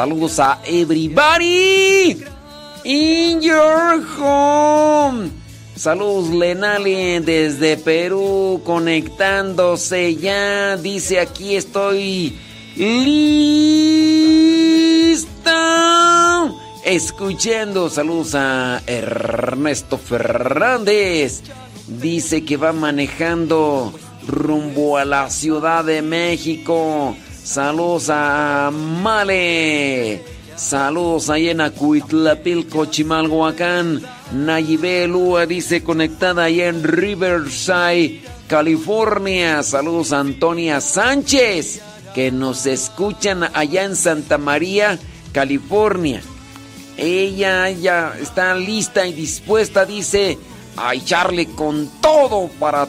Saludos 0.00 0.38
a 0.38 0.58
everybody 0.64 2.24
in 2.84 3.42
your 3.42 4.00
home. 4.18 5.30
Saludos 5.76 6.30
Lenali 6.30 7.18
desde 7.18 7.76
Perú 7.76 8.62
conectándose 8.64 10.16
ya. 10.16 10.78
Dice 10.78 11.20
aquí 11.20 11.54
estoy 11.54 12.34
lista. 12.76 13.10
Escuchando. 16.82 17.90
Saludos 17.90 18.34
a 18.34 18.80
Ernesto 18.86 19.98
Fernández. 19.98 21.42
Dice 21.86 22.42
que 22.42 22.56
va 22.56 22.72
manejando 22.72 23.92
rumbo 24.26 24.96
a 24.96 25.04
la 25.04 25.28
Ciudad 25.28 25.84
de 25.84 26.00
México. 26.00 27.14
Saludos 27.50 28.08
a 28.10 28.70
Male. 28.72 30.22
Saludos 30.54 31.30
ahí 31.30 31.48
en 31.48 31.60
Acuitlapilco, 31.60 32.84
Chimalhuacán. 32.84 34.00
Nayibé 34.32 35.08
Lua 35.08 35.46
dice 35.46 35.82
conectada 35.82 36.44
ahí 36.44 36.60
en 36.60 36.84
Riverside, 36.84 38.22
California. 38.46 39.64
Saludos 39.64 40.12
a 40.12 40.20
Antonia 40.20 40.80
Sánchez, 40.80 41.82
que 42.14 42.30
nos 42.30 42.66
escuchan 42.66 43.42
allá 43.52 43.82
en 43.82 43.96
Santa 43.96 44.38
María, 44.38 44.96
California. 45.32 46.22
Ella 46.96 47.68
ya 47.70 48.14
está 48.16 48.54
lista 48.54 49.08
y 49.08 49.12
dispuesta, 49.12 49.84
dice, 49.84 50.38
a 50.76 50.94
echarle 50.94 51.46
con 51.46 51.90
todo 52.00 52.48
para 52.60 52.86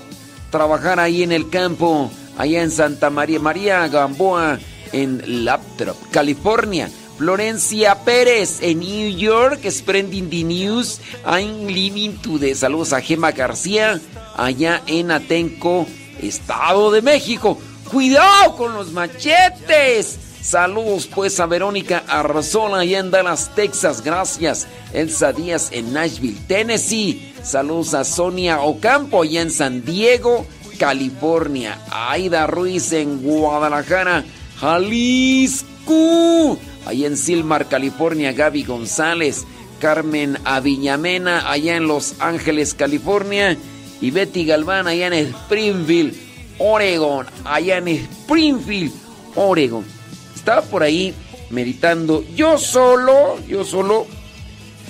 trabajar 0.51 0.99
ahí 0.99 1.23
en 1.23 1.31
el 1.31 1.49
campo 1.49 2.11
allá 2.41 2.63
en 2.63 2.71
Santa 2.71 3.11
María, 3.11 3.39
María 3.39 3.87
Gamboa 3.87 4.59
en 4.91 5.45
Laptop, 5.45 5.95
California. 6.09 6.89
Florencia 7.17 8.03
Pérez 8.03 8.63
en 8.63 8.79
New 8.79 9.15
York, 9.15 9.59
spreading 9.69 10.27
the 10.27 10.43
news. 10.43 10.99
I'm 11.23 11.67
living 11.67 12.17
today. 12.17 12.55
Saludos 12.55 12.93
a 12.93 12.99
Gema 12.99 13.31
García, 13.31 14.01
allá 14.35 14.81
en 14.87 15.11
Atenco, 15.11 15.85
Estado 16.19 16.89
de 16.89 17.03
México. 17.03 17.59
¡Cuidado 17.91 18.55
con 18.55 18.73
los 18.73 18.91
machetes! 18.91 20.17
Saludos 20.41 21.07
pues 21.13 21.39
a 21.39 21.45
Verónica 21.45 22.03
Arzola 22.07 22.79
allá 22.79 22.97
en 22.97 23.11
Dallas, 23.11 23.51
Texas. 23.53 24.01
Gracias. 24.01 24.65
Elsa 24.91 25.31
Díaz 25.31 25.69
en 25.71 25.93
Nashville, 25.93 26.39
Tennessee. 26.47 27.35
Saludos 27.43 27.93
a 27.93 28.03
Sonia 28.03 28.61
Ocampo 28.61 29.21
allá 29.21 29.41
en 29.41 29.51
San 29.51 29.85
Diego. 29.85 30.47
California. 30.81 31.77
Aida 31.91 32.47
Ruiz 32.47 32.91
en 32.91 33.21
Guadalajara, 33.21 34.25
Jalisco. 34.59 36.57
Ahí 36.87 37.05
en 37.05 37.17
Silmar, 37.17 37.69
California, 37.69 38.33
Gaby 38.33 38.63
González. 38.63 39.45
Carmen 39.79 40.39
Aviñamena, 40.43 41.51
allá 41.51 41.75
en 41.75 41.87
Los 41.87 42.15
Ángeles, 42.19 42.73
California. 42.73 43.55
Y 44.01 44.09
Betty 44.09 44.43
Galván, 44.43 44.87
allá 44.87 45.05
en 45.05 45.13
Springfield, 45.13 46.15
Oregon. 46.57 47.27
Allá 47.45 47.77
en 47.77 47.87
Springfield, 47.89 48.91
Oregon. 49.35 49.85
Estaba 50.33 50.63
por 50.63 50.81
ahí 50.81 51.13
meditando. 51.51 52.25
Yo 52.35 52.57
solo, 52.57 53.37
yo 53.47 53.63
solo. 53.63 54.07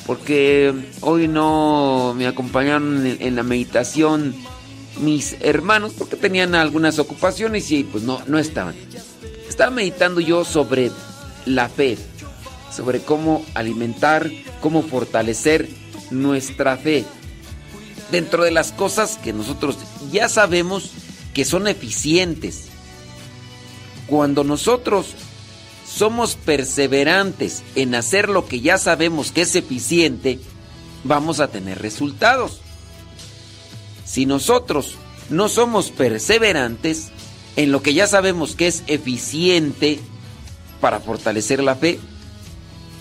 porque 0.08 0.74
hoy 1.02 1.28
no 1.28 2.14
me 2.18 2.28
acompañaron 2.28 3.06
en, 3.06 3.36
la 3.36 3.44
meditación 3.44 4.34
mis 5.00 5.38
hermanos 5.42 5.94
porque 5.98 6.16
tenían 6.16 6.56
algunas 6.56 7.00
ocupaciones 7.00 7.72
y 7.72 7.84
pues 7.84 8.04
no, 8.04 8.22
no 8.28 8.40
estaban. 8.40 8.76
Estaba 9.48 9.72
meditando 9.72 10.22
yo 10.22 10.46
sobre 10.46 10.92
la 11.46 11.70
fe, 11.70 11.98
sobre 12.76 13.02
cómo 13.02 13.46
alimentar, 13.54 14.30
cómo 14.62 14.84
fortalecer 14.84 15.70
nuestra 16.10 16.78
fe 16.78 17.06
dentro 18.12 18.44
de 18.44 18.52
las 18.52 18.72
cosas 18.72 19.18
que 19.18 19.34
nosotros 19.34 19.78
ya 20.12 20.30
sabemos 20.30 20.92
que 21.34 21.46
son 21.46 21.68
eficientes. 21.68 22.66
Cuando 24.08 24.44
nosotros 24.44 25.16
somos 25.88 26.36
perseverantes 26.36 27.64
en 27.76 27.96
hacer 27.96 28.30
lo 28.30 28.48
que 28.48 28.60
ya 28.62 28.78
sabemos 28.78 29.32
que 29.32 29.42
es 29.42 29.56
eficiente, 29.56 30.40
vamos 31.04 31.40
a 31.40 31.48
tener 31.48 31.82
resultados. 31.82 32.62
Si 34.12 34.26
nosotros 34.26 34.96
no 35.30 35.48
somos 35.48 35.90
perseverantes 35.90 37.12
en 37.56 37.72
lo 37.72 37.82
que 37.82 37.94
ya 37.94 38.08
sabemos 38.08 38.58
que 38.58 38.68
es 38.68 38.84
eficiente 38.88 40.02
para 40.82 41.00
fortalecer 41.00 41.64
la 41.64 41.78
fe, 41.78 41.98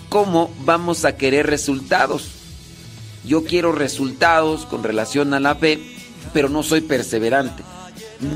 ¿cómo 0.07 0.49
vamos 0.63 1.03
a 1.03 1.17
querer 1.17 1.47
resultados? 1.47 2.29
Yo 3.25 3.43
quiero 3.43 3.73
resultados 3.73 4.65
con 4.65 4.83
relación 4.83 5.33
a 5.33 5.41
la 5.41 5.55
fe, 5.55 5.81
pero 6.31 6.47
no 6.47 6.63
soy 6.63 6.79
perseverante. 6.79 7.61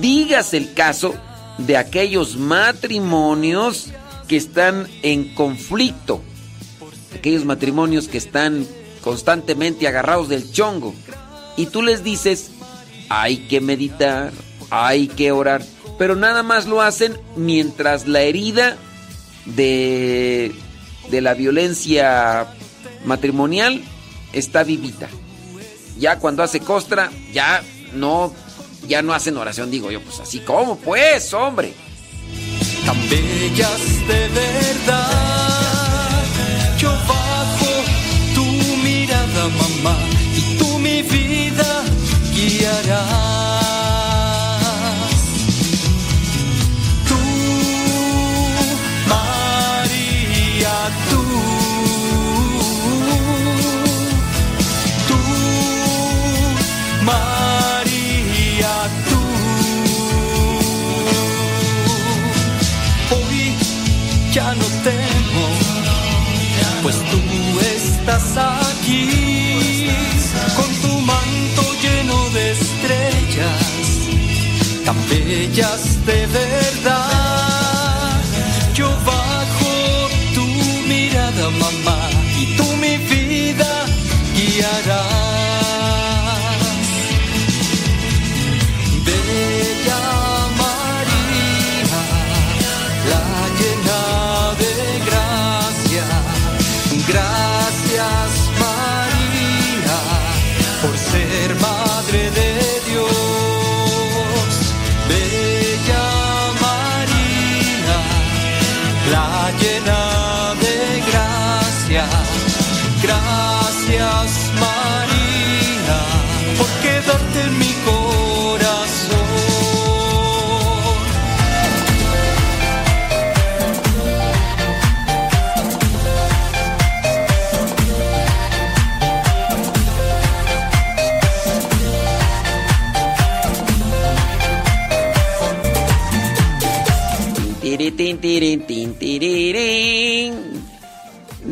Dígase 0.01 0.57
el 0.57 0.73
caso 0.73 1.15
de 1.57 1.77
aquellos 1.77 2.35
matrimonios 2.35 3.91
que 4.27 4.35
están 4.35 4.85
en 5.01 5.33
conflicto, 5.33 6.21
aquellos 7.17 7.45
matrimonios 7.45 8.09
que 8.09 8.17
están 8.17 8.67
constantemente 9.01 9.87
agarrados 9.87 10.27
del 10.27 10.51
chongo, 10.51 10.93
y 11.57 11.67
tú 11.67 11.81
les 11.81 12.03
dices, 12.03 12.51
hay 13.09 13.37
que 13.47 13.61
meditar, 13.61 14.31
hay 14.69 15.07
que 15.07 15.31
orar, 15.31 15.63
pero 15.97 16.15
nada 16.15 16.43
más 16.43 16.65
lo 16.65 16.81
hacen 16.81 17.17
mientras 17.35 18.07
la 18.07 18.21
herida 18.21 18.77
de, 19.45 20.53
de 21.09 21.21
la 21.21 21.33
violencia 21.33 22.47
matrimonial 23.05 23.81
está 24.33 24.63
vivita. 24.63 25.07
Ya 25.97 26.19
cuando 26.19 26.43
hace 26.43 26.59
costra, 26.59 27.09
ya 27.31 27.63
no, 27.93 28.33
ya 28.87 29.01
no 29.01 29.13
hacen 29.13 29.37
oración, 29.37 29.71
digo 29.71 29.91
yo, 29.91 30.01
pues 30.01 30.19
así 30.19 30.39
como, 30.39 30.77
pues, 30.77 31.33
hombre 31.33 31.73
tan 32.85 33.09
bellas 33.09 34.07
de 34.07 34.27
verdad. 34.29 35.34
Pues 66.83 66.95
tú 67.09 67.19
estás 67.61 68.37
aquí 68.37 69.87
con 70.57 70.69
tu 70.81 70.99
manto 70.99 71.61
lleno 71.81 72.29
de 72.31 72.51
estrellas, 72.51 73.63
tan 74.83 74.97
bellas 75.07 76.05
de 76.05 76.27
verdad. 76.27 76.94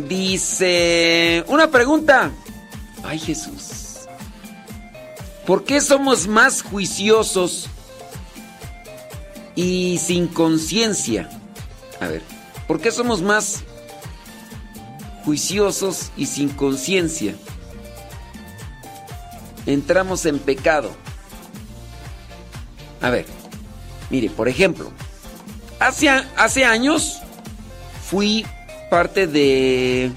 Dice, 0.08 1.44
una 1.48 1.70
pregunta. 1.70 2.32
Ay 3.04 3.20
Jesús. 3.20 4.08
¿Por 5.46 5.66
qué 5.66 5.82
somos 5.82 6.28
más 6.28 6.62
juiciosos 6.62 7.68
y 9.56 10.00
sin 10.00 10.28
conciencia? 10.28 11.30
A 12.00 12.08
ver, 12.08 12.22
¿por 12.68 12.80
qué 12.80 12.92
somos 12.92 13.22
más 13.22 13.64
juiciosos 15.26 16.12
y 16.18 16.26
sin 16.28 16.50
conciencia? 16.50 17.36
Entramos 19.66 20.26
en 20.26 20.40
pecado. 20.40 20.92
A 23.02 23.10
ver, 23.10 23.26
mire, 24.10 24.30
por 24.30 24.48
ejemplo, 24.48 24.92
Hace, 25.84 26.08
hace 26.38 26.64
años 26.64 27.20
fui 28.10 28.46
parte 28.90 29.28
de, 29.28 30.14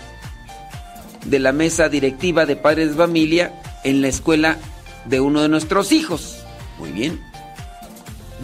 de 1.25 1.38
la 1.40 1.50
mesa 1.50 1.88
directiva 1.88 2.46
de 2.46 2.54
padres 2.54 2.90
de 2.90 2.94
familia 2.94 3.52
en 3.82 4.00
la 4.00 4.06
escuela 4.06 4.58
de 5.06 5.18
uno 5.18 5.42
de 5.42 5.49
nuestros 5.49 5.90
hijos. 5.90 6.37
Muy 6.78 6.92
bien. 6.92 7.20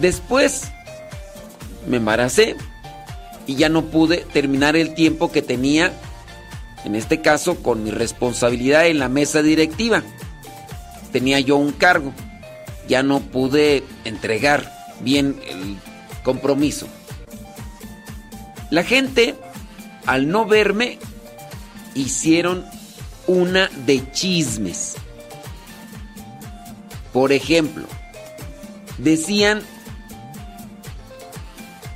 Después 0.01 0.63
me 1.87 1.95
embaracé 1.95 2.57
y 3.47 3.55
ya 3.55 3.69
no 3.69 3.85
pude 3.85 4.25
terminar 4.33 4.75
el 4.75 4.93
tiempo 4.93 5.31
que 5.31 5.41
tenía, 5.41 5.93
en 6.83 6.93
este 6.93 7.21
caso 7.21 7.63
con 7.63 7.85
mi 7.85 7.91
responsabilidad 7.91 8.87
en 8.87 8.99
la 8.99 9.07
mesa 9.07 9.41
directiva. 9.41 10.03
Tenía 11.13 11.39
yo 11.39 11.55
un 11.55 11.71
cargo. 11.71 12.11
Ya 12.89 13.01
no 13.01 13.21
pude 13.21 13.85
entregar 14.03 14.69
bien 14.99 15.39
el 15.47 15.77
compromiso. 16.21 16.89
La 18.73 18.83
gente, 18.83 19.35
al 20.07 20.29
no 20.29 20.47
verme, 20.47 20.97
hicieron 21.93 22.65
una 23.27 23.69
de 23.85 24.11
chismes. 24.13 24.95
Por 27.11 27.31
ejemplo, 27.33 27.85
decían... 28.97 29.61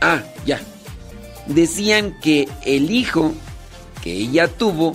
Ah, 0.01 0.21
ya. 0.45 0.61
Decían 1.47 2.15
que 2.21 2.47
el 2.63 2.91
hijo 2.91 3.33
que 4.03 4.13
ella 4.13 4.47
tuvo 4.47 4.93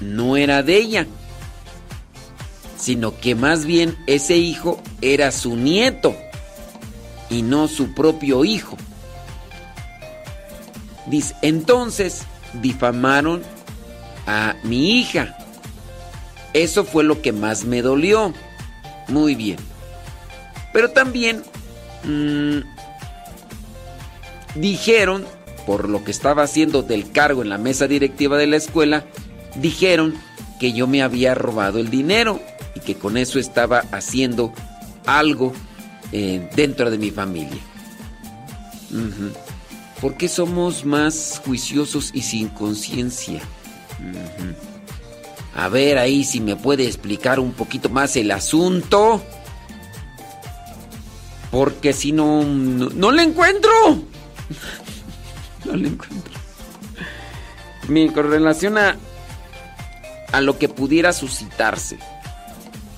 no 0.00 0.36
era 0.36 0.62
de 0.62 0.76
ella, 0.76 1.08
sino 2.76 3.18
que 3.18 3.34
más 3.34 3.64
bien 3.64 3.98
ese 4.06 4.36
hijo 4.36 4.80
era 5.00 5.32
su 5.32 5.56
nieto 5.56 6.14
y 7.30 7.42
no 7.42 7.66
su 7.66 7.94
propio 7.94 8.44
hijo. 8.44 8.76
Dice, 11.08 11.34
entonces 11.42 12.22
difamaron 12.54 13.42
a 14.26 14.56
mi 14.62 14.98
hija. 14.98 15.36
Eso 16.52 16.84
fue 16.84 17.04
lo 17.04 17.22
que 17.22 17.32
más 17.32 17.64
me 17.64 17.82
dolió. 17.82 18.32
Muy 19.08 19.34
bien. 19.34 19.58
Pero 20.72 20.90
también 20.90 21.42
mm, 22.04 22.58
dijeron, 24.54 25.24
por 25.66 25.88
lo 25.88 26.04
que 26.04 26.10
estaba 26.10 26.42
haciendo 26.42 26.82
del 26.82 27.10
cargo 27.10 27.42
en 27.42 27.48
la 27.48 27.58
mesa 27.58 27.86
directiva 27.86 28.36
de 28.36 28.46
la 28.46 28.56
escuela, 28.56 29.04
dijeron 29.56 30.14
que 30.60 30.72
yo 30.72 30.86
me 30.86 31.02
había 31.02 31.34
robado 31.34 31.78
el 31.78 31.90
dinero 31.90 32.40
y 32.74 32.80
que 32.80 32.96
con 32.96 33.16
eso 33.16 33.38
estaba 33.38 33.84
haciendo 33.92 34.52
algo 35.06 35.52
eh, 36.12 36.48
dentro 36.54 36.90
de 36.90 36.98
mi 36.98 37.10
familia. 37.10 37.60
¿Por 40.00 40.16
qué 40.16 40.28
somos 40.28 40.84
más 40.84 41.40
juiciosos 41.44 42.10
y 42.14 42.22
sin 42.22 42.48
conciencia? 42.48 43.40
A 45.56 45.68
ver 45.68 45.98
ahí 45.98 46.22
si 46.22 46.40
me 46.40 46.54
puede 46.54 46.86
explicar 46.86 47.40
un 47.40 47.52
poquito 47.52 47.88
más 47.88 48.16
el 48.16 48.30
asunto. 48.30 49.20
Porque 51.50 51.92
si 51.92 52.12
no, 52.12 52.44
no, 52.44 53.10
le 53.10 53.22
encuentro. 53.22 53.70
no 55.64 55.76
le 55.76 55.88
encuentro. 55.88 56.32
con 58.14 58.30
relación 58.30 58.78
a, 58.78 58.96
a 60.30 60.40
lo 60.40 60.58
que 60.58 60.68
pudiera 60.68 61.12
suscitarse. 61.12 61.98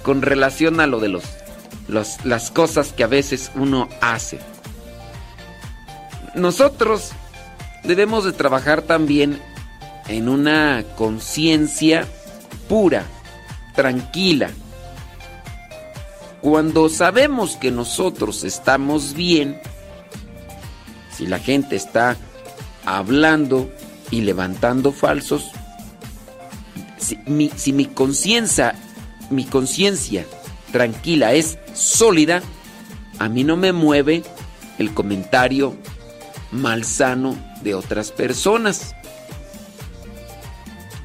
Con 0.02 0.20
relación 0.20 0.80
a 0.80 0.86
lo 0.86 1.00
de 1.00 1.08
los, 1.08 1.24
las 1.88 2.50
cosas 2.50 2.92
que 2.92 3.04
a 3.04 3.06
veces 3.06 3.50
uno 3.54 3.88
hace. 4.02 4.38
Nosotros 6.34 7.10
debemos 7.84 8.24
de 8.24 8.32
trabajar 8.32 8.82
también 8.82 9.40
en 10.08 10.28
una 10.28 10.84
conciencia 10.96 12.06
pura, 12.68 13.04
tranquila. 13.74 14.50
Cuando 16.40 16.88
sabemos 16.88 17.56
que 17.56 17.70
nosotros 17.70 18.44
estamos 18.44 19.14
bien, 19.14 19.60
si 21.16 21.26
la 21.26 21.38
gente 21.38 21.76
está 21.76 22.16
hablando 22.84 23.70
y 24.10 24.22
levantando 24.22 24.92
falsos, 24.92 25.50
si 26.96 27.16
mi, 27.72 27.86
conciencia, 27.86 28.74
mi 29.30 29.44
conciencia 29.44 30.26
tranquila 30.72 31.32
es 31.32 31.58
sólida, 31.74 32.42
a 33.18 33.28
mí 33.28 33.44
no 33.44 33.56
me 33.56 33.72
mueve 33.72 34.22
el 34.78 34.94
comentario 34.94 35.76
malsano 36.52 37.36
de 37.62 37.74
otras 37.74 38.12
personas. 38.12 38.94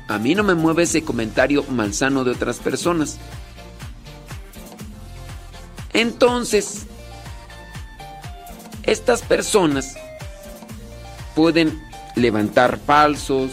A 0.07 0.17
mí 0.17 0.35
no 0.35 0.43
me 0.43 0.55
mueve 0.55 0.83
ese 0.83 1.03
comentario 1.03 1.63
malsano 1.63 2.23
de 2.23 2.31
otras 2.31 2.57
personas. 2.57 3.17
Entonces, 5.93 6.85
estas 8.83 9.21
personas 9.21 9.95
pueden 11.35 11.81
levantar 12.15 12.79
falsos, 12.85 13.51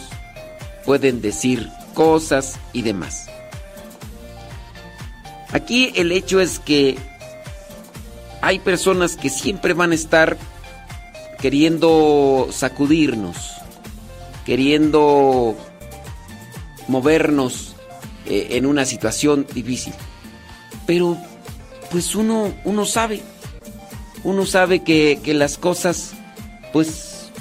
pueden 0.84 1.20
decir 1.20 1.70
cosas 1.94 2.58
y 2.72 2.82
demás. 2.82 3.26
Aquí 5.52 5.92
el 5.96 6.12
hecho 6.12 6.40
es 6.40 6.58
que 6.58 6.98
hay 8.40 8.58
personas 8.58 9.16
que 9.16 9.30
siempre 9.30 9.74
van 9.74 9.92
a 9.92 9.94
estar 9.94 10.36
queriendo 11.42 12.48
sacudirnos, 12.52 13.36
queriendo 14.46 15.56
movernos 16.86 17.74
eh, 18.26 18.50
en 18.52 18.64
una 18.64 18.86
situación 18.86 19.44
difícil. 19.52 19.92
Pero 20.86 21.18
pues 21.90 22.14
uno, 22.14 22.54
uno 22.62 22.86
sabe, 22.86 23.22
uno 24.22 24.46
sabe 24.46 24.84
que, 24.84 25.20
las 25.34 25.58
cosas 25.58 26.12
pues 26.72 27.32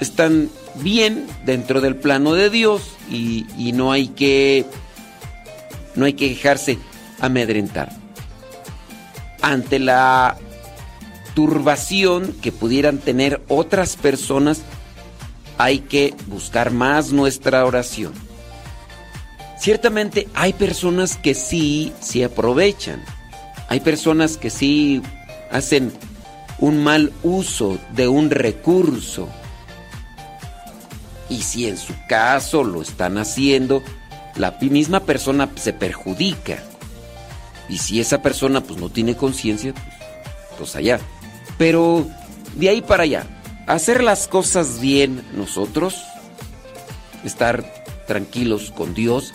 están 0.00 0.48
bien 0.76 1.26
dentro 1.44 1.82
del 1.82 1.94
plano 1.94 2.32
de 2.32 2.48
Dios 2.48 2.96
y, 3.10 3.46
y 3.58 3.72
no 3.72 3.92
hay 3.92 4.08
que 4.08 4.64
no 5.94 6.06
hay 6.06 6.14
que 6.14 6.30
dejarse 6.30 6.78
amedrentar. 7.20 7.90
Ante 9.42 9.78
la 9.78 10.38
turbación 11.34 12.34
que 12.40 12.52
pudieran 12.52 12.98
tener 12.98 13.42
otras 13.48 13.96
personas, 13.96 14.62
hay 15.58 15.80
que 15.80 16.14
buscar 16.26 16.70
más 16.70 17.12
nuestra 17.12 17.64
oración. 17.64 18.12
Ciertamente 19.58 20.26
hay 20.32 20.54
personas 20.54 21.16
que 21.16 21.34
sí 21.34 21.92
se 22.00 22.24
aprovechan. 22.24 23.04
Hay 23.68 23.80
personas 23.80 24.38
que 24.38 24.48
sí 24.48 25.02
hacen 25.52 25.92
un 26.58 26.82
mal 26.82 27.12
uso 27.22 27.78
de 27.94 28.08
un 28.08 28.30
recurso. 28.30 29.28
Y 31.28 31.42
si 31.42 31.68
en 31.68 31.76
su 31.76 31.92
caso 32.08 32.64
lo 32.64 32.80
están 32.80 33.18
haciendo, 33.18 33.82
la 34.36 34.52
misma 34.60 35.00
persona 35.00 35.50
se 35.56 35.74
perjudica. 35.74 36.62
Y 37.68 37.78
si 37.78 38.00
esa 38.00 38.22
persona 38.22 38.62
pues 38.62 38.80
no 38.80 38.88
tiene 38.88 39.14
conciencia, 39.14 39.74
pues, 39.74 39.84
pues 40.58 40.76
allá. 40.76 41.00
Pero 41.60 42.06
de 42.56 42.70
ahí 42.70 42.80
para 42.80 43.02
allá, 43.02 43.26
hacer 43.66 44.02
las 44.02 44.28
cosas 44.28 44.80
bien 44.80 45.22
nosotros, 45.34 45.94
estar 47.22 47.84
tranquilos 48.06 48.72
con 48.74 48.94
Dios, 48.94 49.34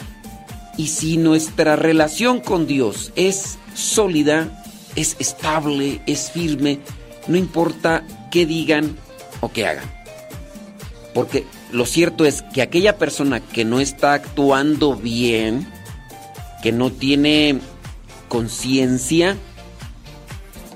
y 0.75 0.87
si 0.87 1.17
nuestra 1.17 1.75
relación 1.75 2.39
con 2.39 2.65
Dios 2.65 3.11
es 3.15 3.59
sólida, 3.75 4.63
es 4.95 5.15
estable, 5.19 6.01
es 6.07 6.31
firme, 6.31 6.79
no 7.27 7.37
importa 7.37 8.03
qué 8.31 8.47
digan 8.47 8.97
o 9.41 9.51
qué 9.51 9.67
hagan. 9.67 9.85
Porque 11.13 11.45
lo 11.71 11.85
cierto 11.85 12.25
es 12.25 12.41
que 12.41 12.63
aquella 12.63 12.97
persona 12.97 13.39
que 13.39 13.65
no 13.65 13.79
está 13.79 14.13
actuando 14.13 14.95
bien, 14.95 15.71
que 16.63 16.71
no 16.71 16.91
tiene 16.91 17.59
conciencia, 18.29 19.37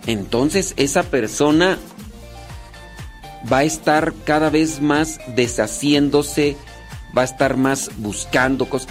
entonces 0.07 0.73
esa 0.77 1.03
persona 1.03 1.77
va 3.51 3.59
a 3.59 3.63
estar 3.63 4.13
cada 4.25 4.49
vez 4.49 4.81
más 4.81 5.19
deshaciéndose, 5.35 6.57
va 7.17 7.21
a 7.21 7.25
estar 7.25 7.57
más 7.57 7.91
buscando 7.97 8.69
cosas. 8.69 8.89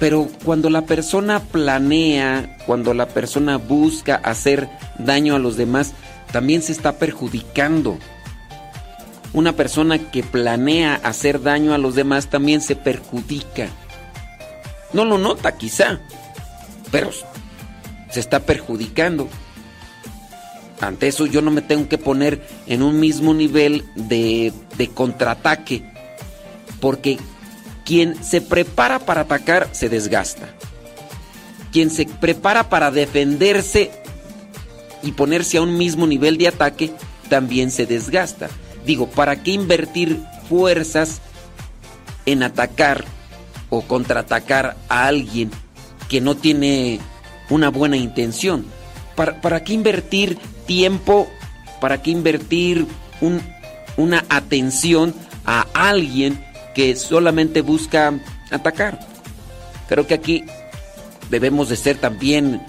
Pero 0.00 0.28
cuando 0.44 0.70
la 0.70 0.82
persona 0.82 1.40
planea, 1.40 2.56
cuando 2.66 2.94
la 2.94 3.06
persona 3.06 3.58
busca 3.58 4.16
hacer 4.16 4.68
daño 4.98 5.36
a 5.36 5.38
los 5.38 5.56
demás, 5.56 5.92
también 6.32 6.62
se 6.62 6.72
está 6.72 6.98
perjudicando. 6.98 7.98
Una 9.32 9.52
persona 9.52 9.98
que 9.98 10.22
planea 10.22 10.94
hacer 11.02 11.42
daño 11.42 11.74
a 11.74 11.78
los 11.78 11.94
demás 11.94 12.28
también 12.28 12.60
se 12.60 12.76
perjudica. 12.76 13.68
No 14.92 15.04
lo 15.04 15.18
nota 15.18 15.56
quizá, 15.56 16.00
pero 16.90 17.10
se 18.10 18.20
está 18.20 18.40
perjudicando. 18.40 19.28
Ante 20.86 21.08
eso 21.08 21.26
yo 21.26 21.40
no 21.40 21.50
me 21.50 21.62
tengo 21.62 21.88
que 21.88 21.98
poner 21.98 22.46
en 22.66 22.82
un 22.82 23.00
mismo 23.00 23.32
nivel 23.34 23.84
de, 23.94 24.52
contraataque. 24.92 25.82
Porque 26.80 27.18
quien 27.84 28.22
se 28.22 28.40
prepara 28.40 28.98
para 28.98 29.22
atacar 29.22 29.68
se 29.72 29.88
desgasta. 29.88 30.48
Quien 31.72 31.90
se 31.90 32.06
prepara 32.06 32.68
para 32.68 32.90
defenderse 32.90 33.90
y 35.02 35.12
ponerse 35.12 35.58
a 35.58 35.62
un 35.62 35.76
mismo 35.76 36.06
nivel 36.06 36.38
de 36.38 36.48
ataque 36.48 36.92
también 37.28 37.70
se 37.70 37.86
desgasta. 37.86 38.48
Digo, 38.86 39.08
¿para 39.08 39.42
qué 39.42 39.52
invertir 39.52 40.22
fuerzas 40.48 41.20
en 42.26 42.42
atacar 42.42 43.04
o 43.70 43.82
contraatacar 43.82 44.76
a 44.88 45.06
alguien 45.06 45.50
que 46.08 46.20
no 46.20 46.36
tiene 46.36 47.00
una 47.48 47.70
buena 47.70 47.96
intención? 47.96 48.66
¿Para, 49.14 49.40
para 49.40 49.62
qué 49.62 49.72
invertir 49.74 50.38
tiempo, 50.66 51.28
para 51.80 52.02
qué 52.02 52.10
invertir 52.10 52.86
una 53.96 54.24
atención 54.28 55.14
a 55.44 55.66
alguien 55.74 56.42
que 56.74 56.96
solamente 56.96 57.60
busca 57.60 58.18
atacar. 58.50 58.98
Creo 59.88 60.06
que 60.06 60.14
aquí 60.14 60.44
debemos 61.30 61.68
de 61.68 61.76
ser 61.76 61.98
también 61.98 62.62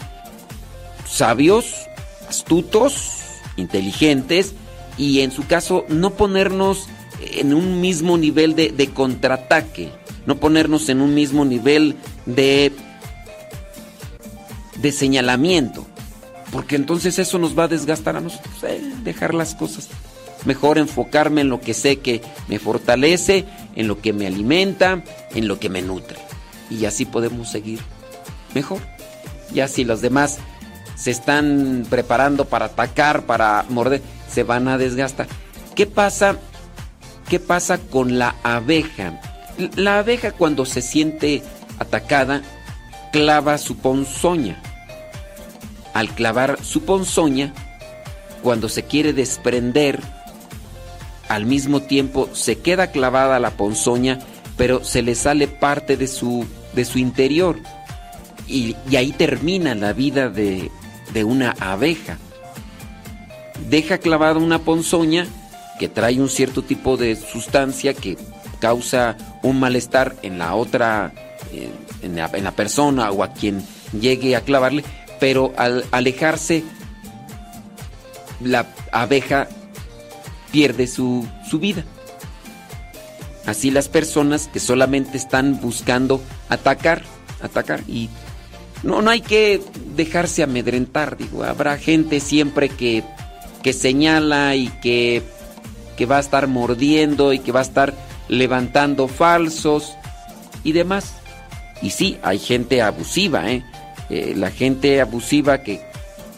sabios, 1.08 1.88
astutos, 2.30 3.22
inteligentes 3.58 4.54
y 4.98 5.22
en 5.22 5.32
su 5.32 5.48
caso 5.48 5.86
no 5.88 6.12
ponernos 6.12 6.88
en 7.22 7.54
un 7.54 7.82
mismo 7.82 8.18
nivel 8.18 8.56
de, 8.56 8.72
de 8.72 8.90
contraataque, 8.90 9.92
no 10.26 10.38
ponernos 10.38 10.90
en 10.90 11.02
un 11.02 11.14
mismo 11.16 11.46
nivel 11.46 11.96
de, 12.26 12.72
de 14.76 14.92
señalamiento 14.92 15.88
porque 16.56 16.78
entonces 16.78 17.20
eso 17.20 17.38
nos 17.38 17.60
va 17.60 17.66
a 17.66 17.68
desgastar 17.68 18.16
a 18.16 18.22
nosotros, 18.22 18.64
eh, 18.64 18.80
dejar 19.04 19.34
las 19.34 19.56
cosas. 19.56 19.90
Mejor 20.46 20.78
enfocarme 20.78 21.42
en 21.42 21.50
lo 21.50 21.60
que 21.60 21.74
sé 21.74 22.00
que 22.00 22.22
me 22.48 22.60
fortalece, 22.60 23.44
en 23.76 23.90
lo 23.90 24.00
que 24.00 24.14
me 24.14 24.26
alimenta, 24.26 25.04
en 25.34 25.50
lo 25.50 25.60
que 25.60 25.68
me 25.68 25.82
nutre. 25.82 26.18
Y 26.70 26.86
así 26.86 27.04
podemos 27.04 27.52
seguir 27.52 27.82
mejor. 28.54 28.80
Ya 29.54 29.68
si 29.68 29.84
los 29.84 30.00
demás 30.00 30.38
se 30.96 31.12
están 31.12 31.86
preparando 31.90 32.46
para 32.46 32.68
atacar, 32.68 33.26
para 33.26 33.66
morder, 33.68 34.02
se 34.32 34.44
van 34.44 34.70
a 34.70 34.78
desgastar. 34.78 35.28
¿Qué 35.76 35.86
pasa? 35.86 36.38
¿Qué 37.28 37.42
pasa 37.42 37.80
con 37.80 38.18
la 38.18 38.34
abeja? 38.44 39.20
La 39.76 40.00
abeja 40.00 40.32
cuando 40.32 40.64
se 40.64 40.82
siente 40.82 41.44
atacada, 41.80 42.44
clava 43.12 43.58
su 43.58 43.76
ponzoña. 43.76 44.62
Al 45.96 46.10
clavar 46.10 46.60
su 46.64 46.84
ponzoña, 46.84 47.52
cuando 48.44 48.70
se 48.70 48.84
quiere 48.84 49.14
desprender, 49.14 50.00
al 51.28 51.48
mismo 51.48 51.82
tiempo 51.82 52.30
se 52.34 52.60
queda 52.60 52.92
clavada 52.92 53.40
la 53.40 53.50
ponzoña, 53.50 54.20
pero 54.58 54.84
se 54.84 55.02
le 55.02 55.16
sale 55.16 55.48
parte 55.48 55.98
de 55.98 56.06
su, 56.06 56.46
de 56.74 56.86
su 56.86 57.00
interior. 57.00 57.58
Y, 58.48 58.76
ahí 58.96 59.12
termina 59.12 59.74
la 59.74 59.94
vida 59.94 60.30
de, 60.30 60.70
de 61.14 61.24
una 61.24 61.56
abeja. 61.60 62.20
Deja 63.68 63.98
clavada 63.98 64.38
una 64.38 64.60
ponzoña 64.60 65.26
que 65.80 65.90
trae 65.90 66.20
un 66.20 66.30
cierto 66.30 66.62
tipo 66.62 66.98
de 66.98 67.16
sustancia 67.16 67.94
que 67.94 68.18
causa 68.60 69.18
un 69.44 69.60
malestar 69.60 70.16
en 70.24 70.40
la 70.40 70.56
otra, 70.56 71.14
eh, 71.52 71.70
en 72.02 72.16
la, 72.16 72.52
persona 72.52 73.12
o 73.12 73.24
a 73.24 73.34
quien 73.34 73.64
llegue 74.00 74.36
a 74.36 74.42
clavarle, 74.42 74.84
pero 75.20 75.54
al 75.58 75.86
alejarse, 75.92 76.64
la 78.42 78.66
abeja 78.92 79.48
pierde 80.52 80.88
su, 80.88 81.28
su 81.50 81.60
vida. 81.60 81.84
Así 83.46 83.70
las 83.72 83.90
personas 83.90 84.48
que 84.48 84.60
solamente 84.60 85.18
están 85.18 85.60
buscando 85.62 86.22
atacar, 86.50 87.04
atacar 87.42 87.82
y 87.88 88.10
no, 88.84 89.02
no 89.02 89.12
hay 89.12 89.22
que 89.22 89.62
dejarse 89.96 90.44
amedrentar, 90.44 91.18
digo, 91.18 91.44
habrá 91.44 91.78
gente 91.78 92.20
siempre 92.20 92.70
que, 92.70 93.04
que 93.64 93.74
señala 93.74 94.56
y 94.56 94.68
que, 94.82 95.24
que 95.98 96.06
va 96.06 96.18
a 96.18 96.22
estar 96.22 96.48
mordiendo 96.48 97.34
y 97.34 97.40
que 97.40 97.52
va 97.52 97.60
a 97.60 97.64
estar 97.64 97.94
levantando 98.28 99.08
falsos 99.08 99.94
y 100.64 100.72
demás. 100.72 101.14
Y 101.82 101.90
sí, 101.92 102.18
hay 102.24 102.40
gente 102.40 102.82
abusiva, 102.82 103.50
¿eh? 103.52 103.64
¿Eh? 104.10 104.34
la 104.36 104.52
gente 104.52 105.02
abusiva 105.02 105.64
que 105.64 105.82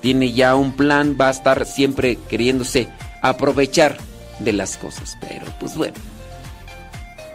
tiene 0.01 0.31
ya 0.33 0.55
un 0.55 0.73
plan 0.73 1.17
va 1.19 1.27
a 1.27 1.31
estar 1.31 1.65
siempre 1.65 2.17
queriéndose 2.29 2.87
aprovechar 3.21 3.97
de 4.39 4.53
las 4.53 4.77
cosas. 4.77 5.17
Pero 5.19 5.45
pues 5.59 5.75
bueno, 5.75 5.95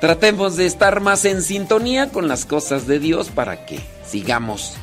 tratemos 0.01 0.57
de 0.57 0.66
estar 0.66 1.01
más 1.01 1.25
en 1.25 1.42
sintonía 1.42 2.11
con 2.11 2.29
las 2.29 2.45
cosas 2.45 2.87
de 2.87 2.99
Dios 2.99 3.29
para 3.31 3.66
que 3.66 3.81
sigamos 4.07 4.75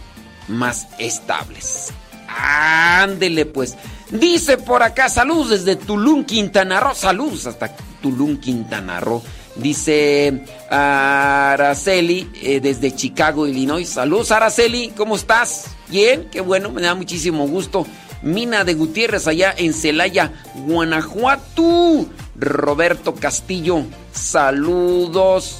más 0.47 0.87
estables. 0.97 1.93
Ándele 2.27 3.45
pues. 3.45 3.75
Dice 4.11 4.57
por 4.57 4.81
acá, 4.81 5.07
salud 5.07 5.49
desde 5.49 5.75
Tulum, 5.75 6.25
Quintana 6.25 6.79
Roo. 6.79 6.95
Salud 6.95 7.33
hasta 7.47 7.75
Tulum, 8.01 8.37
Quintana 8.37 8.99
Roo. 8.99 9.21
Dice 9.61 10.45
Araceli 10.69 12.29
eh, 12.41 12.59
desde 12.61 12.95
Chicago, 12.95 13.45
Illinois. 13.45 13.87
Saludos 13.87 14.31
Araceli, 14.31 14.93
¿cómo 14.95 15.15
estás? 15.15 15.65
Bien, 15.89 16.27
qué 16.31 16.41
bueno, 16.41 16.71
me 16.71 16.81
da 16.81 16.95
muchísimo 16.95 17.47
gusto. 17.47 17.85
Mina 18.21 18.63
de 18.63 18.73
Gutiérrez 18.73 19.27
allá 19.27 19.53
en 19.57 19.73
Celaya, 19.73 20.31
Guanajuato. 20.65 22.07
Roberto 22.35 23.15
Castillo, 23.15 23.83
saludos. 24.13 25.59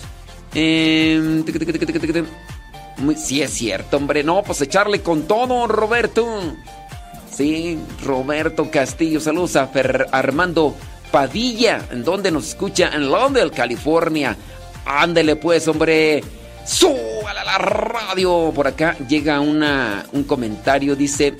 Eh, 0.53 1.43
sí 3.17 3.41
es 3.41 3.51
cierto, 3.51 3.97
hombre. 3.97 4.23
No, 4.23 4.43
pues 4.43 4.61
echarle 4.61 5.01
con 5.01 5.23
todo, 5.23 5.67
Roberto. 5.67 6.25
Sí, 7.31 7.77
Roberto 8.03 8.69
Castillo. 8.71 9.19
Saludos 9.19 9.55
a 9.55 9.69
Armando 10.11 10.75
Padilla, 11.11 11.87
en 11.91 12.03
donde 12.03 12.31
nos 12.31 12.49
escucha 12.49 12.89
en 12.93 13.09
Londres, 13.09 13.51
California. 13.55 14.37
Ándele 14.85 15.35
pues, 15.35 15.67
hombre. 15.67 16.23
Súbala 16.65 17.41
a 17.41 17.45
la 17.45 17.57
radio. 17.57 18.51
Por 18.53 18.67
acá 18.67 18.95
llega 19.07 19.39
una, 19.39 20.05
un 20.11 20.23
comentario. 20.23 20.95
Dice. 20.95 21.35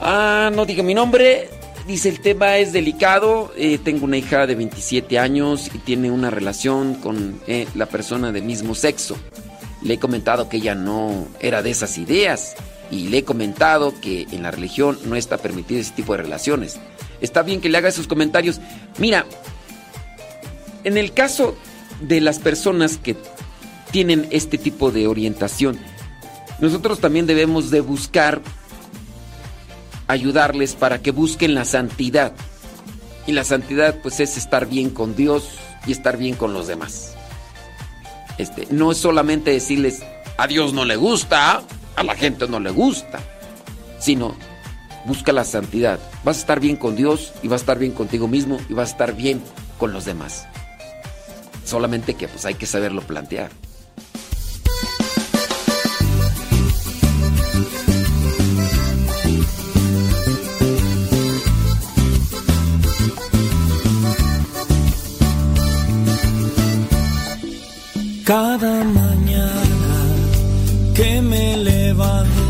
Ah, 0.00 0.50
no 0.54 0.64
diga 0.64 0.82
mi 0.82 0.94
nombre. 0.94 1.48
Dice 1.86 2.08
el 2.08 2.20
tema 2.20 2.58
es 2.58 2.72
delicado. 2.72 3.52
Eh, 3.56 3.78
tengo 3.82 4.04
una 4.04 4.16
hija 4.16 4.46
de 4.46 4.54
27 4.54 5.18
años 5.18 5.70
y 5.74 5.78
tiene 5.78 6.10
una 6.10 6.30
relación 6.30 6.94
con 6.94 7.40
eh, 7.46 7.66
la 7.74 7.86
persona 7.86 8.32
de 8.32 8.42
mismo 8.42 8.74
sexo. 8.74 9.16
Le 9.82 9.94
he 9.94 9.98
comentado 9.98 10.48
que 10.48 10.58
ella 10.58 10.74
no 10.74 11.26
era 11.40 11.62
de 11.62 11.70
esas 11.70 11.98
ideas 11.98 12.54
y 12.90 13.08
le 13.08 13.18
he 13.18 13.24
comentado 13.24 13.94
que 14.00 14.26
en 14.30 14.42
la 14.42 14.52
religión 14.52 14.98
no 15.06 15.16
está 15.16 15.38
permitido 15.38 15.80
ese 15.80 15.92
tipo 15.92 16.12
de 16.12 16.22
relaciones 16.22 16.78
está 17.22 17.42
bien 17.42 17.60
que 17.60 17.68
le 17.68 17.78
haga 17.78 17.88
esos 17.88 18.06
comentarios. 18.06 18.60
Mira, 18.98 19.24
en 20.84 20.98
el 20.98 21.12
caso 21.12 21.56
de 22.00 22.20
las 22.20 22.38
personas 22.38 22.98
que 22.98 23.16
tienen 23.90 24.26
este 24.30 24.58
tipo 24.58 24.90
de 24.90 25.06
orientación, 25.06 25.78
nosotros 26.60 27.00
también 27.00 27.26
debemos 27.26 27.70
de 27.70 27.80
buscar 27.80 28.42
ayudarles 30.08 30.74
para 30.74 31.00
que 31.00 31.10
busquen 31.10 31.54
la 31.54 31.64
santidad. 31.64 32.32
Y 33.26 33.32
la 33.32 33.44
santidad 33.44 34.00
pues 34.02 34.20
es 34.20 34.36
estar 34.36 34.66
bien 34.66 34.90
con 34.90 35.14
Dios 35.14 35.48
y 35.86 35.92
estar 35.92 36.16
bien 36.16 36.34
con 36.34 36.52
los 36.52 36.66
demás. 36.66 37.14
Este, 38.38 38.66
no 38.70 38.92
es 38.92 38.98
solamente 38.98 39.50
decirles 39.50 40.02
a 40.36 40.46
Dios 40.46 40.72
no 40.72 40.84
le 40.84 40.96
gusta, 40.96 41.62
a 41.94 42.02
la 42.02 42.16
gente 42.16 42.48
no 42.48 42.58
le 42.58 42.70
gusta, 42.70 43.20
sino 44.00 44.34
busca 45.04 45.32
la 45.32 45.44
santidad. 45.44 45.98
Vas 46.24 46.36
a 46.36 46.40
estar 46.40 46.60
bien 46.60 46.76
con 46.76 46.96
Dios 46.96 47.32
y 47.42 47.48
vas 47.48 47.60
a 47.60 47.64
estar 47.64 47.78
bien 47.78 47.92
contigo 47.92 48.28
mismo 48.28 48.58
y 48.68 48.74
vas 48.74 48.90
a 48.90 48.92
estar 48.92 49.14
bien 49.14 49.42
con 49.78 49.92
los 49.92 50.04
demás. 50.04 50.46
Solamente 51.64 52.14
que 52.14 52.28
pues 52.28 52.44
hay 52.44 52.54
que 52.54 52.66
saberlo 52.66 53.02
plantear. 53.02 53.50
Cada 68.24 68.84
mañana 68.84 69.94
que 70.94 71.20
me 71.20 71.56
levanto, 71.56 72.41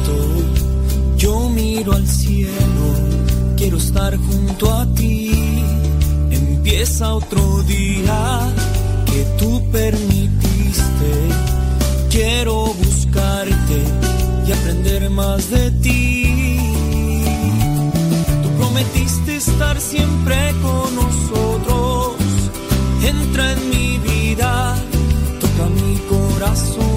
miro 1.82 1.94
al 1.94 2.06
quiero 3.56 3.76
estar 3.76 4.16
junto 4.16 4.72
a 4.72 4.86
ti. 4.94 5.32
Empieza 6.30 7.14
otro 7.14 7.62
día 7.64 8.40
que 9.06 9.24
tú 9.36 9.60
permitiste. 9.72 11.10
Quiero 12.08 12.72
buscarte 12.74 13.78
y 14.46 14.52
aprender 14.52 15.10
más 15.10 15.50
de 15.50 15.70
ti. 15.82 16.56
Tú 18.42 18.48
prometiste 18.60 19.36
estar 19.36 19.80
siempre 19.80 20.54
con 20.62 20.94
nosotros. 20.94 22.14
Entra 23.04 23.52
en 23.54 23.70
mi 23.70 23.98
vida, 23.98 24.76
toca 25.40 25.68
mi 25.80 25.96
corazón. 26.08 26.91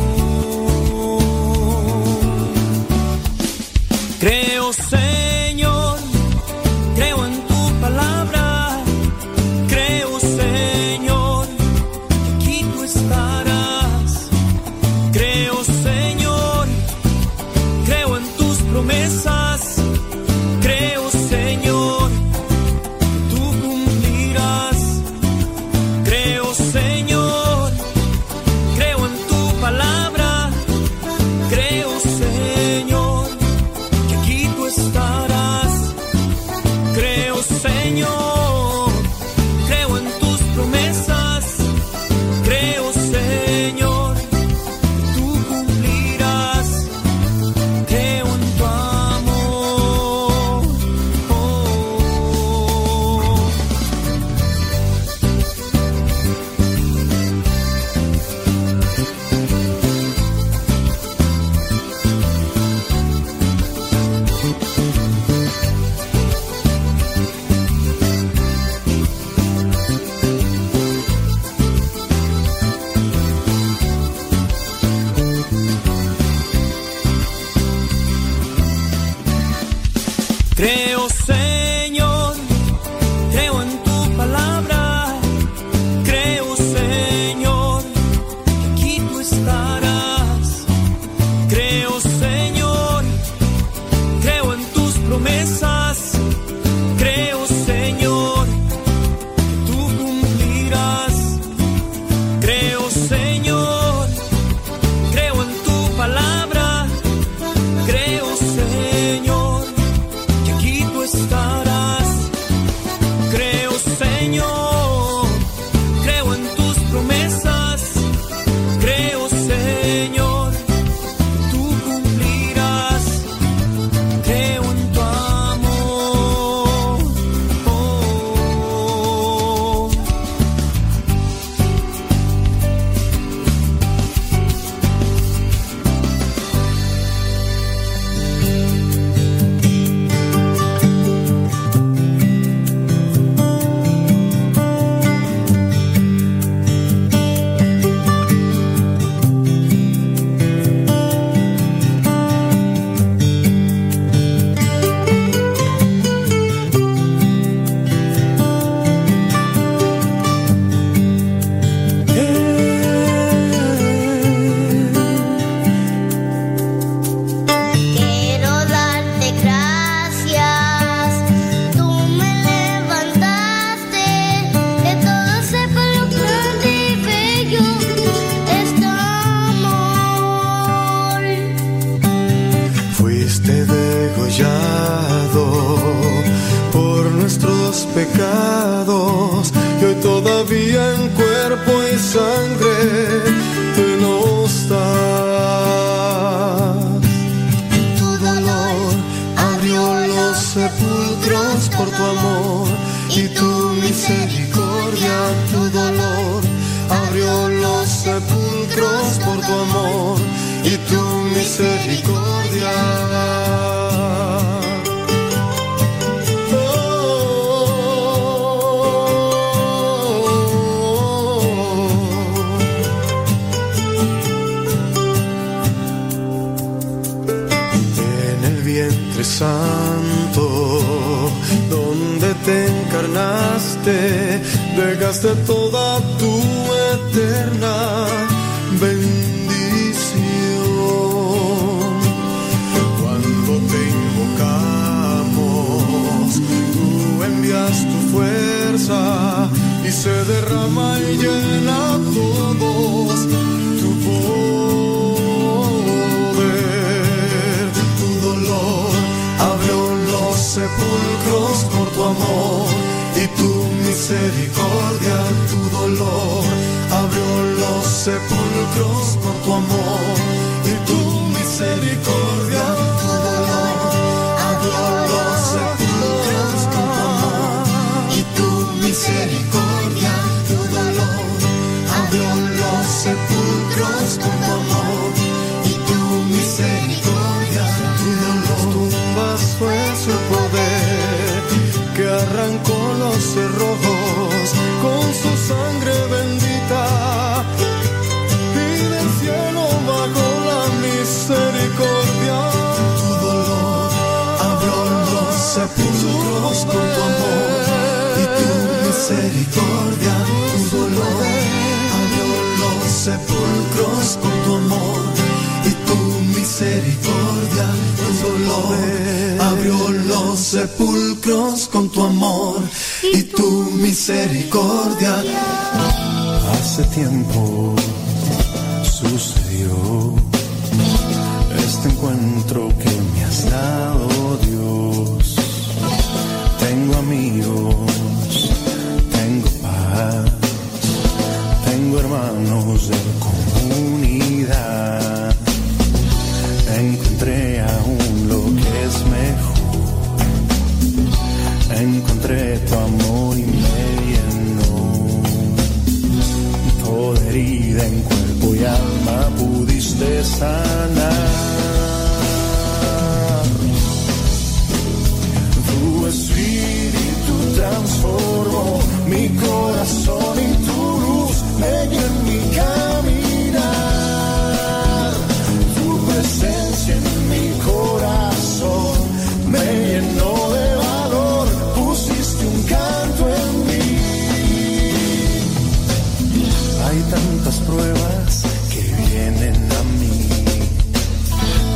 Hay 386.96 387.02
tantas 387.12 387.56
pruebas 387.68 388.44
que 388.72 388.80
vienen 389.12 389.54
a 389.54 389.84
mí 390.00 390.30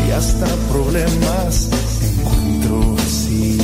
y 0.08 0.12
hasta 0.12 0.46
problemas 0.72 1.68
encuentro 2.02 2.96
así. 3.06 3.58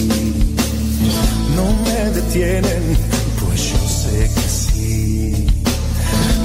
No 1.56 1.66
me 1.86 2.12
detienen, 2.12 2.98
pues 3.40 3.72
yo 3.72 3.78
sé 3.88 4.30
que 4.36 4.50
sí. 4.50 5.48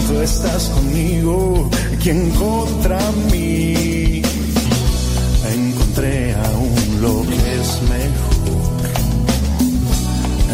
Tú 0.07 0.21
estás 0.21 0.67
conmigo, 0.67 1.69
quien 2.01 2.31
contra 2.31 3.01
mí. 3.33 4.23
Encontré 5.53 6.37
aún 6.37 7.01
lo 7.03 7.23
que 7.23 7.61
es 7.61 7.83
mejor. 7.97 8.79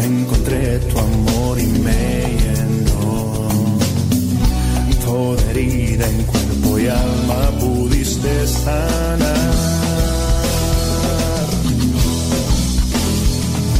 Encontré 0.03 0.79
tu 0.79 0.97
amor 0.97 1.59
y 1.59 1.67
me 1.67 2.26
en 5.59 6.23
cuerpo 6.23 6.77
y 6.77 6.87
alma 6.87 7.49
pudiste 7.59 8.47
sanar. 8.47 9.55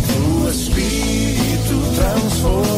Tu 0.08 0.48
espíritu 0.48 1.80
transformó 1.96 2.77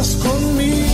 estás 0.00 0.16
conmigo, 0.16 0.85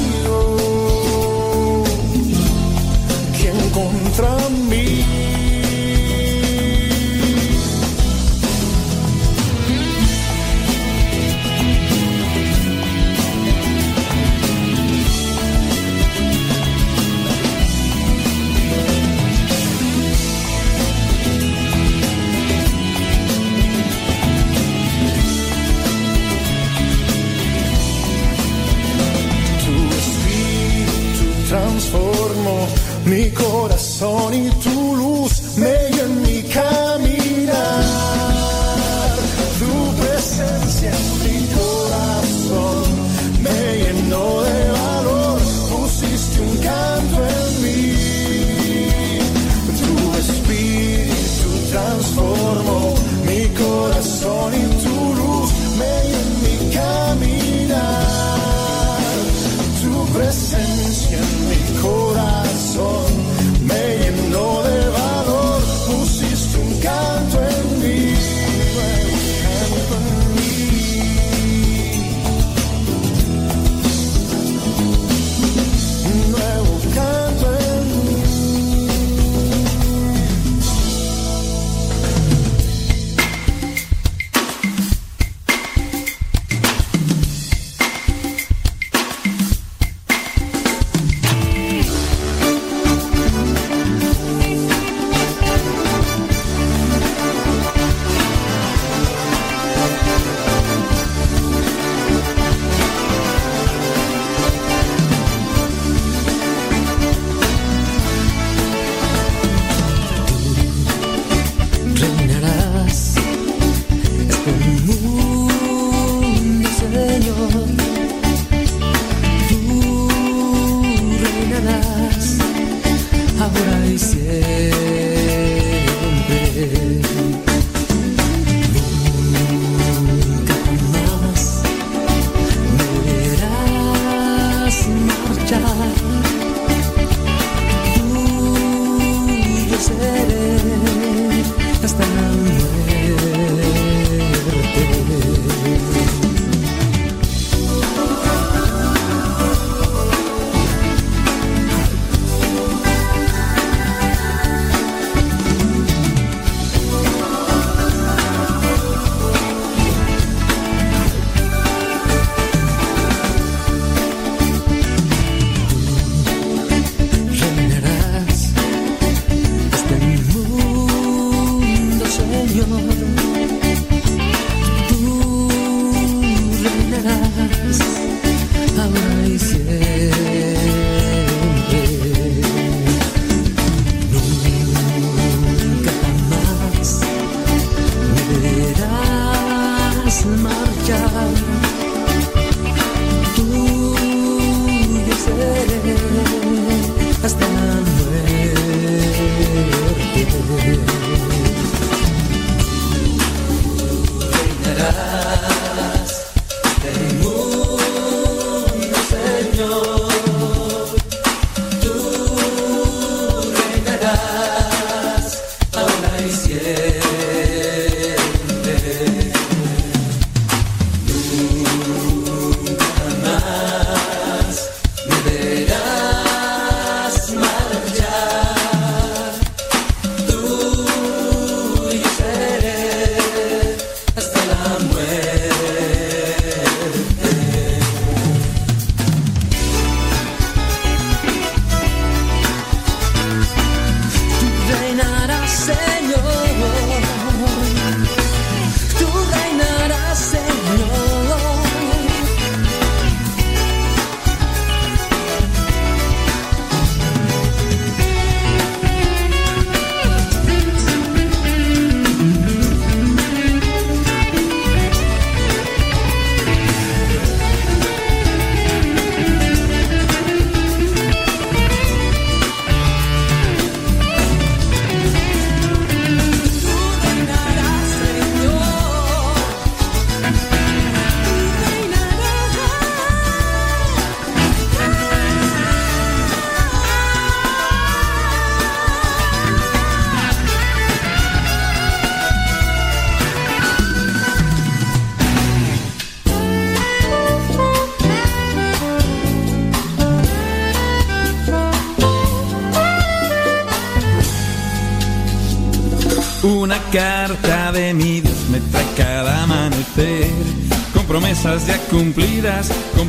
corazón 34.02 34.34
y 34.34 34.81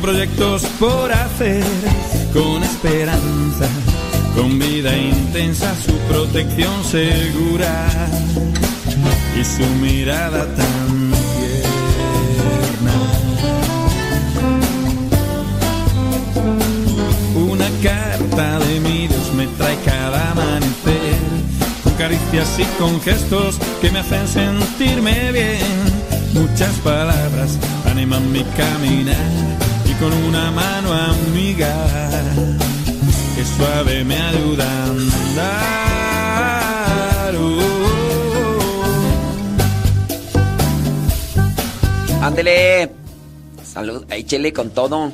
proyectos 0.04 0.62
por 0.78 1.10
hacer, 1.10 1.64
con 2.34 2.62
esperanza, 2.62 3.66
con 4.36 4.58
vida 4.58 4.94
intensa, 4.94 5.74
su 5.82 5.96
protección 6.12 6.84
segura 6.84 7.88
y 9.34 9.42
su 9.42 9.64
mirada 9.80 10.44
tan 10.56 11.10
tierna. 11.38 12.92
Una 17.34 17.68
carta 17.82 18.58
de 18.58 18.80
mi 18.80 19.08
Dios 19.08 19.32
me 19.34 19.46
trae 19.56 19.78
cada 19.86 20.32
amanecer, 20.32 21.18
con 21.82 21.94
caricias 21.94 22.58
y 22.58 22.64
con 22.78 23.00
gestos 23.00 23.58
que 23.80 23.90
me 23.90 24.00
hacen 24.00 24.28
sentirme 24.28 25.32
bien. 25.32 26.04
Muchas 26.34 26.74
palabras 26.80 27.58
animan 27.86 28.30
mi 28.32 28.44
caminar 28.44 29.64
con 30.04 30.12
una 30.24 30.50
mano 30.50 30.92
amiga 30.92 31.74
que 33.34 33.44
suave 33.56 34.04
me 34.04 34.16
ayuda 34.16 34.66
a 34.68 34.84
andar. 34.90 35.84
Oh. 37.36 37.62
Ándele. 42.20 42.90
Salud, 43.64 44.04
échele 44.10 44.52
con 44.52 44.70
todo. 44.70 45.10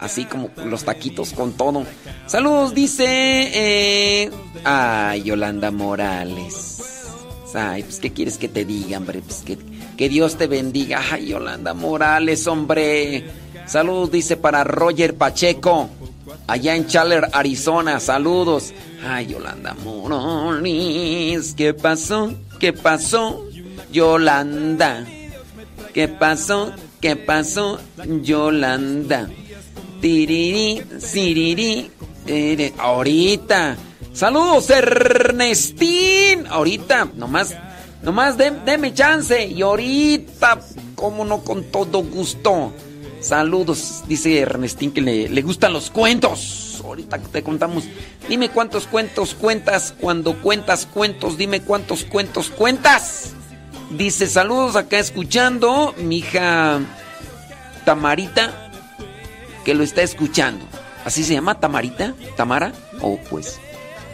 Así 0.00 0.24
como 0.24 0.50
los 0.64 0.82
taquitos 0.84 1.32
con 1.32 1.52
todo. 1.52 1.84
Saludos, 2.26 2.74
dice. 2.74 3.04
Eh, 3.06 4.28
ay, 4.64 5.22
Yolanda 5.22 5.70
Morales. 5.70 6.82
Ay, 7.54 7.84
pues, 7.84 8.00
¿qué 8.00 8.12
quieres 8.12 8.38
que 8.38 8.48
te 8.48 8.64
diga, 8.64 8.98
hombre? 8.98 9.20
Pues 9.20 9.42
que, 9.42 9.56
que 9.96 10.08
Dios 10.08 10.36
te 10.36 10.48
bendiga. 10.48 11.00
Ay, 11.12 11.28
Yolanda 11.28 11.74
Morales, 11.74 12.44
hombre. 12.48 13.45
Saludos, 13.66 14.10
dice 14.12 14.36
para 14.36 14.64
Roger 14.64 15.14
Pacheco. 15.14 15.88
Allá 16.46 16.74
en 16.76 16.86
Chandler, 16.86 17.28
Arizona. 17.32 17.98
Saludos. 18.00 18.72
Ay, 19.04 19.26
Yolanda 19.26 19.74
Morales. 19.84 21.54
¿Qué 21.56 21.74
pasó? 21.74 22.32
¿Qué 22.60 22.72
pasó? 22.72 23.44
Yolanda. 23.92 25.04
¿Qué 25.92 26.08
pasó? 26.08 26.72
¿Qué 27.00 27.16
pasó? 27.16 27.78
Yolanda. 28.22 29.28
Tiriri, 30.00 30.82
siriri. 31.00 31.90
Ahorita. 32.78 33.76
Saludos, 34.12 34.70
Ernestín. 34.70 36.46
Ahorita, 36.48 37.08
nomás, 37.16 37.54
nomás 38.02 38.36
de- 38.38 38.52
deme 38.64 38.94
chance. 38.94 39.46
Y 39.46 39.62
ahorita, 39.62 40.60
cómo 40.94 41.24
no, 41.24 41.42
con 41.42 41.64
todo 41.64 42.02
gusto. 42.02 42.72
Saludos, 43.26 44.04
dice 44.06 44.38
Ernestín 44.38 44.92
que 44.92 45.00
le, 45.00 45.28
le 45.28 45.42
gustan 45.42 45.72
los 45.72 45.90
cuentos. 45.90 46.80
Ahorita 46.84 47.18
te 47.18 47.42
contamos. 47.42 47.82
Dime 48.28 48.50
cuántos 48.50 48.86
cuentos 48.86 49.34
cuentas 49.34 49.94
cuando 50.00 50.40
cuentas 50.40 50.86
cuentos. 50.86 51.36
Dime 51.36 51.60
cuántos 51.60 52.04
cuentos 52.04 52.50
cuentas. 52.50 53.32
Dice, 53.90 54.28
saludos 54.28 54.76
acá 54.76 55.00
escuchando, 55.00 55.92
mi 55.98 56.18
hija 56.18 56.78
Tamarita, 57.84 58.70
que 59.64 59.74
lo 59.74 59.82
está 59.82 60.02
escuchando. 60.02 60.64
¿Así 61.04 61.24
se 61.24 61.34
llama 61.34 61.58
Tamarita? 61.58 62.14
¿Tamara? 62.36 62.72
Oh, 63.00 63.18
pues. 63.28 63.58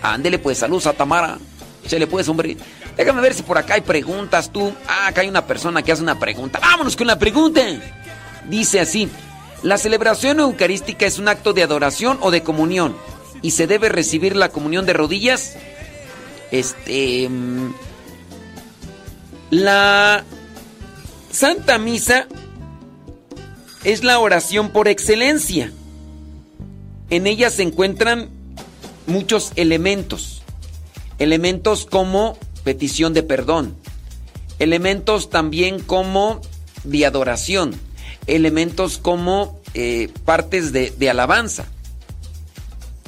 Ándele 0.01 0.39
pues, 0.39 0.57
saludos 0.57 0.87
a 0.87 0.95
Tamara. 0.95 1.37
Se 1.87 1.99
le 1.99 2.07
puedes, 2.07 2.31
hombre. 2.31 2.57
Déjame 2.97 3.21
ver 3.21 3.35
si 3.35 3.43
por 3.43 3.59
acá 3.59 3.75
hay 3.75 3.83
preguntas 3.83 4.51
tú. 4.51 4.73
Ah, 4.89 5.09
acá 5.09 5.21
hay 5.21 5.29
una 5.29 5.47
persona 5.47 5.83
que 5.83 5.93
hace 5.93 6.03
una 6.03 6.19
pregunta. 6.19 6.59
Vámonos 6.61 6.97
con 6.97 7.07
la 7.07 7.19
pregunta. 7.19 7.61
Dice 8.49 8.81
así, 8.81 9.09
la 9.63 9.79
celebración 9.79 10.41
eucarística 10.41 11.07
es 11.07 11.19
un 11.19 11.29
acto 11.29 11.53
de 11.53 11.63
adoración 11.63 12.19
o 12.21 12.31
de 12.31 12.43
comunión 12.43 12.97
y 13.43 13.53
se 13.53 13.67
debe 13.67 13.89
recibir 13.89 14.37
la 14.37 14.49
comunión 14.51 14.87
de 14.87 14.93
rodillas. 14.93 15.57
Este... 16.51 17.29
mm, 17.29 17.75
La 19.51 20.25
Santa 21.31 21.79
Misa 21.79 22.27
es 23.85 24.05
la 24.05 24.19
oración 24.19 24.71
por 24.71 24.89
excelencia. 24.89 25.73
En 27.11 27.27
ella 27.27 27.51
se 27.51 27.63
encuentran 27.63 28.31
muchos 29.07 29.53
elementos. 29.57 30.43
Elementos 31.19 31.87
como 31.87 32.39
petición 32.65 33.13
de 33.13 33.23
perdón. 33.23 33.77
Elementos 34.59 35.31
también 35.31 35.81
como 35.81 36.41
de 36.85 37.07
adoración. 37.07 37.75
Elementos 38.27 38.99
como 38.99 39.61
eh, 39.75 40.11
partes 40.25 40.73
de, 40.73 41.11
alabanza. 41.11 41.67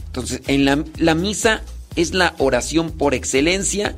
Entonces, 0.07 0.43
en 0.47 0.65
la, 0.65 0.85
la 0.99 1.15
misa 1.15 1.63
es 1.97 2.15
la 2.15 2.35
oración 2.39 2.91
por 2.91 3.15
excelencia 3.15 3.97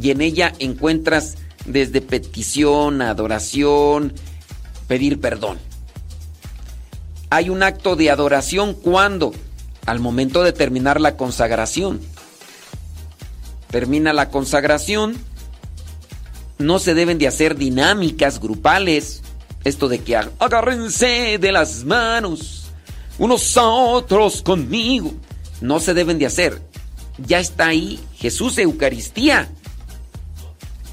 y 0.00 0.10
en 0.10 0.20
ella 0.20 0.54
encuentras 0.58 1.36
desde 1.66 2.00
petición, 2.00 3.02
adoración, 3.02 4.14
pedir 4.86 5.20
perdón. 5.20 5.58
Hay 7.30 7.50
un 7.50 7.62
acto 7.62 7.94
de 7.94 8.10
adoración 8.10 8.74
cuando, 8.74 9.34
al 9.86 10.00
momento 10.00 10.42
de 10.42 10.52
terminar 10.52 11.00
la 11.00 11.16
consagración, 11.16 12.00
termina 13.70 14.12
la 14.12 14.30
consagración, 14.30 15.14
no 16.58 16.78
se 16.78 16.94
deben 16.94 17.18
de 17.18 17.28
hacer 17.28 17.56
dinámicas 17.56 18.40
grupales, 18.40 19.22
esto 19.64 19.88
de 19.88 20.00
que 20.00 20.16
ag- 20.16 20.30
agárrense 20.38 21.38
de 21.38 21.52
las 21.52 21.84
manos 21.84 22.66
unos 23.18 23.56
a 23.56 23.64
otros 23.64 24.42
conmigo, 24.42 25.12
no 25.60 25.80
se 25.80 25.92
deben 25.94 26.18
de 26.18 26.26
hacer. 26.26 26.62
Ya 27.18 27.40
está 27.40 27.66
ahí 27.68 27.98
Jesús 28.16 28.58
Eucaristía. 28.58 29.48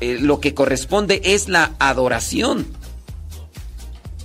Eh, 0.01 0.17
lo 0.19 0.39
que 0.39 0.53
corresponde 0.55 1.21
es 1.23 1.47
la 1.47 1.73
adoración. 1.77 2.65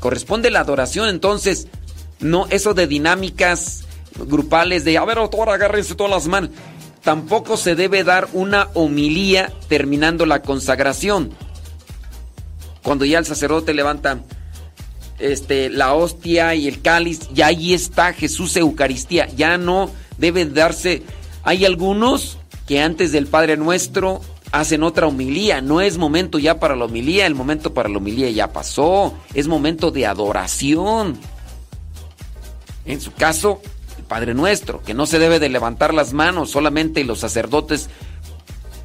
Corresponde 0.01 0.51
la 0.51 0.61
adoración, 0.61 1.09
entonces, 1.11 1.69
no 2.21 2.47
eso 2.49 2.73
de 2.73 2.87
dinámicas 2.87 3.85
grupales 4.19 4.85
de, 4.85 4.97
a 4.97 5.05
ver, 5.05 5.19
ahora 5.19 5.55
agárrense 5.55 5.95
todas 5.95 6.11
las 6.11 6.27
manos. 6.27 6.51
Tampoco 7.03 7.57
se 7.59 7.75
debe 7.75 8.03
dar 8.03 8.29
una 8.33 8.69
homilía 8.75 9.53
terminando 9.69 10.25
la 10.27 10.41
consagración. 10.43 11.33
Cuando 12.83 13.05
ya 13.05 13.19
el 13.19 13.27
sacerdote 13.27 13.75
levanta 13.75 14.23
este, 15.19 15.69
la 15.69 15.95
hostia 15.95 16.55
y 16.55 16.67
el 16.67 16.81
cáliz, 16.81 17.29
ya 17.33 17.47
ahí 17.47 17.75
está 17.75 18.13
Jesús 18.13 18.57
Eucaristía. 18.57 19.29
Ya 19.37 19.59
no 19.59 19.91
debe 20.19 20.47
darse. 20.47 21.03
Hay 21.43 21.65
algunos 21.65 22.39
que 22.67 22.81
antes 22.81 23.13
del 23.13 23.27
Padre 23.27 23.57
Nuestro 23.57 24.21
hacen 24.53 24.83
otra 24.83 25.07
homilía. 25.07 25.61
No 25.61 25.81
es 25.81 25.99
momento 25.99 26.39
ya 26.39 26.59
para 26.59 26.77
la 26.77 26.87
homilía, 26.87 27.27
el 27.27 27.35
momento 27.35 27.75
para 27.75 27.89
la 27.89 27.99
homilía 27.99 28.31
ya 28.31 28.53
pasó. 28.53 29.15
Es 29.35 29.49
momento 29.49 29.91
de 29.91 30.07
adoración. 30.07 31.19
En 32.85 33.01
su 33.01 33.13
caso, 33.13 33.61
el 33.99 34.05
Padre 34.05 34.35
Nuestro, 34.35 34.83
que 34.83 34.95
no 34.95 35.07
se 35.07 35.19
debe 35.19 35.39
de 35.39 35.49
levantar 35.49 35.95
las 35.95 36.13
manos, 36.13 36.51
solamente 36.51 37.05
los 37.05 37.21
sacerdotes, 37.21 37.89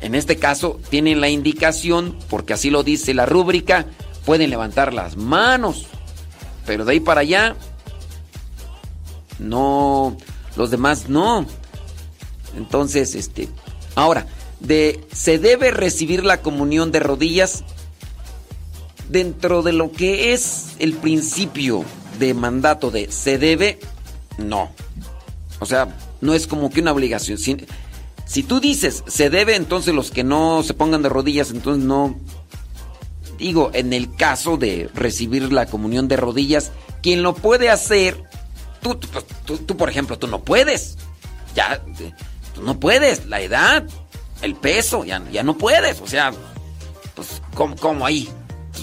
en 0.05 0.13
este 0.13 0.37
caso, 0.37 0.79
tienen 0.89 1.19
la 1.19 1.29
indicación, 1.29 2.15
porque 2.29 2.53
así 2.53 2.69
lo 2.69 2.83
dice 2.83 3.15
la 3.15 3.25
rúbrica, 3.25 3.87
pueden 4.23 4.51
levantar 4.51 4.93
las 4.93 5.17
manos. 5.17 5.87
Pero 6.67 6.85
de 6.85 6.91
ahí 6.91 6.99
para 6.99 7.21
allá, 7.21 7.55
no, 9.39 10.15
los 10.55 10.69
demás 10.69 11.09
no. 11.09 11.47
Entonces, 12.55 13.15
este, 13.15 13.49
ahora, 13.95 14.27
de, 14.59 15.03
se 15.11 15.39
debe 15.39 15.71
recibir 15.71 16.23
la 16.23 16.43
comunión 16.43 16.91
de 16.91 16.99
rodillas 16.99 17.63
dentro 19.09 19.63
de 19.63 19.73
lo 19.73 19.91
que 19.91 20.33
es 20.33 20.75
el 20.77 20.93
principio 20.93 21.83
de 22.19 22.35
mandato 22.35 22.91
de 22.91 23.11
se 23.11 23.39
debe, 23.39 23.79
no. 24.37 24.69
O 25.59 25.65
sea, 25.65 25.97
no 26.21 26.35
es 26.35 26.45
como 26.45 26.69
que 26.69 26.81
una 26.81 26.91
obligación. 26.91 27.39
Si, 28.25 28.43
tú 28.43 28.59
dices 28.59 29.03
se 29.07 29.29
debe, 29.29 29.55
entonces 29.55 29.93
los 29.93 30.11
que 30.11 30.23
no 30.23 30.63
se 30.63 30.73
pongan 30.73 31.01
de 31.01 31.09
rodillas, 31.09 31.51
entonces 31.51 31.83
no. 31.83 32.15
Digo, 33.37 33.69
en 33.73 33.91
el 33.93 34.15
caso 34.15 34.57
de 34.57 34.89
recibir 34.93 35.51
la 35.51 35.65
comunión 35.65 36.07
de 36.07 36.17
rodillas, 36.17 36.71
quien 37.03 37.21
lo 37.21 37.35
puede 37.35 37.69
hacer, 37.69 38.23
tú, 38.81 38.95
tú, 38.95 39.07
tú- 39.45 39.57
tú, 39.57 39.77
por 39.77 39.89
ejemplo, 39.89 40.17
tú 40.17 40.27
no 40.27 40.43
puedes. 40.43 40.97
Ya, 41.53 41.81
eh, 41.99 42.13
tú 42.53 42.61
no 42.63 42.79
puedes. 42.79 43.25
La 43.27 43.41
edad, 43.41 43.83
el 44.41 44.55
peso, 44.55 45.03
ya, 45.05 45.21
ya 45.31 45.43
no 45.43 45.57
puedes. 45.57 45.99
O 46.01 46.07
sea, 46.07 46.31
pues, 47.13 47.41
¿cómo, 47.53 47.75
cómo 47.75 48.05
ahí? 48.05 48.29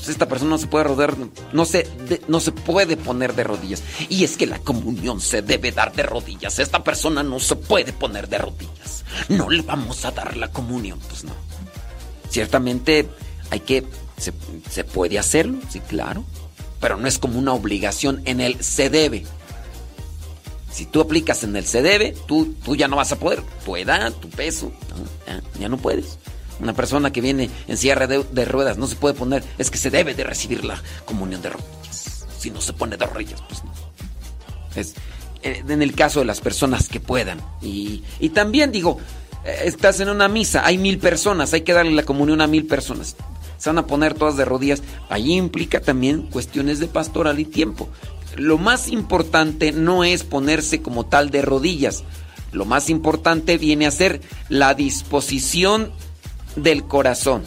Pues 0.03 0.11
esta 0.11 0.26
persona 0.26 0.50
no 0.50 0.59
se 0.59 0.66
puede 0.66 0.82
rodar, 0.82 1.14
no 1.53 1.64
se, 1.64 1.86
no 2.26 2.40
se 2.40 2.50
puede 2.50 2.96
poner 2.96 3.36
de 3.36 3.44
rodillas. 3.44 3.84
Y 4.09 4.24
es 4.24 4.36
que 4.36 4.48
la 4.48 4.59
comunión 4.59 5.20
se 5.20 5.42
debe 5.42 5.70
dar 5.70 5.92
de 5.92 6.03
rodillas. 6.03 6.59
Esta 6.59 6.82
persona 6.82 7.22
no 7.22 7.38
se 7.38 7.55
puede 7.55 7.92
poner 7.92 8.28
de 8.28 8.38
rodillas. 8.38 9.05
No 9.28 9.48
le 9.48 9.62
vamos 9.62 10.05
a 10.05 10.11
dar 10.11 10.36
la 10.36 10.48
comunión, 10.48 10.98
pues 11.09 11.22
no. 11.22 11.30
Ciertamente 12.28 13.09
hay 13.50 13.61
que, 13.61 13.86
se, 14.18 14.82
puede 14.82 15.20
hacerlo, 15.20 15.59
sí, 15.70 15.78
claro, 15.78 16.24
pero 16.80 16.96
no 16.96 17.07
es 17.07 17.18
como 17.18 17.38
una 17.38 17.53
obligación 17.53 18.22
en 18.24 18.40
el 18.40 18.61
se 18.61 18.90
debe. 18.90 19.24
Si 20.72 20.84
tú 20.84 21.00
aplicas 21.00 21.44
en 21.44 21.55
el 21.55 21.64
se 21.64 21.80
debe, 21.80 22.16
tú, 22.26 22.57
tú 22.64 22.74
ya 22.74 22.88
no 22.88 22.96
vas 22.96 23.12
a 23.12 23.20
poder. 23.20 23.40
Tu 23.64 23.76
tu 24.20 24.28
peso, 24.30 24.72
ya 25.61 25.68
no 25.68 25.76
puedes. 25.76 26.18
Una 26.61 26.74
persona 26.74 27.12
que 27.12 27.20
viene 27.20 27.50
en 27.66 27.76
de, 27.76 28.24
de 28.30 28.44
ruedas 28.44 28.78
no 28.78 28.86
se 28.86 28.96
puede 28.96 29.14
poner, 29.14 29.42
es 29.59 29.70
que 29.70 29.78
se 29.78 29.90
debe 29.90 30.14
de 30.14 30.24
recibir 30.24 30.64
la 30.64 30.80
comunión 31.05 31.42
de 31.42 31.50
rodillas. 31.50 32.26
Si 32.38 32.50
no 32.50 32.61
se 32.61 32.72
pone 32.72 32.96
de 32.96 33.07
rodillas, 33.07 33.42
pues 33.48 33.64
no. 33.64 33.72
Es, 34.74 34.94
eh, 35.42 35.62
en 35.66 35.82
el 35.82 35.94
caso 35.94 36.20
de 36.20 36.26
las 36.26 36.40
personas 36.40 36.88
que 36.88 37.00
puedan. 37.00 37.40
Y, 37.61 38.05
y 38.20 38.30
también 38.30 38.72
digo, 38.72 38.98
eh, 39.44 39.62
estás 39.64 40.00
en 40.00 40.09
una 40.09 40.28
misa, 40.28 40.64
hay 40.64 40.78
mil 40.78 40.98
personas, 40.98 41.53
hay 41.53 41.62
que 41.62 41.72
darle 41.72 41.92
la 41.92 42.05
comunión 42.05 42.40
a 42.40 42.46
mil 42.46 42.66
personas. 42.66 43.16
Se 43.59 43.68
van 43.68 43.78
a 43.78 43.86
poner 43.86 44.14
todas 44.14 44.36
de 44.36 44.44
rodillas. 44.44 44.82
Ahí 45.09 45.34
implica 45.34 45.80
también 45.80 46.22
cuestiones 46.22 46.80
de 46.80 46.88
pastoral 46.88 47.38
y 47.38 47.44
tiempo. 47.44 47.88
Lo 48.36 48.59
más 48.59 48.88
importante 48.88 49.70
no 49.70 50.03
es 50.03 50.24
ponerse 50.24 50.82
como 50.82 51.07
tal 51.07 51.30
de 51.30 51.42
rodillas. 51.42 52.03
Lo 52.50 52.64
más 52.64 52.90
importante 52.90 53.59
viene 53.59 53.86
a 53.86 53.92
ser 53.92 54.20
la 54.48 54.74
disposición 54.74 55.92
del 56.57 56.84
corazón. 56.84 57.44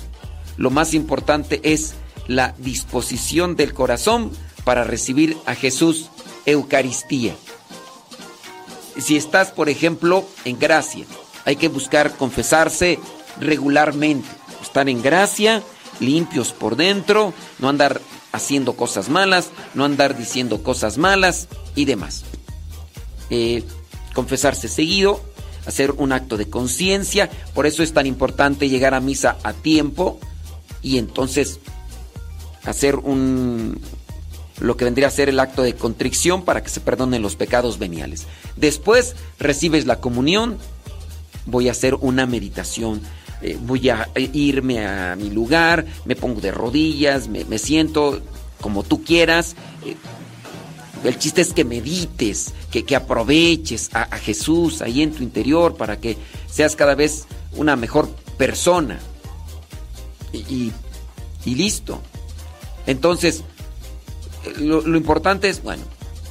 Lo 0.58 0.70
más 0.70 0.94
importante 0.94 1.60
es 1.64 1.96
la 2.28 2.54
disposición 2.58 3.56
del 3.56 3.74
corazón 3.74 4.32
para 4.64 4.84
recibir 4.84 5.38
a 5.46 5.56
Jesús 5.56 6.10
Eucaristía. 6.46 7.36
Si 8.98 9.18
estás, 9.18 9.52
por 9.52 9.70
ejemplo, 9.70 10.26
en 10.46 10.58
gracia, 10.58 11.06
hay 11.44 11.58
que 11.58 11.68
buscar 11.68 12.16
confesarse 12.16 13.00
regularmente, 13.40 14.28
estar 14.62 14.88
en 14.90 15.02
gracia, 15.02 15.62
limpios 16.00 16.54
por 16.54 16.76
dentro, 16.76 17.34
no 17.60 17.70
andar 17.70 18.02
haciendo 18.32 18.74
cosas 18.74 19.10
malas, 19.10 19.50
no 19.74 19.86
andar 19.86 20.18
diciendo 20.18 20.64
cosas 20.64 20.98
malas 20.98 21.48
y 21.76 21.86
demás. 21.86 22.24
Eh, 23.30 23.64
confesarse 24.14 24.68
seguido, 24.68 25.22
hacer 25.66 25.92
un 25.92 26.12
acto 26.12 26.38
de 26.38 26.50
conciencia, 26.50 27.30
por 27.54 27.66
eso 27.66 27.84
es 27.84 27.94
tan 27.94 28.06
importante 28.06 28.70
llegar 28.70 28.94
a 28.94 29.00
misa 29.00 29.38
a 29.44 29.54
tiempo 29.54 30.20
y 30.82 30.98
entonces 30.98 31.60
hacer 32.66 32.96
un 32.96 33.80
lo 34.62 34.78
que 34.78 34.86
vendría 34.86 35.08
a 35.08 35.12
ser 35.12 35.28
el 35.30 35.40
acto 35.40 35.64
de 35.64 35.76
contrición 35.76 36.44
para 36.44 36.64
que 36.64 36.70
se 36.70 36.80
perdonen 36.80 37.22
los 37.22 37.36
pecados 37.36 37.78
veniales. 37.78 38.26
Después 38.56 39.16
recibes 39.38 39.86
la 39.86 40.00
comunión, 40.00 40.58
voy 41.46 41.68
a 41.68 41.72
hacer 41.72 41.96
una 41.96 42.26
meditación, 42.26 43.02
eh, 43.42 43.58
voy 43.62 43.90
a 43.90 44.10
irme 44.16 44.86
a 44.86 45.16
mi 45.18 45.30
lugar, 45.30 45.86
me 46.06 46.16
pongo 46.16 46.40
de 46.40 46.52
rodillas, 46.52 47.28
me, 47.28 47.58
siento 47.58 48.22
como 48.62 48.84
tú 48.84 49.04
quieras. 49.04 49.56
eh, 49.86 49.96
el 51.08 51.20
chiste 51.20 51.42
es 51.42 51.54
que 51.54 51.64
medites, 51.64 52.54
que, 52.72 52.84
que 52.84 52.96
aproveches 52.96 53.90
a, 53.94 54.18
Jesús 54.18 54.82
ahí 54.82 55.02
en 55.02 55.14
tu 55.14 55.24
interior 55.24 55.76
para 55.76 56.00
que 56.00 56.18
seas 56.50 56.76
cada 56.76 56.96
vez 56.96 57.26
una 57.54 57.76
mejor 57.76 58.10
persona. 58.38 59.00
Y, 60.34 60.72
y- 61.46 61.56
listo. 61.56 62.02
Entonces, 62.88 63.44
lo 64.60 64.98
importante 64.98 65.48
es, 65.48 65.62
bueno, 65.62 65.84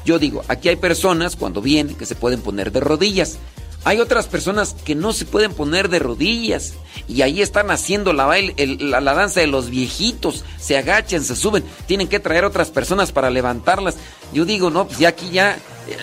yo 0.05 0.19
digo, 0.19 0.45
aquí 0.49 0.69
hay 0.69 0.77
personas 0.77 1.35
cuando 1.37 1.63
vienen 1.63 1.97
que 1.97 2.05
se 2.05 2.15
pueden 2.15 2.43
poner 2.43 2.73
de 2.73 2.81
rodillas. 2.81 3.39
Hay 3.87 4.01
otras 4.01 4.27
personas 4.27 4.75
que 4.85 4.95
no 4.95 5.13
se 5.13 5.27
pueden 5.27 5.53
poner 5.53 5.91
de 5.91 5.99
rodillas 5.99 6.73
y 7.07 7.21
ahí 7.21 7.43
están 7.43 7.71
haciendo 7.71 8.15
la, 8.15 8.27
baile- 8.27 8.55
el- 8.57 8.91
la, 8.91 9.01
danza 9.03 9.41
de 9.41 9.47
los 9.47 9.69
viejitos, 9.69 10.43
se 10.59 10.79
agachan, 10.79 11.23
se 11.23 11.37
suben, 11.37 11.63
tienen 11.87 12.09
que 12.09 12.19
traer 12.19 12.45
otras 12.47 12.71
personas 12.71 13.13
para 13.13 13.29
levantarlas. 13.29 13.97
Yo 14.33 14.47
digo, 14.47 14.71
no, 14.71 14.87
pues 14.87 14.99
ya 14.99 15.09
aquí 15.09 15.29
ya 15.31 15.59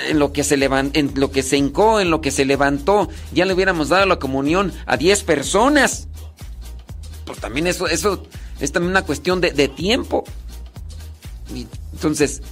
en 0.07 0.19
lo 0.19 0.31
que 0.31 0.43
se 0.43 0.57
levan- 0.57 0.91
en 0.93 1.11
lo 1.15 1.31
que 1.31 1.41
se 1.41 1.57
hincó, 1.57 1.99
en 1.99 2.11
lo 2.11 2.21
que 2.21 2.29
se 2.29 2.45
levantó, 2.45 3.09
ya 3.33 3.45
le 3.45 3.53
hubiéramos 3.55 3.89
dado 3.89 4.05
la 4.05 4.19
comunión 4.19 4.71
a 4.85 4.95
10 4.95 5.23
personas. 5.23 6.07
Pues 7.25 7.39
también 7.39 7.65
eso, 7.65 7.87
eso 7.87 8.23
es 8.59 8.71
también 8.71 8.91
una 8.91 9.05
cuestión 9.05 9.41
de, 9.41 9.67
tiempo. 9.69 10.23
Entonces, 11.93 12.43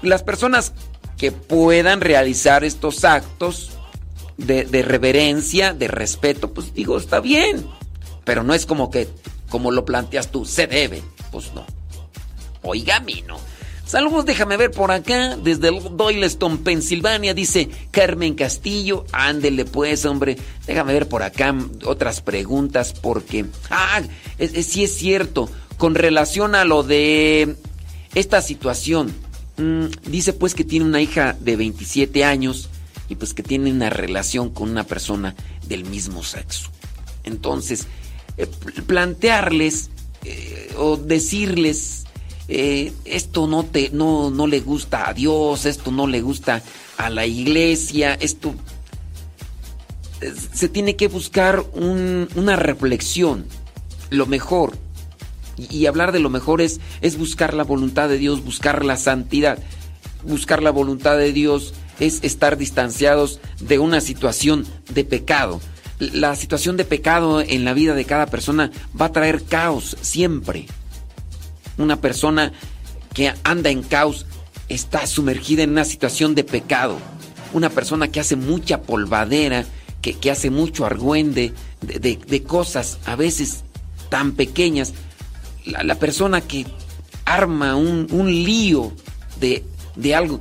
las 0.00 0.22
personas 0.22 0.72
que 1.18 1.32
puedan 1.32 2.00
realizar 2.00 2.62
estos 2.64 3.04
actos 3.04 3.70
de, 4.36 4.64
de 4.64 4.82
reverencia, 4.82 5.72
de 5.74 5.88
respeto, 5.88 6.52
pues 6.52 6.74
digo, 6.74 6.96
está 6.98 7.20
bien. 7.20 7.66
Pero 8.24 8.42
no 8.42 8.54
es 8.54 8.66
como 8.66 8.90
que, 8.90 9.08
como 9.50 9.70
lo 9.70 9.84
planteas 9.84 10.30
tú, 10.30 10.44
se 10.44 10.66
debe. 10.66 11.02
Pues 11.30 11.52
no. 11.54 11.64
Oiga, 12.62 13.00
mi 13.00 13.22
no. 13.26 13.38
Saludos, 13.84 14.24
déjame 14.24 14.56
ver 14.56 14.70
por 14.70 14.90
acá, 14.90 15.36
desde 15.36 15.70
Doyleston, 15.70 16.58
Pensilvania, 16.58 17.34
dice 17.34 17.68
Carmen 17.90 18.34
Castillo. 18.34 19.04
Ándele 19.12 19.64
pues, 19.64 20.04
hombre. 20.06 20.36
Déjame 20.66 20.92
ver 20.94 21.08
por 21.08 21.22
acá 21.22 21.54
otras 21.84 22.20
preguntas 22.20 22.92
porque... 22.94 23.44
Ah, 23.70 24.00
es- 24.38 24.54
es- 24.54 24.66
sí 24.66 24.84
es 24.84 24.94
cierto. 24.96 25.50
Con 25.76 25.94
relación 25.94 26.54
a 26.54 26.64
lo 26.64 26.84
de 26.84 27.56
esta 28.14 28.40
situación. 28.40 29.12
mm, 29.58 29.86
dice 30.06 30.32
pues 30.32 30.54
que 30.54 30.64
tiene 30.64 30.86
una 30.86 31.02
hija 31.02 31.36
de 31.40 31.56
27 31.56 32.24
años 32.24 32.70
y 33.08 33.16
pues 33.16 33.34
que 33.34 33.42
tiene 33.42 33.70
una 33.70 33.90
relación 33.90 34.50
con 34.50 34.70
una 34.70 34.84
persona 34.84 35.34
del 35.66 35.84
mismo 35.84 36.22
sexo. 36.22 36.70
Entonces, 37.24 37.86
eh, 38.36 38.46
pl- 38.46 38.82
plantearles 38.82 39.90
eh, 40.24 40.72
o 40.78 40.96
decirles 40.96 42.04
eh, 42.48 42.92
esto 43.04 43.46
no 43.46 43.64
te 43.64 43.90
no, 43.90 44.30
no 44.30 44.46
le 44.46 44.60
gusta 44.60 45.08
a 45.08 45.14
Dios, 45.14 45.64
esto 45.66 45.90
no 45.90 46.06
le 46.06 46.20
gusta 46.20 46.62
a 46.96 47.08
la 47.10 47.26
iglesia, 47.26 48.14
esto 48.14 48.54
se 50.52 50.68
tiene 50.68 50.96
que 50.96 51.08
buscar 51.08 51.64
un- 51.72 52.28
una 52.36 52.56
reflexión, 52.56 53.46
lo 54.10 54.26
mejor. 54.26 54.76
Y, 55.56 55.74
y 55.76 55.86
hablar 55.86 56.12
de 56.12 56.20
lo 56.20 56.30
mejor 56.30 56.60
es, 56.60 56.80
es 57.00 57.18
buscar 57.18 57.54
la 57.54 57.64
voluntad 57.64 58.08
de 58.08 58.18
Dios, 58.18 58.44
buscar 58.44 58.84
la 58.84 58.96
santidad. 58.96 59.58
Buscar 60.24 60.62
la 60.62 60.70
voluntad 60.70 61.18
de 61.18 61.32
Dios 61.32 61.74
es 62.00 62.20
estar 62.22 62.56
distanciados 62.56 63.40
de 63.60 63.78
una 63.78 64.00
situación 64.00 64.66
de 64.92 65.04
pecado. 65.04 65.60
La 65.98 66.34
situación 66.34 66.76
de 66.76 66.84
pecado 66.84 67.40
en 67.40 67.64
la 67.64 67.74
vida 67.74 67.94
de 67.94 68.04
cada 68.04 68.26
persona 68.26 68.70
va 69.00 69.06
a 69.06 69.12
traer 69.12 69.44
caos 69.44 69.96
siempre. 70.00 70.66
Una 71.78 72.00
persona 72.00 72.52
que 73.14 73.32
anda 73.44 73.70
en 73.70 73.82
caos 73.82 74.26
está 74.68 75.06
sumergida 75.06 75.62
en 75.62 75.70
una 75.70 75.84
situación 75.84 76.34
de 76.34 76.44
pecado. 76.44 76.98
Una 77.52 77.70
persona 77.70 78.08
que 78.08 78.20
hace 78.20 78.36
mucha 78.36 78.82
polvadera, 78.82 79.64
que, 80.00 80.14
que 80.14 80.30
hace 80.30 80.50
mucho 80.50 80.86
argüende 80.86 81.52
de, 81.82 82.16
de- 82.16 82.42
cosas 82.42 82.98
a 83.04 83.14
veces 83.14 83.62
tan 84.08 84.32
pequeñas. 84.32 84.94
La, 85.66 85.82
la 85.84 85.94
persona 85.96 86.40
que 86.40 86.66
arma 87.24 87.76
un, 87.76 88.08
un 88.10 88.26
lío 88.26 88.92
de, 89.38 89.64
de 89.94 90.14
algo 90.14 90.40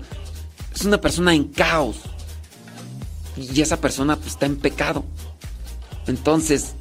es 0.74 0.86
una 0.86 1.00
persona 1.00 1.34
en 1.34 1.46
caos. 1.46 1.98
Y 3.38 3.62
esa 3.62 3.80
persona 3.80 4.16
pues, 4.16 4.30
está 4.30 4.46
en 4.46 4.58
pecado. 4.58 5.06
Entonces, 6.08 6.74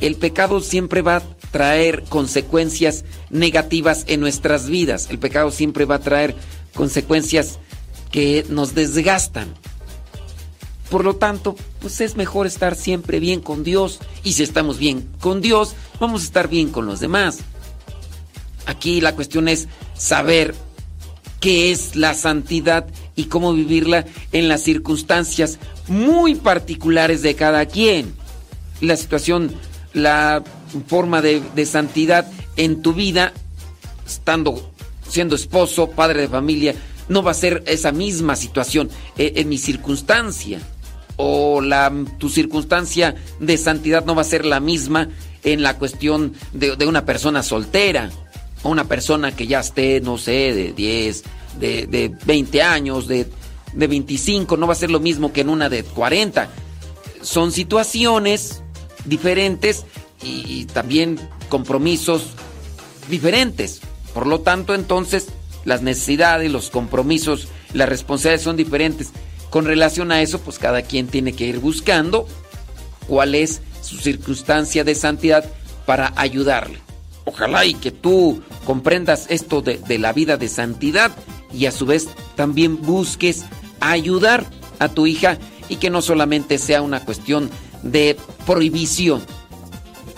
el 0.00 0.16
pecado 0.16 0.60
siempre 0.60 1.02
va 1.02 1.16
a 1.16 1.22
traer 1.50 2.04
consecuencias 2.08 3.04
negativas 3.30 4.04
en 4.08 4.20
nuestras 4.20 4.68
vidas. 4.68 5.08
El 5.10 5.18
pecado 5.18 5.50
siempre 5.50 5.84
va 5.84 5.96
a 5.96 6.00
traer 6.00 6.34
consecuencias 6.74 7.58
que 8.10 8.44
nos 8.48 8.74
desgastan. 8.74 9.54
Por 10.90 11.04
lo 11.04 11.16
tanto, 11.16 11.56
pues 11.80 12.00
es 12.00 12.16
mejor 12.16 12.46
estar 12.46 12.76
siempre 12.76 13.20
bien 13.20 13.40
con 13.40 13.64
Dios. 13.64 14.00
Y 14.22 14.34
si 14.34 14.42
estamos 14.42 14.78
bien 14.78 15.08
con 15.20 15.40
Dios, 15.40 15.74
vamos 16.00 16.22
a 16.22 16.24
estar 16.24 16.48
bien 16.48 16.70
con 16.70 16.86
los 16.86 17.00
demás. 17.00 17.38
Aquí 18.66 19.00
la 19.00 19.14
cuestión 19.14 19.48
es 19.48 19.68
saber 19.96 20.54
qué 21.44 21.70
es 21.72 21.94
la 21.94 22.14
santidad 22.14 22.86
y 23.16 23.24
cómo 23.24 23.52
vivirla 23.52 24.06
en 24.32 24.48
las 24.48 24.62
circunstancias 24.62 25.58
muy 25.88 26.36
particulares 26.36 27.20
de 27.20 27.34
cada 27.34 27.66
quien. 27.66 28.14
La 28.80 28.96
situación, 28.96 29.52
la 29.92 30.42
forma 30.86 31.20
de, 31.20 31.66
santidad 31.66 32.26
en 32.56 32.80
tu 32.80 32.94
vida, 32.94 33.34
estando, 34.06 34.72
siendo 35.06 35.36
esposo, 35.36 35.90
padre 35.90 36.22
de 36.22 36.28
familia, 36.28 36.76
no 37.10 37.22
va 37.22 37.32
a 37.32 37.34
ser 37.34 37.62
esa 37.66 37.92
misma 37.92 38.36
situación 38.36 38.88
eh, 39.18 39.34
en 39.36 39.50
mi 39.50 39.58
circunstancia. 39.58 40.60
O 41.16 41.60
la, 41.60 41.92
tu 42.16 42.30
circunstancia 42.30 43.16
de 43.38 43.58
santidad 43.58 44.06
no 44.06 44.14
va 44.14 44.22
a 44.22 44.24
ser 44.24 44.46
la 44.46 44.60
misma 44.60 45.10
en 45.42 45.62
la 45.62 45.76
cuestión 45.76 46.32
de 46.54 46.86
una 46.86 47.04
persona 47.04 47.42
soltera. 47.42 48.10
O 48.64 48.70
una 48.70 48.84
persona 48.84 49.36
que 49.36 49.46
ya 49.46 49.60
esté, 49.60 50.00
no 50.00 50.18
sé, 50.18 50.52
de 50.52 50.72
10, 50.72 51.22
de, 51.60 51.86
de 51.86 52.12
20 52.24 52.62
años, 52.62 53.06
de, 53.06 53.28
de 53.72 53.86
25, 53.86 54.56
no 54.56 54.66
va 54.66 54.72
a 54.72 54.76
ser 54.76 54.90
lo 54.90 54.98
mismo 54.98 55.32
que 55.32 55.42
en 55.42 55.48
una 55.50 55.68
de 55.68 55.84
40. 55.84 56.48
Son 57.22 57.52
situaciones 57.52 58.62
diferentes 59.04 59.84
y, 60.22 60.44
y 60.48 60.64
también 60.64 61.20
compromisos 61.48 62.30
diferentes. 63.08 63.80
Por 64.12 64.26
lo 64.26 64.40
tanto, 64.40 64.74
entonces, 64.74 65.28
las 65.64 65.82
necesidades, 65.82 66.50
los 66.50 66.70
compromisos, 66.70 67.48
las 67.72 67.88
responsabilidades 67.88 68.42
son 68.42 68.56
diferentes. 68.56 69.10
Con 69.50 69.66
relación 69.66 70.10
a 70.10 70.20
eso, 70.20 70.40
pues 70.40 70.58
cada 70.58 70.82
quien 70.82 71.06
tiene 71.06 71.32
que 71.32 71.46
ir 71.46 71.60
buscando 71.60 72.26
cuál 73.06 73.34
es 73.34 73.60
su 73.82 73.98
circunstancia 73.98 74.84
de 74.84 74.94
santidad 74.94 75.44
para 75.86 76.12
ayudarle. 76.16 76.78
Ojalá 77.24 77.64
y 77.64 77.74
que 77.74 77.90
tú 77.90 78.42
comprendas 78.64 79.26
esto 79.30 79.62
de, 79.62 79.78
de 79.78 79.98
la 79.98 80.12
vida 80.12 80.36
de 80.36 80.48
santidad 80.48 81.12
y 81.52 81.66
a 81.66 81.72
su 81.72 81.86
vez 81.86 82.08
también 82.36 82.82
busques 82.82 83.44
ayudar 83.80 84.44
a 84.78 84.88
tu 84.88 85.06
hija 85.06 85.38
y 85.68 85.76
que 85.76 85.90
no 85.90 86.02
solamente 86.02 86.58
sea 86.58 86.82
una 86.82 87.04
cuestión 87.04 87.50
de 87.82 88.16
prohibición, 88.46 89.22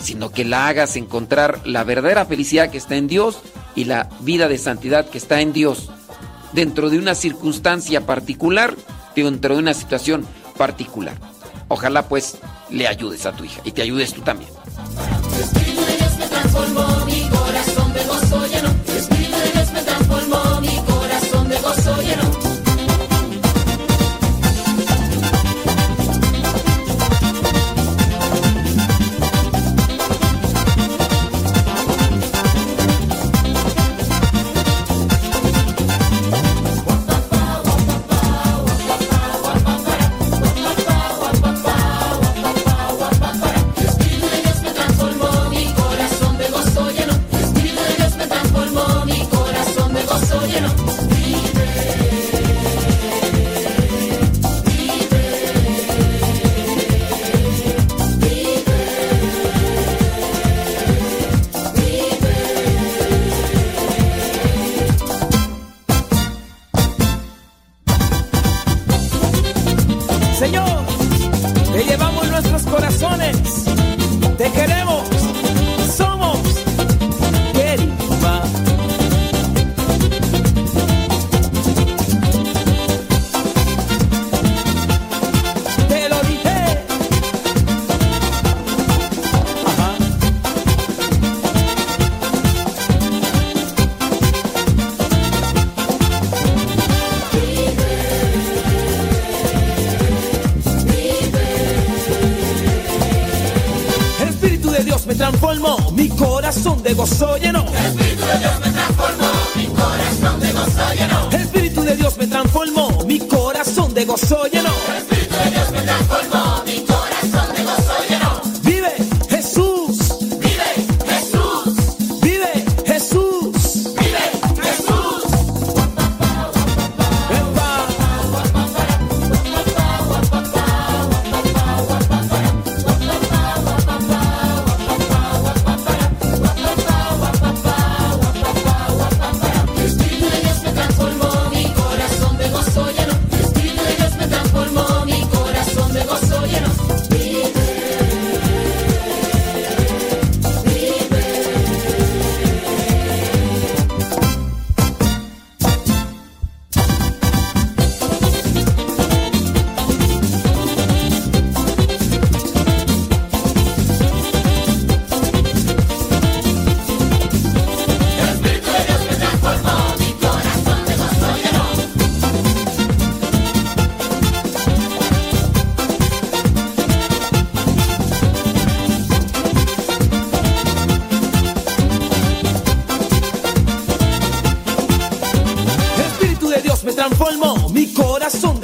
sino 0.01 0.31
que 0.31 0.45
la 0.45 0.69
hagas 0.69 0.97
encontrar 0.97 1.61
la 1.65 1.85
verdadera 1.85 2.27
felicidad 2.27 2.71
que 2.71 2.79
está 2.79 2.97
en 2.97 3.07
Dios 3.07 3.39
y 3.75 3.85
la 3.85 4.09
vida 4.21 4.49
de 4.49 4.59
santidad 4.59 5.09
que 5.09 5.19
está 5.19 5.41
en 5.41 5.53
Dios 5.53 5.91
dentro 6.53 6.91
de 6.91 6.99
una 6.99 7.15
circunstancia 7.15 8.07
particular, 8.07 8.75
dentro 9.15 9.55
de 9.55 9.61
una 9.61 9.75
situación 9.75 10.27
particular. 10.57 11.15
Ojalá 11.69 12.09
pues 12.09 12.39
le 12.71 12.87
ayudes 12.87 13.27
a 13.27 13.33
tu 13.33 13.45
hija 13.45 13.61
y 13.65 13.73
te 13.73 13.83
ayudes 13.83 14.13
tú 14.13 14.23
también. 14.23 14.51
Transformó, 16.47 17.05
mi 17.07 17.29
corazón 17.29 17.93
de 17.93 18.05
gozo 18.05 18.47
lleno. 18.47 18.86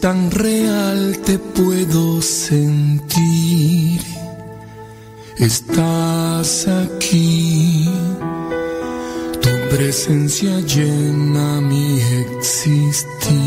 tan 0.00 0.30
real, 0.30 1.18
te 1.24 1.38
puedo 1.38 2.22
sentir. 2.22 4.00
Estás 5.38 6.66
aquí, 6.68 7.88
tu 9.40 9.50
presencia 9.76 10.60
llena 10.60 11.60
mi 11.60 12.00
existir. 12.00 13.38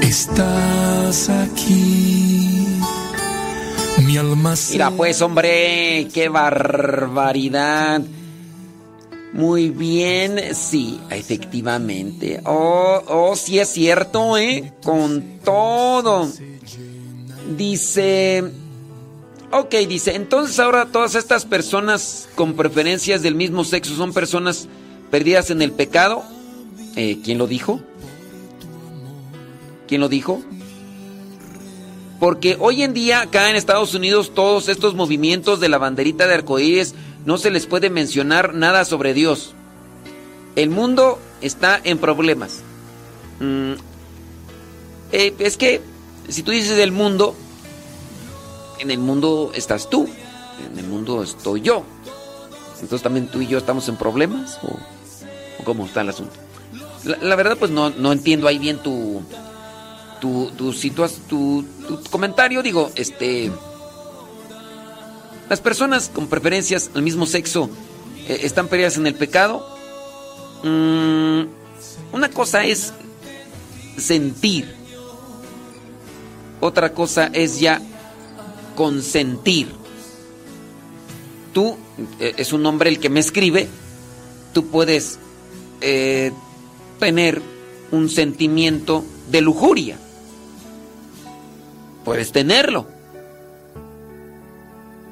Estás 0.00 1.28
aquí, 1.28 2.66
mi 4.04 4.16
alma. 4.16 4.54
Mira 4.70 4.90
pues, 4.90 5.20
hombre, 5.22 6.08
qué 6.12 6.28
barbaridad. 6.28 8.02
Muy 9.40 9.70
bien, 9.70 10.54
sí, 10.54 11.00
efectivamente. 11.08 12.42
Oh, 12.44 13.02
oh, 13.06 13.34
sí 13.34 13.58
es 13.58 13.70
cierto, 13.70 14.36
¿eh? 14.36 14.74
Con 14.84 15.40
todo. 15.42 16.30
Dice... 17.56 18.44
Ok, 19.50 19.74
dice, 19.88 20.14
entonces 20.14 20.60
ahora 20.60 20.92
todas 20.92 21.14
estas 21.14 21.46
personas 21.46 22.28
con 22.34 22.52
preferencias 22.52 23.22
del 23.22 23.34
mismo 23.34 23.64
sexo 23.64 23.96
son 23.96 24.12
personas 24.12 24.68
perdidas 25.10 25.50
en 25.50 25.62
el 25.62 25.72
pecado. 25.72 26.22
Eh, 26.94 27.20
¿Quién 27.24 27.38
lo 27.38 27.46
dijo? 27.46 27.80
¿Quién 29.88 30.02
lo 30.02 30.10
dijo? 30.10 30.42
Porque 32.20 32.58
hoy 32.60 32.82
en 32.82 32.92
día 32.92 33.22
acá 33.22 33.48
en 33.48 33.56
Estados 33.56 33.94
Unidos 33.94 34.32
todos 34.34 34.68
estos 34.68 34.94
movimientos 34.94 35.60
de 35.60 35.70
la 35.70 35.78
banderita 35.78 36.26
de 36.26 36.34
arcoíris 36.34 36.94
no 37.24 37.38
se 37.38 37.50
les 37.50 37.66
puede 37.66 37.90
mencionar 37.90 38.54
nada 38.54 38.84
sobre 38.84 39.14
Dios. 39.14 39.54
El 40.56 40.70
mundo 40.70 41.18
está 41.40 41.80
en 41.82 41.98
problemas. 41.98 42.62
Mm, 43.40 43.72
eh, 45.12 45.34
es 45.38 45.56
que 45.56 45.80
si 46.28 46.42
tú 46.42 46.50
dices 46.50 46.76
del 46.76 46.92
mundo, 46.92 47.34
en 48.78 48.90
el 48.90 48.98
mundo 48.98 49.52
estás 49.54 49.90
tú, 49.90 50.08
en 50.72 50.78
el 50.78 50.86
mundo 50.86 51.22
estoy 51.22 51.60
yo. 51.60 51.84
Entonces 52.80 53.02
también 53.02 53.28
tú 53.28 53.40
y 53.40 53.46
yo 53.46 53.58
estamos 53.58 53.88
en 53.88 53.96
problemas 53.96 54.58
o, 54.62 54.78
cómo 55.64 55.84
está 55.84 56.00
el 56.00 56.08
asunto. 56.08 56.32
La, 57.04 57.36
verdad 57.36 57.56
pues 57.58 57.70
no, 57.70 57.90
no 57.90 58.12
entiendo 58.12 58.46
ahí 58.46 58.58
bien 58.58 58.78
tu 58.78 59.22
tu 60.20 60.50
tu, 60.56 60.72
tu 61.28 61.64
tu 61.86 62.10
comentario, 62.10 62.62
digo, 62.62 62.90
este 62.94 63.50
las 65.50 65.60
personas 65.60 66.08
con 66.08 66.28
preferencias 66.28 66.92
al 66.94 67.02
mismo 67.02 67.26
sexo 67.26 67.68
eh, 68.28 68.42
están 68.44 68.68
perdidas 68.68 68.96
en 68.96 69.08
el 69.08 69.16
pecado. 69.16 69.66
Mm, 70.62 71.42
una 72.12 72.30
cosa 72.32 72.64
es 72.64 72.92
sentir. 73.98 74.72
Otra 76.60 76.92
cosa 76.92 77.30
es 77.32 77.58
ya 77.58 77.82
consentir. 78.76 79.72
Tú, 81.52 81.76
eh, 82.20 82.34
es 82.36 82.52
un 82.52 82.64
hombre 82.64 82.88
el 82.88 83.00
que 83.00 83.08
me 83.08 83.18
escribe, 83.18 83.66
tú 84.54 84.68
puedes 84.68 85.18
eh, 85.80 86.30
tener 87.00 87.42
un 87.90 88.08
sentimiento 88.08 89.04
de 89.28 89.40
lujuria. 89.40 89.98
Puedes 92.04 92.30
tenerlo. 92.30 92.99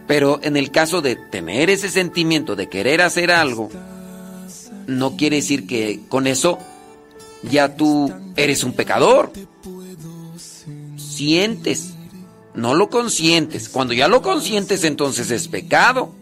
Pero 0.08 0.40
en 0.42 0.56
el 0.56 0.72
caso 0.72 1.02
de 1.02 1.14
tener 1.14 1.70
ese 1.70 1.90
sentimiento 1.90 2.56
de 2.56 2.68
querer 2.68 3.02
hacer 3.02 3.30
algo, 3.30 3.68
no 4.86 5.16
quiere 5.16 5.36
decir 5.36 5.66
que 5.66 6.00
con 6.08 6.26
eso 6.26 6.58
ya 7.42 7.76
tú 7.76 8.12
eres 8.34 8.64
un 8.64 8.72
pecador. 8.72 9.30
Sientes, 10.96 11.92
no 12.54 12.74
lo 12.74 12.88
consientes. 12.88 13.68
Cuando 13.68 13.92
ya 13.92 14.08
lo 14.08 14.22
consientes, 14.22 14.82
entonces 14.82 15.30
es 15.30 15.46
pecado. 15.46 16.14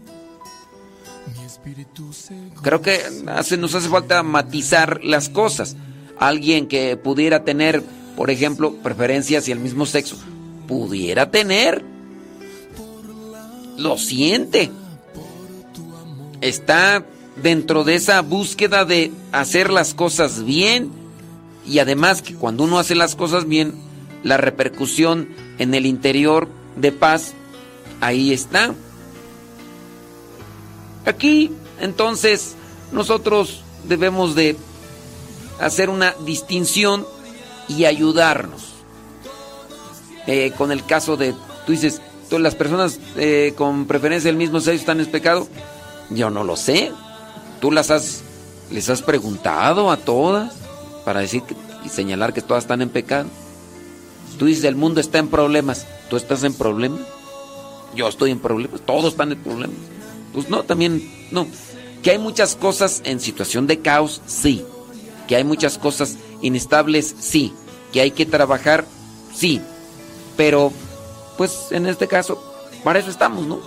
Creo 2.62 2.82
que 2.82 3.00
hace, 3.28 3.56
nos 3.56 3.74
hace 3.76 3.88
falta 3.88 4.22
matizar 4.24 5.04
las 5.04 5.28
cosas. 5.28 5.76
Alguien 6.18 6.66
que 6.66 6.96
pudiera 6.96 7.44
tener, 7.44 7.84
por 8.16 8.30
ejemplo, 8.30 8.74
preferencias 8.82 9.44
hacia 9.44 9.54
el 9.54 9.60
mismo 9.60 9.86
sexo, 9.86 10.16
pudiera 10.66 11.30
tener. 11.30 11.95
Lo 13.76 13.98
siente. 13.98 14.70
Está 16.40 17.04
dentro 17.42 17.84
de 17.84 17.94
esa 17.96 18.20
búsqueda 18.22 18.84
de 18.84 19.12
hacer 19.32 19.70
las 19.70 19.94
cosas 19.94 20.44
bien 20.44 20.90
y 21.66 21.80
además 21.80 22.22
que 22.22 22.34
cuando 22.34 22.64
uno 22.64 22.78
hace 22.78 22.94
las 22.94 23.16
cosas 23.16 23.46
bien, 23.46 23.74
la 24.22 24.36
repercusión 24.36 25.28
en 25.58 25.74
el 25.74 25.86
interior 25.86 26.48
de 26.76 26.92
paz, 26.92 27.34
ahí 28.00 28.32
está. 28.32 28.74
Aquí, 31.04 31.52
entonces, 31.80 32.54
nosotros 32.92 33.62
debemos 33.88 34.34
de 34.34 34.56
hacer 35.60 35.90
una 35.90 36.14
distinción 36.24 37.06
y 37.68 37.84
ayudarnos. 37.84 38.74
Eh, 40.26 40.52
con 40.56 40.72
el 40.72 40.84
caso 40.84 41.16
de, 41.16 41.34
tú 41.64 41.72
dices, 41.72 42.00
¿tú, 42.28 42.38
las 42.38 42.54
personas 42.54 42.98
eh, 43.16 43.54
con 43.56 43.86
preferencia 43.86 44.28
del 44.28 44.36
mismo 44.36 44.60
sexo 44.60 44.80
están 44.80 45.00
en 45.00 45.06
pecado. 45.06 45.46
Yo 46.10 46.30
no 46.30 46.44
lo 46.44 46.56
sé. 46.56 46.92
Tú 47.60 47.70
las 47.72 47.90
has, 47.90 48.22
les 48.70 48.88
has 48.90 49.02
preguntado 49.02 49.90
a 49.90 49.96
todas 49.96 50.52
para 51.04 51.20
decir 51.20 51.42
que- 51.42 51.56
y 51.84 51.88
señalar 51.88 52.32
que 52.32 52.42
todas 52.42 52.64
están 52.64 52.82
en 52.82 52.88
pecado. 52.90 53.28
Tú 54.38 54.46
dices, 54.46 54.64
el 54.64 54.76
mundo 54.76 55.00
está 55.00 55.18
en 55.18 55.28
problemas. 55.28 55.86
¿Tú 56.10 56.16
estás 56.16 56.42
en 56.42 56.52
problemas? 56.52 57.00
Yo 57.94 58.08
estoy 58.08 58.30
en 58.30 58.40
problemas. 58.40 58.80
Todos 58.82 59.12
están 59.12 59.32
en 59.32 59.38
problemas. 59.42 59.76
Pues 60.32 60.48
no, 60.50 60.62
también, 60.64 61.10
no. 61.30 61.46
Que 62.02 62.10
hay 62.10 62.18
muchas 62.18 62.54
cosas 62.56 63.00
en 63.04 63.20
situación 63.20 63.66
de 63.66 63.80
caos, 63.80 64.20
sí. 64.26 64.64
Que 65.26 65.36
hay 65.36 65.44
muchas 65.44 65.78
cosas 65.78 66.16
inestables, 66.42 67.14
sí. 67.18 67.52
Que 67.92 68.00
hay 68.02 68.10
que 68.10 68.26
trabajar, 68.26 68.84
sí. 69.34 69.60
Pero, 70.36 70.72
pues 71.36 71.68
en 71.70 71.86
este 71.86 72.08
caso, 72.08 72.42
para 72.84 72.98
eso 72.98 73.10
estamos, 73.10 73.46
¿no? 73.46 73.60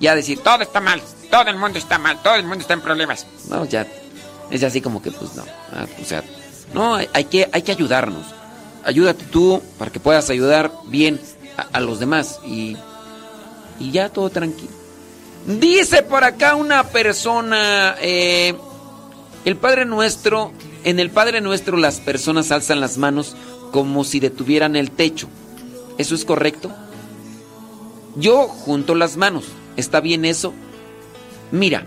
Ya 0.00 0.14
decir, 0.14 0.40
todo 0.40 0.62
está 0.62 0.80
mal, 0.80 1.00
todo 1.30 1.48
el 1.48 1.56
mundo 1.56 1.78
está 1.78 1.98
mal, 1.98 2.20
todo 2.22 2.34
el 2.34 2.44
mundo 2.44 2.62
está 2.62 2.74
en 2.74 2.80
problemas. 2.80 3.26
No, 3.48 3.64
ya, 3.64 3.86
es 4.50 4.62
así 4.62 4.80
como 4.80 5.02
que, 5.02 5.10
pues 5.10 5.34
no. 5.34 5.44
Ah, 5.72 5.86
o 6.00 6.04
sea, 6.04 6.22
no, 6.72 6.96
hay, 6.96 7.24
que, 7.24 7.48
hay 7.52 7.62
que 7.62 7.72
ayudarnos. 7.72 8.26
Ayúdate 8.84 9.24
tú 9.24 9.62
para 9.78 9.90
que 9.90 10.00
puedas 10.00 10.28
ayudar 10.30 10.70
bien 10.86 11.20
a, 11.56 11.78
a 11.78 11.80
los 11.80 12.00
demás 12.00 12.40
y, 12.44 12.76
y 13.78 13.92
ya 13.92 14.08
todo 14.08 14.30
tranquilo. 14.30 14.72
Dice 15.46 16.02
por 16.02 16.24
acá 16.24 16.56
una 16.56 16.84
persona, 16.84 17.96
eh, 18.00 18.54
el 19.44 19.56
Padre 19.56 19.84
Nuestro, 19.84 20.52
en 20.84 20.98
el 20.98 21.10
Padre 21.10 21.40
Nuestro 21.42 21.76
las 21.76 22.00
personas 22.00 22.50
alzan 22.50 22.80
las 22.80 22.96
manos 22.96 23.36
como 23.70 24.04
si 24.04 24.20
detuvieran 24.20 24.74
el 24.74 24.90
techo. 24.90 25.28
¿Eso 25.98 26.14
es 26.14 26.24
correcto? 26.24 26.72
Yo 28.16 28.48
junto 28.48 28.94
las 28.94 29.16
manos. 29.16 29.44
¿Está 29.76 30.00
bien 30.00 30.24
eso? 30.24 30.54
Mira, 31.50 31.86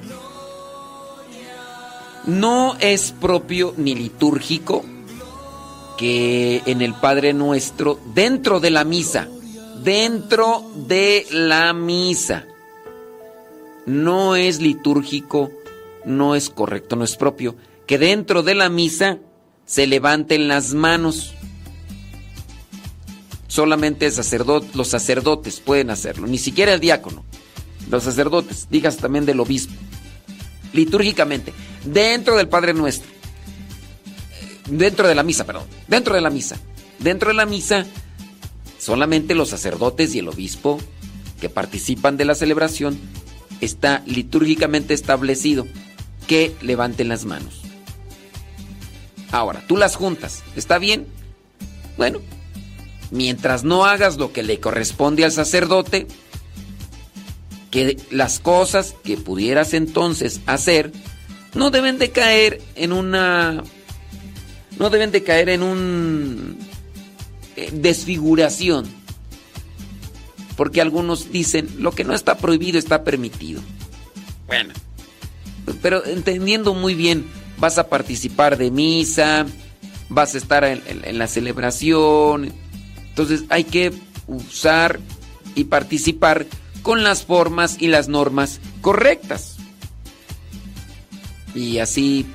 no 2.25 2.75
es 2.79 3.13
propio 3.13 3.73
ni 3.77 3.95
litúrgico 3.95 4.83
que 5.97 6.61
en 6.65 6.81
el 6.81 6.93
Padre 6.93 7.33
Nuestro, 7.33 7.99
dentro 8.13 8.59
de 8.59 8.69
la 8.69 8.83
misa, 8.83 9.27
dentro 9.83 10.63
de 10.75 11.25
la 11.31 11.73
misa, 11.73 12.45
no 13.85 14.35
es 14.35 14.61
litúrgico, 14.61 15.51
no 16.05 16.35
es 16.35 16.49
correcto, 16.49 16.95
no 16.95 17.03
es 17.03 17.15
propio, 17.15 17.55
que 17.87 17.97
dentro 17.97 18.43
de 18.43 18.53
la 18.53 18.69
misa 18.69 19.17
se 19.65 19.87
levanten 19.87 20.47
las 20.47 20.73
manos. 20.73 21.33
Solamente 23.57 24.07
los 24.75 24.87
sacerdotes 24.87 25.61
pueden 25.61 25.89
hacerlo, 25.89 26.27
ni 26.27 26.37
siquiera 26.37 26.75
el 26.75 26.79
diácono. 26.79 27.25
Los 27.89 28.03
sacerdotes, 28.03 28.67
digas 28.69 28.97
también 28.97 29.25
del 29.25 29.39
obispo. 29.39 29.73
Litúrgicamente, 30.73 31.53
dentro 31.83 32.37
del 32.37 32.49
Padre 32.49 32.75
Nuestro. 32.75 33.09
Dentro 34.69 35.07
de 35.07 35.15
la 35.15 35.23
misa, 35.23 35.47
perdón. 35.47 35.63
Dentro 35.87 36.13
de 36.13 36.21
la 36.21 36.29
misa. 36.29 36.59
Dentro 36.99 37.29
de 37.29 37.33
la 37.33 37.47
misa, 37.47 37.87
solamente 38.77 39.33
los 39.33 39.49
sacerdotes 39.49 40.13
y 40.13 40.19
el 40.19 40.27
obispo 40.27 40.79
que 41.41 41.49
participan 41.49 42.15
de 42.15 42.25
la 42.25 42.35
celebración 42.35 42.99
está 43.59 44.03
litúrgicamente 44.05 44.93
establecido 44.93 45.65
que 46.27 46.55
levanten 46.61 47.09
las 47.09 47.25
manos. 47.25 47.63
Ahora, 49.31 49.63
tú 49.67 49.77
las 49.77 49.95
juntas, 49.95 50.43
¿está 50.55 50.77
bien? 50.77 51.07
Bueno, 51.97 52.19
mientras 53.11 53.63
no 53.63 53.85
hagas 53.85 54.17
lo 54.17 54.33
que 54.33 54.43
le 54.43 54.59
corresponde 54.59 55.25
al 55.25 55.31
sacerdote, 55.31 56.07
que 57.71 57.97
las 58.11 58.39
cosas 58.39 58.95
que 59.03 59.17
pudieras 59.17 59.73
entonces 59.73 60.41
hacer 60.45 60.91
no 61.53 61.69
deben 61.71 61.97
de 61.97 62.11
caer 62.11 62.61
en 62.75 62.91
una 62.91 63.63
no 64.79 64.89
deben 64.89 65.11
de 65.11 65.23
caer 65.23 65.49
en 65.49 65.63
un 65.63 66.57
eh, 67.55 67.69
desfiguración. 67.73 68.85
Porque 70.55 70.81
algunos 70.81 71.31
dicen, 71.31 71.69
lo 71.79 71.91
que 71.91 72.03
no 72.03 72.13
está 72.13 72.37
prohibido 72.37 72.79
está 72.79 73.03
permitido. 73.03 73.61
Bueno, 74.47 74.73
pero 75.81 76.05
entendiendo 76.05 76.73
muy 76.73 76.95
bien, 76.95 77.27
vas 77.57 77.77
a 77.77 77.89
participar 77.89 78.57
de 78.57 78.71
misa, 78.71 79.45
vas 80.09 80.35
a 80.35 80.37
estar 80.37 80.63
en, 80.63 81.17
la 81.17 81.27
celebración. 81.27 82.53
Entonces 83.17 83.45
hay 83.49 83.63
que 83.63 83.91
usar 84.27 84.99
y 85.55 85.63
participar 85.63 86.45
con 86.83 87.03
las 87.03 87.25
formas 87.25 87.77
y 87.79 87.87
las 87.87 88.09
normas 88.09 88.59
correctas. 88.81 89.55
Y 91.55 91.79
así 91.79 92.27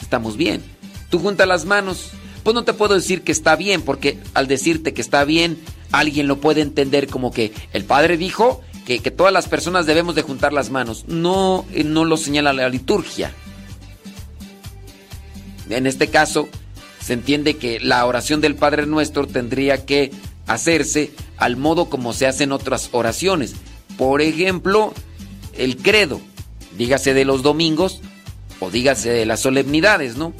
estamos 0.00 0.36
bien. 0.36 0.62
Tú 1.10 1.18
juntas 1.18 1.48
las 1.48 1.64
manos. 1.64 2.12
Pues 2.44 2.54
no 2.54 2.62
te 2.62 2.72
puedo 2.72 2.94
decir 2.94 3.22
que 3.22 3.32
está 3.32 3.56
bien, 3.56 3.82
porque 3.82 4.16
al 4.32 4.46
decirte 4.46 4.94
que 4.94 5.00
está 5.00 5.24
bien, 5.24 5.58
alguien 5.90 6.28
lo 6.28 6.40
puede 6.40 6.60
entender 6.60 7.08
como 7.08 7.32
que 7.32 7.52
el 7.72 7.84
padre 7.84 8.16
dijo 8.16 8.60
que, 8.86 9.00
que 9.00 9.10
todas 9.10 9.32
las 9.32 9.48
personas 9.48 9.86
debemos 9.86 10.14
de 10.14 10.22
juntar 10.22 10.52
las 10.52 10.70
manos. 10.70 11.04
No, 11.08 11.66
eh, 11.72 11.82
no 11.82 12.04
lo 12.04 12.16
señala 12.16 12.52
la 12.52 12.68
liturgia. 12.68 13.34
En 15.68 15.88
este 15.88 16.06
caso, 16.06 16.48
se 17.00 17.14
entiende 17.14 17.56
que 17.56 17.80
la 17.80 18.04
oración 18.06 18.40
del 18.40 18.54
Padre 18.54 18.86
Nuestro 18.86 19.26
tendría 19.26 19.84
que 19.86 20.10
hacerse 20.46 21.12
al 21.36 21.56
modo 21.56 21.88
como 21.88 22.12
se 22.12 22.26
hacen 22.26 22.52
otras 22.52 22.90
oraciones. 22.92 23.54
Por 23.96 24.20
ejemplo, 24.22 24.92
el 25.56 25.76
credo, 25.76 26.20
dígase 26.76 27.14
de 27.14 27.24
los 27.24 27.42
domingos 27.42 28.00
o 28.60 28.70
dígase 28.70 29.10
de 29.10 29.26
las 29.26 29.40
solemnidades, 29.40 30.16
¿no? 30.16 30.32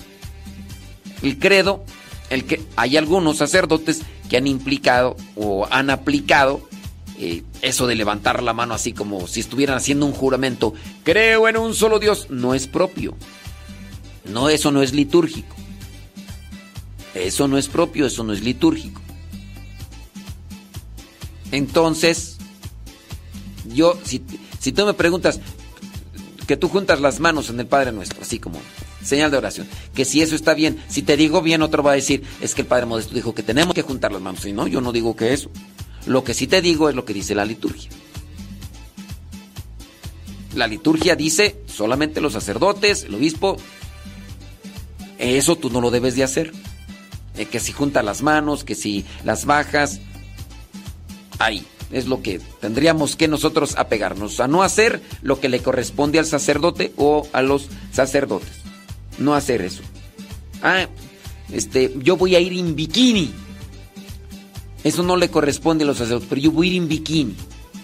El 1.22 1.38
credo, 1.38 1.84
el 2.28 2.44
que 2.44 2.60
hay 2.76 2.96
algunos 2.96 3.38
sacerdotes 3.38 4.02
que 4.28 4.36
han 4.36 4.46
implicado 4.46 5.16
o 5.36 5.66
han 5.70 5.90
aplicado 5.90 6.68
eh, 7.18 7.42
eso 7.60 7.86
de 7.86 7.96
levantar 7.96 8.42
la 8.42 8.54
mano 8.54 8.72
así 8.72 8.92
como 8.92 9.26
si 9.26 9.40
estuvieran 9.40 9.76
haciendo 9.76 10.06
un 10.06 10.12
juramento. 10.12 10.72
Creo 11.04 11.48
en 11.48 11.56
un 11.58 11.74
solo 11.74 11.98
Dios. 11.98 12.28
No 12.30 12.54
es 12.54 12.66
propio. 12.66 13.14
No, 14.24 14.48
eso 14.48 14.70
no 14.70 14.82
es 14.82 14.94
litúrgico. 14.94 15.59
Eso 17.14 17.48
no 17.48 17.58
es 17.58 17.68
propio, 17.68 18.06
eso 18.06 18.24
no 18.24 18.32
es 18.32 18.42
litúrgico. 18.42 19.00
Entonces, 21.52 22.38
yo, 23.66 23.98
si, 24.04 24.22
si 24.58 24.72
tú 24.72 24.86
me 24.86 24.94
preguntas 24.94 25.40
que 26.46 26.56
tú 26.56 26.68
juntas 26.68 27.00
las 27.00 27.20
manos 27.20 27.48
en 27.50 27.60
el 27.60 27.66
Padre 27.66 27.92
Nuestro, 27.92 28.22
así 28.22 28.38
como 28.38 28.60
señal 29.04 29.30
de 29.30 29.36
oración, 29.36 29.68
que 29.94 30.04
si 30.04 30.20
eso 30.20 30.34
está 30.34 30.54
bien, 30.54 30.82
si 30.88 31.02
te 31.02 31.16
digo 31.16 31.42
bien, 31.42 31.62
otro 31.62 31.82
va 31.82 31.92
a 31.92 31.94
decir, 31.94 32.24
es 32.40 32.54
que 32.54 32.62
el 32.62 32.66
Padre 32.66 32.86
Modesto 32.86 33.14
dijo 33.14 33.34
que 33.34 33.42
tenemos 33.42 33.74
que 33.74 33.82
juntar 33.82 34.12
las 34.12 34.20
manos. 34.20 34.44
Y 34.44 34.52
no, 34.52 34.66
yo 34.66 34.80
no 34.80 34.92
digo 34.92 35.16
que 35.16 35.32
eso. 35.32 35.50
Lo 36.06 36.24
que 36.24 36.34
sí 36.34 36.46
te 36.46 36.60
digo 36.60 36.88
es 36.88 36.94
lo 36.94 37.04
que 37.04 37.14
dice 37.14 37.34
la 37.34 37.44
liturgia. 37.44 37.90
La 40.54 40.66
liturgia 40.66 41.14
dice 41.14 41.60
solamente 41.66 42.20
los 42.20 42.32
sacerdotes, 42.32 43.04
el 43.04 43.14
obispo, 43.14 43.56
eso 45.18 45.56
tú 45.56 45.70
no 45.70 45.80
lo 45.80 45.90
debes 45.90 46.16
de 46.16 46.24
hacer. 46.24 46.52
Eh, 47.36 47.46
que 47.46 47.60
si 47.60 47.72
junta 47.72 48.02
las 48.02 48.22
manos, 48.22 48.64
que 48.64 48.74
si 48.74 49.04
las 49.24 49.44
bajas, 49.44 50.00
ahí 51.38 51.64
es 51.90 52.06
lo 52.06 52.22
que 52.22 52.40
tendríamos 52.60 53.16
que 53.16 53.28
nosotros 53.28 53.74
apegarnos, 53.76 54.40
a 54.40 54.48
no 54.48 54.62
hacer 54.62 55.02
lo 55.22 55.40
que 55.40 55.48
le 55.48 55.60
corresponde 55.60 56.18
al 56.18 56.26
sacerdote 56.26 56.92
o 56.96 57.26
a 57.32 57.42
los 57.42 57.68
sacerdotes. 57.92 58.60
No 59.18 59.34
hacer 59.34 59.62
eso. 59.62 59.82
Ah, 60.62 60.88
este, 61.52 61.94
yo 61.98 62.16
voy 62.16 62.36
a 62.36 62.40
ir 62.40 62.52
en 62.58 62.74
bikini. 62.74 63.32
Eso 64.84 65.02
no 65.02 65.16
le 65.16 65.30
corresponde 65.30 65.84
a 65.84 65.86
los 65.86 65.98
sacerdotes, 65.98 66.28
pero 66.28 66.40
yo 66.40 66.52
voy 66.52 66.68
a 66.68 66.72
ir 66.72 66.82
en 66.82 66.88
bikini 66.88 67.34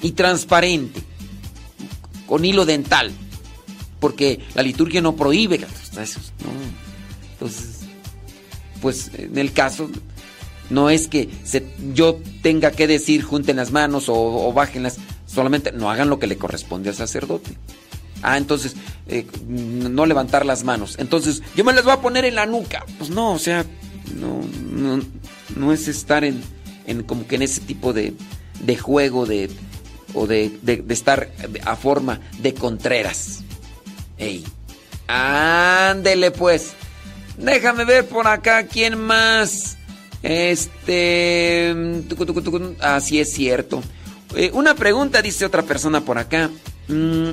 y 0.03 0.13
transparente, 0.13 1.03
con 2.27 2.45
hilo 2.45 2.65
dental, 2.65 3.13
porque 4.01 4.41
la 4.55 4.63
liturgia 4.63 5.03
no 5.03 5.17
prohíbe. 5.17 5.61
Entonces, 7.33 7.76
pues 8.81 9.11
en 9.15 9.39
el 9.39 9.53
caso 9.53 9.91
no 10.71 10.91
es 10.91 11.09
que 11.09 11.29
yo 11.95 12.21
tenga 12.43 12.71
que 12.73 12.87
decir 12.87 13.23
junten 13.23 13.57
las 13.57 13.71
manos 13.71 14.09
o, 14.09 14.15
o 14.15 14.53
bájenlas, 14.53 14.99
solamente 15.27 15.73
no 15.73 15.91
hagan 15.91 16.09
lo 16.09 16.19
que 16.19 16.27
le 16.27 16.37
corresponde 16.37 16.91
al 16.91 16.97
sacerdote. 16.97 17.57
Ah, 18.23 18.39
entonces, 18.39 18.75
eh, 19.09 19.27
no 19.47 20.07
levantar 20.07 20.47
las 20.47 20.65
manos. 20.65 20.97
Entonces, 20.99 21.43
yo 21.55 21.65
me 21.65 21.73
las 21.73 21.85
voy 21.85 21.93
a 21.93 22.01
poner 22.01 22.25
en 22.25 22.35
la 22.35 22.47
nuca. 22.47 22.85
Pues 22.99 23.11
no, 23.11 23.33
o 23.33 23.39
sea, 23.39 23.65
no, 24.19 24.41
no, 24.73 25.03
no 25.55 25.73
es 25.73 25.87
estar 25.87 26.25
en, 26.25 26.43
en 26.87 27.03
como 27.03 27.27
que 27.27 27.37
en 27.37 27.43
ese 27.43 27.61
tipo 27.61 27.93
de, 27.93 28.15
de 28.65 28.77
juego 28.77 29.27
de, 29.27 29.51
o 30.15 30.27
de, 30.27 30.51
de, 30.63 30.79
de 30.79 30.95
estar 30.95 31.31
a 31.65 31.77
forma 31.77 32.21
de 32.39 32.55
contreras. 32.55 33.45
Ey, 34.19 34.45
ándele 35.07 36.31
pues. 36.31 36.73
Déjame 37.37 37.85
ver 37.85 38.07
por 38.07 38.27
acá 38.27 38.67
quién 38.67 38.99
más. 39.01 39.77
Este. 40.23 41.75
Así 42.81 43.21
es 43.21 43.33
cierto. 43.33 43.83
Eh, 44.35 44.51
una 44.53 44.75
pregunta, 44.75 45.23
dice 45.23 45.45
otra 45.45 45.63
persona 45.63 46.01
por 46.01 46.19
acá. 46.19 46.51
Mm, 46.89 47.31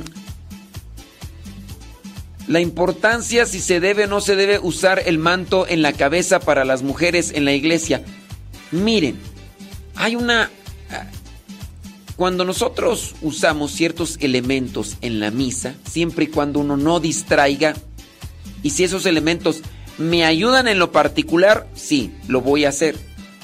la 2.47 2.59
importancia 2.59 3.45
si 3.45 3.59
se 3.61 3.79
debe 3.79 4.05
o 4.05 4.07
no 4.07 4.19
se 4.19 4.35
debe 4.35 4.59
usar 4.59 5.01
el 5.05 5.17
manto 5.17 5.65
en 5.67 5.81
la 5.81 5.93
cabeza 5.93 6.39
para 6.39 6.65
las 6.65 6.83
mujeres 6.83 7.31
en 7.33 7.45
la 7.45 7.53
iglesia. 7.53 8.03
Miren, 8.71 9.17
hay 9.95 10.15
una... 10.15 10.49
Cuando 12.15 12.45
nosotros 12.45 13.15
usamos 13.21 13.71
ciertos 13.71 14.17
elementos 14.19 14.97
en 15.01 15.19
la 15.19 15.31
misa, 15.31 15.73
siempre 15.89 16.25
y 16.25 16.27
cuando 16.27 16.59
uno 16.59 16.77
no 16.77 16.99
distraiga, 16.99 17.73
y 18.61 18.69
si 18.69 18.83
esos 18.83 19.07
elementos 19.07 19.61
me 19.97 20.25
ayudan 20.25 20.67
en 20.67 20.79
lo 20.79 20.91
particular, 20.91 21.67
sí, 21.75 22.13
lo 22.27 22.41
voy 22.41 22.65
a 22.65 22.69
hacer. 22.69 22.95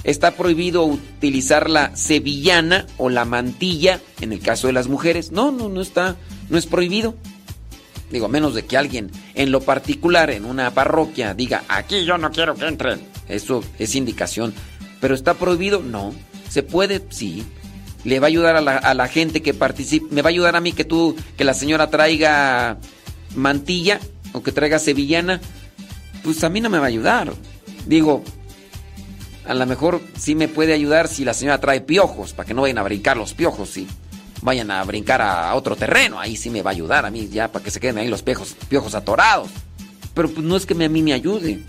Está 0.03 0.31
prohibido 0.31 0.85
utilizar 0.85 1.69
la 1.69 1.95
sevillana 1.95 2.85
o 2.97 3.09
la 3.09 3.25
mantilla 3.25 3.99
en 4.21 4.31
el 4.31 4.39
caso 4.39 4.67
de 4.67 4.73
las 4.73 4.87
mujeres. 4.87 5.31
No, 5.31 5.51
no, 5.51 5.69
no 5.69 5.81
está, 5.81 6.15
no 6.49 6.57
es 6.57 6.65
prohibido. 6.65 7.15
Digo, 8.09 8.27
menos 8.27 8.55
de 8.55 8.65
que 8.65 8.77
alguien 8.77 9.11
en 9.35 9.51
lo 9.51 9.61
particular 9.61 10.31
en 10.31 10.45
una 10.45 10.73
parroquia 10.73 11.33
diga, 11.33 11.63
aquí 11.67 12.05
yo 12.05 12.17
no 12.17 12.31
quiero 12.31 12.55
que 12.55 12.67
entren. 12.67 13.01
Eso 13.27 13.63
es 13.77 13.93
indicación. 13.93 14.53
Pero 14.99 15.13
está 15.13 15.35
prohibido, 15.35 15.81
no. 15.81 16.13
Se 16.49 16.63
puede, 16.63 17.03
sí. 17.09 17.43
Le 18.03 18.19
va 18.19 18.27
a 18.27 18.29
ayudar 18.29 18.55
a 18.55 18.61
la, 18.61 18.77
a 18.77 18.93
la 18.93 19.07
gente 19.07 19.41
que 19.41 19.53
participe. 19.53 20.07
Me 20.11 20.21
va 20.21 20.29
a 20.29 20.31
ayudar 20.31 20.55
a 20.55 20.61
mí 20.61 20.71
que 20.71 20.85
tú, 20.85 21.15
que 21.37 21.43
la 21.43 21.53
señora 21.53 21.89
traiga 21.89 22.77
mantilla 23.35 23.99
o 24.33 24.41
que 24.41 24.51
traiga 24.51 24.79
sevillana. 24.79 25.41
Pues 26.23 26.43
a 26.43 26.49
mí 26.49 26.61
no 26.61 26.69
me 26.69 26.79
va 26.79 26.85
a 26.85 26.89
ayudar. 26.89 27.33
Digo, 27.85 28.23
a 29.45 29.53
lo 29.53 29.65
mejor 29.65 30.01
sí 30.17 30.35
me 30.35 30.47
puede 30.47 30.73
ayudar 30.73 31.07
si 31.07 31.25
la 31.25 31.33
señora 31.33 31.59
trae 31.59 31.81
piojos, 31.81 32.33
para 32.33 32.47
que 32.47 32.53
no 32.53 32.61
vayan 32.61 32.77
a 32.77 32.83
brincar 32.83 33.17
los 33.17 33.33
piojos, 33.33 33.69
sí 33.69 33.87
vayan 34.41 34.71
a 34.71 34.83
brincar 34.83 35.21
a 35.21 35.53
otro 35.55 35.75
terreno. 35.75 36.19
Ahí 36.19 36.35
sí 36.35 36.49
me 36.49 36.61
va 36.61 36.71
a 36.71 36.73
ayudar 36.73 37.05
a 37.05 37.11
mí, 37.11 37.27
ya 37.29 37.51
para 37.51 37.63
que 37.63 37.71
se 37.71 37.79
queden 37.79 37.97
ahí 37.97 38.07
los 38.07 38.23
piojos, 38.23 38.55
piojos 38.67 38.95
atorados. 38.95 39.49
Pero 40.13 40.29
pues 40.29 40.45
no 40.45 40.55
es 40.55 40.65
que 40.65 40.73
a 40.73 40.89
mí 40.89 41.01
me 41.01 41.13
ayude. 41.13 41.63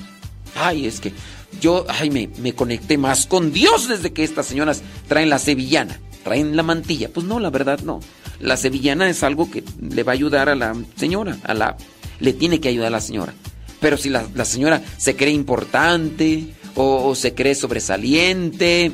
Ay, 0.57 0.87
es 0.87 1.01
que 1.01 1.13
yo, 1.61 1.87
ay, 1.89 2.11
me, 2.11 2.29
me 2.39 2.55
conecté 2.55 2.99
más 2.99 3.27
con 3.27 3.53
Dios 3.53 3.89
desde 3.89 4.13
que 4.13 4.25
estas 4.25 4.47
señoras 4.47 4.83
traen 5.09 5.31
la 5.31 5.39
sevillana, 5.39 6.01
traen 6.25 6.57
la 6.57 6.63
mantilla. 6.63 7.09
Pues 7.13 7.27
no, 7.27 7.39
la 7.39 7.51
verdad 7.51 7.81
no. 7.81 8.01
La 8.41 8.57
sevillana 8.57 9.09
es 9.09 9.23
algo 9.23 9.51
que 9.51 9.63
le 9.81 10.03
va 10.03 10.13
a 10.13 10.15
ayudar 10.15 10.49
a 10.49 10.55
la 10.55 10.75
señora, 10.97 11.39
a 11.45 11.55
la, 11.55 11.77
le 12.19 12.33
tiene 12.33 12.61
que 12.61 12.69
ayudar 12.69 12.89
a 12.89 12.91
la 12.91 13.01
señora. 13.01 13.35
Pero 13.81 13.97
si 13.97 14.09
la, 14.09 14.27
la 14.35 14.45
señora 14.45 14.83
se 14.99 15.17
cree 15.17 15.33
importante 15.33 16.55
o, 16.75 17.15
se 17.15 17.35
cree 17.35 17.55
sobresaliente, 17.55 18.93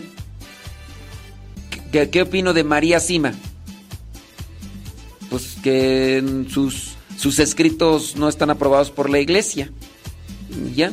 ¿qué, 1.93 2.09
¿qué 2.11 2.23
opino 2.23 2.53
de 2.53 2.65
María 2.65 3.01
Sima? 3.01 3.35
pues 5.31 5.57
que 5.63 6.45
sus, 6.49 6.95
sus 7.19 7.39
escritos 7.39 8.17
no 8.17 8.29
están 8.29 8.51
aprobados 8.51 8.91
por 8.91 9.11
la 9.11 9.19
iglesia. 9.19 9.71
Ya. 10.75 10.93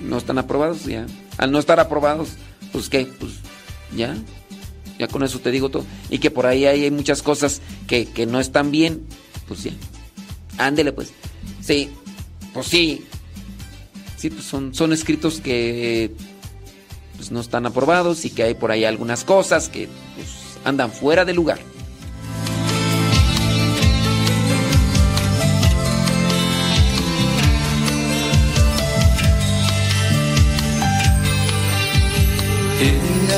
No 0.00 0.18
están 0.18 0.38
aprobados, 0.38 0.84
ya. 0.84 1.06
Al 1.38 1.52
no 1.52 1.58
estar 1.58 1.80
aprobados, 1.80 2.30
pues 2.72 2.88
qué, 2.88 3.06
pues 3.18 3.32
ya. 3.96 4.16
Ya 4.98 5.08
con 5.08 5.22
eso 5.22 5.38
te 5.38 5.50
digo 5.50 5.70
todo. 5.70 5.84
Y 6.10 6.18
que 6.18 6.30
por 6.30 6.46
ahí 6.46 6.66
hay 6.66 6.90
muchas 6.90 7.22
cosas 7.22 7.60
que, 7.86 8.06
que 8.06 8.26
no 8.26 8.40
están 8.40 8.70
bien, 8.70 9.06
pues 9.48 9.64
ya. 9.64 9.72
Ándele 10.58 10.92
pues. 10.92 11.12
Sí, 11.60 11.90
pues 12.52 12.66
sí. 12.66 13.04
Sí, 14.16 14.30
pues 14.30 14.44
son, 14.44 14.74
son 14.74 14.92
escritos 14.92 15.40
que 15.40 16.12
pues 17.16 17.30
no 17.30 17.40
están 17.40 17.66
aprobados 17.66 18.24
y 18.24 18.30
que 18.30 18.44
hay 18.44 18.54
por 18.54 18.70
ahí 18.70 18.84
algunas 18.84 19.24
cosas 19.24 19.68
que 19.68 19.88
pues, 20.16 20.28
andan 20.64 20.92
fuera 20.92 21.24
de 21.24 21.34
lugar. 21.34 21.58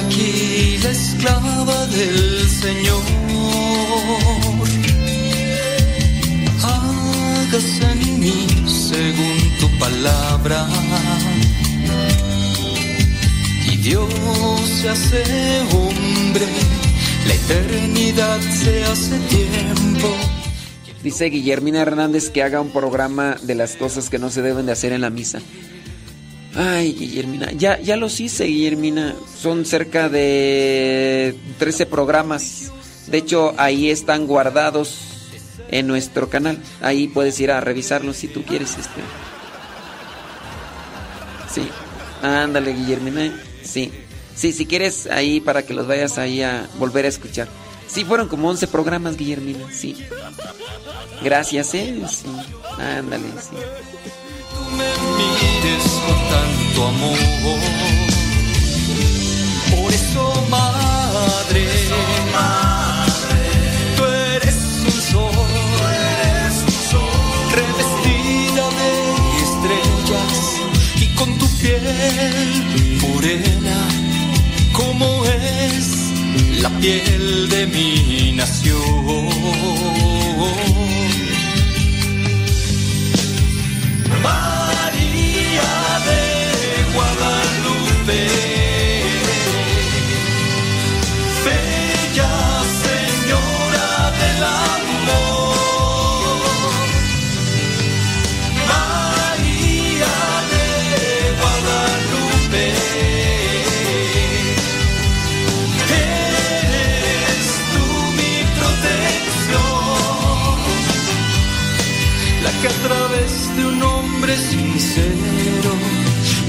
Aquí 0.06 0.78
la 0.82 0.90
esclava 0.90 1.86
del 1.86 2.48
Señor. 2.48 3.14
Según 8.94 9.58
tu 9.58 9.78
palabra. 9.78 10.66
Y 13.72 13.76
Dios 13.78 14.08
se 14.80 14.88
hace 14.88 15.24
hombre 15.72 16.46
La 17.26 17.34
eternidad 17.34 18.40
se 18.40 18.84
hace 18.84 19.18
tiempo. 19.18 20.08
Dice 21.02 21.26
Guillermina 21.26 21.82
Hernández 21.82 22.30
que 22.30 22.42
haga 22.42 22.60
un 22.60 22.70
programa 22.70 23.36
de 23.42 23.54
las 23.54 23.76
cosas 23.76 24.08
que 24.08 24.18
no 24.18 24.30
se 24.30 24.42
deben 24.42 24.66
de 24.66 24.72
hacer 24.72 24.92
en 24.92 25.02
la 25.02 25.10
misa. 25.10 25.40
Ay, 26.54 26.94
Guillermina, 26.94 27.50
ya, 27.52 27.80
ya 27.80 27.96
los 27.96 28.20
hice, 28.20 28.44
Guillermina. 28.44 29.14
Son 29.38 29.64
cerca 29.64 30.08
de 30.08 31.34
13 31.58 31.86
programas. 31.86 32.70
De 33.08 33.18
hecho, 33.18 33.54
ahí 33.58 33.90
están 33.90 34.26
guardados 34.26 35.13
en 35.68 35.86
nuestro 35.86 36.28
canal. 36.28 36.58
Ahí 36.80 37.08
puedes 37.08 37.38
ir 37.40 37.50
a 37.50 37.60
revisarlos 37.60 38.16
si 38.16 38.28
tú 38.28 38.44
quieres. 38.44 38.70
Este. 38.78 39.00
Sí, 41.52 41.68
ándale, 42.22 42.72
Guillermina. 42.72 43.32
Sí, 43.62 43.92
sí, 44.34 44.52
si 44.52 44.66
quieres 44.66 45.06
ahí 45.06 45.40
para 45.40 45.64
que 45.64 45.74
los 45.74 45.86
vayas 45.86 46.18
ahí 46.18 46.42
a 46.42 46.68
volver 46.78 47.04
a 47.04 47.08
escuchar. 47.08 47.48
Sí, 47.86 48.04
fueron 48.04 48.28
como 48.28 48.48
11 48.50 48.66
programas, 48.68 49.16
Guillermina. 49.16 49.70
Sí. 49.72 49.96
Gracias, 51.22 51.74
¿eh? 51.74 52.02
Sí. 52.08 52.26
Ándale, 52.78 53.28
sí. 53.40 53.56
me 54.76 54.84
mires 55.16 55.84
con 56.06 56.28
tanto 56.28 56.88
amor. 56.88 57.18
Por 59.70 59.92
eso, 59.92 60.46
madre, 60.50 61.68
tú 61.88 62.73
piel 71.64 72.98
morena, 73.00 73.88
como 74.72 75.24
es 75.24 76.12
la 76.60 76.68
piel 76.78 77.48
de 77.48 77.66
mi 77.66 78.32
nación. 78.32 78.83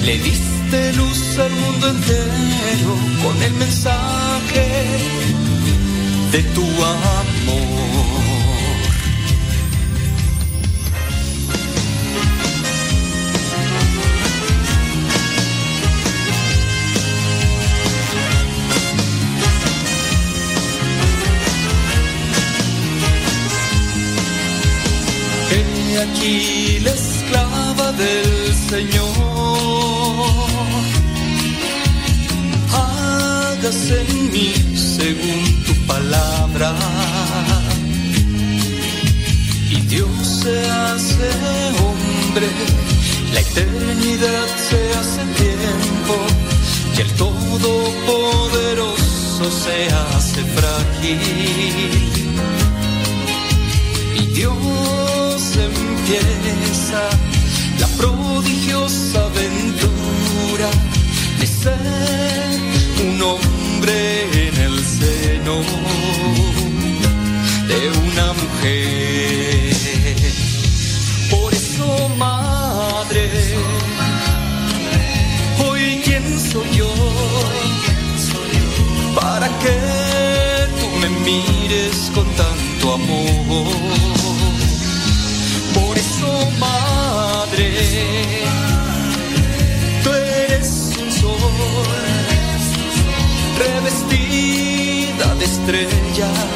Le 0.06 0.20
diste 0.20 0.93
luz 0.93 1.39
al 1.39 1.51
mundo 1.51 1.89
entero 1.89 2.95
con 3.24 3.41
el 3.41 3.53
mensaje 3.53 4.68
de 6.32 6.43
tu 6.56 6.62
amor. 6.62 8.06
He 25.51 25.99
aquí 25.99 26.80
la 26.84 26.91
esclava 26.91 27.91
del 27.93 28.53
Señor. 28.70 29.25
En 33.88 34.32
mí 34.32 34.52
según 34.76 35.64
tu 35.64 35.76
palabra. 35.86 36.74
Y 39.70 39.76
Dios 39.82 40.10
se 40.42 40.68
hace 40.70 41.30
hombre, 41.84 42.50
la 43.34 43.42
eternidad 43.42 44.48
se 44.70 44.80
hace 44.98 45.22
tiempo, 45.44 46.16
y 46.98 47.02
el 47.02 47.12
Todopoderoso 47.14 49.52
se 49.52 49.78
hace 49.94 50.42
frágil 50.56 52.16
y 54.16 54.26
Dios 54.34 55.58
empieza 55.58 57.02
Por 71.30 71.53
eso, 71.53 72.09
madre, 72.18 73.30
hoy 75.63 76.01
quién 76.03 76.39
soy 76.39 76.68
yo 76.72 76.91
para 79.13 79.47
que 79.59 79.76
tú 80.80 80.88
me 80.99 81.09
mires 81.28 82.11
con 82.16 82.26
tanto 82.41 82.93
amor. 82.93 83.68
Por 85.76 85.95
eso, 85.95 86.49
madre, 86.57 87.70
tú 90.03 90.09
eres 90.11 90.91
un 91.03 91.11
sol 91.11 91.38
revestida 93.59 95.36
de 95.36 95.45
estrellas 95.45 96.55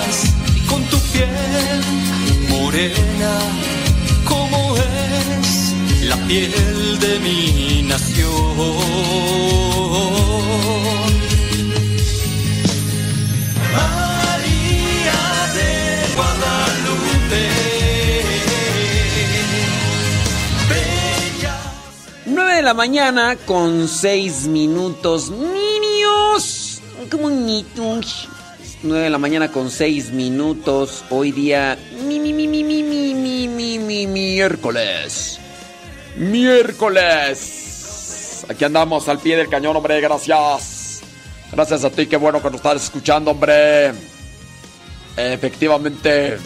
morena, 2.70 3.40
como 4.26 4.76
es 4.78 5.74
la 6.04 6.16
piel 6.28 7.00
de 7.00 7.20
mi 7.20 7.82
nación. 7.82 8.30
María 13.74 15.22
de 15.56 15.72
Guadalupe. 16.16 17.44
Bella 20.70 21.56
9 22.28 22.54
de 22.54 22.62
la 22.62 22.76
mañana 22.76 23.36
con 23.48 23.88
6 23.88 24.46
minutos. 24.46 25.32
Niños, 25.32 26.82
qué 27.10 27.18
bonitos. 27.18 28.30
9 28.84 29.04
de 29.04 29.10
la 29.10 29.18
mañana 29.18 29.52
con 29.52 29.72
6 29.72 30.12
minutos. 30.12 31.04
Hoy 31.10 31.32
día 31.32 31.78
miércoles. 34.40 35.38
Miércoles. 36.16 37.36
Aquí 38.48 38.64
andamos 38.64 39.10
al 39.10 39.20
pie 39.20 39.36
del 39.36 39.50
cañón, 39.50 39.76
hombre. 39.76 40.00
Gracias. 40.00 41.02
Gracias 41.52 41.84
a 41.84 41.90
ti, 41.90 42.08
qué 42.08 42.16
bueno 42.16 42.42
que 42.42 42.48
nos 42.48 42.56
estás 42.56 42.86
escuchando, 42.86 43.32
hombre. 43.32 43.92
Efectivamente. 45.18 46.38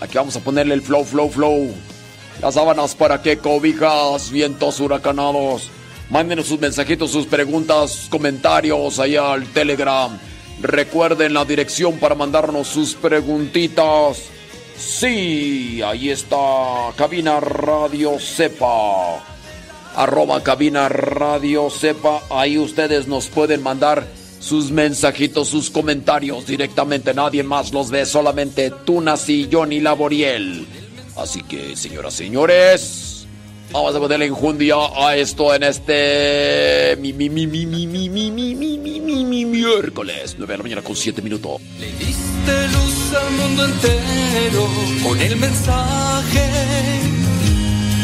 Aquí 0.00 0.16
vamos 0.16 0.34
a 0.34 0.40
ponerle 0.40 0.74
el 0.74 0.82
flow, 0.82 1.04
flow, 1.04 1.30
flow. 1.30 1.72
Las 2.42 2.54
sábanas 2.54 2.96
para 2.96 3.22
que 3.22 3.38
cobijas, 3.38 4.32
vientos 4.32 4.80
huracanados. 4.80 5.70
Mándenos 6.10 6.48
sus 6.48 6.58
mensajitos, 6.58 7.12
sus 7.12 7.26
preguntas, 7.26 8.08
comentarios 8.10 8.98
ahí 8.98 9.14
al 9.14 9.46
Telegram. 9.52 10.18
Recuerden 10.60 11.32
la 11.32 11.44
dirección 11.44 11.96
para 11.98 12.16
mandarnos 12.16 12.66
sus 12.66 12.96
preguntitas. 12.96 14.33
Sí, 14.76 15.80
ahí 15.82 16.10
está. 16.10 16.92
Cabina 16.96 17.40
Radio 17.40 18.18
Cepa. 18.18 19.22
Arroba 19.96 20.42
Cabina 20.42 20.88
Radio 20.88 21.70
Cepa. 21.70 22.22
Ahí 22.30 22.58
ustedes 22.58 23.06
nos 23.06 23.28
pueden 23.28 23.62
mandar 23.62 24.06
sus 24.40 24.70
mensajitos, 24.70 25.48
sus 25.48 25.70
comentarios 25.70 26.46
directamente. 26.46 27.14
Nadie 27.14 27.42
más 27.42 27.72
los 27.72 27.90
ve, 27.90 28.04
solamente 28.04 28.70
Tunas 28.70 29.28
y 29.28 29.48
Johnny 29.50 29.80
Laboriel. 29.80 30.66
Así 31.16 31.42
que, 31.42 31.76
señoras 31.76 32.14
señores, 32.14 33.26
vamos 33.72 33.94
a 33.94 34.00
ponerle 34.00 34.26
enjundia 34.26 34.76
a 34.96 35.16
esto 35.16 35.54
en 35.54 35.62
este 35.62 36.96
mi 37.00 37.12
mi 37.12 37.30
mi 37.30 37.46
mi 37.46 37.66
mi 37.66 37.86
mi 37.86 38.08
mi 38.08 38.30
mi 38.30 38.54
mi 38.54 38.76
mi 38.80 39.00
mi 39.00 39.24
mi 39.24 39.44
miércoles 39.44 40.34
9 40.36 40.52
de 40.52 40.56
la 40.58 40.62
mañana 40.62 40.82
con 40.82 40.96
7 40.96 41.22
minutos. 41.22 41.60
Le 41.78 41.86
diste 41.92 42.68
luz 42.72 42.93
al 43.14 43.30
mundo 43.32 43.64
entero 43.64 44.68
con 45.02 45.20
el 45.20 45.36
mensaje 45.36 46.50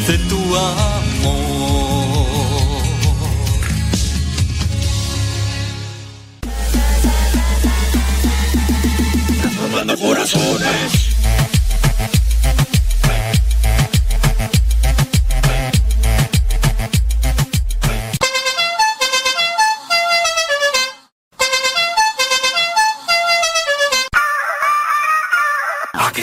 de 0.06 0.18
tu 0.28 0.56
amor. 0.56 1.50
corazones. 10.00 11.10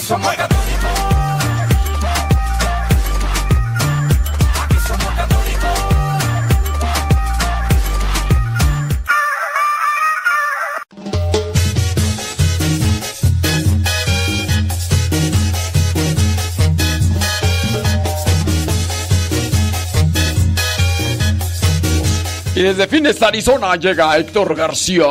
Somos 0.08 0.34
católicos. 0.36 0.90
Aquí 4.64 4.78
somos 4.88 5.14
católicos. 5.16 5.70
Y 22.56 22.62
desde 22.62 22.88
Phoenix, 22.88 23.22
Arizona, 23.22 23.76
llega 23.76 24.18
Héctor 24.18 24.56
García. 24.56 25.06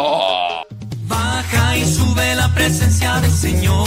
Baja 1.02 1.76
y 1.76 1.84
sube 1.84 2.34
la 2.34 2.48
presencia 2.54 3.20
del 3.20 3.30
Señor. 3.30 3.86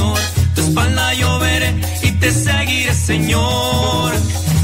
Señor, 0.00 0.18
tu 0.54 0.60
espalda 0.62 1.14
yo 1.14 1.38
y 2.02 2.12
te 2.12 2.32
seguiré, 2.32 2.94
Señor, 2.94 4.12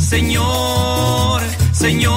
Señor, 0.00 1.42
Señor. 1.72 2.14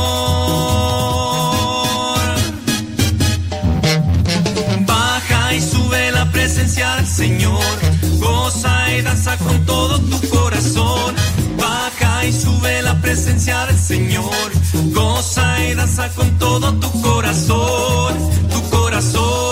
Baja 4.85 5.53
y 5.53 5.61
sube 5.61 6.11
la 6.11 6.31
presencia 6.31 6.95
del 6.95 7.07
Señor. 7.07 7.75
Goza 8.19 8.95
y 8.95 9.01
danza 9.01 9.35
con 9.37 9.65
todo 9.65 9.99
tu 9.99 10.29
corazón. 10.29 11.15
Baja 11.57 12.25
y 12.25 12.31
sube 12.31 12.81
la 12.81 12.95
presencia 13.01 13.65
del 13.65 13.77
Señor. 13.77 14.49
Goza 14.93 15.65
y 15.65 15.75
danza 15.75 16.07
con 16.15 16.37
todo 16.37 16.73
tu 16.75 17.01
corazón. 17.01 18.13
Tu 18.49 18.69
corazón, 18.69 19.48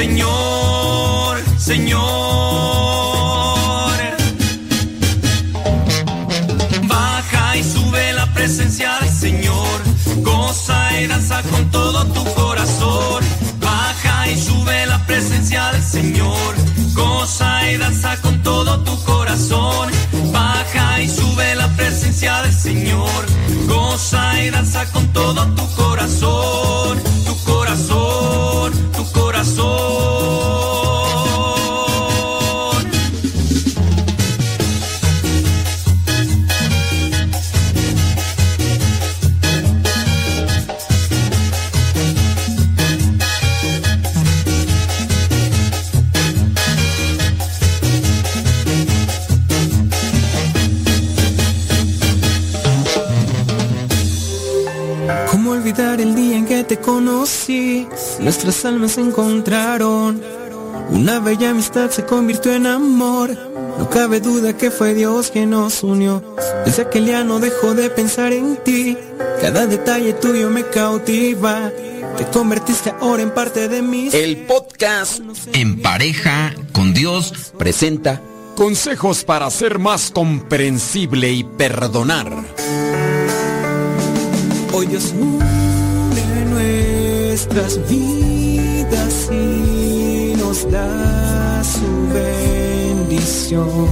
Señor, 0.00 1.36
Señor. 1.58 2.00
Baja 6.88 7.56
y 7.58 7.62
sube 7.62 8.14
la 8.14 8.24
presencia 8.32 8.98
del 9.02 9.10
Señor. 9.10 9.82
Goza 10.22 11.00
y 11.02 11.06
danza 11.06 11.42
con 11.42 11.70
todo 11.70 12.06
tu 12.06 12.24
corazón. 12.32 13.22
Baja 13.60 14.30
y 14.30 14.40
sube 14.40 14.86
la 14.86 15.04
presencia 15.06 15.70
del 15.72 15.82
Señor. 15.82 16.54
Goza 16.94 17.70
y 17.70 17.76
danza 17.76 18.16
con 18.22 18.42
todo 18.42 18.82
tu 18.82 19.04
corazón. 19.04 19.90
Baja 20.32 21.02
y 21.02 21.10
sube 21.10 21.54
la 21.56 21.68
presencia 21.76 22.40
del 22.40 22.54
Señor. 22.54 23.26
Goza 23.66 24.42
y 24.42 24.48
danza 24.48 24.86
con 24.92 25.06
todo 25.12 25.46
tu 25.48 25.74
corazón. 25.74 27.02
Tu 27.26 27.36
corazón, 27.44 28.72
tu 28.96 29.04
corazón. 29.12 29.89
Conocí? 56.90 57.86
Nuestras 58.18 58.64
almas 58.64 58.92
se 58.92 59.00
encontraron. 59.00 60.20
Una 60.90 61.20
bella 61.20 61.50
amistad 61.50 61.88
se 61.90 62.04
convirtió 62.04 62.52
en 62.52 62.66
amor. 62.66 63.30
No 63.78 63.88
cabe 63.88 64.20
duda 64.20 64.56
que 64.56 64.72
fue 64.72 64.94
Dios 64.94 65.30
quien 65.30 65.50
nos 65.50 65.84
unió. 65.84 66.22
Desde 66.64 66.82
aquel 66.82 67.06
día 67.06 67.22
no 67.22 67.38
dejo 67.38 67.74
de 67.74 67.90
pensar 67.90 68.32
en 68.32 68.56
ti. 68.64 68.98
Cada 69.40 69.66
detalle 69.66 70.14
tuyo 70.14 70.50
me 70.50 70.64
cautiva. 70.66 71.70
Te 72.18 72.24
convertiste 72.32 72.92
ahora 73.00 73.22
en 73.22 73.30
parte 73.30 73.68
de 73.68 73.82
mí. 73.82 74.08
El 74.12 74.38
podcast 74.46 75.20
En 75.52 75.80
pareja 75.80 76.52
con 76.72 76.92
Dios 76.92 77.52
presenta 77.56 78.20
Consejos 78.56 79.24
para 79.24 79.48
ser 79.50 79.78
más 79.78 80.10
comprensible 80.10 81.30
y 81.32 81.44
perdonar. 81.44 82.30
Hoy 84.72 84.86
Dios 84.86 85.14
une 85.18 85.69
nuestras 87.46 87.88
vidas 87.88 89.30
y 89.32 90.34
nos 90.36 90.70
da 90.70 91.64
su 91.64 92.12
bendición. 92.12 93.88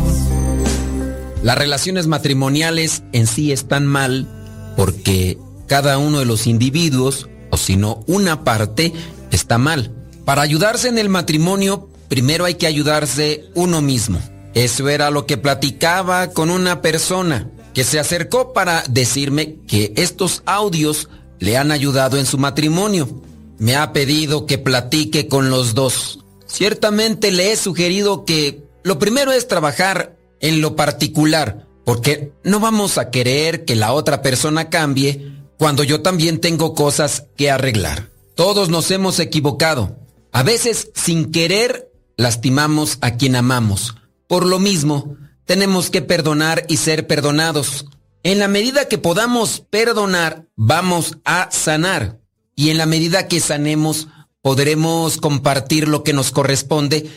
Las 1.43 1.57
relaciones 1.57 2.07
matrimoniales 2.09 3.05
en 3.13 3.27
sí 3.27 3.51
están 3.51 3.87
mal 3.87 4.29
porque 4.77 5.39
cada 5.67 5.97
uno 5.97 6.19
de 6.19 6.27
los 6.27 6.47
individuos, 6.47 7.31
o 7.51 7.57
si 7.57 7.77
no 7.77 8.05
una 8.07 8.45
parte, 8.45 8.93
está 9.31 9.57
mal. 9.57 9.95
Para 10.27 10.43
ayudarse 10.43 10.89
en 10.89 10.99
el 10.99 11.09
matrimonio, 11.09 11.89
primero 12.09 12.45
hay 12.45 12.57
que 12.57 12.67
ayudarse 12.67 13.47
uno 13.55 13.81
mismo. 13.81 14.21
Eso 14.53 14.91
era 14.91 15.11
lo 15.11 15.25
que 15.25 15.39
platicaba 15.39 16.33
con 16.33 16.51
una 16.51 16.83
persona 16.83 17.49
que 17.73 17.85
se 17.85 17.99
acercó 17.99 18.53
para 18.53 18.85
decirme 18.91 19.57
que 19.67 19.95
estos 19.97 20.43
audios 20.45 21.09
le 21.39 21.57
han 21.57 21.73
ayudado 21.73 22.19
en 22.19 22.27
su 22.27 22.37
matrimonio. 22.37 23.23
Me 23.59 23.77
ha 23.77 23.93
pedido 23.93 24.47
que 24.47 24.59
platique 24.59 25.29
con 25.29 25.51
los 25.51 25.75
dos. 25.75 26.21
Ciertamente 26.47 27.31
le 27.31 27.53
he 27.53 27.57
sugerido 27.57 28.25
que 28.25 28.65
lo 28.83 28.99
primero 28.99 29.33
es 29.33 29.49
trabajar 29.49 30.17
en 30.41 30.61
lo 30.61 30.77
particular, 30.77 31.67
porque 31.85 32.33
no 32.45 32.61
vamos 32.61 32.99
a 32.99 33.11
querer 33.11 33.65
que 33.65 33.77
la 33.77 33.93
otra 33.93 34.23
persona 34.23 34.71
cambie 34.71 35.33
cuando 35.59 35.83
yo 35.83 36.03
también 36.03 36.41
tengo 36.41 36.75
cosas 36.75 37.27
que 37.37 37.51
arreglar. 37.51 38.09
Todos 38.35 38.69
nos 38.69 38.91
hemos 38.93 39.19
equivocado. 39.19 39.99
A 40.31 40.43
veces, 40.43 40.91
sin 40.95 41.33
querer, 41.33 41.91
lastimamos 42.17 42.99
a 43.01 43.17
quien 43.17 43.35
amamos. 43.35 43.97
Por 44.29 44.47
lo 44.47 44.61
mismo, 44.61 45.17
tenemos 45.45 45.91
que 45.91 46.03
perdonar 46.03 46.65
y 46.69 46.77
ser 46.77 47.07
perdonados. 47.07 47.87
En 48.23 48.39
la 48.39 48.47
medida 48.47 48.87
que 48.87 48.99
podamos 48.99 49.65
perdonar, 49.71 50.47
vamos 50.55 51.19
a 51.25 51.49
sanar. 51.51 52.21
Y 52.59 52.71
en 52.71 52.77
la 52.77 52.87
medida 52.87 53.29
que 53.29 53.39
sanemos, 53.39 54.09
podremos 54.43 55.19
compartir 55.19 55.87
lo 55.87 56.03
que 56.03 56.13
nos 56.13 56.33
corresponde 56.33 57.09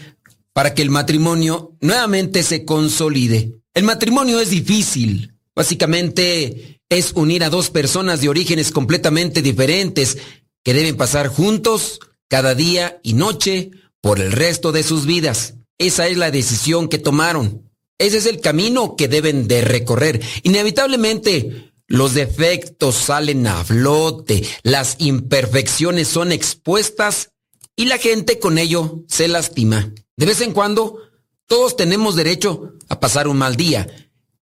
para 0.54 0.76
que 0.76 0.84
el 0.84 0.92
matrimonio 0.92 1.76
nuevamente 1.82 2.44
se 2.44 2.64
consolide. 2.64 3.56
El 3.74 3.84
matrimonio 3.84 4.40
es 4.40 4.52
difícil. 4.52 5.34
Básicamente 5.56 6.80
es 6.90 7.14
unir 7.16 7.44
a 7.44 7.50
dos 7.50 7.72
personas 7.72 8.22
de 8.22 8.30
orígenes 8.30 8.70
completamente 8.70 9.42
diferentes 9.42 10.20
que 10.64 10.76
deben 10.76 10.96
pasar 10.96 11.28
juntos 11.28 12.00
cada 12.28 12.54
día 12.54 13.00
y 13.02 13.14
noche 13.14 13.72
por 14.00 14.20
el 14.20 14.34
resto 14.34 14.72
de 14.72 14.84
sus 14.84 15.08
vidas. 15.08 15.56
Esa 15.80 16.08
es 16.08 16.18
la 16.18 16.30
decisión 16.30 16.88
que 16.88 17.00
tomaron. 17.00 17.68
Ese 17.98 18.18
es 18.18 18.28
el 18.28 18.42
camino 18.42 18.96
que 18.96 19.08
deben 19.08 19.48
de 19.48 19.62
recorrer. 19.62 20.22
Inevitablemente, 20.44 21.71
los 21.92 22.14
defectos 22.14 22.96
salen 22.96 23.46
a 23.48 23.64
flote, 23.64 24.44
las 24.64 24.96
imperfecciones 25.00 26.08
son 26.08 26.32
expuestas 26.32 27.32
y 27.76 27.86
la 27.86 27.98
gente 27.98 28.40
con 28.40 28.58
ello 28.58 29.04
se 29.08 29.28
lastima. 29.28 29.92
De 30.16 30.26
vez 30.26 30.42
en 30.42 30.54
cuando, 30.54 31.00
todos 31.48 31.76
tenemos 31.76 32.16
derecho 32.16 32.74
a 32.88 33.00
pasar 33.00 33.28
un 33.28 33.38
mal 33.38 33.56
día. 33.56 33.88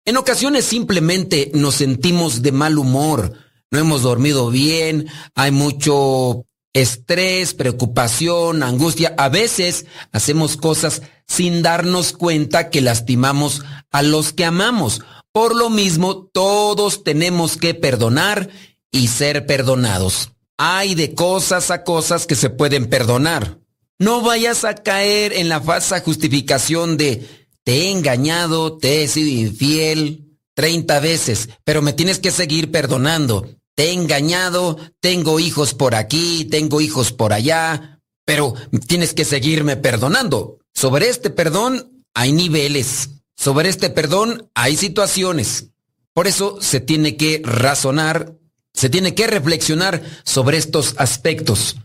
En 0.03 0.17
ocasiones 0.17 0.65
simplemente 0.65 1.51
nos 1.53 1.75
sentimos 1.75 2.41
de 2.41 2.51
mal 2.51 2.77
humor, 2.77 3.33
no 3.71 3.79
hemos 3.79 4.01
dormido 4.01 4.49
bien, 4.49 5.07
hay 5.33 5.51
mucho 5.51 6.45
estrés, 6.73 7.53
preocupación, 7.53 8.61
angustia. 8.61 9.15
A 9.17 9.29
veces 9.29 9.85
hacemos 10.11 10.57
cosas 10.57 11.01
sin 11.27 11.61
darnos 11.61 12.11
cuenta 12.11 12.69
que 12.69 12.81
lastimamos 12.81 13.63
a 13.91 14.03
los 14.03 14.33
que 14.33 14.45
amamos. 14.45 15.01
Por 15.38 15.55
lo 15.55 15.69
mismo, 15.69 16.31
todos 16.34 17.03
tenemos 17.03 17.57
que 17.57 17.76
perdonar 17.76 18.49
y 18.91 19.07
ser 19.07 19.45
perdonados. 19.45 20.31
Hay 20.57 20.95
de 20.95 21.14
cosas 21.14 21.69
a 21.69 21.84
cosas 21.84 22.26
que 22.26 22.34
se 22.34 22.49
pueden 22.49 22.89
perdonar. 22.89 23.59
No 23.99 24.22
vayas 24.22 24.64
a 24.64 24.73
caer 24.73 25.34
en 25.34 25.47
la 25.47 25.61
falsa 25.61 25.99
justificación 25.99 26.97
de 26.97 27.30
te 27.64 27.73
he 27.73 27.91
engañado, 27.91 28.80
te 28.80 29.03
he 29.03 29.07
sido 29.07 29.27
infiel 29.27 30.39
30 30.55 30.99
veces, 31.01 31.49
pero 31.64 31.84
me 31.84 31.93
tienes 31.93 32.18
que 32.18 32.31
seguir 32.31 32.72
perdonando. 32.72 33.47
Te 33.76 33.89
he 33.89 33.93
engañado, 33.93 34.80
tengo 35.01 35.39
hijos 35.39 35.76
por 35.76 35.93
aquí, 35.93 36.45
tengo 36.45 36.81
hijos 36.81 37.11
por 37.11 37.31
allá, 37.31 38.01
pero 38.26 38.55
tienes 38.88 39.14
que 39.14 39.23
seguirme 39.23 39.77
perdonando. 39.77 40.57
Sobre 40.73 41.09
este 41.09 41.30
perdón 41.30 42.03
hay 42.15 42.31
niveles. 42.31 43.09
Sobre 43.38 43.69
este 43.69 43.89
perdón 43.91 44.49
hay 44.55 44.76
situaciones. 44.76 45.68
Por 46.14 46.27
eso 46.27 46.57
se 46.59 46.80
tiene 46.80 47.15
que 47.15 47.41
razonar, 47.45 48.34
se 48.73 48.89
tiene 48.89 49.14
que 49.14 49.27
reflexionar 49.27 50.01
sobre 50.26 50.57
estos 50.57 50.95
aspectos. 50.97 51.77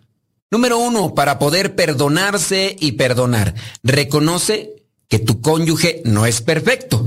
Número 0.50 0.78
uno, 0.78 1.14
para 1.14 1.38
poder 1.38 1.74
perdonarse 1.76 2.74
y 2.80 2.92
perdonar, 2.92 3.54
reconoce 3.82 4.86
que 5.08 5.18
tu 5.18 5.42
cónyuge 5.42 6.02
no 6.06 6.24
es 6.24 6.40
perfecto, 6.40 7.06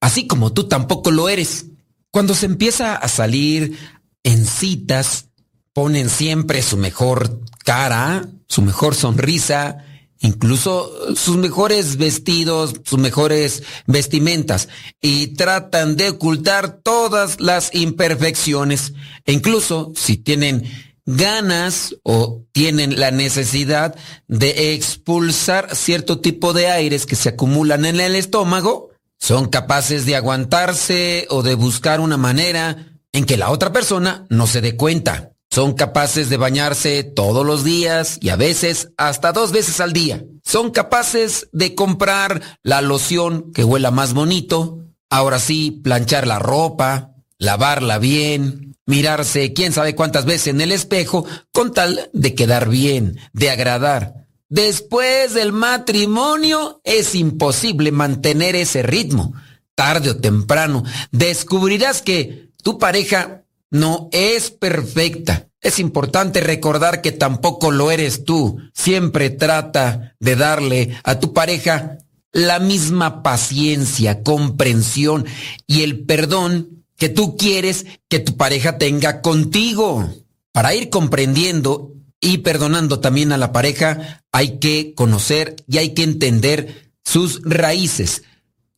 así 0.00 0.26
como 0.26 0.52
tú 0.52 0.64
tampoco 0.68 1.12
lo 1.12 1.28
eres. 1.28 1.66
Cuando 2.10 2.34
se 2.34 2.46
empieza 2.46 2.96
a 2.96 3.08
salir 3.08 3.78
en 4.24 4.44
citas, 4.46 5.26
ponen 5.72 6.10
siempre 6.10 6.62
su 6.62 6.76
mejor 6.76 7.40
cara, 7.64 8.28
su 8.48 8.62
mejor 8.62 8.96
sonrisa, 8.96 9.84
incluso 10.20 11.14
sus 11.14 11.36
mejores 11.36 11.96
vestidos, 11.96 12.74
sus 12.84 12.98
mejores 12.98 13.62
vestimentas, 13.86 14.68
y 15.00 15.28
tratan 15.28 15.96
de 15.96 16.10
ocultar 16.10 16.80
todas 16.82 17.40
las 17.40 17.74
imperfecciones. 17.74 18.92
E 19.24 19.32
incluso 19.32 19.92
si 19.94 20.16
tienen 20.16 20.64
ganas 21.06 21.96
o 22.02 22.42
tienen 22.52 22.98
la 22.98 23.10
necesidad 23.10 23.94
de 24.26 24.74
expulsar 24.74 25.74
cierto 25.76 26.20
tipo 26.20 26.52
de 26.52 26.68
aires 26.68 27.06
que 27.06 27.16
se 27.16 27.28
acumulan 27.30 27.84
en 27.84 28.00
el 28.00 28.16
estómago, 28.16 28.90
son 29.18 29.48
capaces 29.48 30.04
de 30.04 30.16
aguantarse 30.16 31.26
o 31.30 31.42
de 31.42 31.54
buscar 31.54 32.00
una 32.00 32.16
manera 32.16 32.98
en 33.12 33.24
que 33.24 33.36
la 33.36 33.50
otra 33.50 33.72
persona 33.72 34.26
no 34.28 34.46
se 34.46 34.60
dé 34.60 34.76
cuenta. 34.76 35.35
Son 35.56 35.72
capaces 35.72 36.28
de 36.28 36.36
bañarse 36.36 37.02
todos 37.02 37.46
los 37.46 37.64
días 37.64 38.18
y 38.20 38.28
a 38.28 38.36
veces 38.36 38.90
hasta 38.98 39.32
dos 39.32 39.52
veces 39.52 39.80
al 39.80 39.94
día. 39.94 40.22
Son 40.44 40.70
capaces 40.70 41.48
de 41.50 41.74
comprar 41.74 42.42
la 42.62 42.82
loción 42.82 43.52
que 43.54 43.64
huela 43.64 43.90
más 43.90 44.12
bonito. 44.12 44.84
Ahora 45.08 45.38
sí, 45.38 45.70
planchar 45.70 46.26
la 46.26 46.38
ropa, 46.38 47.14
lavarla 47.38 47.98
bien, 47.98 48.76
mirarse 48.84 49.54
quién 49.54 49.72
sabe 49.72 49.94
cuántas 49.94 50.26
veces 50.26 50.48
en 50.48 50.60
el 50.60 50.72
espejo 50.72 51.24
con 51.52 51.72
tal 51.72 52.10
de 52.12 52.34
quedar 52.34 52.68
bien, 52.68 53.18
de 53.32 53.48
agradar. 53.48 54.26
Después 54.50 55.32
del 55.32 55.52
matrimonio 55.52 56.82
es 56.84 57.14
imposible 57.14 57.92
mantener 57.92 58.56
ese 58.56 58.82
ritmo. 58.82 59.32
Tarde 59.74 60.10
o 60.10 60.16
temprano 60.18 60.84
descubrirás 61.12 62.02
que 62.02 62.50
tu 62.62 62.78
pareja 62.78 63.45
no 63.70 64.08
es 64.12 64.50
perfecta. 64.50 65.48
Es 65.60 65.78
importante 65.78 66.40
recordar 66.40 67.02
que 67.02 67.12
tampoco 67.12 67.70
lo 67.70 67.90
eres 67.90 68.24
tú. 68.24 68.58
Siempre 68.72 69.30
trata 69.30 70.14
de 70.20 70.36
darle 70.36 70.96
a 71.02 71.18
tu 71.18 71.32
pareja 71.32 71.98
la 72.32 72.58
misma 72.58 73.22
paciencia, 73.22 74.22
comprensión 74.22 75.26
y 75.66 75.82
el 75.82 76.04
perdón 76.04 76.84
que 76.96 77.08
tú 77.08 77.36
quieres 77.36 77.86
que 78.08 78.20
tu 78.20 78.36
pareja 78.36 78.78
tenga 78.78 79.22
contigo. 79.22 80.08
Para 80.52 80.74
ir 80.74 80.88
comprendiendo 80.88 81.92
y 82.20 82.38
perdonando 82.38 83.00
también 83.00 83.32
a 83.32 83.36
la 83.36 83.52
pareja, 83.52 84.22
hay 84.32 84.58
que 84.58 84.94
conocer 84.94 85.56
y 85.68 85.78
hay 85.78 85.94
que 85.94 86.02
entender 86.02 86.92
sus 87.04 87.42
raíces. 87.42 88.22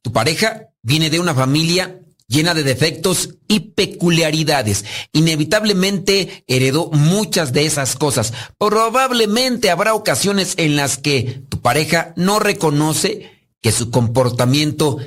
Tu 0.03 0.13
pareja 0.13 0.69
viene 0.83 1.11
de 1.11 1.21
una 1.21 1.35
familia 1.35 2.01
llena 2.29 2.55
de 2.55 2.63
defectos 2.63 3.31
y 3.49 3.61
peculiaridades. 3.61 4.85
Inevitablemente 5.13 6.45
heredó 6.47 6.91
muchas 6.93 7.53
de 7.53 7.65
esas 7.65 7.97
cosas. 7.97 8.33
Probablemente 8.59 9.71
habrá 9.71 9.95
ocasiones 9.95 10.55
en 10.59 10.77
las 10.77 10.99
que 10.99 11.43
tu 11.49 11.61
pareja 11.61 12.13
no 12.17 12.39
reconoce 12.39 13.33
que 13.61 13.73
su 13.73 13.91
comportamiento 13.91 14.99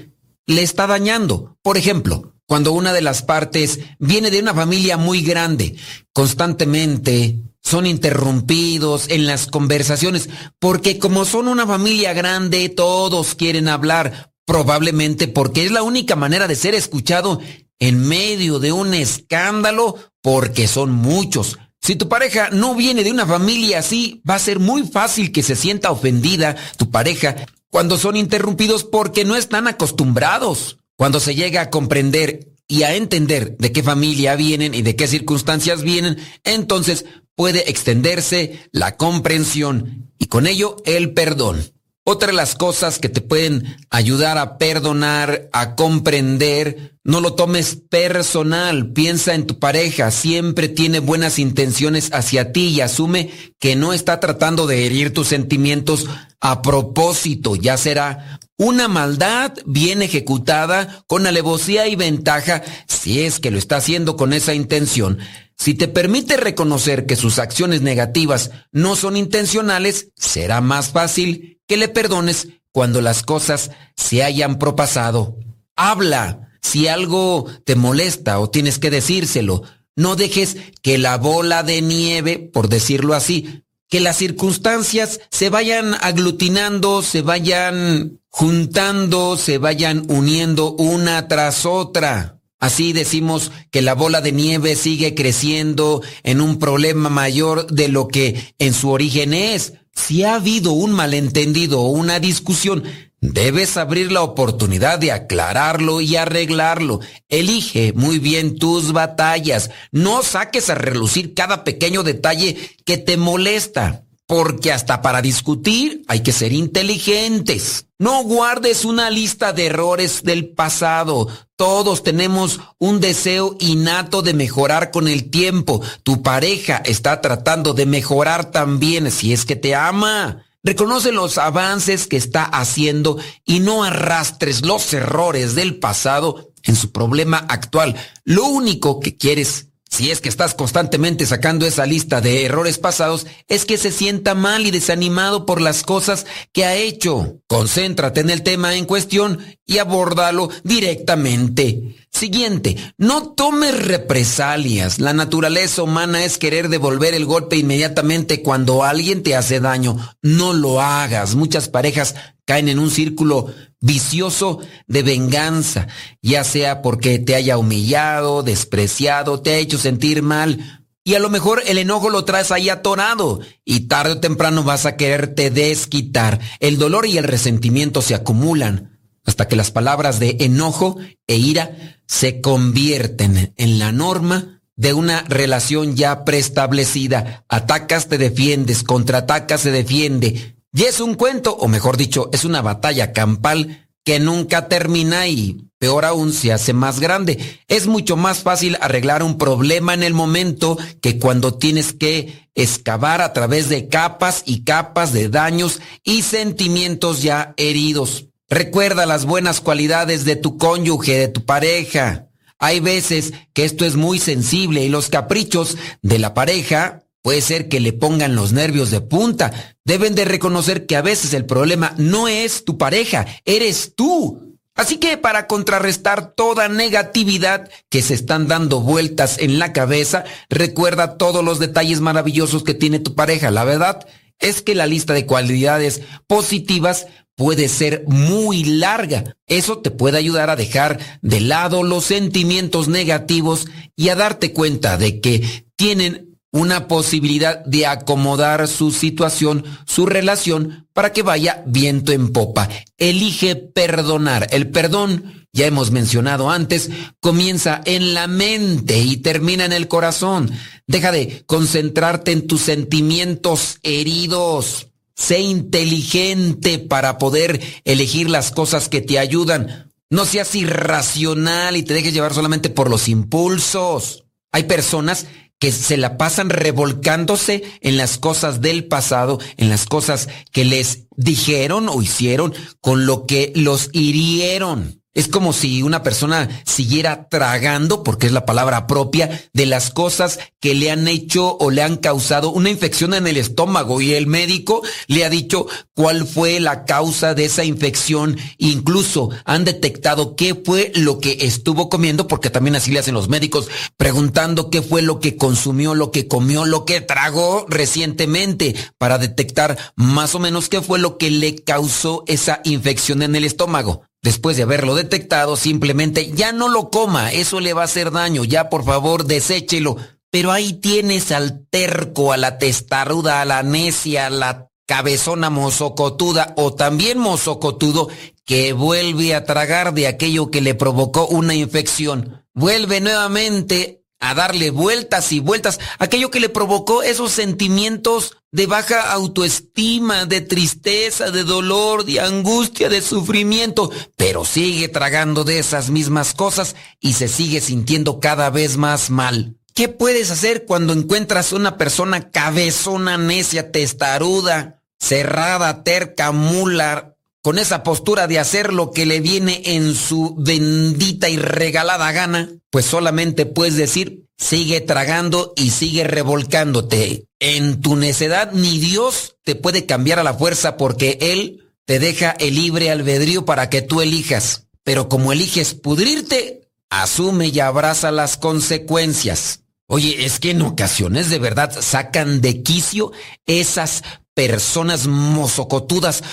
le 0.48 0.64
está 0.64 0.88
dañando. 0.88 1.58
Por 1.62 1.78
ejemplo, 1.78 2.34
cuando 2.48 2.74
una 2.74 2.92
de 2.92 3.02
las 3.02 3.22
partes 3.22 3.80
viene 4.00 4.32
de 4.32 4.40
una 4.40 4.54
familia 4.54 4.98
muy 4.98 5.22
grande, 5.22 5.78
constantemente 6.12 7.40
son 7.62 7.86
interrumpidos 7.86 9.08
en 9.10 9.28
las 9.28 9.46
conversaciones, 9.46 10.30
porque 10.60 10.98
como 10.98 11.26
son 11.26 11.48
una 11.48 11.68
familia 11.68 12.14
grande, 12.14 12.68
todos 12.70 13.36
quieren 13.36 13.68
hablar, 13.68 14.31
probablemente 14.52 15.30
porque 15.30 15.64
es 15.64 15.72
la 15.72 15.82
única 15.82 16.18
manera 16.18 16.46
de 16.46 16.58
ser 16.58 16.76
escuchado 16.76 17.40
en 17.80 18.06
medio 18.06 18.60
de 18.60 18.74
un 18.74 18.94
escándalo, 18.94 19.96
porque 20.22 20.68
son 20.68 20.92
muchos. 20.92 21.58
Si 21.80 21.96
tu 21.96 22.10
pareja 22.10 22.50
no 22.52 22.76
viene 22.76 23.06
de 23.06 23.12
una 23.12 23.26
familia 23.26 23.80
así, 23.80 24.22
va 24.30 24.36
a 24.36 24.40
ser 24.40 24.60
muy 24.60 24.84
fácil 24.84 25.32
que 25.32 25.42
se 25.42 25.56
sienta 25.56 25.90
ofendida 25.90 26.58
tu 26.76 26.92
pareja 26.92 27.38
cuando 27.70 27.98
son 27.98 28.18
interrumpidos 28.18 28.84
porque 28.84 29.24
no 29.24 29.38
están 29.38 29.70
acostumbrados. 29.70 30.80
Cuando 30.98 31.22
se 31.22 31.34
llega 31.34 31.62
a 31.62 31.70
comprender 31.70 32.50
y 32.68 32.84
a 32.84 32.94
entender 32.94 33.56
de 33.56 33.72
qué 33.72 33.84
familia 33.84 34.36
vienen 34.36 34.74
y 34.74 34.82
de 34.82 34.98
qué 34.98 35.08
circunstancias 35.08 35.82
vienen, 35.82 36.18
entonces 36.44 37.06
puede 37.36 37.70
extenderse 37.70 38.68
la 38.74 38.98
comprensión 38.98 40.12
y 40.20 40.26
con 40.26 40.46
ello 40.46 40.76
el 40.84 41.14
perdón. 41.14 41.72
Otra 42.04 42.28
de 42.28 42.34
las 42.34 42.56
cosas 42.56 42.98
que 42.98 43.10
te 43.10 43.22
pueden 43.22 43.78
ayudar 43.92 44.40
a 44.40 44.58
perdonar, 44.58 45.50
a 45.54 45.76
comprender, 45.76 46.98
no 47.04 47.22
lo 47.22 47.36
tomes 47.36 47.76
personal, 47.76 48.92
piensa 48.92 49.36
en 49.36 49.46
tu 49.46 49.60
pareja, 49.60 50.10
siempre 50.10 50.68
tiene 50.68 51.00
buenas 51.00 51.38
intenciones 51.38 52.10
hacia 52.12 52.52
ti 52.54 52.70
y 52.70 52.82
asume 52.82 53.30
que 53.60 53.76
no 53.76 53.94
está 53.94 54.20
tratando 54.20 54.66
de 54.66 54.88
herir 54.88 55.14
tus 55.14 55.28
sentimientos 55.28 56.08
a 56.40 56.64
propósito, 56.64 57.56
ya 57.56 57.78
será 57.78 58.40
una 58.58 58.88
maldad 58.88 59.54
bien 59.66 60.02
ejecutada 60.02 61.04
con 61.06 61.28
alevosía 61.28 61.88
y 61.88 61.96
ventaja 61.96 62.64
si 62.88 63.22
es 63.22 63.40
que 63.40 63.52
lo 63.52 63.60
está 63.60 63.78
haciendo 63.78 64.16
con 64.16 64.34
esa 64.34 64.56
intención. 64.56 65.20
Si 65.56 65.76
te 65.76 65.88
permite 65.88 66.38
reconocer 66.38 67.06
que 67.06 67.16
sus 67.16 67.38
acciones 67.38 67.82
negativas 67.82 68.50
no 68.72 68.96
son 68.96 69.18
intencionales, 69.18 70.10
será 70.16 70.62
más 70.62 70.90
fácil 70.90 71.61
que 71.72 71.78
le 71.78 71.88
perdones 71.88 72.50
cuando 72.74 73.00
las 73.00 73.24
cosas 73.24 73.72
se 73.96 74.24
hayan 74.24 74.60
propasado. 74.60 75.38
Habla. 75.78 76.50
Si 76.62 76.90
algo 76.90 77.46
te 77.64 77.76
molesta 77.76 78.42
o 78.42 78.50
tienes 78.50 78.78
que 78.78 78.90
decírselo, 78.90 79.64
no 79.96 80.18
dejes 80.18 80.58
que 80.82 80.98
la 80.98 81.16
bola 81.16 81.64
de 81.64 81.82
nieve, 81.82 82.40
por 82.40 82.68
decirlo 82.68 83.14
así, 83.14 83.64
que 83.88 84.02
las 84.02 84.18
circunstancias 84.18 85.22
se 85.32 85.50
vayan 85.50 85.96
aglutinando, 86.02 87.04
se 87.04 87.22
vayan 87.22 88.20
juntando, 88.28 89.38
se 89.38 89.58
vayan 89.58 90.04
uniendo 90.10 90.74
una 90.74 91.30
tras 91.30 91.66
otra. 91.66 92.42
Así 92.60 92.92
decimos 92.92 93.50
que 93.72 93.82
la 93.82 93.96
bola 93.96 94.20
de 94.20 94.34
nieve 94.34 94.76
sigue 94.76 95.16
creciendo 95.16 96.02
en 96.24 96.42
un 96.42 96.60
problema 96.60 97.08
mayor 97.08 97.66
de 97.68 97.88
lo 97.88 98.10
que 98.10 98.54
en 98.60 98.74
su 98.74 98.90
origen 98.90 99.34
es. 99.34 99.72
Si 99.94 100.24
ha 100.24 100.36
habido 100.36 100.72
un 100.72 100.92
malentendido 100.92 101.82
o 101.82 101.88
una 101.90 102.20
discusión, 102.20 102.84
debes 103.20 103.78
abrir 103.78 104.12
la 104.12 104.24
oportunidad 104.24 105.00
de 105.00 105.12
aclararlo 105.12 106.02
y 106.02 106.16
arreglarlo. 106.16 107.00
Elige 107.30 107.94
muy 107.94 108.20
bien 108.20 108.58
tus 108.58 108.94
batallas. 108.94 109.70
No 109.92 110.24
saques 110.24 110.70
a 110.70 110.76
relucir 110.76 111.34
cada 111.34 111.64
pequeño 111.64 112.04
detalle 112.04 112.58
que 112.86 112.98
te 112.98 113.18
molesta. 113.18 114.06
Porque 114.32 114.72
hasta 114.72 115.02
para 115.02 115.22
discutir 115.22 116.06
hay 116.08 116.22
que 116.22 116.32
ser 116.32 116.54
inteligentes. 116.54 117.88
No 118.00 118.24
guardes 118.24 118.86
una 118.86 119.10
lista 119.10 119.52
de 119.52 119.66
errores 119.66 120.24
del 120.24 120.54
pasado. 120.54 121.28
Todos 121.58 122.02
tenemos 122.02 122.62
un 122.78 123.02
deseo 123.02 123.58
innato 123.60 124.22
de 124.22 124.34
mejorar 124.34 124.90
con 124.90 125.10
el 125.10 125.30
tiempo. 125.30 125.82
Tu 126.04 126.24
pareja 126.24 126.82
está 126.86 127.20
tratando 127.20 127.74
de 127.74 127.86
mejorar 127.86 128.52
también 128.52 129.12
si 129.12 129.34
es 129.34 129.44
que 129.44 129.58
te 129.58 129.76
ama. 129.76 130.46
Reconoce 130.64 131.12
los 131.12 131.38
avances 131.38 132.08
que 132.08 132.16
está 132.16 132.46
haciendo 132.46 133.18
y 133.44 133.60
no 133.60 133.84
arrastres 133.84 134.66
los 134.66 134.94
errores 134.94 135.56
del 135.56 135.78
pasado 135.78 136.54
en 136.64 136.78
su 136.78 136.94
problema 136.94 137.40
actual. 137.50 137.98
Lo 138.24 138.46
único 138.46 139.02
que 139.02 139.18
quieres 139.18 139.71
si 139.92 140.10
es 140.10 140.22
que 140.22 140.30
estás 140.30 140.56
constantemente 140.56 141.26
sacando 141.26 141.66
esa 141.66 141.86
lista 141.86 142.22
de 142.22 142.46
errores 142.46 142.78
pasados, 142.78 143.28
es 143.50 143.66
que 143.66 143.78
se 143.78 143.92
sienta 143.92 144.36
mal 144.36 144.66
y 144.66 144.72
desanimado 144.72 145.46
por 145.46 145.60
las 145.60 145.84
cosas 145.84 146.26
que 146.54 146.64
ha 146.64 146.76
hecho. 146.76 147.42
Concéntrate 147.48 148.22
en 148.22 148.30
el 148.30 148.42
tema 148.42 148.74
en 148.76 148.86
cuestión 148.86 149.40
y 149.66 149.80
abórdalo 149.80 150.50
directamente. 150.64 151.98
Siguiente, 152.10 152.78
no 152.98 153.34
tomes 153.34 153.86
represalias. 153.86 155.00
La 155.00 155.12
naturaleza 155.12 155.84
humana 155.84 156.24
es 156.24 156.38
querer 156.38 156.70
devolver 156.70 157.14
el 157.14 157.26
golpe 157.26 157.58
inmediatamente 157.58 158.42
cuando 158.42 158.86
alguien 158.86 159.24
te 159.24 159.36
hace 159.36 159.60
daño. 159.60 159.98
No 160.22 160.54
lo 160.54 160.82
hagas. 160.82 161.36
Muchas 161.36 161.68
parejas 161.68 162.16
caen 162.46 162.70
en 162.70 162.80
un 162.80 162.92
círculo 162.92 163.54
vicioso 163.82 164.60
de 164.88 165.04
venganza, 165.04 165.88
ya 166.22 166.44
sea 166.44 166.82
porque 166.82 167.20
te 167.20 167.36
haya 167.36 167.58
humillado, 167.58 168.44
despreciado, 168.44 169.42
te 169.42 169.52
ha 169.52 169.58
hecho 169.58 169.78
sentir 169.78 170.22
mal, 170.22 170.82
y 171.04 171.16
a 171.16 171.20
lo 171.20 171.30
mejor 171.30 171.64
el 171.66 171.80
enojo 171.80 172.10
lo 172.12 172.26
traes 172.26 172.52
ahí 172.52 172.70
atorado 172.70 173.42
y 173.66 173.88
tarde 173.88 174.14
o 174.14 174.20
temprano 174.20 174.64
vas 174.64 174.86
a 174.86 174.98
quererte 174.98 175.50
desquitar. 175.50 176.40
El 176.60 176.78
dolor 176.78 177.08
y 177.08 177.18
el 177.18 177.24
resentimiento 177.24 178.04
se 178.04 178.14
acumulan 178.14 179.00
hasta 179.26 179.48
que 179.48 179.56
las 179.56 179.72
palabras 179.72 180.20
de 180.20 180.38
enojo 180.42 180.98
e 181.26 181.38
ira 181.38 181.98
se 182.08 182.40
convierten 182.40 183.54
en 183.58 183.80
la 183.80 183.92
norma 183.92 184.62
de 184.76 184.94
una 184.94 185.24
relación 185.24 185.96
ya 185.96 186.24
preestablecida. 186.24 187.46
Atacas, 187.50 188.08
te 188.08 188.18
defiendes, 188.18 188.84
contraatacas, 188.84 189.62
se 189.62 189.72
defiende. 189.72 190.56
Y 190.74 190.84
es 190.84 191.00
un 191.02 191.16
cuento, 191.16 191.56
o 191.56 191.68
mejor 191.68 191.98
dicho, 191.98 192.30
es 192.32 192.46
una 192.46 192.62
batalla 192.62 193.12
campal 193.12 193.90
que 194.04 194.20
nunca 194.20 194.68
termina 194.68 195.28
y 195.28 195.68
peor 195.78 196.06
aún 196.06 196.34
se 196.34 196.54
hace 196.54 196.74
más 196.74 197.00
grande. 197.00 197.60
Es 197.68 197.88
mucho 197.88 198.16
más 198.16 198.40
fácil 198.40 198.78
arreglar 198.82 199.22
un 199.22 199.38
problema 199.38 199.94
en 199.94 200.04
el 200.04 200.14
momento 200.14 200.78
que 201.02 201.20
cuando 201.20 201.56
tienes 201.56 201.94
que 201.94 202.50
excavar 202.56 203.22
a 203.22 203.34
través 203.34 203.70
de 203.70 203.88
capas 203.88 204.44
y 204.46 204.64
capas 204.64 205.14
de 205.14 205.30
daños 205.30 205.82
y 206.04 206.22
sentimientos 206.22 207.22
ya 207.22 207.54
heridos. 207.58 208.28
Recuerda 208.50 209.06
las 209.06 209.26
buenas 209.26 209.62
cualidades 209.62 210.26
de 210.26 210.36
tu 210.36 210.58
cónyuge, 210.58 211.18
de 211.18 211.28
tu 211.28 211.46
pareja. 211.46 212.28
Hay 212.60 212.80
veces 212.80 213.34
que 213.54 213.66
esto 213.66 213.86
es 213.86 213.96
muy 213.96 214.20
sensible 214.20 214.84
y 214.84 214.90
los 214.90 215.10
caprichos 215.10 215.78
de 216.02 216.20
la 216.20 216.34
pareja 216.34 217.01
Puede 217.22 217.42
ser 217.42 217.70
que 217.70 217.80
le 217.80 217.94
pongan 217.94 218.36
los 218.36 218.52
nervios 218.52 218.90
de 218.90 219.02
punta. 219.02 219.76
Deben 219.86 220.16
de 220.16 220.26
reconocer 220.26 220.86
que 220.86 220.96
a 220.96 221.02
veces 221.02 221.34
el 221.34 221.46
problema 221.46 221.94
no 221.98 222.28
es 222.28 222.66
tu 222.66 222.78
pareja, 222.78 223.28
eres 223.46 223.94
tú. 223.96 224.58
Así 224.74 224.98
que 224.98 225.18
para 225.18 225.48
contrarrestar 225.48 226.34
toda 226.34 226.70
negatividad 226.70 227.70
que 227.90 228.02
se 228.02 228.14
están 228.14 228.48
dando 228.48 228.82
vueltas 228.82 229.38
en 229.38 229.60
la 229.60 229.74
cabeza, 229.74 230.24
recuerda 230.50 231.18
todos 231.18 231.44
los 231.44 231.60
detalles 231.60 232.02
maravillosos 232.02 232.64
que 232.64 232.74
tiene 232.74 233.00
tu 233.00 233.14
pareja. 233.14 233.52
La 233.52 233.66
verdad 233.66 234.08
es 234.40 234.62
que 234.62 234.74
la 234.74 234.88
lista 234.88 235.14
de 235.14 235.28
cualidades 235.28 236.02
positivas 236.26 237.06
puede 237.36 237.68
ser 237.68 238.04
muy 238.08 238.64
larga. 238.64 239.36
Eso 239.46 239.80
te 239.80 239.92
puede 239.92 240.18
ayudar 240.18 240.50
a 240.50 240.56
dejar 240.56 241.00
de 241.22 241.42
lado 241.42 241.84
los 241.84 242.06
sentimientos 242.06 242.88
negativos 242.88 243.68
y 243.96 244.10
a 244.10 244.16
darte 244.16 244.54
cuenta 244.54 244.98
de 244.98 245.22
que 245.22 245.66
tienen 245.76 246.31
una 246.52 246.88
posibilidad 246.88 247.64
de 247.66 247.86
acomodar 247.86 248.68
su 248.68 248.92
situación, 248.92 249.64
su 249.86 250.06
relación, 250.06 250.88
para 250.94 251.14
que 251.14 251.24
vaya 251.24 251.64
viento 251.66 252.12
en 252.12 252.34
popa. 252.34 252.70
Elige 252.98 253.56
perdonar. 253.56 254.48
El 254.52 254.70
perdón, 254.70 255.48
ya 255.54 255.66
hemos 255.66 255.92
mencionado 255.92 256.50
antes, 256.50 256.90
comienza 257.20 257.82
en 257.86 258.14
la 258.14 258.28
mente 258.28 259.00
y 259.00 259.18
termina 259.18 259.66
en 259.66 259.74
el 259.74 259.88
corazón. 259.88 260.52
Deja 260.88 261.12
de 261.12 261.44
concentrarte 261.46 262.32
en 262.32 262.48
tus 262.48 262.62
sentimientos 262.62 263.78
heridos. 263.84 264.88
Sé 265.16 265.40
inteligente 265.40 266.80
para 266.80 267.18
poder 267.18 267.62
elegir 267.86 268.30
las 268.30 268.52
cosas 268.52 268.90
que 268.90 269.02
te 269.02 269.20
ayudan. 269.20 269.92
No 270.10 270.26
seas 270.26 270.56
irracional 270.56 271.78
y 271.78 271.84
te 271.84 271.94
dejes 271.94 272.14
llevar 272.14 272.34
solamente 272.34 272.70
por 272.70 272.90
los 272.90 273.08
impulsos. 273.08 274.26
Hay 274.52 274.64
personas 274.64 275.28
que 275.62 275.72
se 275.72 275.96
la 275.96 276.18
pasan 276.18 276.50
revolcándose 276.50 277.62
en 277.82 277.96
las 277.96 278.18
cosas 278.18 278.62
del 278.62 278.86
pasado, 278.86 279.38
en 279.58 279.70
las 279.70 279.86
cosas 279.86 280.28
que 280.52 280.66
les 280.66 281.06
dijeron 281.16 281.88
o 281.88 282.02
hicieron, 282.02 282.56
con 282.82 283.06
lo 283.06 283.28
que 283.28 283.54
los 283.56 283.90
hirieron. 283.94 285.01
Es 285.14 285.28
como 285.28 285.52
si 285.52 285.84
una 285.84 286.04
persona 286.04 286.48
siguiera 286.66 287.28
tragando, 287.28 288.02
porque 288.02 288.28
es 288.28 288.32
la 288.32 288.46
palabra 288.46 288.88
propia, 288.88 289.44
de 289.52 289.66
las 289.66 289.90
cosas 289.90 290.40
que 290.62 290.74
le 290.74 290.90
han 290.90 291.06
hecho 291.10 291.58
o 291.58 291.70
le 291.70 291.82
han 291.82 291.98
causado 291.98 292.52
una 292.52 292.70
infección 292.70 293.14
en 293.14 293.28
el 293.28 293.36
estómago 293.36 294.00
y 294.00 294.14
el 294.14 294.28
médico 294.28 294.82
le 295.08 295.26
ha 295.26 295.30
dicho 295.30 295.68
cuál 295.94 296.26
fue 296.26 296.62
la 296.62 296.86
causa 296.86 297.34
de 297.34 297.44
esa 297.44 297.66
infección. 297.66 298.38
Incluso 298.58 299.32
han 299.44 299.66
detectado 299.66 300.38
qué 300.38 300.56
fue 300.56 300.94
lo 300.96 301.20
que 301.20 301.40
estuvo 301.42 301.90
comiendo, 301.90 302.30
porque 302.30 302.50
también 302.50 302.78
así 302.78 302.92
le 302.92 303.00
hacen 303.00 303.14
los 303.14 303.28
médicos, 303.28 303.68
preguntando 303.98 304.70
qué 304.70 304.82
fue 304.82 305.02
lo 305.02 305.20
que 305.20 305.36
consumió, 305.36 305.94
lo 305.94 306.12
que 306.12 306.30
comió, 306.30 306.64
lo 306.64 306.86
que 306.86 307.02
tragó 307.02 307.66
recientemente, 307.68 308.76
para 308.98 309.18
detectar 309.18 309.78
más 309.96 310.36
o 310.36 310.40
menos 310.40 310.70
qué 310.70 310.82
fue 310.82 311.00
lo 311.00 311.18
que 311.18 311.30
le 311.32 311.56
causó 311.56 312.24
esa 312.28 312.62
infección 312.64 313.24
en 313.24 313.36
el 313.36 313.44
estómago. 313.44 314.04
Después 314.24 314.56
de 314.56 314.64
haberlo 314.64 314.96
detectado, 314.96 315.58
simplemente 315.58 316.32
ya 316.32 316.52
no 316.52 316.70
lo 316.70 316.92
coma, 316.92 317.32
eso 317.32 317.60
le 317.60 317.74
va 317.74 317.82
a 317.82 317.86
hacer 317.86 318.12
daño, 318.12 318.44
ya 318.44 318.70
por 318.70 318.86
favor 318.86 319.26
deséchelo. 319.26 319.98
Pero 320.30 320.52
ahí 320.52 320.74
tienes 320.74 321.32
al 321.32 321.66
terco, 321.70 322.32
a 322.32 322.38
la 322.38 322.58
testaruda, 322.58 323.42
a 323.42 323.46
la 323.46 323.64
necia, 323.64 324.28
a 324.28 324.30
la 324.30 324.70
cabezona 324.86 325.50
mozocotuda 325.50 326.54
o 326.58 326.74
también 326.74 327.18
mozocotudo 327.18 328.10
que 328.46 328.74
vuelve 328.74 329.34
a 329.34 329.46
tragar 329.46 329.94
de 329.94 330.08
aquello 330.08 330.52
que 330.52 330.62
le 330.62 330.76
provocó 330.76 331.28
una 331.28 331.56
infección. 331.56 332.46
Vuelve 332.54 333.02
nuevamente 333.02 334.01
a 334.22 334.34
darle 334.34 334.70
vueltas 334.70 335.32
y 335.34 335.40
vueltas, 335.40 335.80
aquello 336.00 336.32
que 336.32 336.40
le 336.40 336.48
provocó 336.48 337.04
esos 337.04 337.32
sentimientos 337.32 338.38
de 338.52 338.68
baja 338.68 339.12
autoestima, 339.12 340.26
de 340.26 340.42
tristeza, 340.42 341.32
de 341.32 341.44
dolor, 341.44 342.06
de 342.06 342.22
angustia, 342.22 342.88
de 342.88 343.02
sufrimiento, 343.02 343.92
pero 344.16 344.46
sigue 344.46 344.88
tragando 344.88 345.44
de 345.44 345.60
esas 345.60 345.90
mismas 345.90 346.34
cosas 346.34 346.76
y 347.00 347.14
se 347.14 347.28
sigue 347.28 347.62
sintiendo 347.62 348.20
cada 348.20 348.50
vez 348.50 348.78
más 348.78 349.10
mal. 349.10 349.58
¿Qué 349.74 349.88
puedes 349.88 350.32
hacer 350.32 350.66
cuando 350.66 350.94
encuentras 350.94 351.54
una 351.54 351.78
persona 351.78 352.30
cabezona, 352.30 353.18
necia, 353.18 353.72
testaruda, 353.72 354.82
cerrada, 355.00 355.84
terca, 355.84 356.32
mula, 356.32 357.11
con 357.42 357.58
esa 357.58 357.84
postura 357.84 358.28
de 358.28 358.40
hacer 358.40 358.72
lo 358.72 358.92
que 358.92 359.06
le 359.06 359.20
viene 359.20 359.62
en 359.66 359.96
su 359.96 360.36
bendita 360.38 361.30
y 361.30 361.38
regalada 361.38 362.12
gana, 362.12 362.50
pues 362.70 362.86
solamente 362.86 363.46
puedes 363.46 363.76
decir, 363.76 364.28
sigue 364.38 364.82
tragando 364.82 365.54
y 365.56 365.72
sigue 365.72 366.04
revolcándote. 366.04 367.26
En 367.40 367.82
tu 367.82 367.96
necedad 367.96 368.52
ni 368.52 368.78
Dios 368.78 369.38
te 369.44 369.56
puede 369.56 369.86
cambiar 369.86 370.20
a 370.20 370.24
la 370.24 370.36
fuerza 370.36 370.78
porque 370.78 371.18
Él 371.22 371.68
te 371.86 372.00
deja 372.00 372.32
el 372.32 372.56
libre 372.56 372.92
albedrío 372.92 373.44
para 373.44 373.70
que 373.70 373.82
tú 373.82 374.02
elijas. 374.02 374.68
Pero 374.84 375.10
como 375.10 375.32
eliges 375.32 375.74
pudrirte, 375.74 376.70
asume 376.90 377.48
y 377.48 377.60
abraza 377.60 378.12
las 378.12 378.38
consecuencias. 378.38 379.62
Oye, 379.88 380.26
es 380.26 380.40
que 380.40 380.52
en 380.52 380.62
ocasiones 380.62 381.30
de 381.30 381.40
verdad 381.40 381.76
sacan 381.82 382.40
de 382.40 382.62
quicio 382.64 383.12
esas 383.46 384.04
personas 384.34 385.08
mozocotudas 385.08 386.24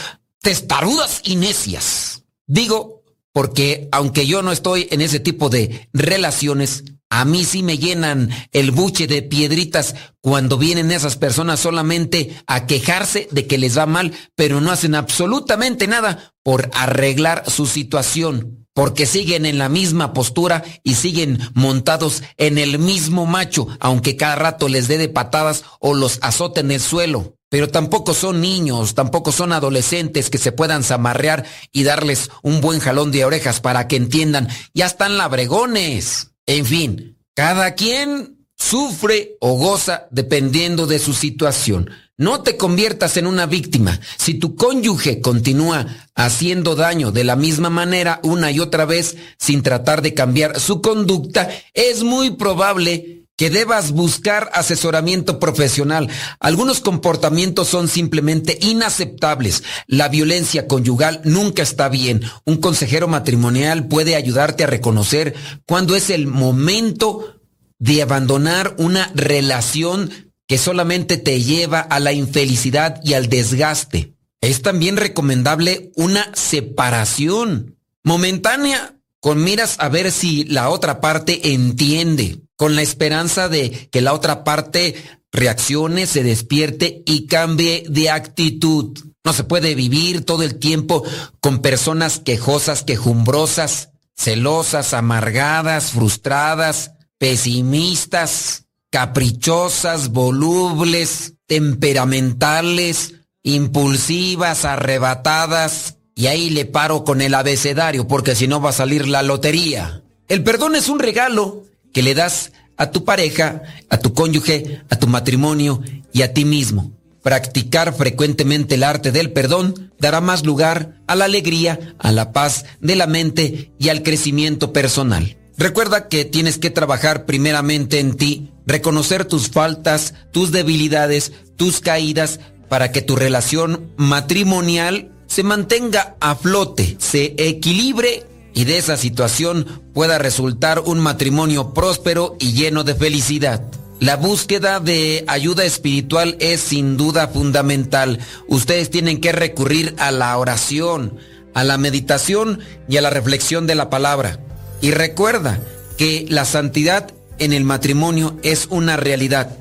testarudas 0.41 1.21
y 1.25 1.37
necias. 1.37 2.25
Digo, 2.47 3.03
porque 3.33 3.89
aunque 3.93 4.27
yo 4.27 4.43
no 4.43 4.53
estoy 4.53 4.89
en 4.91 5.01
ese 5.01 5.21
tipo 5.21 5.49
de 5.49 5.89
relaciones, 5.93 6.85
A 7.11 7.25
mí 7.25 7.45
sí 7.45 7.63
me 7.63 7.79
llenan 7.79 8.31
el 8.53 8.71
buche 8.71 9.07
de 9.07 9.23
piedritas 9.23 9.95
cuando 10.21 10.59
vienen 10.59 10.91
esas 10.91 11.17
personas 11.17 11.59
solamente 11.59 12.37
a 12.47 12.67
quejarse 12.67 13.29
de 13.31 13.47
que 13.47 13.57
les 13.57 13.79
va 13.79 13.87
mal, 13.87 14.13
pero 14.35 14.61
no 14.61 14.71
hacen 14.71 14.95
absolutamente 14.95 15.87
nada 15.87 16.35
por 16.43 16.71
arreglar 16.75 17.51
su 17.51 17.65
situación, 17.65 18.67
porque 18.75 19.07
siguen 19.07 19.47
en 19.47 19.57
la 19.57 19.71
misma 19.71 20.13
postura 20.13 20.63
y 20.83 20.97
siguen 20.97 21.39
montados 21.55 22.23
en 22.37 22.59
el 22.59 22.79
mismo 22.79 23.25
macho, 23.25 23.69
aunque 23.81 24.17
cada 24.17 24.37
rato 24.37 24.69
les 24.69 24.87
dé 24.87 24.99
de 24.99 25.09
patadas 25.09 25.65
o 25.81 25.95
los 25.95 26.19
azote 26.21 26.61
en 26.61 26.73
el 26.73 26.81
suelo. 26.81 27.38
Pero 27.51 27.69
tampoco 27.69 28.13
son 28.13 28.41
niños, 28.41 28.95
tampoco 28.95 29.33
son 29.33 29.53
adolescentes 29.53 30.29
que 30.29 30.39
se 30.39 30.53
puedan 30.53 30.85
zamarrear 30.85 31.47
y 31.73 31.85
darles 31.85 32.31
un 32.43 32.61
buen 32.61 32.79
jalón 32.79 33.11
de 33.11 33.25
orejas 33.25 33.61
para 33.61 33.89
que 33.89 33.97
entiendan, 33.97 34.49
ya 34.75 34.87
están 34.87 35.17
labregones. 35.17 36.33
En 36.47 36.67
fin, 36.67 37.19
cada 37.35 37.75
quien 37.75 38.39
sufre 38.55 39.37
o 39.41 39.55
goza 39.55 40.09
dependiendo 40.11 40.87
de 40.87 40.99
su 40.99 41.15
situación. 41.15 41.91
No 42.17 42.43
te 42.43 42.57
conviertas 42.57 43.17
en 43.17 43.29
una 43.29 43.47
víctima. 43.47 44.01
Si 44.17 44.35
tu 44.35 44.57
cónyuge 44.57 45.21
continúa 45.21 45.87
haciendo 46.17 46.75
daño 46.75 47.13
de 47.13 47.23
la 47.23 47.37
misma 47.37 47.71
manera 47.71 48.19
una 48.25 48.51
y 48.51 48.59
otra 48.59 48.85
vez 48.85 49.17
sin 49.39 49.63
tratar 49.63 50.03
de 50.03 50.15
cambiar 50.15 50.59
su 50.59 50.83
conducta, 50.83 51.49
es 51.75 52.03
muy 52.03 52.31
probable 52.33 53.18
que 53.39 53.51
debas 53.51 53.93
buscar 53.93 54.51
asesoramiento 54.53 55.39
profesional. 55.39 56.11
Algunos 56.41 56.81
comportamientos 56.81 57.69
son 57.69 57.87
simplemente 57.87 58.59
inaceptables. 58.61 59.63
La 59.87 60.09
violencia 60.09 60.67
conyugal 60.67 61.21
nunca 61.23 61.63
está 61.63 61.89
bien. 61.89 62.21
Un 62.45 62.57
consejero 62.57 63.07
matrimonial 63.07 63.87
puede 63.87 64.17
ayudarte 64.17 64.65
a 64.65 64.67
reconocer 64.67 65.37
cuándo 65.67 65.95
es 65.95 66.11
el 66.11 66.27
momento 66.27 67.41
de 67.79 68.03
abandonar 68.03 68.75
una 68.77 69.13
relación 69.15 70.33
que 70.49 70.59
solamente 70.59 71.17
te 71.17 71.41
lleva 71.41 71.79
a 71.79 72.01
la 72.01 72.13
infelicidad 72.13 73.01
y 73.05 73.13
al 73.13 73.29
desgaste. 73.29 74.15
Es 74.41 74.63
también 74.63 74.97
recomendable 74.97 75.93
una 75.95 76.29
separación 76.35 77.77
momentánea 78.03 78.97
con 79.21 79.45
miras 79.45 79.77
a 79.79 79.89
ver 79.89 80.11
si 80.11 80.43
la 80.43 80.71
otra 80.71 81.01
parte 81.01 81.53
entiende 81.55 82.48
con 82.59 82.75
la 82.75 82.83
esperanza 82.83 83.49
de 83.49 83.89
que 83.93 84.01
la 84.03 84.13
otra 84.13 84.43
parte 84.43 84.97
reaccione, 85.31 86.07
se 86.07 86.25
despierte 86.25 87.05
y 87.07 87.27
cambie 87.27 87.85
de 87.89 88.11
actitud. 88.11 88.99
No 89.25 89.33
se 89.33 89.45
puede 89.45 89.77
vivir 89.77 90.25
todo 90.25 90.43
el 90.43 90.59
tiempo 90.59 91.05
con 91.41 91.61
personas 91.61 92.19
quejosas, 92.19 92.83
quejumbrosas, 92.83 93.91
celosas, 94.17 94.93
amargadas, 94.93 95.93
frustradas, 95.93 96.95
pesimistas, 97.17 98.65
caprichosas, 98.91 100.09
volubles, 100.09 101.35
temperamentales, 101.47 103.15
impulsivas, 103.45 104.65
arrebatadas. 104.65 105.99
Y 106.17 106.27
ahí 106.27 106.51
le 106.51 106.65
paro 106.65 107.05
con 107.05 107.21
el 107.21 107.35
abecedario 107.35 108.09
porque 108.09 108.35
si 108.35 108.49
no 108.49 108.61
va 108.61 108.71
a 108.71 108.73
salir 108.73 109.07
la 109.07 109.23
lotería. 109.23 110.03
El 110.27 110.43
perdón 110.43 110.75
es 110.75 110.89
un 110.89 110.99
regalo 110.99 111.68
que 111.93 112.03
le 112.03 112.15
das 112.15 112.53
a 112.77 112.91
tu 112.91 113.05
pareja, 113.05 113.63
a 113.91 113.99
tu 113.99 114.15
cónyuge, 114.15 114.83
a 114.89 114.97
tu 114.97 115.07
matrimonio 115.07 115.83
y 116.13 116.23
a 116.23 116.33
ti 116.33 116.45
mismo. 116.45 116.93
Practicar 117.23 117.95
frecuentemente 117.95 118.77
el 118.77 118.85
arte 118.85 119.13
del 119.13 119.33
perdón 119.33 119.93
dará 119.99 120.21
más 120.21 120.47
lugar 120.47 121.01
a 121.07 121.17
la 121.17 121.27
alegría, 121.27 121.95
a 121.99 122.13
la 122.13 122.33
paz 122.33 122.65
de 122.81 122.97
la 122.97 123.07
mente 123.07 123.73
y 123.79 123.89
al 123.89 124.03
crecimiento 124.03 124.73
personal. 124.73 125.37
Recuerda 125.59 126.09
que 126.09 126.25
tienes 126.25 126.59
que 126.59 126.71
trabajar 126.71 127.27
primeramente 127.27 127.99
en 127.99 128.15
ti, 128.15 128.53
reconocer 128.65 129.25
tus 129.25 129.51
faltas, 129.51 130.15
tus 130.31 130.53
debilidades, 130.53 131.33
tus 131.57 131.81
caídas, 131.81 132.39
para 132.69 132.93
que 132.93 133.03
tu 133.03 133.17
relación 133.17 133.93
matrimonial 133.97 135.11
se 135.27 135.43
mantenga 135.43 136.17
a 136.21 136.37
flote, 136.37 136.97
se 136.99 137.35
equilibre 137.39 138.25
y 138.59 138.65
de 138.65 138.77
esa 138.77 138.97
situación 138.97 139.67
pueda 139.95 140.19
resultar 140.19 140.81
un 140.81 140.99
matrimonio 140.99 141.73
próspero 141.75 142.35
y 142.41 142.55
lleno 142.55 142.83
de 142.83 142.97
felicidad. 142.97 143.63
La 144.01 144.17
búsqueda 144.17 144.81
de 144.81 145.23
ayuda 145.29 145.65
espiritual 145.65 146.37
es 146.41 146.59
sin 146.59 146.97
duda 146.97 147.29
fundamental. 147.29 148.19
Ustedes 148.49 148.91
tienen 148.91 149.21
que 149.21 149.31
recurrir 149.31 149.95
a 149.99 150.11
la 150.11 150.37
oración, 150.37 151.19
a 151.55 151.63
la 151.63 151.79
meditación 151.79 152.59
y 152.89 152.97
a 152.97 153.01
la 153.01 153.11
reflexión 153.11 153.69
de 153.69 153.77
la 153.77 153.91
palabra. 153.91 154.41
Y 154.81 154.91
recuerda 154.91 155.61
que 155.97 156.27
la 156.29 156.45
santidad 156.45 157.13
en 157.39 157.53
el 157.53 157.63
matrimonio 157.63 158.39
es 158.43 158.67
una 158.71 158.97
realidad, 158.97 159.57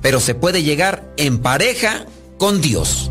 pero 0.00 0.20
se 0.20 0.36
puede 0.36 0.62
llegar 0.62 1.12
en 1.16 1.38
pareja 1.38 2.06
con 2.38 2.60
Dios 2.60 3.10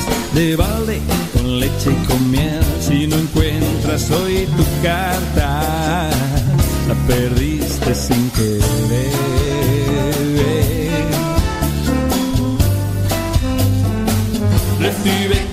de 0.33 0.55
balde, 0.55 1.01
con 1.33 1.59
leche 1.59 1.91
y 1.91 2.05
con 2.07 2.31
miel 2.31 2.63
si 2.79 3.07
no 3.07 3.17
encuentras 3.17 4.09
hoy 4.11 4.47
tu 4.57 4.63
carta, 4.81 6.09
la 6.87 6.95
perdiste 7.07 7.93
sin 7.95 8.29
querer. 8.31 9.11
Recibe 14.79 15.50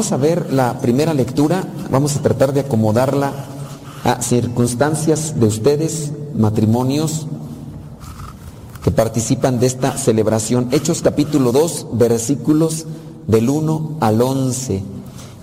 vamos 0.00 0.12
a 0.12 0.16
ver 0.16 0.50
la 0.50 0.80
primera 0.80 1.12
lectura, 1.12 1.62
vamos 1.90 2.16
a 2.16 2.22
tratar 2.22 2.54
de 2.54 2.60
acomodarla 2.60 3.34
a 4.02 4.22
circunstancias 4.22 5.38
de 5.38 5.44
ustedes, 5.44 6.12
matrimonios 6.34 7.26
que 8.82 8.92
participan 8.92 9.60
de 9.60 9.66
esta 9.66 9.98
celebración. 9.98 10.68
Hechos 10.70 11.02
capítulo 11.02 11.52
2, 11.52 11.88
versículos 11.92 12.86
del 13.26 13.50
1 13.50 13.98
al 14.00 14.22
11. 14.22 14.82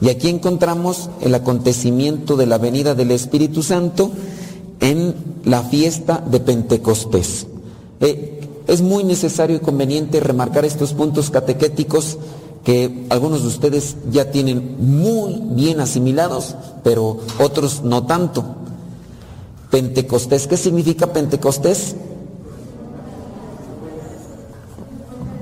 Y 0.02 0.10
aquí 0.10 0.28
encontramos 0.28 1.12
el 1.22 1.36
acontecimiento 1.36 2.36
de 2.36 2.48
la 2.48 2.58
venida 2.58 2.96
del 2.96 3.12
Espíritu 3.12 3.62
Santo 3.62 4.10
en 4.80 5.14
la 5.46 5.62
fiesta 5.62 6.24
de 6.26 6.40
Pentecostés. 6.40 7.46
Eh, 8.00 8.38
es 8.66 8.82
muy 8.82 9.04
necesario 9.04 9.58
y 9.58 9.60
conveniente 9.60 10.20
remarcar 10.20 10.66
estos 10.66 10.94
puntos 10.94 11.30
catequéticos 11.30 12.18
que 12.68 13.08
algunos 13.10 13.44
de 13.44 13.48
ustedes 13.48 13.96
ya 14.12 14.30
tienen 14.30 14.76
muy 14.78 15.42
bien 15.56 15.80
asimilados, 15.80 16.58
pero 16.84 17.20
otros 17.40 17.84
no 17.84 18.06
tanto. 18.06 18.44
Pentecostés, 19.72 20.48
¿qué 20.48 20.58
significa 20.58 21.08
Pentecostés? 21.14 21.96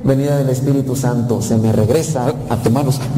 Venida 0.04 0.38
del 0.38 0.50
Espíritu 0.50 0.96
Santo, 0.96 1.42
se 1.42 1.58
me 1.58 1.72
regresa 1.72 2.32
a 2.48 2.58
tomarlos. 2.58 3.00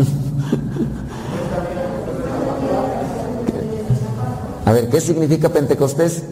A 4.64 4.72
ver, 4.72 4.88
¿qué 4.88 5.02
significa 5.02 5.50
Pentecostés? 5.50 6.24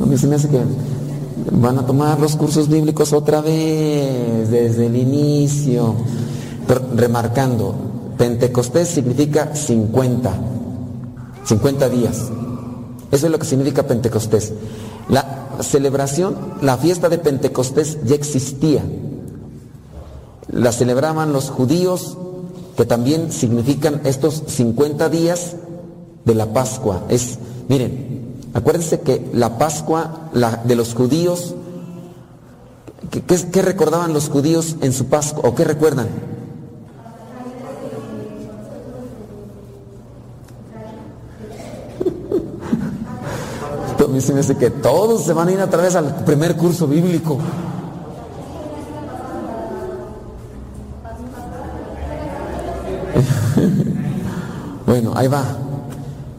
A 0.00 0.06
mí 0.06 0.16
se 0.16 0.28
me 0.28 0.36
hace 0.36 0.48
que 0.48 0.60
van 1.52 1.78
a 1.78 1.86
tomar 1.86 2.18
los 2.20 2.36
cursos 2.36 2.68
bíblicos 2.68 3.12
otra 3.12 3.40
vez, 3.40 4.50
desde 4.50 4.86
el 4.86 4.96
inicio, 4.96 5.94
remarcando, 6.94 7.74
Pentecostés 8.16 8.88
significa 8.88 9.54
50, 9.54 10.32
50 11.44 11.88
días. 11.88 12.30
Eso 13.10 13.26
es 13.26 13.32
lo 13.32 13.38
que 13.38 13.46
significa 13.46 13.86
Pentecostés. 13.86 14.52
La 15.08 15.48
celebración, 15.60 16.36
la 16.60 16.76
fiesta 16.76 17.08
de 17.08 17.18
Pentecostés 17.18 17.98
ya 18.04 18.14
existía. 18.14 18.82
La 20.48 20.72
celebraban 20.72 21.32
los 21.32 21.50
judíos, 21.50 22.18
que 22.76 22.84
también 22.84 23.32
significan 23.32 24.02
estos 24.04 24.42
50 24.46 25.08
días 25.08 25.56
de 26.24 26.34
la 26.34 26.52
Pascua. 26.52 27.04
Es, 27.08 27.38
miren, 27.68 28.09
Acuérdense 28.52 29.00
que 29.00 29.30
la 29.32 29.58
Pascua 29.58 30.30
de 30.64 30.74
los 30.74 30.94
judíos, 30.94 31.54
¿qué, 33.10 33.62
recordaban 33.62 34.12
los 34.12 34.28
judíos 34.28 34.76
en 34.80 34.92
su 34.92 35.06
Pascua? 35.06 35.48
¿O 35.48 35.54
qué 35.54 35.64
recuerdan? 35.64 36.08
A 44.00 44.06
mí 44.08 44.20
que 44.56 44.70
todos 44.70 45.24
se 45.24 45.32
van 45.32 45.48
a 45.48 45.52
ir 45.52 45.60
otra 45.60 45.82
vez 45.82 45.94
al 45.94 46.24
primer 46.24 46.56
curso 46.56 46.88
bíblico. 46.88 47.38
bueno, 54.86 55.12
ahí 55.14 55.28
va. 55.28 55.59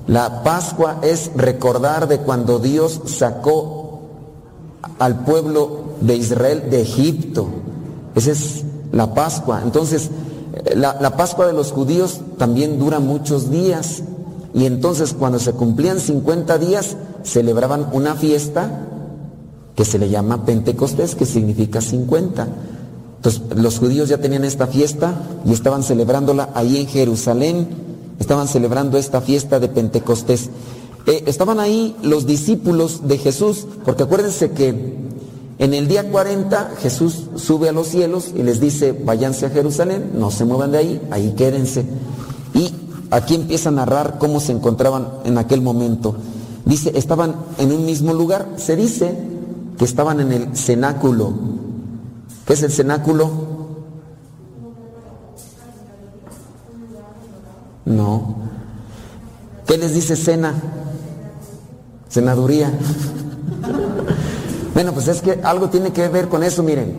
La 0.07 0.43
Pascua 0.43 0.99
es 1.01 1.31
recordar 1.35 2.07
de 2.07 2.19
cuando 2.19 2.59
Dios 2.59 3.01
sacó 3.05 4.01
al 4.99 5.23
pueblo 5.23 5.95
de 6.01 6.15
Israel 6.15 6.69
de 6.69 6.81
Egipto. 6.81 7.47
Esa 8.15 8.31
es 8.31 8.63
la 8.91 9.13
Pascua. 9.13 9.61
Entonces, 9.63 10.09
la, 10.75 10.97
la, 10.99 11.15
Pascua 11.15 11.47
de 11.47 11.53
los 11.53 11.71
judíos 11.71 12.21
también 12.37 12.79
dura 12.79 12.99
muchos 12.99 13.51
días. 13.51 14.03
Y 14.53 14.65
entonces 14.65 15.13
cuando 15.13 15.39
se 15.39 15.53
cumplían 15.53 15.99
50 15.99 16.57
días, 16.57 16.97
celebraban 17.23 17.87
una 17.93 18.15
fiesta 18.15 18.87
que 19.75 19.85
se 19.85 19.97
le 19.97 20.09
llama 20.09 20.45
Pentecostés, 20.45 21.15
que 21.15 21.25
significa 21.25 21.79
50. 21.79 22.47
Entonces, 23.17 23.41
los 23.55 23.79
judíos 23.79 24.09
ya 24.09 24.17
tenían 24.17 24.43
esta 24.43 24.67
fiesta 24.67 25.13
y 25.45 25.53
estaban 25.53 25.83
celebrándola 25.83 26.49
ahí 26.55 26.77
en 26.77 26.87
Jerusalén 26.87 27.90
estaban 28.22 28.48
celebrando 28.48 28.99
esta 28.99 29.19
fiesta 29.19 29.60
de 29.60 29.68
Pentecostés. 29.68 30.52
Eh, 31.07 31.23
estaban 31.26 31.60
ahí 31.60 31.95
los 32.03 32.27
discípulos 32.27 33.07
de 33.07 33.18
Jesús, 33.18 33.65
porque 33.84 34.03
acuérdense 34.03 34.52
que 34.52 34.69
en 35.57 35.73
el 35.73 35.88
día 35.88 36.10
40 36.10 36.73
Jesús 36.80 37.23
sube 37.35 37.68
a 37.68 37.72
los 37.72 37.88
cielos 37.88 38.31
y 38.35 38.43
les 38.43 38.60
dice, 38.60 38.93
váyanse 38.93 39.48
a 39.48 39.49
Jerusalén, 39.49 40.11
no 40.14 40.30
se 40.30 40.45
muevan 40.45 40.72
de 40.72 40.77
ahí, 40.77 41.02
ahí 41.10 41.34
quédense. 41.35 41.84
Y 42.53 42.72
aquí 43.10 43.34
empieza 43.34 43.69
a 43.69 43.73
narrar 43.73 44.19
cómo 44.19 44.39
se 44.39 44.52
encontraban 44.52 45.07
en 45.26 45.39
aquel 45.39 45.61
momento. 45.61 46.15
Dice, 46.64 46.91
estaban 46.95 47.35
en 47.57 47.72
un 47.72 47.88
mismo 47.88 48.14
lugar, 48.14 48.49
se 48.57 48.76
dice 48.76 49.18
que 49.80 49.85
estaban 49.85 50.19
en 50.19 50.31
el 50.31 50.56
cenáculo. 50.56 51.34
¿Qué 52.45 52.53
es 52.53 52.61
el 52.61 52.72
cenáculo? 52.72 53.50
No. 57.85 58.35
¿Qué 59.65 59.77
les 59.77 59.93
dice 59.93 60.15
cena? 60.15 60.53
Cenaduría. 62.09 62.71
bueno, 64.73 64.93
pues 64.93 65.07
es 65.07 65.21
que 65.21 65.39
algo 65.43 65.69
tiene 65.69 65.93
que 65.93 66.07
ver 66.09 66.27
con 66.27 66.43
eso, 66.43 66.63
miren. 66.63 66.95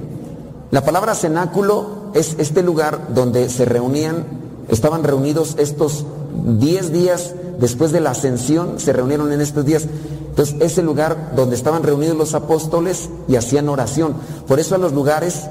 La 0.70 0.84
palabra 0.84 1.14
cenáculo 1.14 2.10
es 2.14 2.36
este 2.38 2.62
lugar 2.62 3.14
donde 3.14 3.50
se 3.50 3.66
reunían, 3.66 4.24
estaban 4.68 5.04
reunidos 5.04 5.56
estos 5.58 6.06
10 6.46 6.92
días 6.92 7.34
después 7.58 7.92
de 7.92 8.00
la 8.00 8.12
ascensión, 8.12 8.80
se 8.80 8.92
reunieron 8.92 9.32
en 9.32 9.40
estos 9.42 9.64
días. 9.66 9.86
Entonces, 10.30 10.56
es 10.60 10.78
el 10.78 10.86
lugar 10.86 11.34
donde 11.36 11.56
estaban 11.56 11.82
reunidos 11.82 12.16
los 12.16 12.34
apóstoles 12.34 13.10
y 13.28 13.36
hacían 13.36 13.68
oración. 13.68 14.14
Por 14.48 14.60
eso 14.60 14.74
a 14.74 14.78
los 14.78 14.94
lugares 14.94 15.42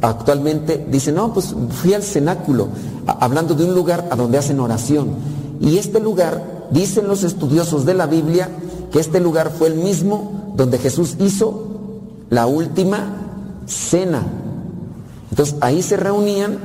actualmente 0.00 0.86
dicen, 0.90 1.14
no, 1.16 1.32
pues 1.32 1.54
fui 1.70 1.94
al 1.94 2.02
cenáculo, 2.02 2.68
hablando 3.06 3.54
de 3.54 3.64
un 3.64 3.74
lugar 3.74 4.08
a 4.10 4.16
donde 4.16 4.38
hacen 4.38 4.60
oración. 4.60 5.10
Y 5.60 5.78
este 5.78 6.00
lugar, 6.00 6.68
dicen 6.70 7.06
los 7.08 7.24
estudiosos 7.24 7.84
de 7.84 7.94
la 7.94 8.06
Biblia, 8.06 8.50
que 8.90 9.00
este 9.00 9.20
lugar 9.20 9.52
fue 9.56 9.68
el 9.68 9.76
mismo 9.76 10.52
donde 10.56 10.78
Jesús 10.78 11.16
hizo 11.20 11.66
la 12.30 12.46
última 12.46 13.62
cena. 13.66 14.22
Entonces 15.30 15.56
ahí 15.60 15.82
se 15.82 15.96
reunían 15.96 16.58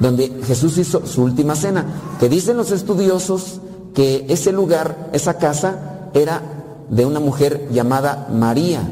donde 0.00 0.40
Jesús 0.44 0.78
hizo 0.78 1.06
su 1.06 1.22
última 1.22 1.54
cena. 1.54 1.84
Que 2.20 2.28
dicen 2.28 2.56
los 2.56 2.70
estudiosos 2.70 3.60
que 3.94 4.26
ese 4.28 4.52
lugar, 4.52 5.10
esa 5.12 5.38
casa, 5.38 6.10
era 6.14 6.42
de 6.90 7.04
una 7.04 7.20
mujer 7.20 7.68
llamada 7.72 8.28
María. 8.32 8.82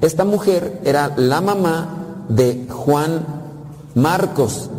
Esta 0.00 0.24
mujer 0.24 0.80
era 0.84 1.12
la 1.16 1.40
mamá 1.40 2.05
de 2.28 2.66
Juan 2.68 3.24
Marcos. 3.94 4.70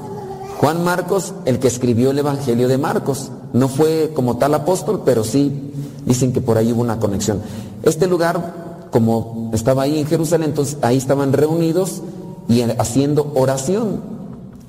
Juan 0.59 0.83
Marcos, 0.83 1.33
el 1.45 1.59
que 1.59 1.67
escribió 1.67 2.11
el 2.11 2.19
Evangelio 2.19 2.67
de 2.67 2.77
Marcos. 2.77 3.31
No 3.53 3.67
fue 3.67 4.11
como 4.13 4.37
tal 4.37 4.53
apóstol, 4.53 5.03
pero 5.05 5.23
sí 5.23 5.71
dicen 6.05 6.33
que 6.33 6.41
por 6.41 6.57
ahí 6.57 6.71
hubo 6.71 6.81
una 6.81 6.99
conexión. 6.99 7.41
Este 7.83 8.07
lugar, 8.07 8.87
como 8.91 9.51
estaba 9.53 9.83
ahí 9.83 9.99
en 9.99 10.07
Jerusalén, 10.07 10.49
entonces 10.49 10.77
ahí 10.81 10.97
estaban 10.97 11.33
reunidos 11.33 12.01
y 12.49 12.61
haciendo 12.61 13.31
oración. 13.35 14.17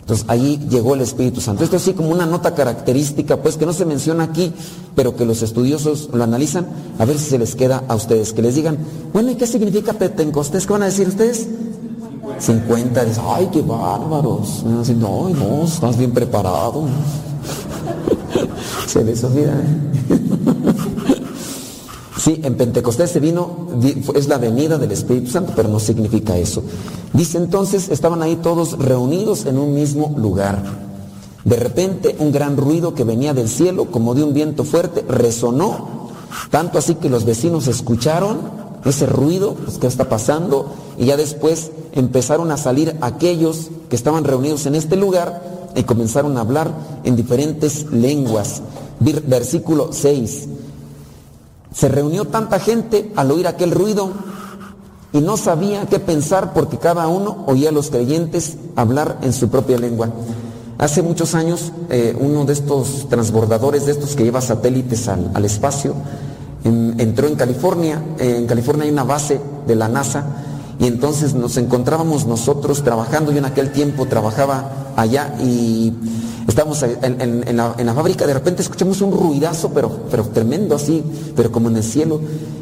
Entonces 0.00 0.24
ahí 0.28 0.59
llegó 0.70 0.94
el 0.94 1.02
Espíritu 1.02 1.40
Santo. 1.42 1.64
Esto 1.64 1.76
así 1.76 1.92
como 1.92 2.09
una 2.09 2.24
nota 2.24 2.55
característica, 2.55 3.36
pues 3.36 3.56
que 3.59 3.66
no 3.66 3.74
se 3.74 3.84
menciona 3.84 4.24
aquí, 4.24 4.55
pero 4.94 5.14
que 5.14 5.26
los 5.26 5.42
estudiosos 5.42 6.09
lo 6.14 6.24
analizan, 6.24 6.66
a 6.98 7.05
ver 7.05 7.18
si 7.18 7.28
se 7.28 7.38
les 7.38 7.55
queda 7.55 7.84
a 7.88 7.94
ustedes, 7.94 8.32
que 8.32 8.40
les 8.40 8.55
digan, 8.55 8.78
bueno, 9.12 9.30
¿y 9.30 9.34
qué 9.34 9.46
significa 9.46 9.92
Pentecostés? 9.92 10.66
¿Qué 10.66 10.72
van 10.72 10.82
a 10.82 10.86
decir 10.86 11.09
ustedes? 11.09 11.46
50, 12.38 13.05
dices, 13.05 13.22
ay, 13.24 13.48
qué 13.52 13.62
bárbaros. 13.62 14.64
Así, 14.80 14.94
no, 14.94 15.28
no, 15.28 15.64
estás 15.64 15.96
bien 15.96 16.12
preparado. 16.12 16.84
Se 18.86 19.05
les. 19.05 19.22
¿eh? 19.24 19.28
Sí, 22.18 22.40
en 22.42 22.56
Pentecostés 22.56 23.12
se 23.12 23.20
vino, 23.20 23.68
es 24.14 24.26
la 24.26 24.38
venida 24.38 24.76
del 24.76 24.90
Espíritu 24.90 25.30
Santo, 25.30 25.52
pero 25.55 25.68
no 25.68 25.78
significa 25.78 26.36
eso. 26.36 26.64
Dice 27.12 27.38
entonces, 27.38 27.88
estaban 27.90 28.22
ahí 28.22 28.34
todos 28.36 28.76
reunidos 28.76 29.46
en 29.46 29.56
un 29.56 29.72
mismo 29.72 30.12
lugar. 30.18 30.60
De 31.44 31.56
repente 31.56 32.16
un 32.18 32.32
gran 32.32 32.56
ruido 32.56 32.92
que 32.92 33.05
venía 33.05 33.34
del 33.34 33.48
cielo, 33.48 33.86
como 33.92 34.16
de 34.16 34.24
un 34.24 34.34
viento 34.34 34.64
fuerte, 34.64 35.05
resonó, 35.09 36.10
tanto 36.50 36.78
así 36.78 36.96
que 36.96 37.09
los 37.09 37.24
vecinos 37.24 37.68
escucharon 37.68 38.38
ese 38.84 39.06
ruido, 39.06 39.55
pues 39.55 39.78
qué 39.78 39.86
está 39.86 40.09
pasando, 40.09 40.74
y 40.98 41.06
ya 41.06 41.16
después 41.16 41.70
empezaron 41.93 42.51
a 42.51 42.56
salir 42.56 42.97
aquellos 43.01 43.69
que 43.89 43.97
estaban 43.97 44.24
reunidos 44.24 44.66
en 44.66 44.74
este 44.74 44.97
lugar 44.97 45.43
y 45.74 45.82
comenzaron 45.85 46.36
a 46.36 46.40
hablar 46.40 46.73
en 47.05 47.16
diferentes 47.16 47.90
lenguas. 47.93 48.62
Versículo 49.01 49.90
6. 49.93 50.48
Se 51.74 51.89
reunió 51.89 52.24
tanta 52.24 52.59
gente 52.59 53.12
al 53.16 53.31
oír 53.31 53.47
aquel 53.47 53.70
ruido 53.70 54.10
y 55.12 55.20
no 55.20 55.36
sabía 55.36 55.86
qué 55.86 55.98
pensar 56.01 56.52
porque 56.52 56.78
cada 56.78 57.06
uno 57.09 57.44
oía 57.47 57.69
a 57.69 57.73
los 57.73 57.90
creyentes 57.90 58.56
hablar 58.77 59.19
en 59.23 59.32
su 59.32 59.48
propia 59.48 59.78
lengua. 59.78 60.09
Hace 60.78 61.02
muchos 61.02 61.35
años, 61.35 61.73
eh, 61.90 62.16
uno 62.19 62.44
de 62.44 62.52
estos 62.52 63.09
transbordadores, 63.09 63.86
de 63.86 63.93
estos 63.93 64.15
que 64.15 64.24
lleva 64.24 64.40
satélites 64.40 65.09
al, 65.09 65.44
espacio, 65.44 65.94
en- 66.65 66.94
entró 66.98 67.27
en 67.27 67.35
California. 67.36 68.02
En 68.19 68.47
California 68.47 68.85
hay 68.85 68.90
una 68.90 69.05
base 69.05 69.40
de 69.66 69.74
la 69.74 69.89
NASA 69.89 70.24
y 70.78 70.86
entonces 70.86 71.34
nos 71.34 71.56
encontrábamos 71.56 72.26
nosotros 72.26 72.82
trabajando. 72.84 73.32
Yo 73.32 73.38
en 73.38 73.44
aquel 73.44 73.72
tiempo 73.72 74.06
trabajaba 74.06 74.92
allá 74.96 75.34
y 75.42 75.92
estábamos 76.46 76.82
en, 76.82 77.56
la, 77.56 77.94
fábrica. 77.94 78.26
De 78.26 78.34
repente 78.34 78.62
escuchamos 78.62 79.00
un 79.00 79.12
ruidazo, 79.12 79.70
pero, 79.70 79.90
pero 80.10 80.24
tremendo 80.24 80.76
así, 80.76 81.02
pero 81.34 81.50
como 81.50 81.68
en 81.68 81.76
el 81.76 81.84
cielo. 81.84 82.20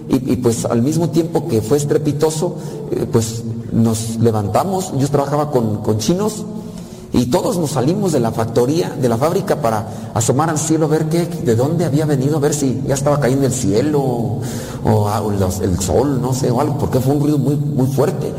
Y, 0.09 0.37
pues 0.37 0.65
al 0.65 0.83
mismo 0.83 1.11
tiempo 1.11 1.49
que 1.49 1.61
fue 1.61 1.77
estrepitoso, 1.77 2.57
eh, 2.91 3.07
pues 3.11 3.43
nos 3.73 4.17
levantamos. 4.21 4.93
Yo 4.99 5.09
trabajaba 5.09 5.51
con 5.51 5.99
chinos 5.99 6.45
y 7.17 7.27
todos 7.27 7.57
nos 7.57 7.71
salimos 7.71 8.13
de 8.13 8.21
la 8.21 8.31
factoría, 8.31 8.91
de 8.91 9.09
la 9.09 9.17
fábrica 9.17 9.63
para 9.63 10.11
asomar 10.13 10.51
al 10.51 10.59
cielo 10.59 10.87
ver 10.87 11.07
qué, 11.07 11.25
de 11.25 11.57
dónde 11.57 11.87
había 11.87 12.05
venido, 12.05 12.37
a 12.37 12.41
ver 12.41 12.53
si 12.53 12.83
ya 12.87 12.93
estaba 12.93 13.19
cayendo 13.19 13.47
el 13.47 13.55
cielo 13.55 14.03
o, 14.85 15.41
el 15.63 15.81
sol, 15.81 16.21
no 16.21 16.35
sé, 16.35 16.51
o 16.51 16.61
algo, 16.61 16.77
porque 16.77 17.01
fue 17.01 17.15
un 17.15 17.23
ruido 17.23 17.39
muy, 17.39 17.57
muy 17.57 17.87
fuerte. 17.87 18.31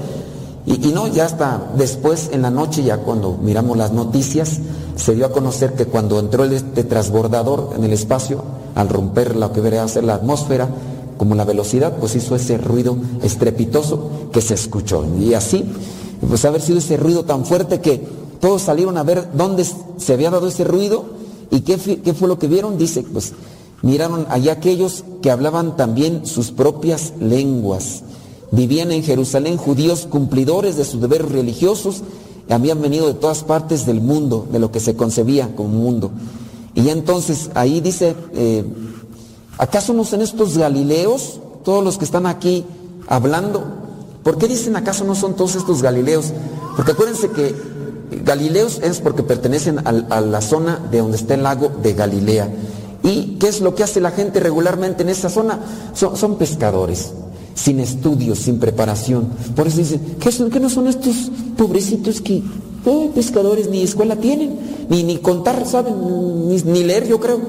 Y, 0.67 0.91
no, 0.91 1.07
ya 1.07 1.25
hasta 1.25 1.71
después 1.75 2.29
en 2.31 2.43
la 2.43 2.51
noche, 2.51 2.83
ya 2.83 2.97
cuando 2.97 3.39
miramos 3.41 3.77
las 3.77 3.93
noticias, 3.93 4.59
se 4.95 5.15
dio 5.15 5.25
a 5.25 5.31
conocer 5.31 5.73
que 5.73 5.85
cuando 5.85 6.19
entró 6.19 6.43
este 6.43 6.83
transbordador 6.83 7.71
en 7.75 7.83
el 7.83 7.93
espacio, 7.93 8.43
al 8.75 8.89
romper 8.89 9.37
lo 9.37 9.51
que 9.53 9.61
debería 9.61 9.87
ser 9.87 10.03
la 10.03 10.15
atmósfera, 10.15 10.69
como 11.17 11.33
la 11.33 11.45
velocidad, 11.45 11.93
pues 11.99 12.15
hizo 12.15 12.35
ese 12.35 12.59
ruido 12.59 12.95
estrepitoso 13.23 14.29
que 14.31 14.41
se 14.41 14.53
escuchó. 14.53 15.03
Y 15.19 15.33
así, 15.33 15.65
pues 16.27 16.45
haber 16.45 16.61
sido 16.61 16.77
ese 16.77 16.95
ruido 16.95 17.25
tan 17.25 17.43
fuerte 17.43 17.79
que 17.81 18.26
todos 18.39 18.61
salieron 18.61 18.97
a 18.97 19.03
ver 19.03 19.29
dónde 19.33 19.65
se 19.97 20.13
había 20.13 20.29
dado 20.29 20.47
ese 20.47 20.63
ruido 20.63 21.05
y 21.51 21.61
qué, 21.61 21.77
fue 21.77 22.27
lo 22.27 22.37
que 22.39 22.47
vieron. 22.47 22.77
Dice, 22.77 23.03
pues 23.03 23.33
miraron 23.81 24.25
allá 24.29 24.53
aquellos 24.53 25.03
que 25.21 25.31
hablaban 25.31 25.77
también 25.77 26.25
sus 26.25 26.51
propias 26.51 27.13
lenguas. 27.19 28.03
Vivían 28.51 28.91
en 28.91 29.03
Jerusalén 29.03 29.57
judíos 29.57 30.07
cumplidores 30.09 30.77
de 30.77 30.85
sus 30.85 31.01
deberes 31.01 31.31
religiosos, 31.31 32.03
habían 32.49 32.81
venido 32.81 33.07
de 33.07 33.13
todas 33.13 33.43
partes 33.43 33.85
del 33.85 33.99
mundo, 33.99 34.47
de 34.51 34.59
lo 34.59 34.71
que 34.71 34.79
se 34.79 34.95
concebía 34.95 35.53
como 35.55 35.69
mundo. 35.69 36.11
Y 36.75 36.83
ya 36.83 36.93
entonces 36.93 37.49
ahí 37.55 37.81
dice, 37.81 38.15
eh, 38.33 38.63
¿acaso 39.57 39.93
no 39.93 40.05
son 40.05 40.21
estos 40.21 40.57
galileos, 40.57 41.39
todos 41.65 41.83
los 41.83 41.97
que 41.97 42.05
están 42.05 42.25
aquí 42.25 42.63
hablando? 43.07 43.65
¿Por 44.23 44.37
qué 44.37 44.47
dicen 44.47 44.75
acaso 44.75 45.03
no 45.03 45.15
son 45.15 45.35
todos 45.35 45.55
estos 45.55 45.81
galileos? 45.81 46.31
Porque 46.75 46.91
acuérdense 46.91 47.29
que 47.31 47.53
Galileos 48.23 48.79
es 48.83 48.99
porque 48.99 49.23
pertenecen 49.23 49.79
al- 49.85 50.07
a, 50.09 50.21
la 50.21 50.41
zona 50.41 50.79
de 50.91 50.99
donde 50.99 51.17
está 51.17 51.33
el 51.33 51.43
lago 51.43 51.71
de 51.83 51.93
Galilea. 51.93 52.49
¿Y 53.03 53.37
qué 53.39 53.47
es 53.47 53.61
lo 53.61 53.75
que 53.75 53.83
hace 53.83 53.99
la 54.01 54.11
gente 54.11 54.39
regularmente 54.39 55.03
en 55.03 55.09
esa 55.09 55.29
zona? 55.29 55.59
Son, 55.93 56.15
son 56.17 56.35
pescadores, 56.37 57.11
sin 57.53 57.79
estudios, 57.79 58.39
sin 58.39 58.59
preparación. 58.59 59.29
Por 59.55 59.67
eso 59.67 59.77
dicen, 59.77 60.01
¿qué, 60.19 60.31
son, 60.31 60.49
qué 60.49 60.59
no 60.59 60.69
son 60.69 60.87
estos 60.87 61.15
pobrecitos 61.57 62.21
que 62.21 62.41
eh, 62.85 63.11
pescadores 63.13 63.69
ni 63.69 63.81
escuela 63.83 64.15
tienen? 64.15 64.57
Ni, 64.89 65.03
ni 65.03 65.17
contar 65.17 65.65
saben, 65.67 65.95
ni, 66.65 66.83
leer 66.83 67.07
yo 67.07 67.19
creo. 67.19 67.39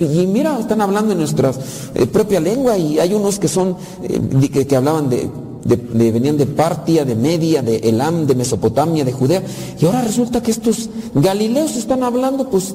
Y, 0.00 0.26
mira, 0.26 0.58
están 0.58 0.80
hablando 0.80 1.12
en 1.12 1.18
nuestra 1.18 1.52
eh, 1.94 2.06
propia 2.06 2.40
lengua 2.40 2.76
y 2.78 2.98
hay 2.98 3.12
unos 3.14 3.38
que 3.38 3.48
son, 3.48 3.76
eh, 4.02 4.48
que, 4.52 4.66
que 4.66 4.76
hablaban 4.76 5.08
de, 5.10 5.28
de- 5.68 5.76
de- 5.76 6.12
venían 6.12 6.36
de 6.36 6.46
Partia, 6.46 7.04
de 7.04 7.14
Media, 7.14 7.62
de 7.62 7.76
Elam, 7.76 8.26
de 8.26 8.34
Mesopotamia, 8.34 9.04
de 9.04 9.12
Judea. 9.12 9.42
Y 9.80 9.84
ahora 9.86 10.02
resulta 10.02 10.42
que 10.42 10.50
estos 10.50 10.88
galileos 11.14 11.76
están 11.76 12.02
hablando, 12.02 12.48
pues 12.50 12.74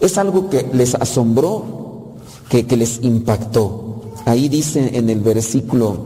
es 0.00 0.16
algo 0.18 0.48
que 0.48 0.66
les 0.72 0.94
asombró, 0.94 2.14
que, 2.48 2.66
que 2.66 2.76
les 2.76 3.00
impactó. 3.02 4.00
Ahí 4.24 4.48
dice 4.48 4.90
en 4.96 5.10
el 5.10 5.20
versículo, 5.20 5.96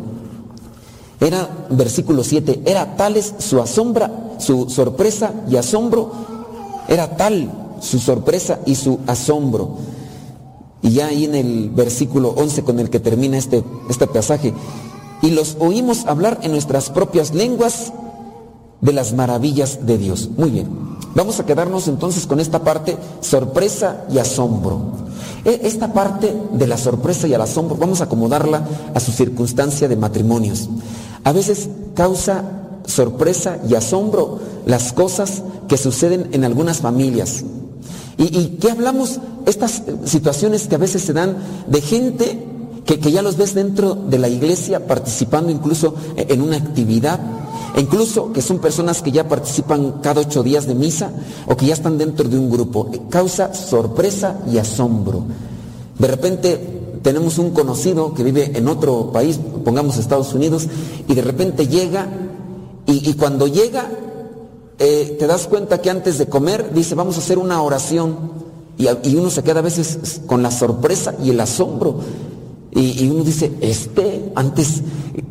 era 1.21 1.67
versículo 1.71 2.23
7, 2.25 2.63
era 2.67 2.97
tales 2.97 3.35
su 3.39 3.61
asombra, 3.61 4.35
su 4.39 4.69
sorpresa 4.69 5.33
y 5.51 5.57
asombro, 5.57 6.13
era 6.89 7.17
tal 7.17 7.51
su 7.81 7.99
sorpresa 7.99 8.61
y 8.67 8.75
su 8.75 8.99
asombro. 9.07 9.71
Y 10.83 10.91
ya 10.91 11.07
ahí 11.07 11.25
en 11.25 11.35
el 11.35 11.71
versículo 11.71 12.31
11 12.37 12.63
con 12.63 12.79
el 12.81 12.91
que 12.91 13.01
termina 13.01 13.37
este, 13.39 13.65
este 13.89 14.07
pasaje, 14.07 14.53
y 15.23 15.31
los 15.31 15.57
oímos 15.61 16.07
hablar 16.07 16.39
en 16.43 16.53
nuestras 16.53 16.91
propias 16.91 17.35
lenguas 17.35 17.93
de 18.81 18.93
las 18.93 19.13
maravillas 19.15 19.87
de 19.87 19.99
Dios. 19.99 20.29
Muy 20.37 20.51
bien, 20.51 20.69
vamos 21.15 21.41
a 21.41 21.47
quedarnos 21.47 21.89
entonces 21.89 22.27
con 22.27 22.41
esta 22.41 22.63
parte, 22.63 22.97
sorpresa 23.21 24.05
y 24.13 24.19
asombro. 24.19 25.07
E- 25.45 25.61
Esta 25.65 25.93
parte 25.93 26.35
de 26.53 26.67
la 26.67 26.77
sorpresa 26.77 27.27
y 27.27 27.33
el 27.35 27.41
asombro, 27.41 27.77
vamos 27.77 28.01
a 28.01 28.05
acomodarla 28.05 28.67
a 28.95 29.01
su 29.01 29.13
circunstancia 29.13 29.89
de 29.89 29.97
matrimonios. 29.97 30.69
A 31.25 31.33
veces 31.33 31.69
causa 31.95 32.45
sorpresa 32.85 33.59
y 33.69 33.75
asombro 33.75 34.39
las 34.67 34.93
cosas 34.93 35.43
que 35.69 35.77
suceden 35.79 36.29
en 36.33 36.45
algunas 36.45 36.79
familias. 36.79 37.45
¿Y, 38.19 38.25
y 38.39 38.59
qué 38.61 38.71
hablamos? 38.71 39.19
Estas 39.47 39.83
eh, 39.87 39.97
situaciones 40.05 40.69
que 40.69 40.75
a 40.77 40.79
veces 40.79 41.03
se 41.03 41.13
dan 41.13 41.37
de 41.67 41.81
gente 41.81 42.47
que, 42.87 43.01
que 43.01 43.11
ya 43.11 43.21
los 43.21 43.37
ves 43.37 43.55
dentro 43.55 43.97
de 43.97 44.19
la 44.19 44.29
iglesia 44.29 44.87
participando 44.87 45.51
incluso 45.51 45.95
en 46.17 46.41
una 46.41 46.57
actividad, 46.57 47.19
incluso 47.77 48.33
que 48.33 48.41
son 48.41 48.61
personas 48.61 49.03
que 49.03 49.11
ya 49.11 49.29
participan 49.29 50.01
cada 50.01 50.21
ocho 50.21 50.45
días 50.45 50.67
de 50.67 50.77
misa 50.77 51.11
o 51.47 51.57
que 51.57 51.67
ya 51.67 51.75
están 51.75 51.99
dentro 51.99 52.29
de 52.29 52.39
un 52.39 52.49
grupo. 52.49 52.89
Eh, 52.93 53.01
Causa 53.11 53.53
sorpresa 53.53 54.39
y 54.51 54.59
asombro. 54.59 55.25
De 55.99 56.07
repente 56.07 57.01
tenemos 57.03 57.39
un 57.39 57.51
conocido 57.51 58.15
que 58.15 58.23
vive 58.23 58.53
en 58.55 58.69
otro 58.69 59.11
país, 59.13 59.39
pongamos 59.65 59.99
Estados 59.99 60.33
Unidos, 60.33 60.69
y 61.09 61.15
de 61.15 61.23
repente 61.23 61.67
llega 61.67 62.09
y, 62.87 63.15
cuando 63.15 63.49
llega 63.49 63.91
eh, 64.79 65.17
te 65.19 65.27
das 65.27 65.49
cuenta 65.49 65.81
que 65.81 65.91
antes 65.91 66.19
de 66.19 66.27
comer 66.27 66.73
dice 66.73 66.95
vamos 66.95 67.17
a 67.17 67.19
hacer 67.19 67.37
una 67.39 67.61
oración 67.63 68.31
y 68.79 69.17
uno 69.17 69.31
se 69.31 69.43
queda 69.43 69.59
a 69.59 69.63
veces 69.63 70.21
con 70.27 70.43
la 70.43 70.53
sorpresa 70.53 71.15
y 71.25 71.31
el 71.31 71.41
asombro 71.41 71.97
y, 72.79 73.09
uno 73.09 73.25
dice 73.25 73.53
este 73.61 74.31
antes 74.35 74.83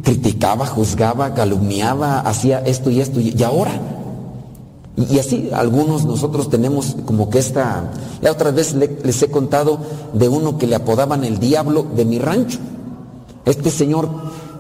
criticaba, 0.03 0.65
juzgaba, 0.65 1.33
calumniaba, 1.33 2.19
hacía 2.21 2.59
esto 2.59 2.89
y 2.89 3.01
esto 3.01 3.19
y, 3.19 3.41
ahora 3.43 3.71
y, 4.97 5.15
y 5.15 5.19
así 5.19 5.49
algunos 5.53 6.05
nosotros 6.05 6.49
tenemos 6.49 6.95
como 7.05 7.29
que 7.29 7.39
esta 7.39 7.91
ya 8.21 8.31
otra 8.31 8.51
vez 8.51 8.73
le- 8.73 8.97
les 9.03 9.21
he 9.21 9.29
contado 9.29 9.77
de 10.13 10.27
uno 10.27 10.57
que 10.57 10.67
le 10.67 10.75
apodaban 10.75 11.23
el 11.23 11.37
diablo 11.39 11.85
de 11.95 12.05
mi 12.05 12.17
rancho 12.19 12.57
este 13.45 13.69
señor 13.69 14.09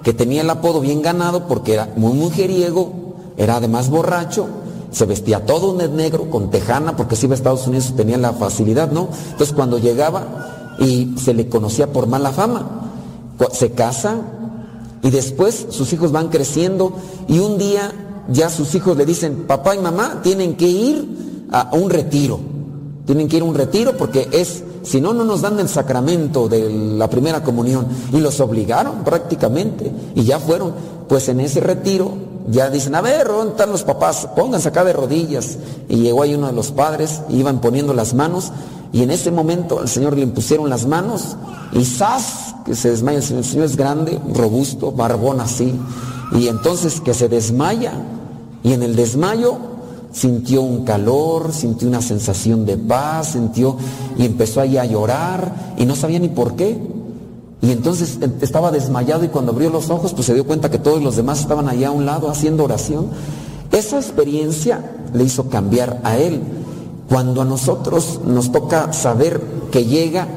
que 0.03 0.13
tenía 0.13 0.41
el 0.41 0.49
apodo 0.51 0.79
bien 0.81 1.01
ganado 1.01 1.47
porque 1.47 1.73
era 1.73 1.89
muy 1.95 2.13
mujeriego, 2.13 2.91
era 3.37 3.55
además 3.55 3.89
borracho, 3.89 4.45
se 4.91 5.07
vestía 5.07 5.43
todo 5.47 5.73
de 5.73 5.89
negro 5.89 6.29
con 6.29 6.51
tejana 6.51 6.95
porque 6.95 7.15
si 7.15 7.25
iba 7.25 7.33
a 7.33 7.37
Estados 7.37 7.65
Unidos 7.65 7.93
tenía 7.97 8.17
la 8.19 8.33
facilidad, 8.33 8.91
¿no? 8.91 9.07
Entonces 9.31 9.55
cuando 9.55 9.79
llegaba 9.79 10.54
y 10.79 11.15
se 11.17 11.33
le 11.33 11.47
conocía 11.47 11.91
por 11.91 12.07
mala 12.07 12.31
fama, 12.31 12.91
se 13.51 13.71
casa 13.71 14.17
y 15.01 15.09
después 15.09 15.67
sus 15.69 15.93
hijos 15.93 16.11
van 16.11 16.29
creciendo 16.29 16.93
y 17.27 17.39
un 17.39 17.57
día 17.57 17.91
ya 18.29 18.49
sus 18.49 18.73
hijos 18.75 18.97
le 18.97 19.05
dicen, 19.05 19.45
papá 19.47 19.75
y 19.75 19.79
mamá 19.79 20.21
tienen 20.23 20.55
que 20.55 20.67
ir 20.67 21.47
a 21.51 21.69
un 21.73 21.89
retiro. 21.89 22.39
Tienen 23.05 23.27
que 23.27 23.37
ir 23.37 23.43
a 23.43 23.45
un 23.45 23.55
retiro 23.55 23.95
porque 23.97 24.27
es, 24.31 24.63
si 24.83 24.99
no, 24.99 25.13
no 25.13 25.23
nos 25.23 25.41
dan 25.41 25.59
el 25.59 25.69
sacramento 25.69 26.47
de 26.47 26.69
la 26.69 27.09
primera 27.09 27.43
comunión. 27.43 27.85
Y 28.11 28.19
los 28.19 28.39
obligaron 28.39 29.03
prácticamente. 29.03 29.91
Y 30.15 30.23
ya 30.23 30.39
fueron. 30.39 30.73
Pues 31.07 31.29
en 31.29 31.39
ese 31.39 31.59
retiro 31.59 32.13
ya 32.47 32.69
dicen, 32.69 32.95
a 32.95 33.01
ver, 33.01 33.27
¿dónde 33.27 33.51
están 33.51 33.71
los 33.71 33.83
papás? 33.83 34.27
Pónganse 34.35 34.69
acá 34.69 34.83
de 34.83 34.93
rodillas. 34.93 35.57
Y 35.89 35.97
llegó 35.97 36.21
ahí 36.21 36.35
uno 36.35 36.47
de 36.47 36.53
los 36.53 36.71
padres, 36.71 37.21
iban 37.29 37.59
poniendo 37.59 37.93
las 37.93 38.13
manos. 38.13 38.51
Y 38.93 39.01
en 39.01 39.11
ese 39.11 39.31
momento 39.31 39.79
al 39.79 39.89
Señor 39.89 40.15
le 40.15 40.23
impusieron 40.23 40.69
las 40.69 40.85
manos. 40.85 41.37
Y 41.73 41.83
¡zas! 41.85 42.55
Que 42.65 42.75
se 42.75 42.89
desmaya. 42.91 43.17
El 43.17 43.43
Señor, 43.43 43.65
es 43.65 43.75
grande, 43.75 44.19
robusto, 44.33 44.91
barbón 44.91 45.41
así. 45.41 45.73
Y 46.33 46.47
entonces 46.47 47.01
que 47.01 47.13
se 47.13 47.27
desmaya. 47.27 47.93
Y 48.63 48.73
en 48.73 48.83
el 48.83 48.95
desmayo 48.95 49.57
sintió 50.11 50.61
un 50.61 50.85
calor, 50.85 51.51
sintió 51.51 51.87
una 51.87 52.01
sensación 52.01 52.65
de 52.65 52.77
paz, 52.77 53.33
sintió 53.33 53.75
y 54.17 54.25
empezó 54.25 54.61
ahí 54.61 54.77
a 54.77 54.85
llorar 54.85 55.75
y 55.77 55.85
no 55.85 55.95
sabía 55.95 56.19
ni 56.19 56.29
por 56.29 56.55
qué. 56.55 56.94
Y 57.65 57.71
entonces 57.71 58.19
eh, 58.21 58.29
estaba 58.41 58.69
desmayado 58.69 59.25
y 59.25 59.29
cuando 59.29 59.51
abrió 59.51 59.71
los 59.71 59.89
ojos 59.89 60.13
pues 60.13 60.27
se 60.27 60.35
dio 60.35 60.45
cuenta 60.45 60.69
que 60.69 60.77
todos 60.77 61.01
los 61.01 61.15
demás 61.15 61.39
estaban 61.39 61.67
allá 61.67 61.87
a 61.87 61.91
un 61.91 62.05
lado 62.05 62.29
haciendo 62.29 62.63
oración. 62.63 63.07
Esa 63.71 63.97
experiencia 63.97 64.91
le 65.13 65.23
hizo 65.23 65.49
cambiar 65.49 65.99
a 66.03 66.17
él. 66.17 66.41
Cuando 67.09 67.41
a 67.41 67.45
nosotros 67.45 68.19
nos 68.25 68.51
toca 68.51 68.93
saber 68.93 69.41
que 69.71 69.85
llega, 69.85 70.27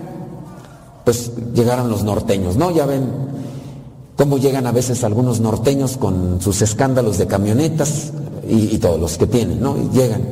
pues 1.04 1.32
llegaron 1.54 1.90
los 1.90 2.02
norteños, 2.02 2.56
¿no? 2.56 2.70
Ya 2.70 2.86
ven 2.86 3.04
cómo 4.16 4.38
llegan 4.38 4.66
a 4.66 4.72
veces 4.72 5.04
algunos 5.04 5.40
norteños 5.40 5.96
con 5.96 6.40
sus 6.40 6.62
escándalos 6.62 7.18
de 7.18 7.26
camionetas 7.26 8.12
y, 8.48 8.74
y 8.74 8.78
todos 8.78 9.00
los 9.00 9.16
que 9.18 9.26
tienen, 9.26 9.60
¿no? 9.60 9.76
Y 9.76 9.88
llegan. 9.96 10.22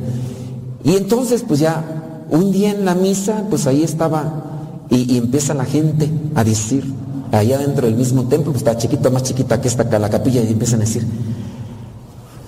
Y 0.83 0.95
entonces, 0.95 1.43
pues 1.47 1.59
ya, 1.59 1.83
un 2.29 2.51
día 2.51 2.71
en 2.71 2.85
la 2.85 2.95
misa, 2.95 3.43
pues 3.49 3.67
ahí 3.67 3.83
estaba, 3.83 4.46
y, 4.89 5.13
y 5.13 5.17
empieza 5.17 5.53
la 5.53 5.65
gente 5.65 6.09
a 6.35 6.43
decir, 6.43 6.93
allá 7.31 7.57
dentro 7.57 7.85
del 7.85 7.95
mismo 7.95 8.23
templo, 8.23 8.51
pues 8.51 8.61
está 8.61 8.77
chiquito, 8.77 9.11
más 9.11 9.23
chiquita 9.23 9.59
que 9.59 9.67
esta 9.67 9.83
la 9.99 10.09
capilla, 10.09 10.41
y 10.41 10.51
empiezan 10.51 10.81
a 10.81 10.85
decir, 10.85 11.05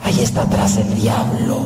ahí 0.03 0.19
está 0.21 0.43
atrás 0.43 0.77
el 0.77 0.95
diablo. 0.95 1.59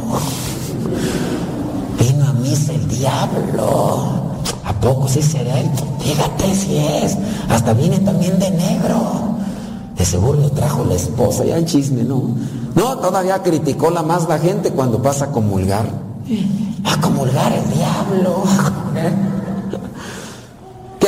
Vino 2.00 2.28
a 2.28 2.34
misa 2.34 2.74
el 2.74 2.88
diablo. 2.88 4.34
¿A 4.66 4.74
poco 4.80 5.08
sí 5.08 5.22
será 5.22 5.60
él? 5.60 5.70
Fíjate 6.00 6.56
si 6.56 6.78
es. 6.78 7.18
Hasta 7.50 7.74
viene 7.74 8.00
también 8.00 8.40
de 8.40 8.50
negro. 8.52 9.38
De 9.98 10.06
seguro 10.06 10.40
lo 10.40 10.50
trajo 10.52 10.84
la 10.86 10.96
esposa. 10.96 11.46
Ya 11.46 11.58
el 11.58 11.66
chisme, 11.66 12.04
¿no? 12.04 12.24
No, 12.76 12.98
todavía 12.98 13.42
criticó 13.44 13.92
la 13.92 14.02
más 14.02 14.28
la 14.28 14.40
gente 14.40 14.72
cuando 14.72 15.02
pasa 15.02 15.26
a 15.26 15.32
comulgar. 15.32 15.86
A 16.86 17.02
comulgar 17.02 17.54
el 17.54 17.70
diablo. 17.74 18.44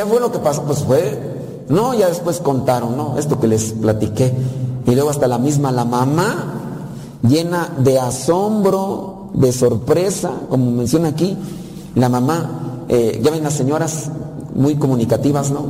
¿Qué 0.06 0.12
fue 0.12 0.20
lo 0.20 0.32
que 0.32 0.38
pasó? 0.38 0.62
Pues 0.62 0.84
fue, 0.84 1.20
no, 1.68 1.96
ya 1.96 2.08
después 2.08 2.38
contaron, 2.38 2.96
¿no? 2.96 3.18
Esto 3.18 3.40
que 3.40 3.48
les 3.48 3.72
platiqué. 3.72 4.32
Y 4.86 4.94
luego 4.94 5.10
hasta 5.10 5.28
la 5.28 5.40
misma, 5.40 5.72
la 5.72 5.84
mamá, 5.84 6.54
llena 7.28 7.74
de 7.80 8.00
asombro, 8.00 9.32
de 9.34 9.52
sorpresa, 9.52 10.30
como 10.48 10.70
menciona 10.70 11.08
aquí, 11.08 11.36
la 11.96 12.08
mamá, 12.08 12.84
eh, 12.88 13.20
ya 13.24 13.32
ven 13.32 13.44
las 13.44 13.54
señoras 13.54 14.12
muy 14.54 14.76
comunicativas, 14.76 15.50
¿no? 15.50 15.66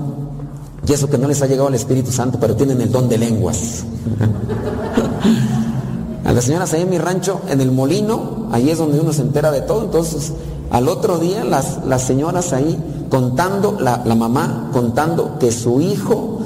Y 0.86 0.92
eso 0.92 1.10
que 1.10 1.18
no 1.18 1.30
les 1.30 1.42
ha 1.42 1.48
llegado 1.48 1.70
el 1.70 1.76
Espíritu 1.76 2.12
Santo, 2.12 2.38
pero 2.38 2.58
tienen 2.58 2.82
el 2.82 2.92
don 2.92 3.08
de 3.08 3.18
lenguas. 3.18 3.86
A 6.26 6.34
las 6.34 6.44
señoras 6.44 6.74
ahí 6.74 6.82
en 6.82 6.90
mi 6.90 6.98
rancho, 6.98 7.40
en 7.48 7.62
el 7.62 7.72
molino, 7.72 8.50
ahí 8.52 8.70
es 8.70 8.80
donde 8.80 9.00
uno 9.00 9.14
se 9.14 9.22
entera 9.22 9.50
de 9.52 9.62
todo. 9.62 9.86
Entonces, 9.86 10.34
al 10.72 10.90
otro 10.90 11.20
día, 11.20 11.46
las, 11.46 11.86
las 11.86 12.02
señoras 12.02 12.52
ahí 12.52 12.78
contando, 13.10 13.78
la, 13.80 14.02
la 14.06 14.16
mamá 14.16 14.70
contando 14.72 15.38
que 15.40 15.52
su 15.52 15.82
hijo 15.82 16.40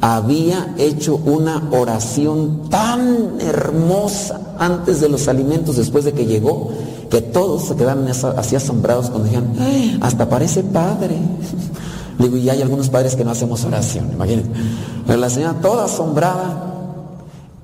había 0.00 0.74
hecho 0.78 1.20
una 1.24 1.68
oración 1.72 2.68
tan 2.70 3.40
hermosa 3.40 4.54
antes 4.58 5.00
de 5.00 5.08
los 5.08 5.28
alimentos, 5.28 5.76
después 5.76 6.04
de 6.04 6.12
que 6.12 6.26
llegó, 6.26 6.70
que 7.10 7.20
todos 7.20 7.64
se 7.64 7.76
quedaron 7.76 8.06
así 8.08 8.56
asombrados 8.56 9.10
cuando 9.10 9.24
dijeron, 9.28 9.52
"Ay, 9.58 9.98
hasta 10.00 10.28
parece 10.28 10.62
padre. 10.62 11.16
Le 12.18 12.24
Digo, 12.28 12.36
y 12.36 12.48
hay 12.48 12.62
algunos 12.62 12.88
padres 12.88 13.16
que 13.16 13.24
no 13.24 13.30
hacemos 13.30 13.64
oración, 13.64 14.10
imagínense. 14.12 14.50
Pero 15.06 15.18
la 15.18 15.30
señora 15.30 15.60
toda 15.60 15.84
asombrada, 15.86 16.66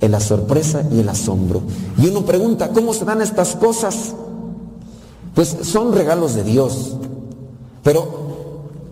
en 0.01 0.12
la 0.12 0.20
sorpresa 0.20 0.82
y 0.93 1.01
el 1.01 1.09
asombro. 1.09 1.62
Y 1.98 2.09
uno 2.09 2.23
pregunta, 2.24 2.70
¿cómo 2.70 2.93
se 2.93 3.05
dan 3.05 3.23
estas 3.23 3.56
cosas? 3.56 4.14
Pues 5.35 5.56
son 5.62 5.94
regalos 5.94 6.35
de 6.35 6.44
Dios. 6.44 6.97
Pero, 7.82 8.26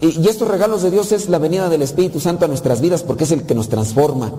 y 0.08 0.28
estos 0.28 0.48
regalos 0.48 0.82
de 0.82 0.90
Dios 0.90 1.12
es 1.12 1.28
la 1.28 1.38
venida 1.38 1.68
del 1.68 1.82
Espíritu 1.82 2.20
Santo 2.20 2.44
a 2.44 2.48
nuestras 2.48 2.80
vidas 2.80 3.02
porque 3.02 3.24
es 3.24 3.30
el 3.30 3.44
que 3.44 3.54
nos 3.54 3.68
transforma. 3.68 4.32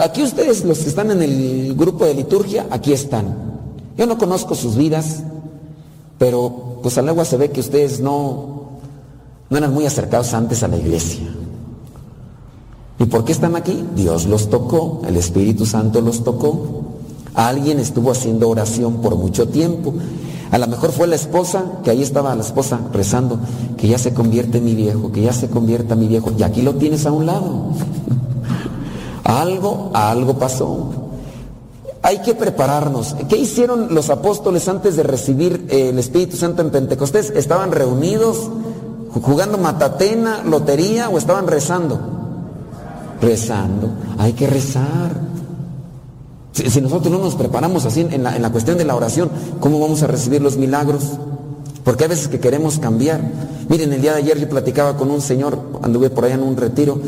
Aquí 0.00 0.22
ustedes, 0.22 0.64
los 0.64 0.78
que 0.78 0.88
están 0.88 1.12
en 1.12 1.22
el 1.22 1.74
grupo 1.76 2.04
de 2.04 2.14
liturgia, 2.14 2.66
aquí 2.70 2.92
están. 2.92 3.60
Yo 3.96 4.06
no 4.06 4.18
conozco 4.18 4.54
sus 4.56 4.74
vidas, 4.76 5.22
pero 6.18 6.80
pues 6.82 6.98
al 6.98 7.08
agua 7.08 7.24
se 7.24 7.36
ve 7.36 7.50
que 7.50 7.60
ustedes 7.60 8.00
no, 8.00 8.70
no 9.48 9.56
eran 9.56 9.72
muy 9.72 9.86
acercados 9.86 10.34
antes 10.34 10.62
a 10.64 10.68
la 10.68 10.76
iglesia. 10.76 11.32
¿Y 12.98 13.04
por 13.04 13.24
qué 13.24 13.32
están 13.32 13.54
aquí? 13.54 13.84
Dios 13.94 14.26
los 14.26 14.50
tocó, 14.50 15.02
el 15.06 15.16
Espíritu 15.16 15.66
Santo 15.66 16.00
los 16.00 16.24
tocó. 16.24 16.82
Alguien 17.34 17.78
estuvo 17.78 18.10
haciendo 18.10 18.48
oración 18.48 19.02
por 19.02 19.14
mucho 19.14 19.48
tiempo. 19.48 19.94
A 20.50 20.58
lo 20.58 20.66
mejor 20.66 20.92
fue 20.92 21.06
la 21.06 21.16
esposa, 21.16 21.64
que 21.82 21.90
ahí 21.90 22.02
estaba 22.02 22.34
la 22.34 22.42
esposa 22.42 22.80
rezando, 22.92 23.38
que 23.76 23.88
ya 23.88 23.98
se 23.98 24.14
convierte 24.14 24.60
mi 24.60 24.74
viejo, 24.74 25.10
que 25.10 25.22
ya 25.22 25.32
se 25.32 25.48
convierta 25.48 25.96
mi 25.96 26.06
viejo. 26.06 26.32
Y 26.38 26.42
aquí 26.42 26.62
lo 26.62 26.74
tienes 26.74 27.06
a 27.06 27.12
un 27.12 27.26
lado. 27.26 27.72
algo, 29.24 29.90
algo 29.92 30.38
pasó. 30.38 30.90
Hay 32.02 32.22
que 32.22 32.34
prepararnos. 32.34 33.16
¿Qué 33.28 33.36
hicieron 33.36 33.92
los 33.92 34.10
apóstoles 34.10 34.68
antes 34.68 34.94
de 34.96 35.02
recibir 35.02 35.66
eh, 35.70 35.88
el 35.88 35.98
Espíritu 35.98 36.36
Santo 36.36 36.62
en 36.62 36.70
Pentecostés? 36.70 37.30
¿Estaban 37.30 37.72
reunidos, 37.72 38.48
jugando 39.20 39.58
matatena, 39.58 40.44
lotería 40.44 41.08
o 41.08 41.18
estaban 41.18 41.48
rezando? 41.48 41.98
Rezando. 43.20 43.88
Hay 44.18 44.34
que 44.34 44.46
rezar. 44.46 45.35
Si, 46.56 46.80
nosotros 46.80 47.12
no 47.12 47.18
nos 47.18 47.34
preparamos 47.34 47.84
así 47.84 48.00
en 48.00 48.22
la, 48.22 48.34
en 48.34 48.40
la 48.40 48.50
cuestión 48.50 48.78
de 48.78 48.86
la 48.86 48.96
oración, 48.96 49.28
¿cómo 49.60 49.78
vamos 49.78 50.02
a 50.02 50.06
recibir 50.06 50.40
los 50.40 50.56
milagros? 50.56 51.02
Porque 51.84 52.04
hay 52.04 52.08
veces 52.08 52.28
que 52.28 52.40
queremos 52.40 52.78
cambiar. 52.78 53.20
Miren, 53.68 53.92
el 53.92 54.00
día 54.00 54.12
de 54.12 54.22
ayer 54.22 54.38
yo 54.40 54.48
platicaba 54.48 54.96
con 54.96 55.10
un 55.10 55.20
señor, 55.20 55.58
anduve 55.82 56.08
por 56.08 56.24
allá 56.24 56.36
en 56.36 56.44
un 56.44 56.56
retiro, 56.56 56.98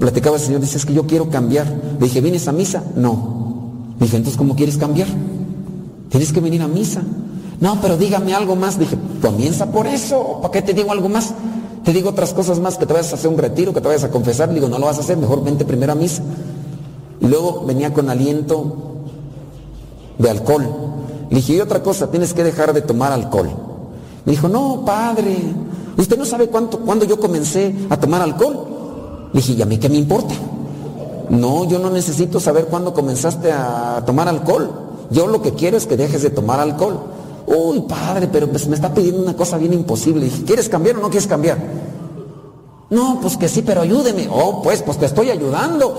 platicaba 0.00 0.38
el 0.38 0.42
señor, 0.42 0.60
dice, 0.60 0.76
es 0.78 0.84
que 0.84 0.92
yo 0.92 1.06
quiero 1.06 1.30
cambiar. 1.30 1.68
Le 2.00 2.06
dije, 2.06 2.20
¿vienes 2.20 2.48
a 2.48 2.52
misa? 2.52 2.82
No. 2.96 3.92
Le 4.00 4.06
dije, 4.06 4.16
entonces, 4.16 4.36
¿cómo 4.36 4.56
quieres 4.56 4.76
cambiar? 4.76 5.06
Tienes 6.08 6.32
que 6.32 6.40
venir 6.40 6.60
a 6.62 6.66
misa. 6.66 7.00
No, 7.60 7.80
pero 7.80 7.96
dígame 7.96 8.34
algo 8.34 8.56
más. 8.56 8.76
Dije, 8.76 8.98
comienza 9.22 9.66
por 9.70 9.86
eso. 9.86 10.40
¿Para 10.42 10.50
qué 10.50 10.62
te 10.62 10.74
digo 10.74 10.90
algo 10.90 11.08
más? 11.08 11.32
Te 11.84 11.92
digo 11.92 12.10
otras 12.10 12.34
cosas 12.34 12.58
más, 12.58 12.76
que 12.76 12.86
te 12.86 12.92
vayas 12.92 13.12
a 13.12 13.14
hacer 13.14 13.30
un 13.30 13.38
retiro, 13.38 13.72
que 13.72 13.80
te 13.80 13.86
vayas 13.86 14.02
a 14.02 14.10
confesar. 14.10 14.48
Le 14.48 14.54
digo, 14.54 14.68
no 14.68 14.80
lo 14.80 14.86
vas 14.86 14.98
a 14.98 15.02
hacer, 15.02 15.16
mejor 15.16 15.44
vente 15.44 15.64
primero 15.64 15.92
a 15.92 15.94
misa. 15.94 16.24
Y 17.20 17.28
luego 17.28 17.64
venía 17.64 17.94
con 17.94 18.10
aliento 18.10 18.95
de 20.18 20.30
alcohol. 20.30 20.66
Le 21.30 21.36
dije, 21.36 21.54
y 21.54 21.60
otra 21.60 21.82
cosa, 21.82 22.10
tienes 22.10 22.32
que 22.34 22.44
dejar 22.44 22.72
de 22.72 22.82
tomar 22.82 23.12
alcohol. 23.12 23.50
Me 24.24 24.32
dijo, 24.32 24.48
no, 24.48 24.84
padre, 24.84 25.36
¿usted 25.96 26.18
no 26.18 26.24
sabe 26.24 26.48
cuánto, 26.48 26.80
cuándo 26.80 27.04
yo 27.04 27.18
comencé 27.18 27.74
a 27.90 27.96
tomar 27.96 28.22
alcohol? 28.22 29.28
Le 29.32 29.40
dije, 29.40 29.52
¿y 29.54 29.62
a 29.62 29.66
mí 29.66 29.78
qué 29.78 29.88
me 29.88 29.98
importa? 29.98 30.34
No, 31.28 31.64
yo 31.68 31.78
no 31.78 31.90
necesito 31.90 32.40
saber 32.40 32.66
cuándo 32.66 32.94
comenzaste 32.94 33.52
a 33.52 34.02
tomar 34.06 34.28
alcohol. 34.28 34.70
Yo 35.10 35.26
lo 35.26 35.42
que 35.42 35.52
quiero 35.52 35.76
es 35.76 35.86
que 35.86 35.96
dejes 35.96 36.22
de 36.22 36.30
tomar 36.30 36.60
alcohol. 36.60 37.00
Uy, 37.46 37.80
padre, 37.88 38.28
pero 38.30 38.48
pues 38.48 38.66
me 38.66 38.74
está 38.74 38.92
pidiendo 38.92 39.22
una 39.22 39.36
cosa 39.36 39.58
bien 39.58 39.72
imposible. 39.72 40.20
Le 40.20 40.26
dije, 40.26 40.44
¿quieres 40.44 40.68
cambiar 40.68 40.96
o 40.96 41.00
no 41.00 41.10
quieres 41.10 41.28
cambiar? 41.28 41.58
No, 42.90 43.18
pues 43.20 43.36
que 43.36 43.48
sí, 43.48 43.62
pero 43.62 43.80
ayúdeme. 43.80 44.28
Oh, 44.30 44.62
pues, 44.62 44.82
pues 44.82 44.98
te 44.98 45.06
estoy 45.06 45.30
ayudando. 45.30 45.96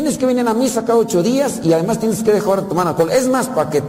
Tienes 0.00 0.16
que 0.16 0.24
venir 0.24 0.48
a 0.48 0.54
misa 0.54 0.82
cada 0.82 0.98
ocho 0.98 1.22
días 1.22 1.60
y 1.62 1.74
además 1.74 1.98
tienes 1.98 2.22
que 2.22 2.32
dejar 2.32 2.62
de 2.62 2.68
tomar 2.70 2.88
alcohol. 2.88 3.10
Es 3.12 3.28
más, 3.28 3.48
para 3.48 3.68
que 3.68 3.82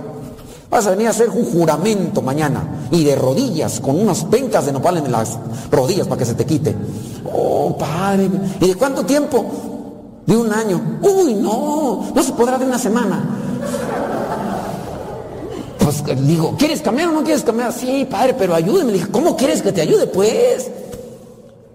vas 0.69 0.85
a 0.85 0.89
venir 0.89 1.07
a 1.07 1.11
hacer 1.11 1.29
un 1.29 1.45
juramento 1.45 2.21
mañana 2.21 2.87
y 2.91 3.05
de 3.05 3.15
rodillas, 3.15 3.79
con 3.79 3.97
unas 3.97 4.25
pencas 4.25 4.65
de 4.65 4.73
nopal 4.73 4.97
en 4.97 5.09
las 5.09 5.37
rodillas 5.71 6.07
para 6.07 6.19
que 6.19 6.25
se 6.25 6.33
te 6.33 6.45
quite. 6.45 6.75
Oh, 7.33 7.77
padre. 7.77 8.29
¿Y 8.59 8.67
de 8.67 8.75
cuánto 8.75 9.05
tiempo? 9.05 9.45
De 10.25 10.35
un 10.35 10.51
año. 10.51 10.99
Uy, 11.01 11.33
no, 11.35 12.11
no 12.13 12.23
se 12.23 12.33
podrá 12.33 12.57
de 12.57 12.65
una 12.65 12.77
semana. 12.77 13.23
Pues 15.79 16.03
digo, 16.27 16.55
¿quieres 16.59 16.81
cambiar 16.81 17.07
o 17.07 17.13
no 17.13 17.23
quieres 17.23 17.43
cambiar? 17.43 17.71
Sí, 17.71 18.05
padre, 18.11 18.35
pero 18.37 18.53
ayúdeme. 18.53 18.91
Le 18.91 18.97
dije, 18.97 19.11
¿cómo 19.11 19.37
quieres 19.37 19.61
que 19.61 19.71
te 19.71 19.79
ayude? 19.79 20.07
Pues 20.07 20.69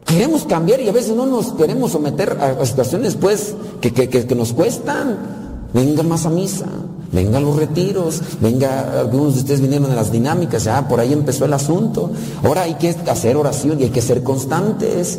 queremos 0.06 0.44
cambiar 0.44 0.80
y 0.80 0.88
a 0.88 0.92
veces 0.92 1.14
no 1.14 1.26
nos 1.26 1.52
queremos 1.52 1.92
someter 1.92 2.38
a, 2.40 2.64
situaciones 2.64 3.16
pues 3.16 3.54
que, 3.80 3.92
que, 3.92 4.08
que, 4.08 4.26
que 4.26 4.34
nos 4.34 4.52
cuestan. 4.52 5.44
Venga 5.74 6.02
más 6.04 6.24
a 6.24 6.30
misa, 6.30 6.66
venga 7.12 7.38
los 7.40 7.56
retiros, 7.56 8.22
venga, 8.40 9.00
algunos 9.00 9.34
de 9.34 9.40
ustedes 9.40 9.60
vinieron 9.60 9.90
a 9.90 9.94
las 9.94 10.10
dinámicas, 10.10 10.64
ya 10.64 10.88
por 10.88 11.00
ahí 11.00 11.12
empezó 11.12 11.44
el 11.44 11.52
asunto. 11.52 12.10
Ahora 12.42 12.62
hay 12.62 12.74
que 12.74 12.90
hacer 12.90 13.36
oración 13.36 13.78
y 13.80 13.84
hay 13.84 13.90
que 13.90 14.00
ser 14.00 14.22
constantes. 14.22 15.18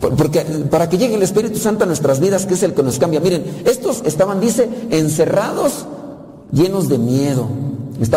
Por- 0.00 0.16
Porque 0.16 0.40
para 0.70 0.88
que 0.88 0.98
llegue 0.98 1.14
el 1.14 1.22
Espíritu 1.22 1.58
Santo 1.58 1.84
a 1.84 1.86
nuestras 1.86 2.18
vidas, 2.18 2.44
que 2.46 2.54
es 2.54 2.62
el 2.64 2.74
que 2.74 2.82
nos 2.82 2.98
cambia. 2.98 3.20
Miren, 3.20 3.44
estos 3.66 4.02
estaban, 4.04 4.40
dice, 4.40 4.68
encerrados, 4.90 5.84
llenos 6.50 6.88
de 6.88 6.98
miedo. 6.98 7.46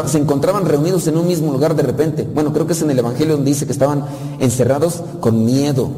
Se 0.08 0.18
encontraban 0.18 0.66
reunidos 0.66 1.08
en 1.08 1.18
un 1.18 1.28
mismo 1.28 1.52
lugar 1.52 1.76
de 1.76 1.84
repente. 1.84 2.28
Bueno, 2.34 2.52
creo 2.52 2.66
que 2.66 2.74
es 2.74 2.82
en 2.82 2.90
el 2.90 2.99
Evangelio 2.99 3.36
donde 3.36 3.52
dice 3.52 3.66
que 3.66 3.72
estaban 3.72 4.06
encerrados 4.40 5.04
con 5.20 5.45
miedo. 5.45 5.90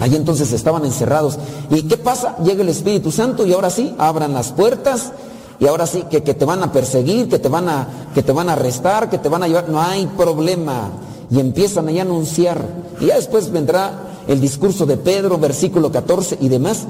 Ahí 0.00 0.14
entonces 0.14 0.52
estaban 0.52 0.84
encerrados. 0.84 1.38
¿Y 1.70 1.82
qué 1.82 1.96
pasa? 1.96 2.36
Llega 2.38 2.62
el 2.62 2.68
Espíritu 2.68 3.10
Santo 3.10 3.46
y 3.46 3.52
ahora 3.52 3.70
sí, 3.70 3.94
abran 3.98 4.32
las 4.32 4.52
puertas 4.52 5.12
y 5.60 5.66
ahora 5.66 5.86
sí 5.86 6.04
que, 6.10 6.22
que 6.22 6.34
te 6.34 6.44
van 6.44 6.62
a 6.62 6.72
perseguir, 6.72 7.28
que 7.28 7.38
te 7.38 7.48
van 7.48 7.68
a, 7.68 7.88
que 8.14 8.22
te 8.22 8.32
van 8.32 8.48
a 8.48 8.52
arrestar, 8.52 9.10
que 9.10 9.18
te 9.18 9.28
van 9.28 9.42
a 9.42 9.48
llevar. 9.48 9.68
No 9.68 9.80
hay 9.80 10.06
problema. 10.06 10.90
Y 11.30 11.40
empiezan 11.40 11.88
ahí 11.88 11.98
a 11.98 12.02
anunciar. 12.02 12.64
Y 13.00 13.06
ya 13.06 13.16
después 13.16 13.50
vendrá 13.50 14.08
el 14.28 14.40
discurso 14.40 14.86
de 14.86 14.96
Pedro, 14.96 15.38
versículo 15.38 15.90
14 15.90 16.38
y 16.40 16.48
demás. 16.48 16.86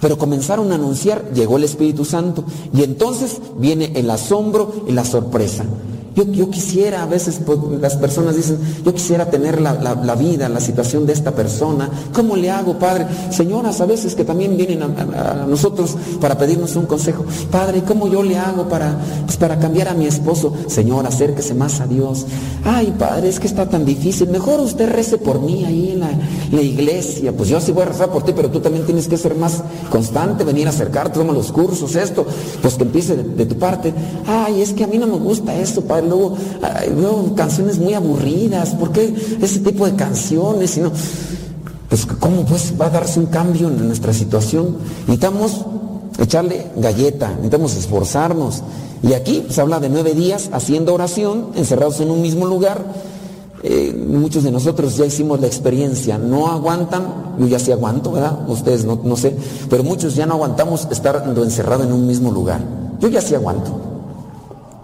Pero 0.00 0.18
comenzaron 0.18 0.72
a 0.72 0.74
anunciar, 0.74 1.32
llegó 1.32 1.56
el 1.56 1.64
Espíritu 1.64 2.04
Santo 2.04 2.44
y 2.74 2.82
entonces 2.82 3.40
viene 3.56 3.92
el 3.94 4.10
asombro 4.10 4.84
y 4.88 4.92
la 4.92 5.04
sorpresa. 5.04 5.64
Yo, 6.14 6.48
quisiera, 6.48 7.02
a 7.02 7.06
veces 7.06 7.40
pues, 7.44 7.58
las 7.80 7.96
personas 7.96 8.36
dicen, 8.36 8.58
yo 8.84 8.94
quisiera 8.94 9.30
tener 9.30 9.60
la, 9.60 10.14
vida, 10.14 10.48
la 10.48 10.60
situación 10.60 11.06
de 11.06 11.12
esta 11.12 11.32
persona. 11.32 11.90
¿Cómo 12.12 12.36
le 12.36 12.52
hago, 12.52 12.78
Padre? 12.78 13.06
Señoras, 13.30 13.80
a 13.80 13.86
veces 13.86 14.14
que 14.14 14.24
también 14.24 14.56
vienen 14.56 14.82
a, 14.82 15.44
nosotros 15.48 15.96
para 16.20 16.38
pedirnos 16.38 16.76
un 16.76 16.86
consejo. 16.86 17.24
Padre, 17.50 17.82
¿cómo 17.82 18.06
yo 18.06 18.22
le 18.22 18.38
hago 18.38 18.68
para, 18.68 18.96
pues, 19.24 19.36
para 19.36 19.58
cambiar 19.58 19.88
a 19.88 19.94
mi 19.94 20.06
esposo? 20.06 20.54
Señor, 20.68 21.04
acérquese 21.04 21.52
más 21.52 21.80
a 21.80 21.88
Dios. 21.88 22.26
Ay, 22.64 22.94
Padre, 22.96 23.28
es 23.28 23.40
que 23.40 23.48
está 23.48 23.68
tan 23.68 23.84
difícil. 23.84 24.28
Mejor 24.28 24.60
usted 24.60 24.88
rece 24.88 25.18
por 25.18 25.40
mí 25.40 25.64
ahí 25.64 25.90
en 25.94 26.00
la, 26.00 26.10
en 26.12 26.54
la 26.54 26.62
iglesia. 26.62 27.32
Pues 27.32 27.48
yo 27.48 27.60
sí 27.60 27.72
voy 27.72 27.82
a 27.82 27.86
rezar 27.86 28.10
por 28.10 28.22
ti, 28.22 28.32
pero 28.36 28.50
tú 28.50 28.60
también 28.60 28.86
tienes 28.86 29.08
que 29.08 29.16
ser 29.16 29.34
más 29.34 29.64
constante, 29.90 30.44
venir 30.44 30.68
a 30.68 30.70
acercarte, 30.70 31.18
toma 31.18 31.32
los 31.32 31.50
cursos, 31.50 31.96
esto. 31.96 32.24
Pues 32.62 32.74
que 32.74 32.84
empiece 32.84 33.16
de, 33.16 33.24
de 33.24 33.46
tu 33.46 33.56
parte. 33.56 33.92
Ay, 34.28 34.62
es 34.62 34.72
que 34.72 34.84
a 34.84 34.86
mí 34.86 34.96
no 34.96 35.08
me 35.08 35.18
gusta 35.18 35.52
esto, 35.56 35.82
Padre. 35.82 36.03
Luego, 36.04 36.36
luego 36.96 37.34
canciones 37.34 37.78
muy 37.78 37.94
aburridas. 37.94 38.70
¿Por 38.70 38.92
qué 38.92 39.14
ese 39.40 39.60
tipo 39.60 39.86
de 39.86 39.94
canciones? 39.94 40.72
Si 40.72 40.80
no, 40.80 40.92
pues 41.88 42.06
¿cómo 42.06 42.44
pues 42.44 42.74
va 42.80 42.86
a 42.86 42.90
darse 42.90 43.20
un 43.20 43.26
cambio 43.26 43.68
en 43.68 43.86
nuestra 43.86 44.12
situación? 44.12 44.76
Necesitamos 45.06 45.64
echarle 46.18 46.66
galleta, 46.76 47.28
necesitamos 47.30 47.76
esforzarnos. 47.76 48.62
Y 49.02 49.12
aquí 49.12 49.46
se 49.50 49.60
habla 49.60 49.80
de 49.80 49.88
nueve 49.90 50.14
días 50.14 50.48
haciendo 50.52 50.94
oración, 50.94 51.48
encerrados 51.54 52.00
en 52.00 52.10
un 52.10 52.22
mismo 52.22 52.46
lugar. 52.46 52.82
Eh, 53.62 53.94
muchos 53.94 54.42
de 54.44 54.50
nosotros 54.50 54.96
ya 54.96 55.06
hicimos 55.06 55.40
la 55.40 55.46
experiencia, 55.46 56.18
no 56.18 56.48
aguantan, 56.48 57.34
yo 57.38 57.46
ya 57.46 57.58
sí 57.58 57.72
aguanto, 57.72 58.12
¿verdad? 58.12 58.40
Ustedes 58.46 58.84
no, 58.84 59.00
no 59.02 59.16
sé, 59.16 59.34
pero 59.70 59.82
muchos 59.82 60.14
ya 60.14 60.26
no 60.26 60.34
aguantamos 60.34 60.86
estar 60.90 61.24
encerrado 61.36 61.84
en 61.84 61.92
un 61.92 62.06
mismo 62.06 62.30
lugar. 62.30 62.60
Yo 63.00 63.08
ya 63.08 63.22
sí 63.22 63.34
aguanto. 63.34 63.93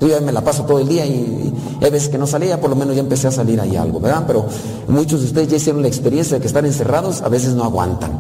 Yo 0.01 0.09
ya 0.09 0.21
me 0.21 0.33
la 0.33 0.41
paso 0.43 0.65
todo 0.65 0.79
el 0.79 0.89
día 0.89 1.05
y, 1.05 1.53
y 1.81 1.85
hay 1.85 1.91
veces 1.91 2.09
que 2.09 2.19
no 2.19 2.27
salía, 2.27 2.61
por 2.61 2.71
lo 2.71 2.77
menos 2.77 2.95
ya 2.95 3.01
empecé 3.01 3.29
a 3.29 3.31
salir 3.31 3.61
ahí 3.61 3.77
algo, 3.77 4.01
¿verdad? 4.01 4.25
Pero 4.27 4.47
muchos 4.89 5.21
de 5.21 5.27
ustedes 5.27 5.49
ya 5.49 5.57
hicieron 5.57 5.83
la 5.83 5.89
experiencia 5.89 6.37
de 6.37 6.41
que 6.41 6.47
estar 6.47 6.65
encerrados 6.65 7.23
a 7.23 7.29
veces 7.29 7.55
no 7.55 7.65
aguantan. 7.65 8.13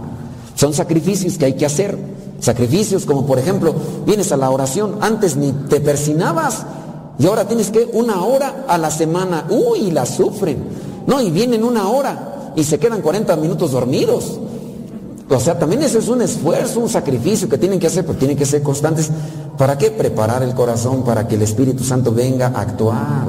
Son 0.55 0.74
sacrificios 0.74 1.39
que 1.39 1.47
hay 1.47 1.55
que 1.55 1.65
hacer. 1.65 1.97
Sacrificios 2.39 3.05
como 3.05 3.27
por 3.27 3.39
ejemplo, 3.39 3.74
vienes 4.07 4.32
a 4.32 4.36
la 4.36 4.51
oración, 4.51 4.97
antes 5.01 5.36
ni 5.36 5.52
te 5.52 5.81
persinabas 5.81 6.65
y 7.20 7.27
ahora 7.27 7.47
tienes 7.47 7.70
que 7.70 7.89
una 7.93 8.24
hora 8.24 8.65
a 8.66 8.78
la 8.78 8.90
semana. 8.90 9.47
Uy, 9.51 9.90
la 9.90 10.07
sufren. 10.07 10.65
No, 11.07 11.20
y 11.20 11.31
vienen 11.31 11.62
una 11.65 11.89
hora 11.89 12.52
y 12.57 12.65
se 12.65 12.78
quedan 12.78 13.02
40 13.02 13.36
minutos 13.36 13.73
dormidos. 13.73 14.39
O 15.28 15.39
sea, 15.39 15.59
también 15.59 15.82
ese 15.82 15.98
es 15.98 16.09
un 16.09 16.23
esfuerzo, 16.23 16.81
un 16.81 16.89
sacrificio 16.89 17.47
que 17.47 17.59
tienen 17.59 17.78
que 17.78 17.89
hacer, 17.89 18.07
pero 18.07 18.19
tienen 18.19 18.39
que 18.39 18.47
ser 18.47 18.62
constantes. 18.62 19.11
¿Para 19.60 19.76
qué? 19.76 19.90
Preparar 19.90 20.42
el 20.42 20.54
corazón 20.54 21.04
para 21.04 21.28
que 21.28 21.34
el 21.34 21.42
Espíritu 21.42 21.84
Santo 21.84 22.12
venga 22.12 22.46
a 22.46 22.62
actuar. 22.62 23.26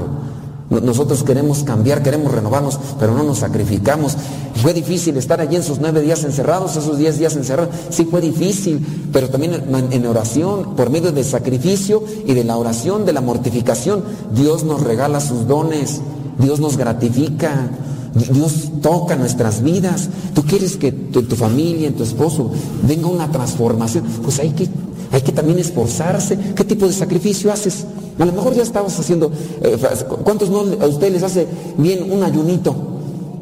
No- 0.69 0.79
Nosotros 0.79 1.23
queremos 1.23 1.63
cambiar, 1.65 2.01
queremos 2.01 2.31
renovarnos, 2.31 2.79
pero 2.97 3.13
no 3.13 3.23
nos 3.23 3.39
sacrificamos. 3.39 4.15
Fue 4.61 4.73
difícil 4.73 5.17
estar 5.17 5.41
allí 5.41 5.57
en 5.57 5.63
sus 5.63 5.79
nueve 5.81 5.99
días 5.99 6.23
encerrados, 6.23 6.77
esos 6.77 6.97
diez 6.97 7.17
días 7.19 7.35
encerrados. 7.35 7.75
Sí 7.89 8.05
fue 8.09 8.21
difícil, 8.21 9.09
pero 9.11 9.29
también 9.29 9.55
en 9.55 9.91
en 9.91 10.05
oración, 10.07 10.73
por 10.77 10.89
medio 10.89 11.11
del 11.11 11.25
sacrificio 11.25 12.01
y 12.25 12.33
de 12.33 12.45
la 12.45 12.55
oración, 12.55 13.05
de 13.05 13.11
la 13.11 13.19
mortificación, 13.19 14.01
Dios 14.33 14.63
nos 14.63 14.81
regala 14.81 15.19
sus 15.19 15.47
dones, 15.47 15.99
Dios 16.39 16.61
nos 16.61 16.77
gratifica. 16.77 17.69
Dios 18.13 18.71
toca 18.81 19.15
nuestras 19.15 19.61
vidas. 19.63 20.09
Tú 20.33 20.43
quieres 20.43 20.75
que 20.75 20.91
tu, 20.91 21.23
tu 21.23 21.37
familia, 21.37 21.95
tu 21.95 22.03
esposo, 22.03 22.51
venga 22.85 23.07
una 23.07 23.31
transformación. 23.31 24.03
Pues 24.21 24.37
hay 24.39 24.49
que, 24.49 24.67
hay 25.11 25.21
que 25.21 25.31
también 25.31 25.59
esforzarse. 25.59 26.38
¿Qué 26.55 26.63
tipo 26.63 26.88
de 26.88 26.93
sacrificio 26.93 27.51
haces? 27.51 27.85
A 28.19 28.25
lo 28.25 28.31
mejor 28.31 28.53
ya 28.53 28.63
estabas 28.63 28.97
haciendo. 28.99 29.31
eh, 29.61 29.77
¿Cuántos 30.23 30.49
no 30.49 30.59
a 30.59 30.88
ustedes 30.88 31.13
les 31.13 31.23
hace 31.23 31.47
bien 31.77 32.11
un 32.11 32.23
ayunito 32.23 32.75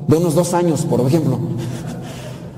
de 0.07 0.17
unos 0.17 0.35
dos 0.35 0.53
años, 0.53 0.81
por 0.81 1.01
ejemplo? 1.01 1.39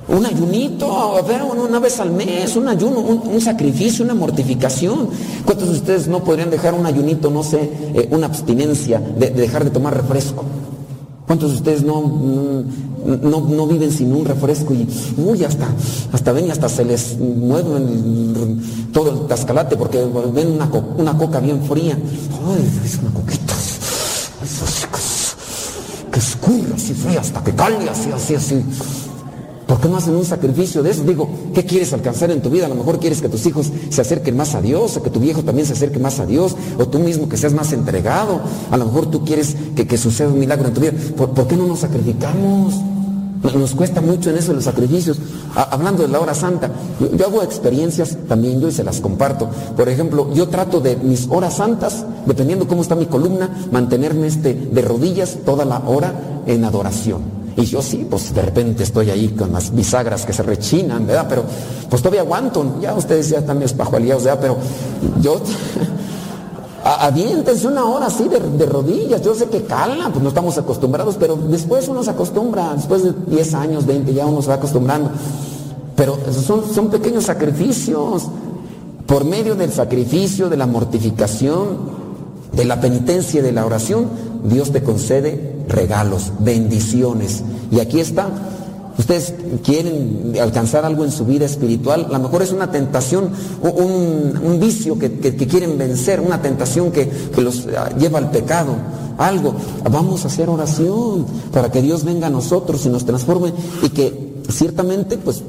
Un 0.08 0.26
ayunito, 0.26 1.16
una 1.64 1.80
vez 1.80 2.02
al 2.02 2.12
mes, 2.12 2.58
un 2.58 2.68
ayuno, 2.68 3.00
un, 3.00 3.40
sacrificio, 3.40 4.04
una 4.04 4.14
mortificación. 4.14 5.08
¿Cuántos 5.46 5.70
de 5.70 5.76
ustedes 5.76 6.08
no 6.10 6.22
podrían 6.22 6.50
dejar 6.50 6.74
un 6.74 6.86
ayunito, 6.86 7.30
no 7.30 7.44
sé, 7.44 7.70
eh, 7.94 8.10
una 8.12 8.26
abstinencia 8.26 9.00
de 9.00 9.30
dejar 9.30 9.64
de 9.64 9.70
tomar 9.70 9.96
refresco? 9.96 10.44
¿Cuántos 11.32 11.52
de 11.52 11.58
ustedes 11.60 11.84
no, 11.84 12.02
mm, 12.02 13.22
no, 13.22 13.40
no 13.40 13.66
viven 13.66 13.90
sin 13.90 14.14
un 14.14 14.26
refresco 14.26 14.74
y 14.74 14.86
uy, 15.16 15.46
hasta, 15.46 15.66
hasta 16.12 16.34
ven 16.34 16.48
y 16.48 16.52
hasta 16.52 16.68
se 16.68 16.84
les 16.84 17.18
mueve 17.18 17.70
todo 18.92 19.12
el 19.12 19.28
tascalate 19.28 19.78
porque 19.78 20.06
ven 20.34 20.52
una, 20.52 20.70
una 20.98 21.18
coca 21.18 21.40
bien 21.40 21.64
fría? 21.64 21.94
Ay, 21.94 22.70
es 22.84 22.98
una 22.98 23.12
coquita. 23.12 23.54
Sí 24.46 24.88
que, 26.12 26.20
escurre 26.20 26.74
así 26.76 26.94
fría 26.96 27.22
hasta 27.22 27.42
que 27.42 27.56
cale 27.56 27.90
así, 27.90 28.12
así, 28.12 28.36
así. 28.36 28.66
¿Por 29.72 29.80
qué 29.80 29.88
no 29.88 29.96
hacen 29.96 30.18
un 30.18 30.26
sacrificio 30.26 30.84
de 30.84 30.92
eso? 30.92 31.02
Digo, 31.04 31.30
¿qué 31.54 31.64
quieres 31.64 31.94
alcanzar 31.94 32.30
en 32.30 32.42
tu 32.42 32.50
vida? 32.50 32.66
A 32.66 32.68
lo 32.68 32.76
mejor 32.76 33.00
quieres 33.00 33.22
que 33.22 33.30
tus 33.30 33.46
hijos 33.46 33.72
se 33.90 34.02
acerquen 34.02 34.36
más 34.36 34.54
a 34.54 34.62
Dios, 34.62 34.98
o 34.98 35.02
que 35.02 35.10
tu 35.10 35.22
viejo 35.22 35.44
también 35.44 35.66
se 35.66 35.72
acerque 35.72 35.98
más 35.98 36.20
a 36.20 36.26
Dios, 36.26 36.58
o 36.78 36.90
tú 36.90 37.00
mismo 37.00 37.30
que 37.30 37.38
seas 37.38 37.54
más 37.54 37.72
entregado. 37.72 38.42
A 38.70 38.76
lo 38.76 38.84
mejor 38.84 39.10
tú 39.10 39.24
quieres 39.24 39.56
que, 39.74 39.98
suceda 39.98 40.28
un 40.28 40.40
milagro 40.40 40.68
en 40.68 40.74
tu 40.74 40.82
vida. 40.82 40.92
¿Por, 41.16 41.48
qué 41.48 41.56
no 41.56 41.68
nos 41.68 41.80
sacrificamos? 41.80 42.76
Nos- 43.44 43.74
cuesta 43.74 44.02
mucho 44.02 44.30
en 44.30 44.40
eso 44.40 44.52
los 44.52 44.66
sacrificios. 44.66 45.20
Ha- 45.56 45.70
hablando 45.74 46.04
de 46.04 46.10
la 46.10 46.20
hora 46.20 46.34
santa, 46.34 46.70
yo, 47.00 47.16
yo 47.16 47.28
hago 47.28 47.42
experiencias 47.42 48.18
también 48.28 48.60
yo 48.60 48.68
y 48.68 48.74
se 48.74 48.84
las 48.84 49.00
comparto. 49.00 49.48
Por 49.78 49.88
ejemplo, 49.88 50.34
yo 50.34 50.50
trato 50.50 50.82
de 50.82 50.98
mis 50.98 51.30
horas 51.30 51.56
santas, 51.56 52.04
dependiendo 52.26 52.68
cómo 52.68 52.82
está 52.82 52.96
mi 52.96 53.06
columna, 53.06 53.50
mantenerme 53.72 54.28
este, 54.28 54.54
de 54.54 54.82
rodillas 54.82 55.38
toda 55.46 55.64
la 55.64 55.80
hora 55.88 56.44
en 56.46 56.66
adoración. 56.66 57.41
Y 57.58 57.66
yo 57.66 57.82
sí, 57.82 58.08
pues 58.10 58.34
de 58.34 58.42
repente 58.42 58.84
estoy 58.84 59.10
ahí 59.10 59.30
con 59.30 59.52
las 59.52 59.74
bisagras 59.74 60.26
que 60.26 60.34
se 60.34 60.44
rechinan, 60.44 61.06
¿verdad? 61.06 61.26
Pero 61.28 61.44
pues 61.90 62.02
todavía 62.02 62.22
aguanto, 62.22 62.78
ya 62.82 62.94
ustedes 62.94 63.30
ya 63.30 63.40
están 63.40 63.62
espajualeados, 63.62 64.24
¿verdad? 64.24 64.40
Pero 64.42 64.58
yo, 65.22 65.42
aviéntense 66.84 67.68
una 67.68 67.86
hora 67.86 68.08
así 68.08 68.28
de, 68.30 68.40
de 68.40 68.66
rodillas, 68.66 69.22
yo 69.22 69.36
sé 69.36 69.48
que 69.48 69.64
cala, 69.64 70.10
pues 70.10 70.24
no 70.24 70.30
estamos 70.30 70.58
acostumbrados, 70.58 71.18
pero 71.20 71.36
después 71.36 71.88
uno 71.90 72.04
se 72.04 72.12
acostumbra, 72.12 72.74
después 72.76 73.04
de 73.04 73.14
10 73.28 73.54
años, 73.54 73.86
20, 73.86 74.14
ya 74.14 74.26
uno 74.26 74.42
se 74.42 74.48
va 74.48 74.56
acostumbrando. 74.56 75.12
Pero 75.96 76.18
son, 76.32 76.64
son 76.74 76.90
pequeños 76.90 77.26
sacrificios. 77.26 78.28
Por 79.06 79.26
medio 79.26 79.56
del 79.56 79.72
sacrificio, 79.74 80.50
de 80.50 80.56
la 80.56 80.66
mortificación, 80.66 81.78
de 82.54 82.66
la 82.66 82.80
penitencia 82.80 83.40
y 83.40 83.44
de 83.44 83.52
la 83.52 83.66
oración, 83.66 84.08
Dios 84.44 84.72
te 84.72 84.82
concede 84.82 85.61
regalos, 85.72 86.32
bendiciones. 86.40 87.44
Y 87.72 87.80
aquí 87.80 88.00
está. 88.00 88.30
Ustedes 88.98 89.34
quieren 89.64 90.34
alcanzar 90.40 90.86
algo 90.86 91.04
en 91.06 91.12
su 91.12 91.26
vida 91.26 91.46
espiritual, 91.46 92.06
a 92.10 92.14
lo 92.14 92.20
mejor 92.20 92.42
es 92.44 92.52
una 92.52 92.70
tentación, 92.72 93.30
un, 93.62 94.40
un 94.44 94.60
vicio 94.60 95.00
que, 95.00 95.14
que- 95.14 95.36
que 95.36 95.48
quieren 95.48 95.78
vencer, 95.78 96.20
una 96.20 96.42
tentación 96.42 96.92
que, 96.92 97.08
que 97.10 97.42
los 97.42 97.68
ah, 97.76 97.90
lleva 97.98 98.20
al 98.20 98.30
pecado, 98.30 98.76
algo. 99.18 99.56
Vamos 99.90 100.24
a 100.24 100.28
hacer 100.28 100.50
oración 100.50 101.26
para 101.52 101.72
que 101.72 101.82
Dios 101.82 102.04
venga 102.04 102.28
a 102.28 102.30
nosotros 102.30 102.86
y 102.86 102.90
nos 102.90 103.06
transforme 103.06 103.54
y 103.82 103.90
que 103.90 104.44
ciertamente 104.50 105.18
pues 105.18 105.42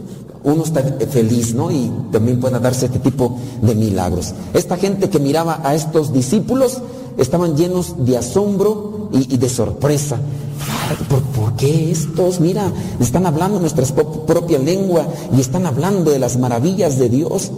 uno 0.45 0.63
está 0.65 0.83
feliz, 1.11 1.53
¿no? 1.55 1.71
Y 1.71 1.91
también 2.11 2.41
pueda 2.41 2.59
darse 2.59 2.87
este 2.87 3.01
tipo 3.01 3.39
de 3.61 3.75
milagros. 3.75 4.33
Esta 4.55 4.77
gente 4.77 5.11
que 5.11 5.19
miraba 5.19 5.61
a 5.65 5.75
estos 5.75 6.13
discípulos 6.13 6.81
estaban 7.19 7.57
llenos 7.57 8.05
de 8.05 8.17
asombro 8.17 9.09
y, 9.13 9.37
de 9.37 9.49
sorpresa. 9.49 10.19
¿Por, 11.09 11.23
por 11.23 11.57
qué 11.57 11.91
estos? 11.91 12.41
Mira, 12.41 12.73
están 13.01 13.27
hablando 13.27 13.61
nuestra 13.61 13.85
propia 14.27 14.59
lengua 14.59 15.07
y 15.37 15.41
están 15.41 15.67
hablando 15.67 16.11
de 16.11 16.19
las 16.19 16.37
maravillas 16.39 16.99
de 16.99 17.09
Dios. 17.09 17.51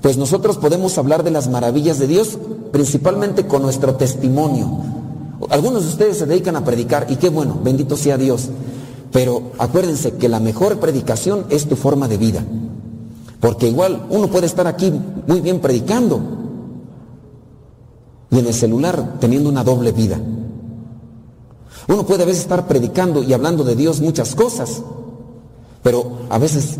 Pues 0.00 0.16
nosotros 0.16 0.56
podemos 0.58 0.98
hablar 0.98 1.24
de 1.24 1.30
las 1.30 1.48
maravillas 1.48 1.98
de 1.98 2.06
Dios 2.06 2.38
principalmente 2.72 3.46
con 3.46 3.62
nuestro 3.62 3.94
testimonio. 3.94 4.70
Algunos 5.50 5.84
de 5.84 5.88
ustedes 5.90 6.18
se 6.18 6.26
dedican 6.26 6.56
a 6.56 6.64
predicar 6.64 7.06
y 7.08 7.16
qué 7.16 7.28
bueno, 7.28 7.58
bendito 7.62 7.96
sea 7.96 8.16
Dios. 8.16 8.48
Pero 9.12 9.52
acuérdense 9.58 10.12
que 10.12 10.28
la 10.28 10.40
mejor 10.40 10.78
predicación 10.78 11.46
es 11.50 11.66
tu 11.66 11.76
forma 11.76 12.08
de 12.08 12.18
vida. 12.18 12.44
Porque 13.40 13.68
igual 13.68 14.06
uno 14.10 14.28
puede 14.28 14.46
estar 14.46 14.66
aquí 14.66 14.92
muy 15.26 15.40
bien 15.40 15.60
predicando 15.60 16.20
y 18.30 18.38
en 18.38 18.46
el 18.46 18.54
celular 18.54 19.16
teniendo 19.20 19.48
una 19.48 19.64
doble 19.64 19.92
vida. 19.92 20.18
Uno 21.88 22.04
puede 22.04 22.24
a 22.24 22.26
veces 22.26 22.42
estar 22.42 22.66
predicando 22.66 23.22
y 23.22 23.32
hablando 23.32 23.62
de 23.62 23.76
Dios 23.76 24.00
muchas 24.00 24.34
cosas, 24.34 24.82
pero 25.82 26.18
a 26.30 26.38
veces 26.38 26.78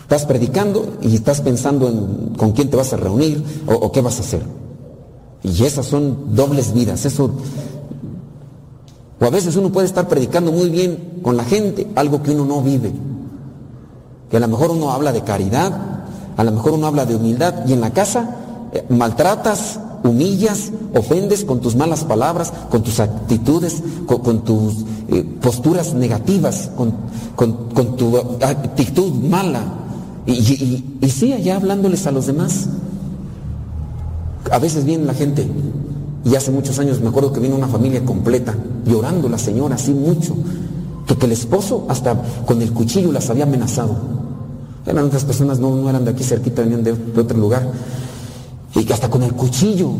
estás 0.00 0.24
predicando 0.24 0.96
y 1.02 1.16
estás 1.16 1.40
pensando 1.40 1.88
en 1.88 2.34
con 2.36 2.52
quién 2.52 2.70
te 2.70 2.76
vas 2.76 2.92
a 2.92 2.96
reunir 2.96 3.44
o, 3.66 3.92
qué 3.92 4.00
vas 4.00 4.18
a 4.18 4.20
hacer. 4.20 4.42
Y 5.42 5.64
esas 5.64 5.86
son 5.86 6.34
dobles 6.34 6.72
vidas, 6.72 7.04
eso 7.04 7.30
o 9.18 9.24
a 9.24 9.30
veces 9.30 9.56
uno 9.56 9.70
puede 9.70 9.86
estar 9.86 10.08
predicando 10.08 10.52
muy 10.52 10.68
bien 10.68 11.20
con 11.22 11.36
la 11.36 11.44
gente 11.44 11.86
algo 11.94 12.22
que 12.22 12.32
uno 12.32 12.44
no 12.44 12.60
vive. 12.62 12.92
Que 14.30 14.36
a 14.36 14.40
lo 14.40 14.48
mejor 14.48 14.70
uno 14.70 14.90
habla 14.90 15.12
de 15.12 15.22
caridad, 15.22 15.72
a 16.36 16.44
lo 16.44 16.52
mejor 16.52 16.72
uno 16.72 16.86
habla 16.86 17.06
de 17.06 17.16
humildad 17.16 17.66
y 17.66 17.72
en 17.72 17.80
la 17.80 17.92
casa 17.92 18.36
eh, 18.72 18.84
maltratas 18.90 19.80
humillas, 20.06 20.72
ofendes 20.94 21.44
con 21.44 21.60
tus 21.60 21.76
malas 21.76 22.04
palabras, 22.04 22.52
con 22.70 22.82
tus 22.82 23.00
actitudes, 23.00 23.82
con, 24.06 24.44
tus 24.44 24.84
eh, 25.08 25.24
posturas 25.40 25.94
negativas, 25.94 26.70
con, 26.76 26.94
tu 27.96 28.16
actitud 28.42 29.12
mala. 29.12 29.62
Y, 30.26 30.32
y, 31.00 31.10
sí, 31.10 31.32
allá 31.32 31.56
hablándoles 31.56 32.06
a 32.06 32.10
los 32.10 32.26
demás. 32.26 32.68
A 34.50 34.58
veces 34.58 34.84
viene 34.84 35.04
la 35.04 35.14
gente, 35.14 35.46
y 36.24 36.34
hace 36.34 36.50
muchos 36.50 36.78
años 36.78 37.00
me 37.00 37.08
acuerdo 37.08 37.32
que 37.32 37.40
vino 37.40 37.56
una 37.56 37.68
familia 37.68 38.04
completa, 38.04 38.54
llorando 38.84 39.28
la 39.28 39.38
señora 39.38 39.76
así 39.76 39.92
mucho, 39.92 40.36
que, 41.06 41.26
el 41.26 41.32
esposo 41.32 41.86
hasta 41.88 42.20
con 42.44 42.60
el 42.62 42.72
cuchillo 42.72 43.12
las 43.12 43.30
había 43.30 43.44
amenazado. 43.44 43.96
Eran 44.84 45.04
otras 45.04 45.24
personas, 45.24 45.58
no, 45.58 45.74
no 45.74 45.88
eran 45.90 46.04
de 46.04 46.12
aquí 46.12 46.22
cerquita, 46.22 46.62
venían 46.62 46.84
de 46.84 46.92
otro 47.20 47.38
lugar. 47.38 47.68
Y 48.76 48.84
que 48.84 48.92
hasta 48.92 49.10
con 49.10 49.22
el 49.24 49.32
cuchillo. 49.32 49.90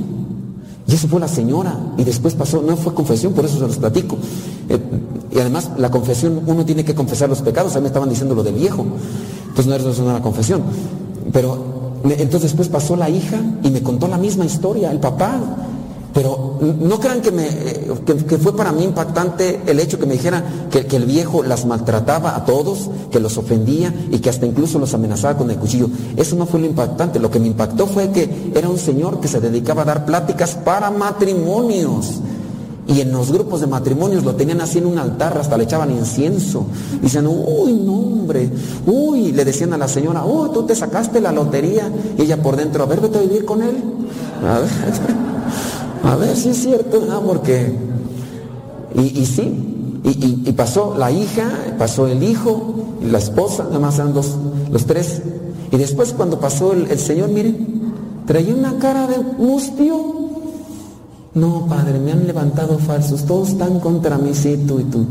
Y 0.87 0.95
eso 0.95 1.09
fue 1.09 1.19
la 1.19 1.29
señora. 1.29 1.77
Y 1.97 2.05
después 2.05 2.35
pasó, 2.35 2.63
no 2.63 2.77
fue 2.77 2.95
confesión, 2.95 3.33
por 3.33 3.45
eso 3.45 3.59
se 3.59 3.67
los 3.67 3.79
platico. 3.79 4.17
Eh, 4.69 4.79
y 5.33 5.41
además, 5.41 5.73
la 5.79 5.91
confesión, 5.91 6.43
uno 6.47 6.65
tiene 6.65 6.85
que 6.85 6.95
confesar 6.95 7.29
los 7.29 7.43
pecados. 7.43 7.75
A 7.75 7.79
mí 7.79 7.83
me 7.83 7.89
estaban 7.89 8.09
diciendo 8.09 8.35
lo 8.35 8.45
del 8.45 8.55
viejo. 8.55 8.87
Entonces 9.49 9.67
no 9.67 9.75
era, 9.75 9.91
eso 9.91 10.23
confesión. 10.23 10.63
Pero 11.33 11.77
entonces 12.05 12.43
después 12.43 12.69
pasó 12.69 12.95
la 12.95 13.11
hija 13.11 13.41
y 13.63 13.71
me 13.71 13.83
contó 13.83 14.07
la 14.07 14.19
misma 14.19 14.45
historia, 14.45 14.91
el 14.91 15.01
papá. 15.01 15.41
Pero 16.17 16.57
no 16.81 16.99
crean 16.99 17.21
que, 17.21 17.31
me, 17.31 17.47
eh, 17.47 17.91
que, 18.07 18.39
fue 18.39 18.57
para 18.57 18.73
mí 18.73 18.85
impactante 18.85 19.61
el 19.67 19.79
hecho 19.79 19.99
que 19.99 20.07
me 20.07 20.15
dijera 20.15 20.43
que, 20.71 20.87
el 20.97 21.05
viejo 21.05 21.43
las 21.43 21.67
maltrataba 21.67 22.35
a 22.35 22.47
todos, 22.47 22.89
que 23.11 23.21
los 23.21 23.37
ofendía 23.37 23.93
y 24.11 24.21
que 24.21 24.31
hasta 24.31 24.47
incluso 24.47 24.79
los 24.79 24.95
amenazaba 24.95 25.37
con 25.37 25.51
el 25.51 25.59
cuchillo. 25.59 25.91
Eso 26.17 26.35
no 26.35 26.47
fue 26.47 26.61
lo 26.61 26.65
impactante. 26.65 27.21
Lo 27.21 27.31
que 27.31 27.39
me 27.39 27.49
impactó 27.49 27.87
fue 27.87 28.13
que 28.13 28.51
era 28.55 28.67
un 28.71 28.79
señor 28.79 29.21
que 29.21 29.29
se 29.29 29.43
dedicaba 29.43 29.83
a 29.83 29.85
dar 29.85 30.07
pláticas 30.07 30.55
para 30.55 30.91
matrimonios. 30.91 32.23
Y 32.89 33.03
en 33.03 33.13
los 33.13 33.31
grupos 33.31 33.61
de 33.61 33.67
matrimonios 33.67 34.25
lo 34.25 34.35
tenían 34.37 34.63
así 34.63 34.79
en 34.79 34.87
un 34.87 34.99
altar, 34.99 35.37
hasta 35.37 35.59
le 35.59 35.65
echaban 35.65 35.91
incienso. 35.91 36.65
Y 37.03 37.15
uy, 37.19 37.75
no 37.75 37.93
hombre, 37.93 38.49
uy, 38.87 39.33
le 39.33 39.45
decían 39.45 39.75
a 39.75 39.77
la 39.77 39.87
señora, 39.87 40.25
uy, 40.25 40.49
tú 40.55 40.63
te 40.63 40.75
sacaste 40.75 41.21
la 41.21 41.31
lotería. 41.31 41.93
Y 42.17 42.23
ella 42.23 42.43
por 42.43 42.57
dentro, 42.57 42.85
a 42.85 42.87
ver, 42.87 43.03
vete 43.03 43.19
a 43.19 43.21
vivir 43.21 43.45
con 43.45 43.63
él. 43.63 43.77
A 44.43 44.61
ver, 44.61 45.36
a 46.07 46.17
ver 46.17 46.37
si 46.37 46.51
es 46.51 46.57
cierto, 46.59 47.05
¿no? 47.09 47.21
Porque, 47.23 47.73
y, 48.95 49.21
y 49.21 49.27
sí, 49.27 50.01
y, 50.05 50.49
y- 50.49 50.53
pasó 50.53 50.95
la 50.97 51.11
hija, 51.11 51.51
pasó 51.79 52.07
el 52.07 52.23
hijo, 52.23 52.75
y 53.03 53.07
la 53.11 53.19
esposa, 53.19 53.65
nada 53.65 53.79
más 53.81 53.97
eran 53.97 54.15
dos, 54.15 54.37
los 54.71 54.87
tres. 54.87 55.23
Y 55.73 55.77
después 55.77 56.13
cuando 56.13 56.39
pasó 56.39 56.73
el, 56.73 56.91
el 56.91 56.99
señor, 56.99 57.29
miren, 57.31 57.93
traía 58.27 58.55
una 58.55 58.79
cara 58.79 59.07
de 59.09 59.19
mustio. 59.19 60.15
No, 61.35 61.67
padre, 61.67 61.99
me 61.99 62.13
han 62.13 62.27
levantado 62.27 62.79
falsos, 62.79 63.25
todos 63.27 63.51
están 63.51 63.81
contra 63.81 64.17
mí, 64.17 64.33
sí, 64.33 64.65
tú 64.67 64.81
y 64.81 64.85
tú. 64.85 65.05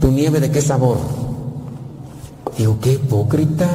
¿Tu 0.00 0.08
nieve 0.12 0.38
de 0.38 0.50
qué 0.50 0.60
sabor? 0.60 0.98
Digo, 2.56 2.76
qué 2.80 2.92
hipócrita. 2.92 3.68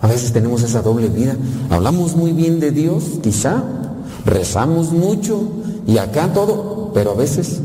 A 0.00 0.06
veces 0.06 0.32
tenemos 0.32 0.62
esa 0.62 0.82
doble 0.82 1.08
vida. 1.08 1.36
Hablamos 1.70 2.16
muy 2.16 2.32
bien 2.32 2.60
de 2.60 2.70
Dios, 2.70 3.18
quizá, 3.22 3.62
rezamos 4.24 4.92
mucho 4.92 5.42
y 5.86 5.98
acá 5.98 6.32
todo, 6.32 6.92
pero 6.94 7.12
a 7.12 7.14
veces 7.14 7.60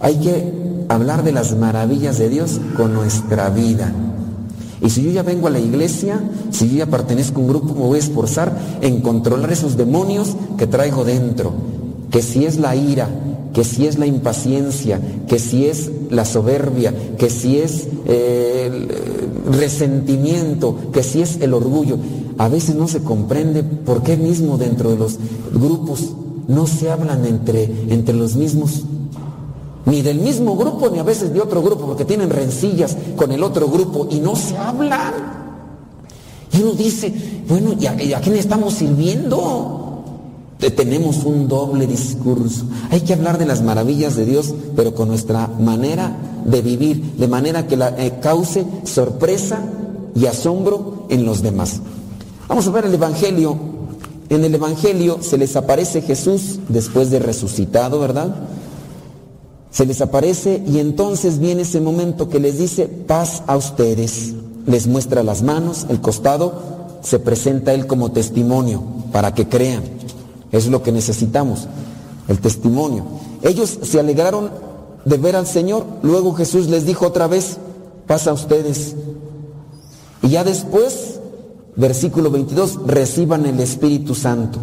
hay 0.00 0.16
que 0.16 0.84
hablar 0.88 1.24
de 1.24 1.32
las 1.32 1.56
maravillas 1.56 2.18
de 2.18 2.28
Dios 2.28 2.60
con 2.76 2.92
nuestra 2.92 3.48
vida. 3.50 3.92
Y 4.82 4.90
si 4.90 5.02
yo 5.02 5.10
ya 5.10 5.22
vengo 5.22 5.46
a 5.46 5.50
la 5.50 5.58
iglesia, 5.58 6.20
si 6.50 6.68
yo 6.68 6.76
ya 6.76 6.86
pertenezco 6.86 7.40
a 7.40 7.42
un 7.42 7.48
grupo, 7.48 7.74
me 7.74 7.80
voy 7.80 7.96
a 7.96 8.02
esforzar 8.02 8.52
en 8.82 9.00
controlar 9.00 9.50
esos 9.50 9.78
demonios 9.78 10.36
que 10.58 10.66
traigo 10.66 11.04
dentro. 11.04 11.52
Que 12.10 12.20
si 12.20 12.44
es 12.44 12.58
la 12.58 12.76
ira, 12.76 13.08
que 13.54 13.64
si 13.64 13.86
es 13.86 13.98
la 13.98 14.06
impaciencia, 14.06 15.00
que 15.28 15.38
si 15.38 15.66
es 15.66 15.90
la 16.10 16.24
soberbia, 16.24 16.92
que 17.16 17.30
si 17.30 17.58
es 17.58 17.86
eh, 18.04 18.64
el 18.66 18.90
eh, 18.90 19.56
resentimiento, 19.58 20.76
que 20.92 21.02
si 21.02 21.22
es 21.22 21.40
el 21.40 21.54
orgullo. 21.54 21.96
A 22.36 22.48
veces 22.48 22.74
no 22.74 22.88
se 22.88 23.00
comprende 23.00 23.62
por 23.62 24.02
qué 24.02 24.16
mismo 24.16 24.58
dentro 24.58 24.90
de 24.90 24.96
los 24.96 25.18
grupos 25.52 26.10
no 26.48 26.66
se 26.66 26.90
hablan 26.90 27.24
entre, 27.24 27.64
entre 27.88 28.14
los 28.14 28.34
mismos 28.34 28.82
ni 29.86 30.00
del 30.00 30.18
mismo 30.18 30.56
grupo, 30.56 30.88
ni 30.88 30.98
a 30.98 31.02
veces 31.02 31.32
de 31.32 31.40
otro 31.42 31.62
grupo, 31.62 31.86
porque 31.86 32.06
tienen 32.06 32.30
rencillas 32.30 32.96
con 33.16 33.30
el 33.32 33.42
otro 33.42 33.68
grupo 33.68 34.08
y 34.10 34.18
no 34.18 34.34
se 34.34 34.56
hablan. 34.56 35.12
Y 36.52 36.62
uno 36.62 36.72
dice, 36.72 37.12
bueno, 37.46 37.74
¿y 37.78 37.86
a, 37.86 38.02
y 38.02 38.12
a 38.14 38.20
quién 38.20 38.36
estamos 38.36 38.74
sirviendo? 38.74 39.83
Te- 40.58 40.70
Tenemos 40.70 41.24
un 41.24 41.48
doble 41.48 41.86
discurso. 41.86 42.64
Hay 42.90 43.00
que 43.00 43.12
hablar 43.14 43.38
de 43.38 43.46
las 43.46 43.62
maravillas 43.62 44.16
de 44.16 44.24
Dios, 44.24 44.54
pero 44.76 44.94
con 44.94 45.08
nuestra 45.08 45.48
manera 45.48 46.16
de 46.44 46.62
vivir, 46.62 47.14
de 47.18 47.28
manera 47.28 47.66
que 47.66 47.76
la, 47.76 47.88
eh, 47.98 48.18
cause 48.20 48.64
sorpresa 48.84 49.62
y 50.14 50.26
asombro 50.26 51.06
en 51.10 51.24
los 51.24 51.42
demás. 51.42 51.80
Vamos 52.48 52.66
a 52.66 52.70
ver 52.70 52.84
el 52.86 52.94
Evangelio. 52.94 53.56
En 54.28 54.44
el 54.44 54.54
Evangelio 54.54 55.18
se 55.20 55.36
les 55.38 55.54
aparece 55.56 56.00
Jesús 56.02 56.58
después 56.68 57.10
de 57.10 57.18
resucitado, 57.18 57.98
¿verdad? 58.00 58.34
Se 59.70 59.84
les 59.86 60.00
aparece 60.00 60.62
y 60.66 60.78
entonces 60.78 61.38
viene 61.40 61.62
ese 61.62 61.80
momento 61.80 62.28
que 62.28 62.38
les 62.40 62.58
dice 62.58 62.86
paz 62.86 63.42
a 63.46 63.56
ustedes. 63.56 64.32
Les 64.66 64.86
muestra 64.86 65.22
las 65.22 65.42
manos, 65.42 65.86
el 65.90 66.00
costado, 66.00 66.54
se 67.02 67.18
presenta 67.18 67.74
él 67.74 67.86
como 67.86 68.12
testimonio 68.12 68.82
para 69.12 69.34
que 69.34 69.46
crean. 69.48 69.82
Es 70.54 70.68
lo 70.68 70.84
que 70.84 70.92
necesitamos, 70.92 71.66
el 72.28 72.38
testimonio. 72.38 73.04
Ellos 73.42 73.76
se 73.82 73.98
alegraron 73.98 74.50
de 75.04 75.16
ver 75.16 75.34
al 75.34 75.48
Señor, 75.48 75.84
luego 76.02 76.32
Jesús 76.32 76.68
les 76.68 76.86
dijo 76.86 77.08
otra 77.08 77.26
vez, 77.26 77.56
paz 78.06 78.28
a 78.28 78.32
ustedes. 78.32 78.94
Y 80.22 80.28
ya 80.28 80.44
después, 80.44 81.18
versículo 81.74 82.30
22, 82.30 82.86
reciban 82.86 83.46
el 83.46 83.58
Espíritu 83.58 84.14
Santo. 84.14 84.60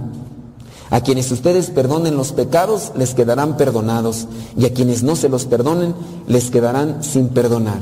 A 0.92 1.02
quienes 1.02 1.30
ustedes 1.30 1.70
perdonen 1.70 2.16
los 2.16 2.32
pecados, 2.32 2.94
les 2.96 3.14
quedarán 3.14 3.58
perdonados, 3.58 4.28
y 4.58 4.68
a 4.68 4.74
quienes 4.74 5.04
no 5.04 5.18
se 5.18 5.28
los 5.28 5.44
perdonen, 5.44 5.94
les 6.26 6.52
quedarán 6.52 7.04
sin 7.04 7.28
perdonar. 7.28 7.80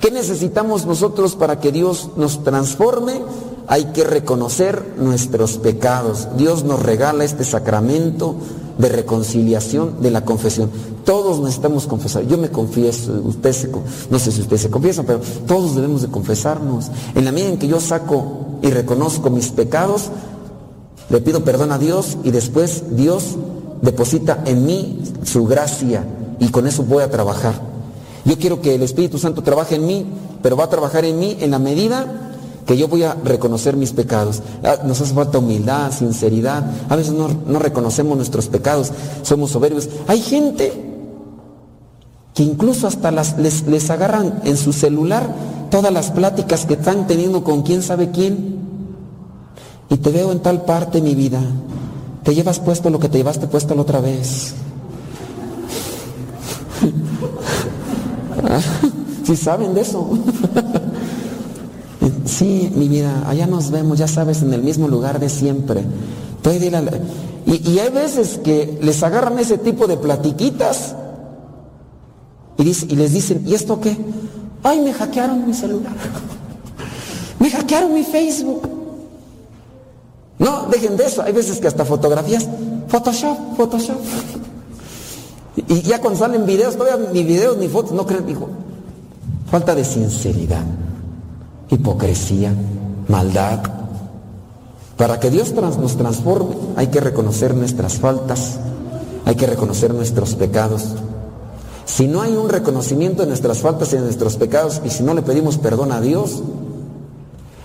¿Qué 0.00 0.10
necesitamos 0.10 0.86
nosotros 0.86 1.36
para 1.36 1.60
que 1.60 1.70
Dios 1.70 2.10
nos 2.16 2.42
transforme? 2.42 3.22
Hay 3.70 3.84
que 3.92 4.02
reconocer 4.02 4.94
nuestros 4.96 5.58
pecados. 5.58 6.28
Dios 6.38 6.64
nos 6.64 6.82
regala 6.82 7.24
este 7.24 7.44
sacramento 7.44 8.34
de 8.78 8.88
reconciliación 8.88 10.00
de 10.00 10.10
la 10.10 10.24
confesión. 10.24 10.70
Todos 11.04 11.40
necesitamos 11.40 11.86
confesar. 11.86 12.26
Yo 12.26 12.38
me 12.38 12.48
confieso, 12.48 13.12
usted 13.24 13.52
se, 13.52 13.70
no 14.10 14.18
sé 14.18 14.32
si 14.32 14.40
usted 14.40 14.56
se 14.56 14.70
confiesa, 14.70 15.02
pero 15.02 15.20
todos 15.46 15.74
debemos 15.74 16.00
de 16.00 16.08
confesarnos. 16.08 16.86
En 17.14 17.26
la 17.26 17.32
medida 17.32 17.50
en 17.50 17.58
que 17.58 17.68
yo 17.68 17.78
saco 17.78 18.58
y 18.62 18.70
reconozco 18.70 19.28
mis 19.28 19.50
pecados, 19.50 20.10
le 21.10 21.20
pido 21.20 21.44
perdón 21.44 21.70
a 21.70 21.78
Dios 21.78 22.16
y 22.24 22.30
después 22.30 22.96
Dios 22.96 23.36
deposita 23.82 24.42
en 24.46 24.64
mí 24.64 25.02
su 25.24 25.46
gracia 25.46 26.06
y 26.38 26.48
con 26.48 26.66
eso 26.66 26.84
voy 26.84 27.02
a 27.02 27.10
trabajar. 27.10 27.60
Yo 28.24 28.38
quiero 28.38 28.62
que 28.62 28.74
el 28.74 28.82
Espíritu 28.82 29.18
Santo 29.18 29.42
trabaje 29.42 29.74
en 29.74 29.86
mí, 29.86 30.06
pero 30.42 30.56
va 30.56 30.64
a 30.64 30.70
trabajar 30.70 31.04
en 31.04 31.18
mí 31.18 31.36
en 31.40 31.50
la 31.50 31.58
medida 31.58 32.27
que 32.68 32.76
yo 32.76 32.86
voy 32.86 33.02
a 33.02 33.14
reconocer 33.24 33.78
mis 33.78 33.92
pecados. 33.92 34.42
Ah, 34.62 34.80
Nos 34.84 35.00
hace 35.00 35.14
falta 35.14 35.38
humildad, 35.38 35.90
sinceridad. 35.90 36.70
A 36.90 36.96
veces 36.96 37.14
no, 37.14 37.28
no 37.46 37.58
reconocemos 37.58 38.14
nuestros 38.14 38.48
pecados, 38.48 38.92
somos 39.22 39.52
soberbios. 39.52 39.88
Hay 40.06 40.20
gente 40.20 40.70
que 42.34 42.42
incluso 42.42 42.86
hasta 42.86 43.10
les, 43.10 43.66
les 43.66 43.88
agarran 43.88 44.42
en 44.44 44.58
su 44.58 44.74
celular 44.74 45.34
todas 45.70 45.90
las 45.90 46.10
pláticas 46.10 46.66
que 46.66 46.74
están 46.74 47.06
teniendo 47.06 47.42
con 47.42 47.62
quién 47.62 47.82
sabe 47.82 48.10
quién. 48.10 48.58
Y 49.88 49.96
te 49.96 50.10
veo 50.10 50.30
en 50.30 50.40
tal 50.40 50.66
parte, 50.66 51.00
mi 51.00 51.14
vida. 51.14 51.40
Te 52.22 52.34
llevas 52.34 52.60
puesto 52.60 52.90
lo 52.90 52.98
que 52.98 53.08
te 53.08 53.16
llevaste 53.16 53.46
puesto 53.46 53.74
la 53.74 53.80
otra 53.80 54.02
vez. 54.02 54.54
Si 59.24 59.36
saben 59.36 59.74
de 59.74 59.82
eso. 59.82 60.08
Sí, 62.24 62.70
mi 62.74 62.88
vida, 62.88 63.24
allá 63.28 63.46
nos 63.46 63.70
vemos, 63.70 63.98
ya 63.98 64.08
sabes, 64.08 64.42
en 64.42 64.52
el 64.52 64.62
mismo 64.62 64.88
lugar 64.88 65.18
de 65.20 65.28
siempre. 65.28 65.82
Y, 67.46 67.70
y 67.70 67.78
hay 67.78 67.90
veces 67.90 68.38
que 68.42 68.78
les 68.82 69.02
agarran 69.02 69.38
ese 69.38 69.58
tipo 69.58 69.86
de 69.86 69.96
platiquitas 69.96 70.94
y, 72.56 72.64
dice- 72.64 72.86
y 72.88 72.96
les 72.96 73.12
dicen, 73.12 73.42
¿y 73.46 73.54
esto 73.54 73.80
qué? 73.80 73.96
Ay, 74.62 74.80
me 74.80 74.92
hackearon 74.92 75.46
mi 75.46 75.54
celular. 75.54 75.92
Me 77.38 77.48
hackearon 77.50 77.94
mi 77.94 78.02
Facebook. 78.02 78.68
No, 80.40 80.66
dejen 80.70 80.96
de 80.96 81.04
eso. 81.06 81.22
Hay 81.22 81.32
veces 81.32 81.60
que 81.60 81.68
hasta 81.68 81.84
fotografías, 81.84 82.48
Photoshop, 82.88 83.56
Photoshop. 83.56 83.96
Y 85.68 85.82
ya 85.82 86.00
cuando 86.00 86.18
salen 86.18 86.46
videos, 86.46 86.76
todavía 86.76 87.08
ni 87.12 87.22
videos 87.22 87.56
ni 87.58 87.68
fotos, 87.68 87.92
no 87.92 88.04
creen, 88.06 88.26
dijo. 88.26 88.48
Falta 89.50 89.74
de 89.74 89.84
sinceridad, 89.84 90.62
hipocresía, 91.70 92.54
maldad. 93.08 93.60
Para 94.96 95.20
que 95.20 95.30
Dios 95.30 95.52
nos 95.52 95.96
transforme 95.96 96.56
hay 96.76 96.88
que 96.88 97.00
reconocer 97.00 97.54
nuestras 97.54 97.94
faltas, 97.94 98.58
hay 99.24 99.36
que 99.36 99.46
reconocer 99.46 99.94
nuestros 99.94 100.34
pecados. 100.34 100.86
Si 101.84 102.06
no 102.06 102.20
hay 102.20 102.34
un 102.36 102.48
reconocimiento 102.48 103.22
de 103.22 103.28
nuestras 103.28 103.58
faltas 103.58 103.92
y 103.92 103.96
de 103.96 104.02
nuestros 104.02 104.36
pecados 104.36 104.82
y 104.84 104.90
si 104.90 105.02
no 105.02 105.14
le 105.14 105.22
pedimos 105.22 105.58
perdón 105.58 105.92
a 105.92 106.00
Dios, 106.00 106.42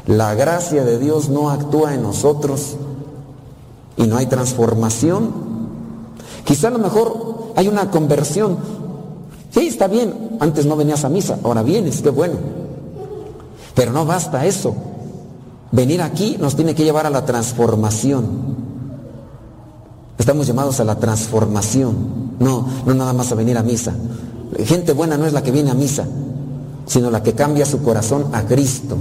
la 0.06 0.34
gracia 0.36 0.84
de 0.84 1.00
Dios 1.00 1.30
no 1.30 1.50
actúa 1.50 1.94
en 1.94 2.04
nosotros 2.04 2.76
y 3.98 4.08
no 4.08 4.18
hay 4.18 4.28
transformación. 4.28 5.32
Quizá 6.46 6.68
a 6.68 6.72
lo 6.72 6.80
mejor 6.80 7.54
hay 7.56 7.68
una 7.68 7.90
conversión. 7.90 8.58
Sí, 9.52 9.68
está 9.68 9.88
bien, 9.88 10.38
antes 10.40 10.66
no 10.66 10.76
venías 10.76 11.06
a 11.06 11.10
misa, 11.10 11.40
ahora 11.44 11.64
vienes, 11.64 12.02
qué 12.02 12.10
bueno. 12.10 12.63
Pero 13.76 13.92
no 13.92 14.06
basta 14.06 14.46
eso. 14.46 14.76
Venir 15.72 16.02
aquí 16.02 16.38
nos 16.40 16.56
tiene 16.56 16.76
que 16.76 16.84
llevar 16.84 17.06
a 17.06 17.10
la 17.10 17.26
transformación. 17.26 18.24
Estamos 20.18 20.46
llamados 20.48 20.80
a 20.80 20.84
la 20.84 20.96
transformación, 21.00 21.96
no, 22.40 22.68
no 22.86 22.94
nada 22.94 23.14
más 23.14 23.32
a 23.32 23.36
venir 23.36 23.58
a 23.58 23.64
misa. 23.64 23.94
Gente 24.64 24.94
buena 24.94 25.18
no 25.18 25.26
es 25.26 25.34
la 25.34 25.42
que 25.42 25.52
viene 25.52 25.72
a 25.72 25.74
misa, 25.74 26.06
sino 26.86 27.10
la 27.10 27.24
que 27.24 27.34
cambia 27.34 27.66
su 27.66 27.82
corazón 27.82 28.28
a 28.32 28.44
Cristo. 28.44 28.96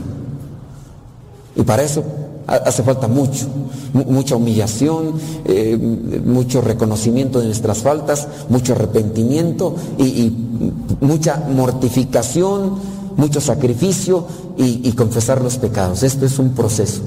Y 1.55 1.63
para 1.63 1.83
eso 1.83 2.03
ha- 2.47 2.55
hace 2.57 2.83
falta 2.83 3.07
mucho, 3.09 3.47
mu- 3.93 4.07
mucha 4.07 4.37
humillación, 4.37 5.13
eh, 5.45 5.77
mucho 6.25 6.63
reconocimiento 6.63 7.39
de 7.41 7.47
nuestras 7.47 7.79
faltas, 7.83 8.27
mucho 8.49 8.73
arrepentimiento 8.73 9.77
y 9.99 10.33
mucha 11.03 11.37
mortificación, 11.55 12.73
mucho 13.17 13.41
sacrificio 13.41 14.27
y, 14.57 14.91
confesar 14.93 15.43
los 15.43 15.57
pecados. 15.57 16.03
Esto 16.03 16.27
es 16.27 16.39
un 16.39 16.51
proceso. 16.51 17.03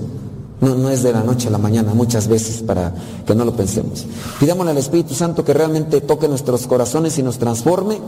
No, 0.62 0.76
no 0.76 0.90
es 0.90 1.04
de 1.04 1.12
la 1.12 1.22
noche 1.22 1.50
a 1.50 1.52
la 1.52 1.58
mañana, 1.58 1.94
muchas 1.94 2.28
veces 2.28 2.64
para 2.64 2.94
que 3.26 3.36
no 3.36 3.46
lo 3.46 3.56
pensemos. 3.56 4.06
Pidámosle 4.40 4.72
al 4.72 4.78
Espíritu 4.78 5.14
Santo 5.14 5.44
que 5.44 5.54
realmente 5.54 6.02
toque 6.02 6.28
nuestros 6.28 6.66
corazones 6.66 7.18
y 7.20 7.24
nos 7.24 7.38
transforme 7.38 8.00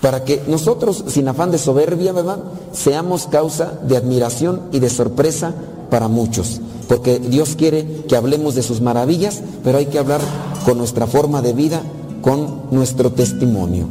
para 0.00 0.24
que 0.24 0.42
nosotros, 0.46 1.04
sin 1.08 1.28
afán 1.28 1.50
de 1.50 1.58
soberbia, 1.58 2.12
¿verdad?, 2.12 2.38
seamos 2.72 3.26
causa 3.26 3.78
de 3.86 3.96
admiración 3.96 4.62
y 4.72 4.78
de 4.78 4.90
sorpresa 4.90 5.54
para 5.90 6.08
muchos. 6.08 6.60
Porque 6.88 7.18
Dios 7.18 7.56
quiere 7.56 8.04
que 8.08 8.16
hablemos 8.16 8.54
de 8.54 8.62
sus 8.62 8.80
maravillas, 8.80 9.42
pero 9.64 9.78
hay 9.78 9.86
que 9.86 9.98
hablar 9.98 10.20
con 10.64 10.78
nuestra 10.78 11.06
forma 11.06 11.42
de 11.42 11.52
vida, 11.52 11.82
con 12.22 12.62
nuestro 12.70 13.12
testimonio. 13.12 13.88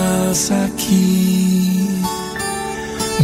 Estás 0.00 0.50
aquí, 0.50 1.86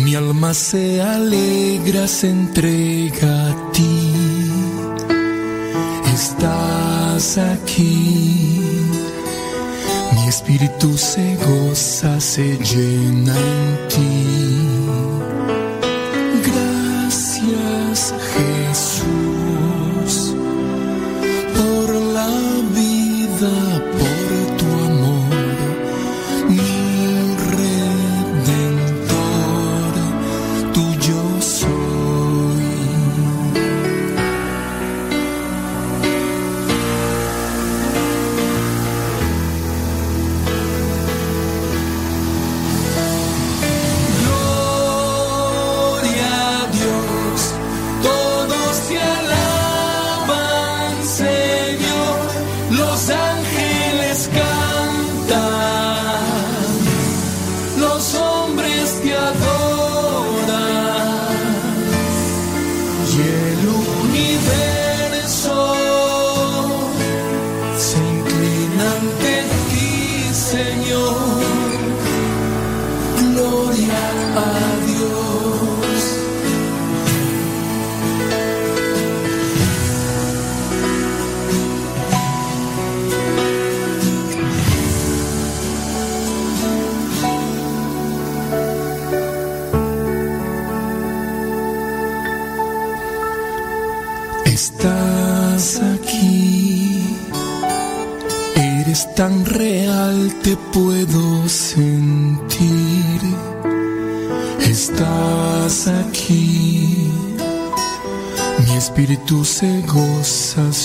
mi 0.05 0.15
alma 0.15 0.53
se 0.53 1.01
alegra, 1.01 2.07
se 2.07 2.29
entrega 2.29 3.49
a 3.49 3.73
ti. 3.73 4.13
Estás 6.13 7.39
aquí, 7.39 8.61
mi 10.17 10.29
espíritu 10.29 10.99
se 10.99 11.37
goza, 11.47 12.21
se 12.21 12.59
llena 12.59 13.35
en 13.35 13.89
ti. 13.89 14.76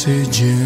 Goza, 0.06 0.61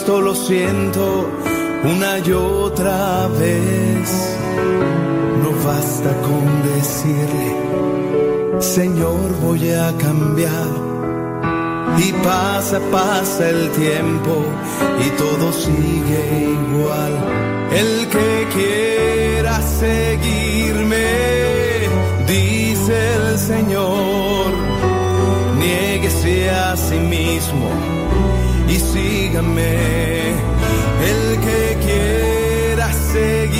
Cristo 0.00 0.22
lo 0.22 0.34
siento 0.34 1.28
una 1.84 2.18
y 2.20 2.32
otra 2.32 3.28
vez. 3.38 4.38
No 5.42 5.50
basta 5.62 6.10
con 6.22 6.62
decirle, 6.74 8.60
Señor 8.60 9.30
voy 9.42 9.70
a 9.72 9.92
cambiar. 9.98 10.68
Y 11.98 12.12
pasa, 12.24 12.80
pasa 12.90 13.50
el 13.50 13.68
tiempo 13.72 14.42
y 15.04 15.10
todo 15.18 15.52
sigue 15.52 16.48
igual. 16.48 17.12
El 17.70 18.08
que 18.08 18.48
quiera 18.54 19.60
seguirme, 19.60 21.08
dice 22.26 23.16
el 23.16 23.38
Señor, 23.38 24.46
niéguese 25.58 26.48
a 26.48 26.74
sí 26.74 26.96
mismo 26.96 27.99
y 28.70 28.78
sígame. 28.78 30.30
El 31.10 31.40
que 31.40 31.76
quiera 31.84 32.92
seguirme, 32.92 33.59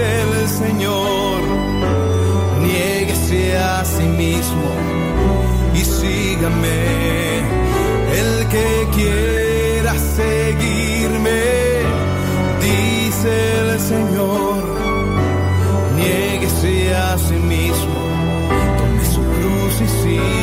el 0.00 0.48
Señor, 0.48 1.40
niéguese 2.60 3.56
a 3.58 3.84
sí 3.84 4.04
mismo 4.04 4.70
y 5.74 5.78
sígame. 5.78 6.80
El 8.20 8.48
que 8.48 8.88
quiera 8.96 9.94
seguirme, 9.98 11.42
dice 12.60 13.32
el 13.60 13.80
Señor, 13.80 14.64
niéguese 15.96 16.94
a 16.94 17.18
sí 17.18 17.34
mismo, 17.34 18.00
tome 18.78 19.04
su 19.04 19.20
cruz 19.20 19.80
y 19.80 19.88
sígame. 20.02 20.39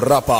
Rapa. 0.00 0.39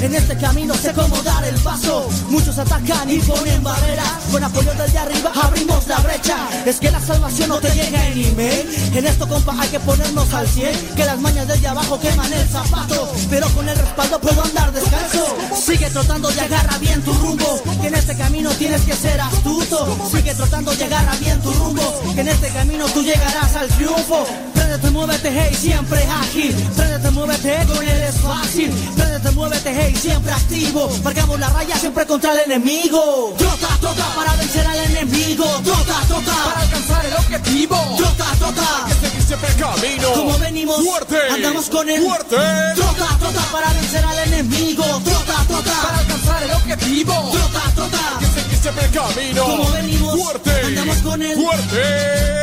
En 0.00 0.14
este 0.14 0.36
camino 0.36 0.74
sé 0.74 0.92
cómo 0.92 1.22
dar 1.22 1.44
el 1.44 1.54
paso. 1.56 2.08
Muchos 2.28 2.58
atacan 2.58 3.10
y 3.10 3.18
ponen 3.18 3.62
barreras. 3.62 4.12
Con 4.30 4.42
apoyo 4.42 4.72
desde 4.74 4.98
arriba 4.98 5.32
abrimos 5.42 5.86
la 5.86 5.98
brecha. 5.98 6.36
Es 6.64 6.78
que 6.80 6.90
la 6.90 7.00
salvación 7.00 7.48
no 7.48 7.58
te 7.58 7.70
llega 7.70 8.06
en 8.08 8.24
email. 8.24 8.66
En 8.94 9.06
esto, 9.06 9.28
compa, 9.28 9.54
hay 9.58 9.68
que 9.68 9.80
ponernos 9.80 10.32
al 10.32 10.48
100. 10.48 10.94
Que 10.96 11.04
las 11.04 11.18
mañas 11.20 11.46
desde 11.48 11.68
abajo 11.68 11.98
queman 12.00 12.32
el 12.32 12.48
zapato. 12.48 13.12
Pero 13.28 13.48
con 13.50 13.68
el 13.68 13.76
respaldo 13.76 14.20
puedo 14.20 14.42
andar 14.42 14.72
descalzo. 14.72 15.36
Sigue 15.54 15.90
trotando 15.90 16.30
y 16.32 16.38
agarra 16.38 16.78
bien 16.78 17.02
tu 17.02 17.12
rumbo. 17.12 17.62
Que 17.80 17.88
en 17.88 17.94
este 17.94 18.16
camino 18.16 18.50
tienes 18.50 18.82
que 18.82 18.94
ser 18.94 19.20
astuto. 19.20 20.08
Sigue 20.10 20.34
trotando 20.34 20.72
y 20.74 20.82
agarra 20.82 21.16
bien 21.16 21.40
tu 21.40 21.52
rumbo. 21.52 22.02
Que 22.14 22.20
en 22.20 22.28
este 22.28 22.48
camino 22.48 22.86
tú 22.86 23.02
llegarás 23.02 23.56
al 23.56 23.68
triunfo. 23.68 24.26
Préndete, 24.80 24.90
muévete, 24.98 25.30
hey, 25.30 25.54
siempre 25.54 26.02
ágil. 26.04 26.54
Préndete, 26.74 27.10
muévete, 27.10 27.66
con 27.66 27.86
él 27.86 28.02
es 28.02 28.14
fácil. 28.16 28.70
Préndete, 28.96 29.30
muévete, 29.32 29.74
hey, 29.78 29.94
siempre 29.94 30.32
activo. 30.32 30.90
Marcamos 31.04 31.38
la 31.38 31.50
raya 31.50 31.76
siempre 31.76 32.06
contra 32.06 32.32
el 32.32 32.50
enemigo. 32.50 33.34
Trota, 33.36 33.68
trota 33.78 34.06
para 34.16 34.34
vencer 34.36 34.66
al 34.66 34.78
enemigo. 34.78 35.44
Trota, 35.64 36.00
trota 36.08 36.32
para 36.44 36.60
alcanzar 36.62 37.04
el 37.04 37.12
objetivo. 37.12 37.76
Trota, 37.98 38.24
trota. 38.38 38.86
Que 38.88 39.06
seguir 39.06 39.22
siempre 39.22 39.50
camino. 39.56 40.12
Como 40.14 40.38
venimos, 40.38 40.76
Fuerte. 40.82 41.18
andamos 41.30 41.68
con 41.68 41.88
el 41.90 42.02
Fuerte. 42.02 42.36
Trota, 42.76 43.18
trota 43.18 43.42
para 43.52 43.72
vencer 43.74 44.04
al 44.04 44.18
enemigo. 44.32 44.84
Trota, 45.04 45.44
trota 45.46 45.72
para 45.82 45.98
alcanzar 45.98 46.42
el 46.42 46.50
objetivo. 46.52 47.30
Trota, 47.32 47.62
trota. 47.74 48.18
Que 48.18 48.26
seguir 48.40 48.58
siempre 48.58 48.88
camino. 48.88 49.44
Como 49.44 49.70
venimos, 49.72 50.20
Fuerte. 50.22 50.50
andamos 50.64 50.96
con 50.98 51.22
el 51.22 51.34
Fuerte. 51.36 52.40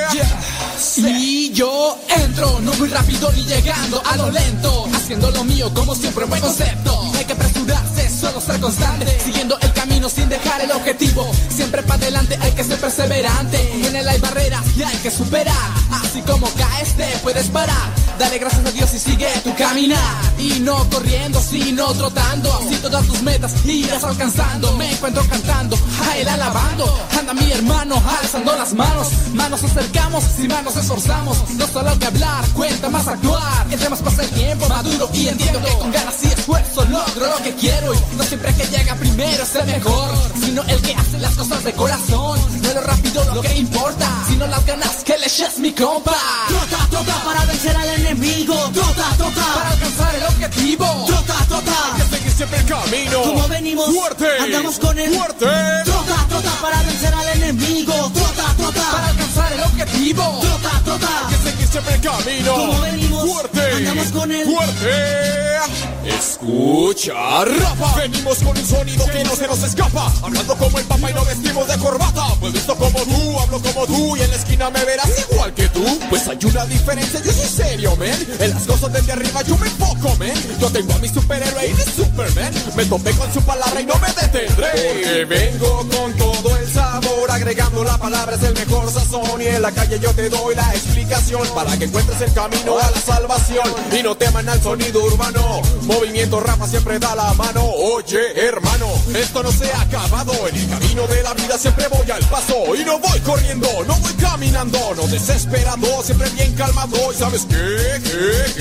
Y 0.98 1.52
yo 1.54 1.98
entro, 2.08 2.60
no 2.62 2.72
muy 2.74 2.88
rápido 2.90 3.32
ni 3.32 3.44
llegando 3.44 4.00
a 4.06 4.16
lo 4.16 4.30
lento, 4.30 4.88
haciendo 4.94 5.32
lo 5.32 5.44
mío 5.44 5.72
como 5.74 5.96
siempre 5.96 6.26
buen 6.26 6.40
concepto. 6.40 7.04
No 7.12 7.18
hay 7.18 7.26
que 7.26 7.34
apresurarse, 7.34 8.10
solo 8.10 8.40
ser 8.40 8.60
constante, 8.60 9.20
siguiendo 9.26 9.58
el 9.60 9.74
sin 10.10 10.30
dejar 10.30 10.62
el 10.62 10.72
objetivo. 10.72 11.30
Siempre 11.50 11.84
para 11.84 11.96
adelante 11.96 12.38
hay 12.42 12.52
que 12.52 12.64
ser 12.64 12.80
perseverante. 12.80 13.58
En 13.86 13.96
él 13.96 14.08
hay 14.08 14.20
barreras 14.20 14.64
y 14.76 14.84
hay 14.84 14.98
que 14.98 15.12
superar. 15.12 15.56
Así 15.92 16.22
como 16.22 16.48
caes 16.54 16.94
te 16.96 17.06
puedes 17.24 17.48
parar. 17.48 17.94
Dale 18.20 18.40
gracias 18.40 18.66
a 18.66 18.72
Dios 18.72 18.94
y 18.94 19.00
sigue 19.00 19.28
tu 19.44 19.54
caminar. 19.56 20.00
Y 20.38 20.60
no 20.60 20.90
corriendo, 20.90 21.40
sino 21.42 21.94
trotando. 21.94 22.54
Así 22.54 22.76
todas 22.78 23.06
tus 23.06 23.22
metas 23.22 23.54
irás 23.66 24.04
alcanzando. 24.04 24.74
Me 24.74 24.92
encuentro 24.92 25.24
cantando, 25.30 25.78
a 26.08 26.18
él 26.18 26.28
alabando. 26.28 27.08
Anda 27.18 27.34
mi 27.34 27.52
hermano, 27.52 28.02
alzando 28.22 28.56
las 28.56 28.74
manos. 28.74 29.10
Manos 29.34 29.64
acercamos, 29.64 30.24
sin 30.36 30.48
manos 30.48 30.76
esforzamos. 30.76 31.38
No 31.52 31.68
solo 31.68 31.98
que 32.00 32.06
hablar, 32.06 32.46
cuenta 32.54 32.90
más 32.90 33.08
actuar. 33.08 33.68
Entre 33.70 33.90
más 33.90 34.02
pasa 34.02 34.24
el 34.24 34.30
tiempo, 34.30 34.68
maduro 34.68 35.10
y 35.14 35.28
entiendo 35.28 35.62
que 35.62 35.72
con 35.78 35.92
ganas 35.92 36.16
y 36.24 36.28
esfuerzo 36.28 36.86
logro 36.86 37.28
lo 37.28 37.44
que 37.44 37.54
quiero. 37.56 37.94
Y 37.94 38.16
no 38.16 38.24
siempre 38.24 38.54
que 38.56 38.66
llega 38.66 38.96
primero 38.96 39.44
es 39.44 39.56
el 39.56 39.66
mejor, 39.66 39.97
sino 40.44 40.64
el 40.64 40.82
que 40.82 40.94
hace 40.96 41.18
las 41.20 41.36
cosas 41.36 41.64
de 41.64 41.74
corazón. 41.74 42.40
No 42.62 42.74
lo 42.74 42.82
rápido 42.82 43.24
lo 43.34 43.42
que 43.42 43.56
importa, 43.58 44.08
sino 44.28 44.48
las 44.48 44.66
ganas 44.66 45.04
que 45.04 45.18
le 45.18 45.26
eches 45.26 45.60
mi 45.60 45.72
compa. 45.72 46.18
Trota, 46.48 46.88
trota 46.90 47.24
para 47.24 47.46
vencer 47.46 47.76
al 47.76 47.90
enemigo. 48.00 48.56
Trota, 48.74 49.14
trota 49.18 49.46
Para 49.56 49.70
alcanzar 49.72 50.16
el 50.16 50.24
objetivo. 50.24 51.06
Trota, 51.08 51.36
trota. 51.48 51.78
Que 51.98 52.16
seguir 52.16 52.32
siempre 52.32 52.60
el 52.60 52.66
camino. 52.66 53.22
Como 53.22 53.48
venimos, 53.48 53.94
Fuerte. 53.94 54.28
andamos 54.40 54.80
con 54.80 54.98
el 55.00 55.16
Fuerte. 55.16 55.46
Trota, 55.86 56.26
trota 56.30 56.52
para 56.62 56.82
vencer 56.84 57.14
al 57.14 57.28
enemigo. 57.42 57.94
Trota, 58.14 58.54
trota 58.58 58.92
Para 58.92 59.08
alcanzar 59.08 59.54
el 59.54 59.62
objetivo. 59.62 60.40
Trota, 60.42 60.82
trota. 60.84 61.37
Siempre 61.72 61.96
el 61.96 62.02
camino. 62.02 62.54
Como 62.54 62.82
venimos, 62.82 63.30
Fuerte. 63.30 63.62
andamos 63.76 64.08
con 64.08 64.32
el 64.32 64.46
Fuerte. 64.46 65.58
Escucha, 66.06 67.44
rapa. 67.46 67.96
Venimos 67.98 68.38
con 68.40 68.58
un 68.58 68.66
sonido 68.66 69.06
que 69.06 69.24
no 69.24 69.36
se 69.36 69.48
nos 69.48 69.62
escapa. 69.64 70.12
Hablando 70.24 70.56
como 70.56 70.80
el 70.80 70.86
papa 70.86 71.12
y 71.12 71.14
no 71.14 71.26
vestimos 71.26 71.68
de 71.68 71.78
corbata. 71.78 72.26
Pues 72.40 72.54
visto 72.54 72.76
como 72.76 73.00
tú, 73.04 73.40
hablo 73.40 73.62
como 73.62 73.86
tú. 73.86 74.16
Y 74.18 74.22
en 74.22 74.30
la 74.30 74.36
esquina 74.38 74.70
me 74.70 74.84
verás 74.86 75.10
igual 75.30 75.54
que 75.54 75.68
tú. 75.70 75.84
Pues 76.10 76.28
hay 76.28 76.38
una 76.46 76.66
diferencia, 76.66 77.22
yo 77.24 77.32
soy 77.32 77.48
serio, 77.48 77.96
man. 77.98 78.28
En 78.40 78.50
las 78.52 78.64
cosas 78.64 78.94
desde 78.94 79.12
arriba 79.12 79.42
yo 79.44 79.58
me 79.58 79.68
enfoco, 79.68 80.16
man. 80.16 80.32
Yo 80.60 80.70
tengo 80.70 80.94
a 80.94 80.98
mi 81.00 81.10
superhéroe 81.10 81.68
y 81.68 81.74
mi 81.74 81.84
Superman. 81.84 82.54
Me 82.76 82.86
topé 82.86 83.12
con 83.12 83.34
su 83.34 83.42
palabra 83.42 83.82
y 83.82 83.86
no 83.86 83.96
me 83.96 84.08
detendré. 84.08 84.72
Porque 84.72 85.26
vengo 85.26 85.86
con 85.90 86.14
todo 86.14 86.56
el 86.56 86.72
sabor. 86.72 87.30
Agregando 87.32 87.84
la 87.84 87.98
palabra 87.98 88.36
es 88.36 88.44
el 88.44 88.54
mejor 88.54 88.90
sazón. 88.92 89.42
Y 89.42 89.48
en 89.48 89.62
la 89.62 89.72
calle 89.72 90.00
yo 90.00 90.14
te 90.14 90.30
doy 90.30 90.56
la 90.56 90.74
explicación. 90.74 91.42
Para 91.58 91.76
que 91.76 91.86
encuentres 91.86 92.22
el 92.22 92.32
camino 92.34 92.78
a 92.78 92.92
la 92.92 93.02
salvación. 93.02 93.68
Y 93.92 94.04
no 94.04 94.16
teman 94.16 94.48
al 94.48 94.62
sonido 94.62 95.04
urbano. 95.04 95.60
Movimiento 95.86 96.40
Rafa 96.40 96.68
siempre 96.68 97.00
da 97.00 97.16
la 97.16 97.34
mano. 97.34 97.64
Oye, 97.66 98.20
hermano, 98.48 98.86
esto 99.16 99.42
no 99.42 99.52
se 99.52 99.74
ha 99.74 99.82
acabado. 99.82 100.34
En 100.50 100.56
el 100.56 100.70
camino 100.70 101.08
de 101.08 101.24
la 101.24 101.34
vida 101.34 101.58
siempre 101.58 101.88
voy 101.88 102.12
al 102.12 102.24
paso. 102.26 102.76
Y 102.76 102.86
no 102.86 103.00
voy 103.00 103.20
corriendo, 103.22 103.68
no 103.88 103.96
voy 103.96 104.14
caminando. 104.14 104.78
No 104.96 105.08
desesperado, 105.08 106.04
siempre 106.04 106.30
bien 106.30 106.54
calmado. 106.54 106.96
¿Y 107.12 107.16
sabes 107.16 107.48
qué? 107.50 108.02
¿Qué? 108.04 108.54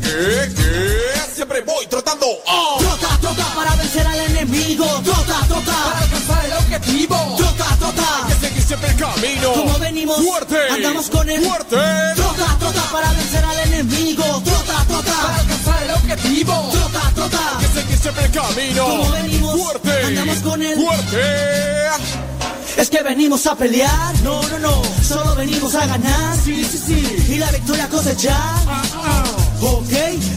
¿Qué? 0.00 0.54
¿Qué? 0.54 1.34
Siempre 1.34 1.62
voy 1.62 1.84
trotando. 1.88 2.26
¡Oh! 2.46 2.76
Trota, 2.78 3.18
trota 3.22 3.54
para 3.56 3.74
vencer 3.74 4.06
al 4.06 4.20
enemigo. 4.20 4.86
Trota, 5.02 5.24
Para 5.34 5.46
trota. 5.48 5.98
alcanzar 5.98 6.15
siempre 8.66 8.90
el 8.90 8.96
camino. 8.96 9.52
Como 9.52 9.78
venimos, 9.78 10.16
Fuerte. 10.16 10.56
andamos 10.70 11.08
con 11.08 11.28
el 11.28 11.44
Fuerte. 11.44 11.76
Trota, 12.16 12.56
trota 12.58 12.82
para 12.92 13.12
vencer 13.12 13.44
al 13.44 13.58
enemigo. 13.72 14.24
Trota, 14.44 14.64
Para 14.74 14.84
trota. 14.86 15.36
alcanzar 15.40 15.82
el 15.84 15.90
objetivo. 15.92 16.70
Trota, 16.72 17.12
trota. 17.14 17.38
Que 17.60 17.80
seguir 17.80 17.98
siempre 17.98 18.24
el 18.24 18.30
camino. 18.32 18.84
Como 18.86 19.10
venimos, 19.12 19.60
Fuerte. 19.60 20.02
andamos 20.04 20.38
con 20.38 20.62
el 20.62 20.74
Fuerte. 20.76 21.22
Es 22.76 22.90
que 22.90 23.02
venimos 23.02 23.46
a 23.46 23.54
pelear, 23.54 24.14
no, 24.22 24.42
no, 24.48 24.58
no, 24.58 24.82
solo 25.02 25.34
venimos 25.34 25.74
a 25.74 25.86
ganar, 25.86 26.36
sí, 26.44 26.62
sí, 26.62 26.76
sí, 26.76 27.32
y 27.32 27.36
la 27.38 27.50
victoria 27.50 27.88
cosechar. 27.88 28.36
Ok, 29.60 29.88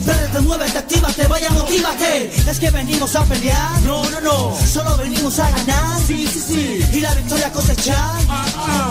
préndete, 0.06 0.40
muévete, 0.42 0.78
actívate, 0.78 1.28
vaya, 1.28 1.50
motívate. 1.52 2.32
Es 2.50 2.60
que 2.60 2.70
venimos 2.72 3.16
a 3.16 3.24
pelear, 3.26 3.82
no, 3.82 4.10
no, 4.10 4.22
no, 4.22 4.58
solo 4.66 4.96
venimos 4.98 5.38
a 5.40 5.50
ganar, 5.52 6.00
sí, 6.06 6.26
sí, 6.26 6.40
sí, 6.40 6.80
y 6.94 7.00
la 7.02 7.14
victoria 7.16 7.52
cosechar. 7.52 8.16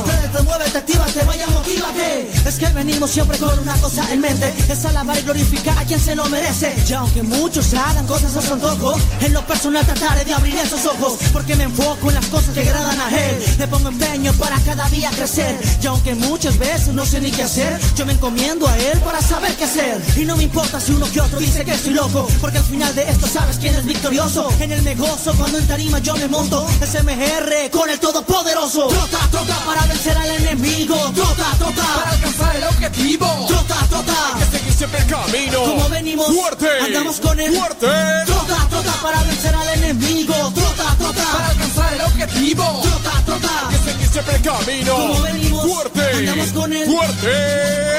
Préndete, 0.05 0.43
muévete, 0.43 0.79
actívate, 0.79 1.25
vaya, 1.25 1.47
motívate. 1.49 2.31
Es 2.47 2.59
que 2.59 2.67
venimos 2.69 3.11
siempre 3.11 3.39
con 3.39 3.59
una 3.59 3.75
cosa 3.77 4.11
en 4.13 4.21
mente, 4.21 4.53
es 4.69 4.85
alabar 4.85 5.19
y 5.19 5.23
glorificar 5.23 5.79
a 5.79 5.85
quien 5.85 6.01
se 6.01 6.15
lo 6.15 6.25
merece. 6.27 6.75
Y 6.89 6.93
aunque 6.93 7.23
muchos 7.23 7.73
hagan 7.75 8.07
cosas 8.07 8.37
a 8.37 8.43
su 8.43 8.53
antojo, 8.53 8.95
en 9.21 9.33
lo 9.33 9.47
personal 9.47 9.85
trataré 9.85 10.25
de 10.25 10.35
abrir 10.35 10.57
esos 10.57 10.85
ojos, 10.87 11.19
porque 11.33 11.57
me 11.57 11.65
enfoco 11.65 12.09
en 12.09 12.15
las 12.15 12.27
cosas 12.27 12.55
que 12.55 12.61
agradan 12.61 13.01
a 13.01 13.09
él. 13.09 13.57
Le 13.59 13.67
pongo 13.69 13.89
empeño 13.89 14.33
para 14.35 14.59
cada 14.61 14.89
día 14.91 15.11
crecer, 15.11 15.59
y 15.83 15.87
aunque 15.87 16.15
muchas 16.15 16.59
veces 16.59 16.89
no 16.89 17.05
sé 17.07 17.21
ni 17.21 17.31
qué 17.31 17.43
hacer, 17.43 17.79
yo 17.97 18.05
me 18.05 18.13
encomiendo 18.13 18.69
a 18.69 18.77
él 18.77 18.99
para 19.01 19.21
saber 19.23 19.55
qué 19.57 19.65
hacer. 19.65 20.01
Y 20.19 20.25
no 20.25 20.37
me 20.37 20.43
importa 20.43 20.81
si 20.81 20.91
uno 20.93 21.07
que 21.13 21.21
otro 21.21 21.39
dice 21.39 21.65
que 21.65 21.73
estoy 21.73 21.95
loco, 21.95 22.27
porque 22.41 22.59
al 22.59 22.65
final 22.65 22.93
de 22.93 23.09
esto 23.09 23.29
sabes 23.29 23.57
quién 23.59 23.73
es 23.77 23.85
victorioso. 23.85 24.49
En 24.59 24.73
el 24.73 24.83
negocio 24.83 25.33
cuando 25.35 25.59
en 25.59 25.67
tarima 25.69 26.01
yo 26.01 26.17
me 26.17 26.27
monto, 26.27 26.67
SMR 26.85 27.71
con 27.71 27.89
el 27.89 28.01
todopoderoso. 28.01 28.89
Trota, 28.89 29.19
trota 29.31 29.55
para 29.65 29.87
vencer 29.87 30.17
al 30.17 30.29
enemigo. 30.31 30.97
Trota, 31.15 31.35
Para 31.37 31.57
trota. 31.57 32.11
alcanzar 32.11 32.57
el 32.57 32.65
objetivo. 32.65 33.47
Trota, 33.47 33.77
trota. 33.89 34.35
Que 34.41 34.59
seguir 34.59 34.73
siempre 34.73 34.99
el 35.01 35.07
camino. 35.07 35.61
Como 35.63 35.89
venimos, 35.89 36.27
Fuerte. 36.35 36.67
andamos 36.85 37.21
con 37.21 37.39
el 37.39 37.57
Fuerte. 37.57 37.87
Trota, 38.27 38.67
trota 38.71 38.93
para 39.01 39.23
vencer 39.23 39.55
al 39.55 39.69
enemigo. 39.69 40.35
Trota, 40.53 40.83
Para 40.85 40.97
trota. 40.97 41.47
alcanzar 41.49 41.95
el 41.95 42.01
objetivo. 42.01 42.65
Trota, 42.83 43.23
trota. 43.25 43.69
Que 43.71 43.93
seguir 43.93 44.09
siempre 44.09 44.35
el 44.35 44.43
camino. 44.43 44.95
Como 44.97 45.23
venimos, 45.23 45.65
Fuerte. 45.65 46.11
andamos 46.17 46.49
con 46.51 46.73
el 46.73 46.87
Fuerte. 46.87 47.99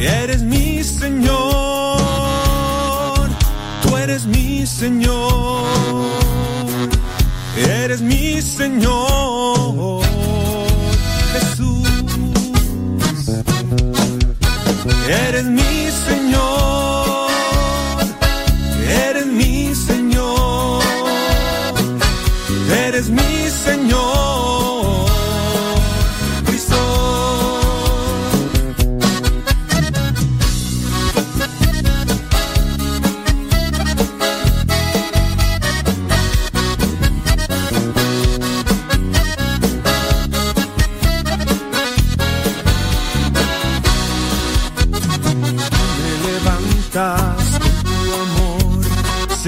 eres 0.00 0.42
mi 0.42 0.82
Señor, 0.84 1.28
tú 3.82 3.96
eres 3.96 4.26
mi 4.26 4.66
Señor, 4.66 5.64
eres 7.56 8.00
mi 8.00 8.40
Señor, 8.40 10.02
Jesús, 11.32 11.88
eres 15.08 15.44
mi 15.44 15.90
Señor. 16.06 16.87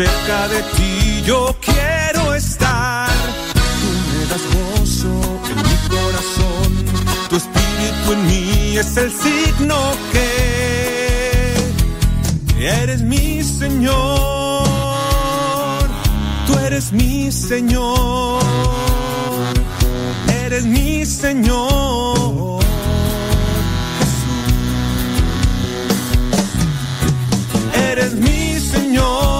cerca 0.01 0.49
de 0.49 0.61
ti 0.77 1.23
yo 1.27 1.55
quiero 1.61 2.35
estar. 2.35 3.11
Tú 3.81 3.89
me 4.11 4.21
das 4.31 4.45
gozo 4.55 5.15
en 5.51 5.57
mi 5.69 5.77
corazón, 5.95 6.71
tu 7.29 7.35
espíritu 7.43 8.07
en 8.17 8.21
mí 8.31 8.79
es 8.79 8.97
el 8.97 9.11
signo 9.13 9.77
que 10.13 10.29
eres 12.59 13.03
mi 13.03 13.43
Señor, 13.43 13.93
tú 16.47 16.53
eres 16.67 16.93
mi 16.93 17.31
Señor, 17.31 18.43
eres 20.45 20.65
mi 20.65 21.05
Señor. 21.05 22.61
Eres 27.91 28.13
mi 28.15 28.59
Señor 28.61 29.40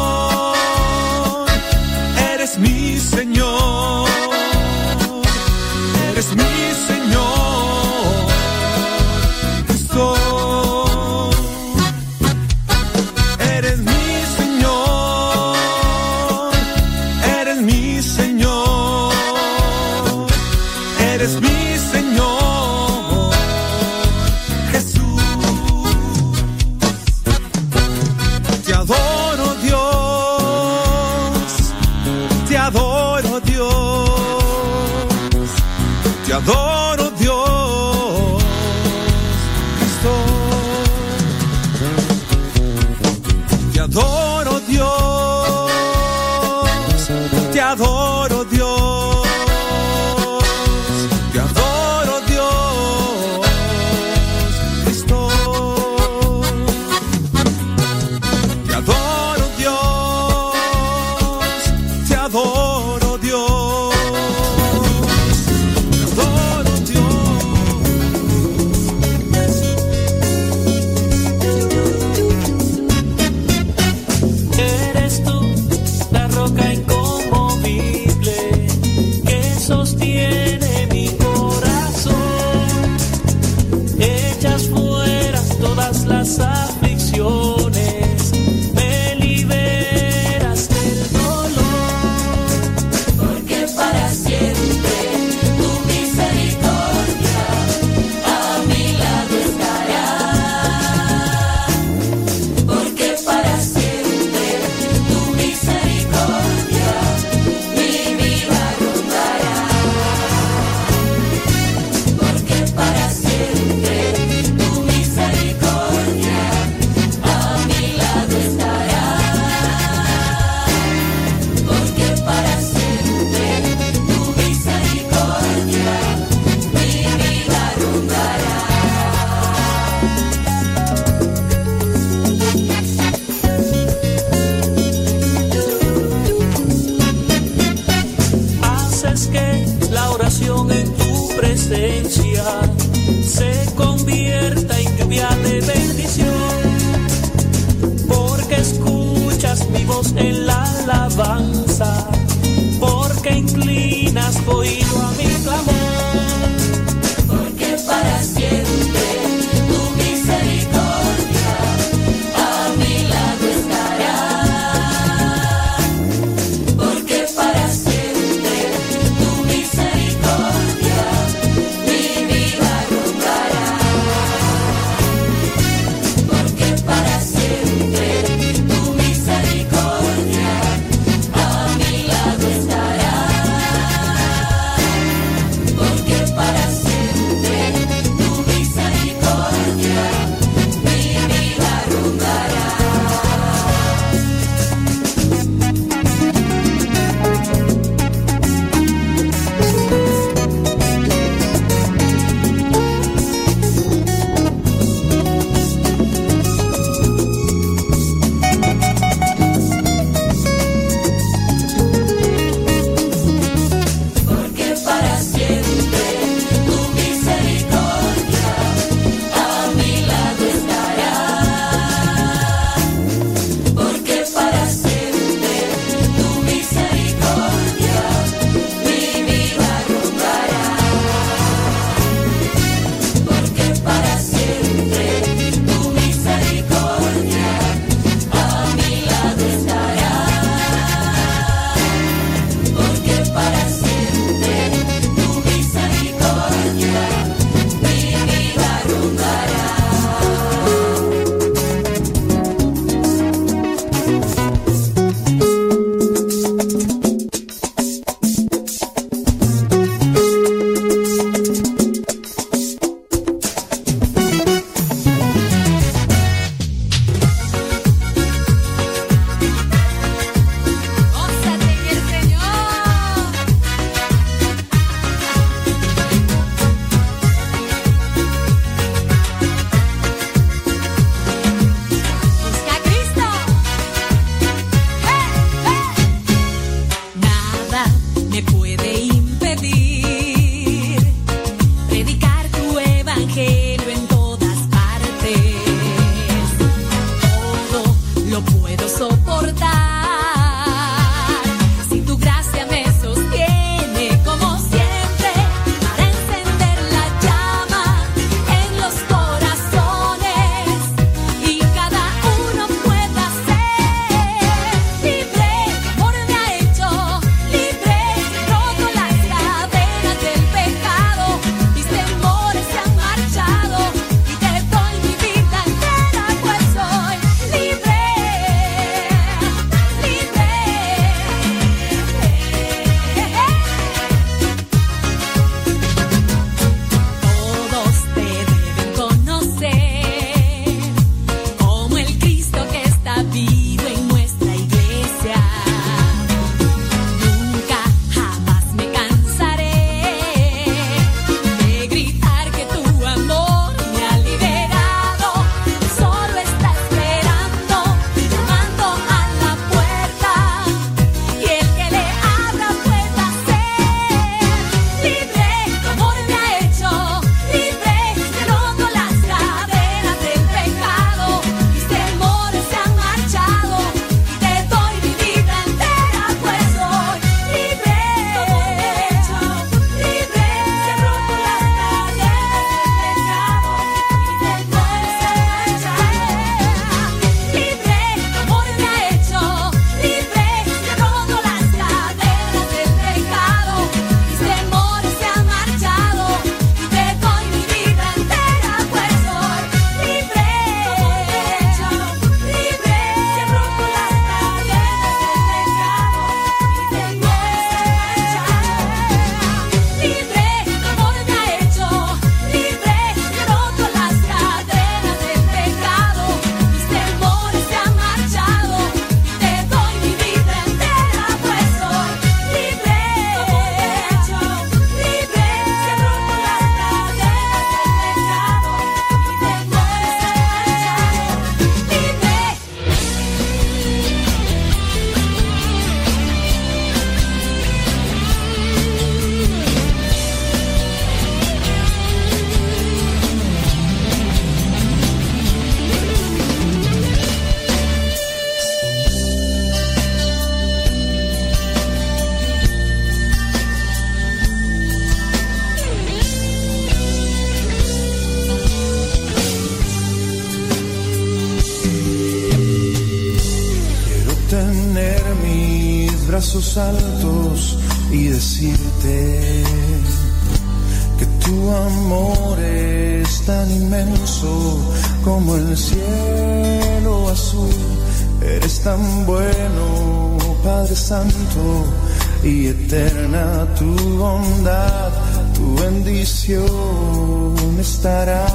bendición 486.51 487.79
estará 487.79 488.47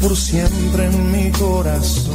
por 0.00 0.16
siempre 0.16 0.86
en 0.86 1.12
mi 1.12 1.30
corazón. 1.32 2.14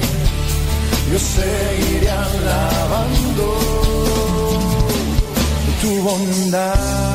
yo 1.11 1.17
seguiré 1.17 2.11
alabando 2.11 3.47
tu 5.81 5.89
bondad. 6.03 7.14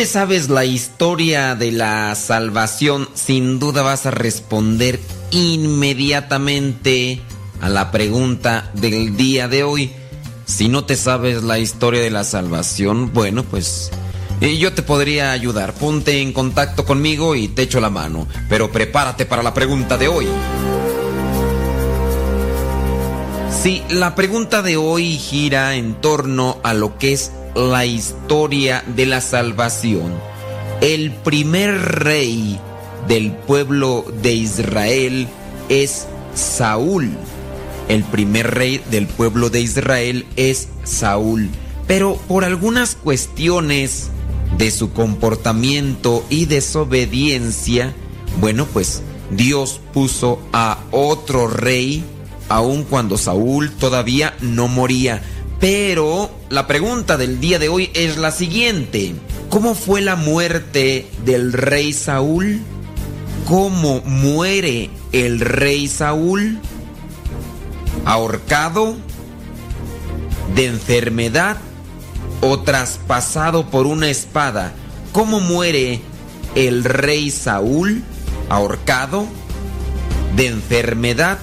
te 0.00 0.06
sabes 0.06 0.48
la 0.48 0.64
historia 0.64 1.54
de 1.54 1.72
la 1.72 2.14
salvación, 2.14 3.06
sin 3.12 3.58
duda 3.58 3.82
vas 3.82 4.06
a 4.06 4.10
responder 4.10 4.98
inmediatamente 5.30 7.20
a 7.60 7.68
la 7.68 7.90
pregunta 7.90 8.70
del 8.72 9.14
día 9.18 9.46
de 9.46 9.62
hoy. 9.62 9.92
Si 10.46 10.70
no 10.70 10.86
te 10.86 10.96
sabes 10.96 11.42
la 11.42 11.58
historia 11.58 12.00
de 12.00 12.08
la 12.08 12.24
salvación, 12.24 13.12
bueno, 13.12 13.44
pues 13.44 13.90
eh, 14.40 14.56
yo 14.56 14.72
te 14.72 14.80
podría 14.80 15.32
ayudar. 15.32 15.74
Ponte 15.74 16.22
en 16.22 16.32
contacto 16.32 16.86
conmigo 16.86 17.34
y 17.34 17.48
te 17.48 17.60
echo 17.60 17.78
la 17.78 17.90
mano. 17.90 18.26
Pero 18.48 18.72
prepárate 18.72 19.26
para 19.26 19.42
la 19.42 19.52
pregunta 19.52 19.98
de 19.98 20.08
hoy. 20.08 20.26
Sí, 23.62 23.82
la 23.90 24.14
pregunta 24.14 24.62
de 24.62 24.78
hoy 24.78 25.18
gira 25.18 25.74
en 25.74 25.92
torno 26.00 26.58
a 26.62 26.72
lo 26.72 26.96
que 26.96 27.12
es 27.12 27.32
la 27.54 27.84
historia 27.84 28.84
de 28.86 29.06
la 29.06 29.20
salvación. 29.20 30.12
El 30.80 31.12
primer 31.12 31.70
rey 32.04 32.58
del 33.08 33.32
pueblo 33.32 34.04
de 34.22 34.32
Israel 34.34 35.28
es 35.68 36.06
Saúl. 36.34 37.10
El 37.88 38.04
primer 38.04 38.54
rey 38.54 38.80
del 38.90 39.06
pueblo 39.06 39.50
de 39.50 39.60
Israel 39.60 40.26
es 40.36 40.68
Saúl. 40.84 41.50
Pero 41.86 42.16
por 42.28 42.44
algunas 42.44 42.94
cuestiones 42.94 44.10
de 44.56 44.70
su 44.70 44.92
comportamiento 44.92 46.24
y 46.30 46.46
desobediencia, 46.46 47.94
bueno, 48.40 48.66
pues 48.66 49.02
Dios 49.30 49.80
puso 49.92 50.40
a 50.52 50.78
otro 50.90 51.48
rey, 51.48 52.04
aun 52.48 52.84
cuando 52.84 53.18
Saúl 53.18 53.70
todavía 53.72 54.34
no 54.40 54.68
moría. 54.68 55.22
Pero 55.60 56.30
la 56.48 56.66
pregunta 56.66 57.18
del 57.18 57.38
día 57.38 57.58
de 57.58 57.68
hoy 57.68 57.90
es 57.92 58.16
la 58.16 58.32
siguiente. 58.32 59.14
¿Cómo 59.50 59.74
fue 59.74 60.00
la 60.00 60.16
muerte 60.16 61.06
del 61.26 61.52
rey 61.52 61.92
Saúl? 61.92 62.60
¿Cómo 63.46 64.00
muere 64.00 64.88
el 65.12 65.38
rey 65.38 65.86
Saúl? 65.86 66.58
¿Ahorcado? 68.06 68.96
¿De 70.54 70.64
enfermedad? 70.64 71.58
¿O 72.40 72.60
traspasado 72.60 73.66
por 73.66 73.86
una 73.86 74.08
espada? 74.08 74.72
¿Cómo 75.12 75.40
muere 75.40 76.00
el 76.54 76.84
rey 76.84 77.30
Saúl? 77.30 78.02
¿Ahorcado? 78.48 79.26
¿De 80.36 80.46
enfermedad? 80.46 81.38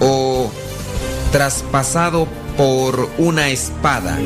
¿O 0.00 0.50
traspasado 1.30 2.26
por 2.26 2.47
por 2.58 3.08
una 3.18 3.50
espada. 3.50 4.18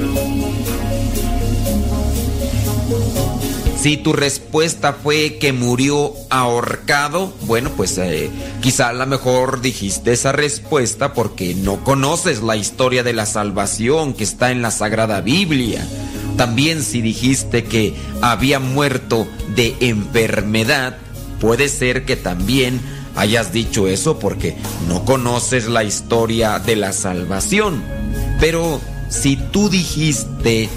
Si 3.79 3.99
tu 3.99 4.15
respuesta 4.15 4.95
fue 4.95 5.37
que 5.39 5.53
murió 5.53 6.15
ahorcado, 6.31 7.35
bueno, 7.43 7.71
pues 7.77 7.99
eh, 7.99 8.31
quizá 8.63 8.89
a 8.89 8.93
lo 8.95 9.07
mejor 9.07 9.61
dijiste 9.61 10.13
esa 10.13 10.33
respuesta 10.33 11.13
porque 11.13 11.55
no 11.55 11.85
conoces 11.85 12.43
la 12.43 12.57
historia 12.57 13.03
de 13.03 13.13
la 13.13 13.27
salvación 13.27 14.15
que 14.15 14.25
está 14.25 14.51
en 14.51 14.63
la 14.63 14.71
Sagrada 14.71 15.21
Biblia. 15.21 15.87
También 16.39 16.83
si 16.83 17.03
dijiste 17.03 17.65
que 17.65 17.95
había 18.23 18.61
muerto 18.61 19.27
de 19.55 19.77
enfermedad, 19.81 20.97
puede 21.39 21.69
ser 21.69 22.07
que 22.07 22.17
también 22.17 22.81
hayas 23.15 23.53
dicho 23.53 23.89
eso 23.89 24.19
porque 24.19 24.57
no 24.89 25.05
conoces 25.05 25.69
la 25.69 25.85
historia 25.85 26.59
de 26.61 26.77
la 26.77 26.95
salvación. 26.95 27.83
Pero 28.43 28.81
si 29.09 29.37
tú 29.37 29.69
dijiste 29.69 30.69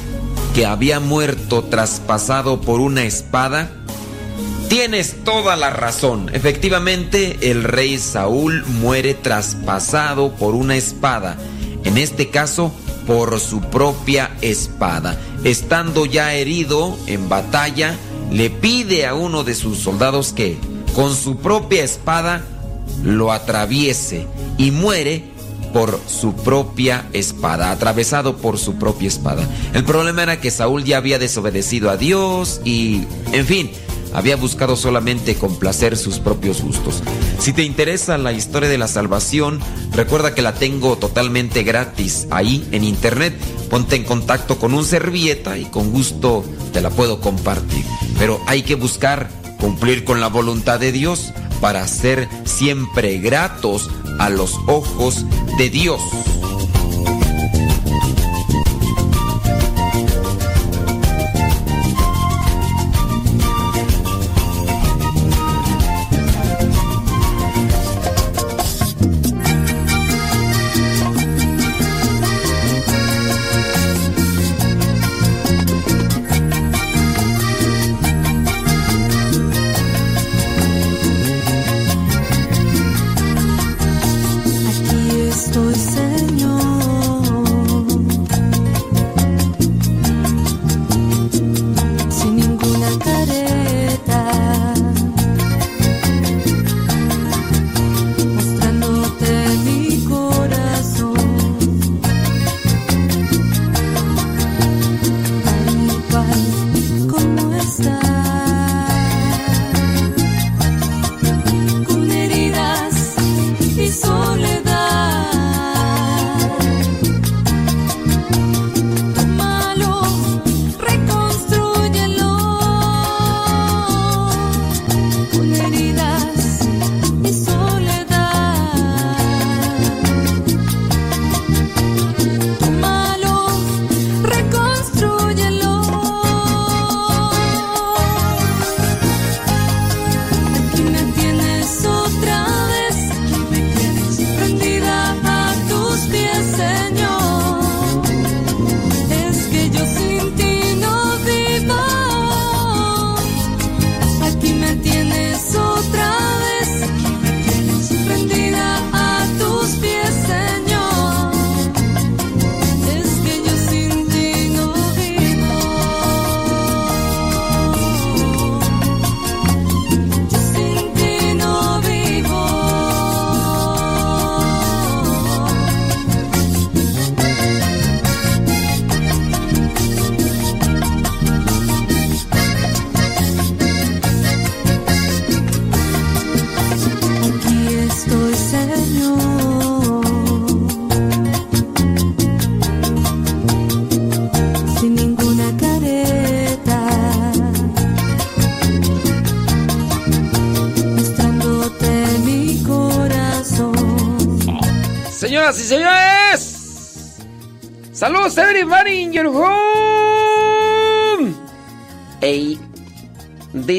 que 0.53 0.67
había 0.67 0.99
muerto 0.99 1.63
traspasado 1.63 2.61
por 2.61 2.79
una 2.79 3.05
espada, 3.05 3.71
tienes 4.69 5.23
toda 5.23 5.55
la 5.55 5.71
razón. 5.71 6.29
Efectivamente, 6.31 7.39
el 7.49 7.63
rey 7.63 7.97
Saúl 7.97 8.63
muere 8.67 9.15
traspasado 9.15 10.35
por 10.35 10.53
una 10.53 10.75
espada. 10.75 11.37
En 11.83 11.97
este 11.97 12.29
caso, 12.29 12.71
por 13.07 13.39
su 13.39 13.61
propia 13.61 14.29
espada. 14.41 15.17
Estando 15.43 16.05
ya 16.05 16.35
herido 16.35 16.95
en 17.07 17.29
batalla, 17.29 17.95
le 18.31 18.51
pide 18.51 19.07
a 19.07 19.15
uno 19.15 19.43
de 19.43 19.55
sus 19.55 19.79
soldados 19.79 20.33
que, 20.33 20.55
con 20.93 21.15
su 21.15 21.37
propia 21.37 21.83
espada, 21.83 22.43
lo 23.03 23.31
atraviese 23.31 24.27
y 24.59 24.69
muere 24.69 25.34
por 25.75 25.99
su 26.07 26.33
propia 26.33 27.09
espada, 27.11 27.69
atravesado 27.69 28.37
por 28.37 28.57
su 28.57 28.75
propia 28.75 29.09
espada. 29.09 29.45
El 29.73 29.83
problema 29.83 30.23
era 30.23 30.39
que 30.39 30.49
Saúl 30.49 30.85
ya 30.85 30.95
había 30.95 31.19
desobedecido 31.19 31.89
a 31.89 31.97
Dios 31.97 32.61
y, 32.63 33.03
en 33.33 33.45
fin, 33.45 33.71
había 34.13 34.37
buscado 34.37 34.77
solamente 34.77 35.35
complacer 35.35 35.97
sus 35.97 36.19
propios 36.19 36.61
gustos. 36.61 37.03
Si 37.39 37.51
te 37.51 37.63
interesa 37.63 38.17
la 38.17 38.31
historia 38.31 38.69
de 38.69 38.77
la 38.77 38.87
salvación, 38.87 39.59
recuerda 39.91 40.33
que 40.33 40.41
la 40.41 40.53
tengo 40.53 40.97
totalmente 40.97 41.63
gratis 41.63 42.25
ahí 42.31 42.65
en 42.71 42.85
internet. 42.85 43.37
Ponte 43.69 43.97
en 43.97 44.05
contacto 44.05 44.57
con 44.57 44.73
un 44.73 44.85
servieta 44.85 45.57
y 45.57 45.65
con 45.65 45.91
gusto 45.91 46.45
te 46.71 46.79
la 46.79 46.89
puedo 46.89 47.19
compartir. 47.19 47.83
Pero 48.17 48.39
hay 48.47 48.63
que 48.63 48.75
buscar 48.75 49.29
cumplir 49.59 50.05
con 50.05 50.21
la 50.21 50.27
voluntad 50.27 50.79
de 50.79 50.93
Dios 50.93 51.33
para 51.59 51.85
ser 51.85 52.29
siempre 52.45 53.17
gratos 53.17 53.89
a 54.25 54.29
los 54.31 54.59
ojos 54.65 55.23
de 55.59 55.69
Dios. 55.69 56.01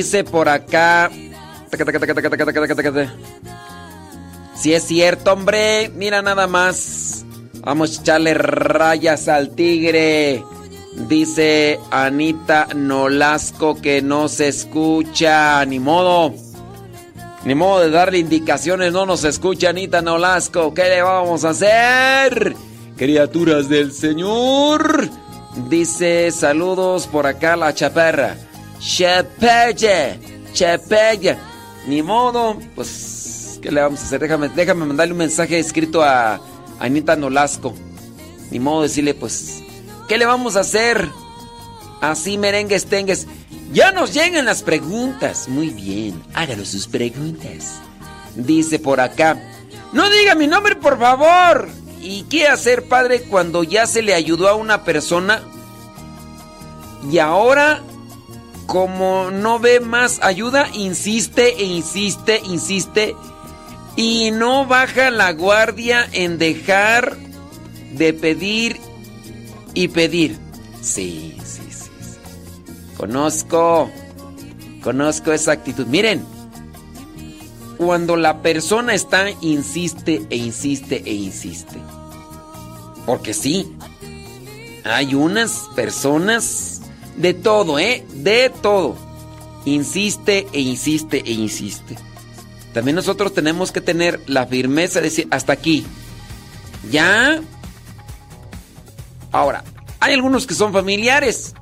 Dice 0.07 0.23
por 0.23 0.49
acá. 0.49 1.11
Si 4.55 4.73
es 4.73 4.85
cierto, 4.85 5.33
hombre, 5.33 5.91
mira 5.97 6.23
nada 6.23 6.47
más. 6.47 7.25
Vamos 7.55 7.99
a 7.99 8.01
echarle 8.03 8.35
rayas 8.35 9.27
al 9.27 9.51
tigre. 9.51 10.45
Dice 11.09 11.81
Anita 11.91 12.69
Nolasco 12.73 13.75
que 13.75 14.01
no 14.01 14.29
se 14.29 14.47
escucha, 14.47 15.65
ni 15.67 15.81
modo. 15.81 16.33
Ni 17.45 17.57
modo 17.57 17.81
de 17.81 17.91
darle 17.91 18.19
indicaciones, 18.19 18.93
no 18.93 19.07
nos 19.07 19.25
escucha 19.25 19.71
Anita 19.71 20.03
Nolasco. 20.03 20.73
¿Qué 20.73 20.85
le 20.85 21.03
vamos 21.03 21.45
a 21.45 21.49
hacer? 21.49 22.55
Criaturas 22.97 23.69
del 23.69 23.91
Señor. 23.91 25.11
Dice 25.69 26.31
saludos 26.31 27.09
por 27.09 27.27
acá 27.27 27.57
la 27.57 27.75
chaparra. 27.75 28.37
Chapella, 28.87 30.17
chapella. 30.53 31.37
Ni 31.89 32.03
modo, 32.03 32.57
pues, 32.77 33.59
¿qué 33.61 33.73
le 33.73 33.81
vamos 33.81 34.01
a 34.01 34.05
hacer? 34.05 34.21
Déjame, 34.21 34.49
déjame 34.49 34.87
mandarle 34.87 35.13
un 35.13 35.19
mensaje 35.19 35.59
escrito 35.59 36.05
a 36.05 36.41
Anita 36.79 37.17
Nolasco. 37.17 37.75
Ni 38.53 38.61
modo 38.61 38.83
decirle, 38.83 39.13
pues, 39.15 39.65
¿qué 40.09 40.17
le 40.17 40.25
vamos 40.25 40.55
a 40.55 40.61
hacer? 40.61 41.11
Así 42.01 42.39
merengues 42.39 42.87
tengues. 42.87 43.27
Ya 43.73 43.91
nos 43.91 44.15
llegan 44.15 44.45
las 44.45 44.63
preguntas. 44.63 45.49
Muy 45.49 45.71
bien, 45.71 46.23
háganos 46.33 46.69
sus 46.69 46.87
preguntas. 46.87 47.81
Dice 48.37 48.79
por 48.79 49.01
acá. 49.01 49.37
No 49.93 50.09
diga 50.09 50.37
mi 50.37 50.47
nombre, 50.47 50.77
por 50.77 50.97
favor. 50.97 51.69
¿Y 52.01 52.23
qué 52.25 52.47
hacer, 52.47 52.87
padre, 52.87 53.23
cuando 53.23 53.65
ya 53.65 53.85
se 53.89 54.03
le 54.03 54.15
ayudó 54.15 54.49
a 54.49 54.55
una 54.55 54.85
persona 54.85 55.43
y 57.11 57.19
ahora 57.19 57.83
como 58.67 59.31
no 59.31 59.59
ve 59.59 59.81
más 59.81 60.21
ayuda, 60.23 60.69
insiste 60.75 61.55
e 61.59 61.65
insiste, 61.65 62.41
insiste 62.45 63.15
y 63.97 64.31
no 64.31 64.67
baja 64.67 65.11
la 65.11 65.33
guardia 65.33 66.07
en 66.13 66.39
dejar 66.39 67.17
de 67.93 68.13
pedir 68.13 68.79
y 69.75 69.89
pedir. 69.89 70.37
Sí, 70.83 71.37
sí, 71.45 71.63
sí. 71.71 71.91
sí. 72.01 72.95
Conozco, 72.97 73.91
conozco 74.83 75.33
esa 75.33 75.53
actitud. 75.53 75.87
Miren, 75.87 76.25
cuando 77.79 78.17
la 78.17 78.43
persona 78.43 78.95
está, 78.95 79.31
insiste 79.41 80.27
e 80.31 80.37
insiste 80.37 81.03
e 81.05 81.15
insiste. 81.15 81.79
Porque 83.07 83.33
sí, 83.33 83.73
hay 84.85 85.15
unas 85.15 85.69
personas 85.75 86.76
de 87.17 87.35
todo, 87.35 87.79
¿eh? 87.79 88.05
De 88.13 88.51
todo. 88.51 88.97
Insiste 89.65 90.47
e 90.53 90.61
insiste 90.61 91.23
e 91.25 91.33
insiste. 91.33 91.97
También 92.73 92.95
nosotros 92.95 93.33
tenemos 93.33 93.73
que 93.73 93.81
tener 93.81 94.21
la 94.27 94.47
firmeza 94.47 95.01
de 95.01 95.09
decir, 95.09 95.29
hasta 95.31 95.53
aquí. 95.53 95.85
Ya. 96.91 97.41
Ahora, 99.33 99.65
hay 99.99 100.15
algunos 100.15 100.47
que 100.47 100.55
son 100.55 100.73
familiares. 100.73 101.55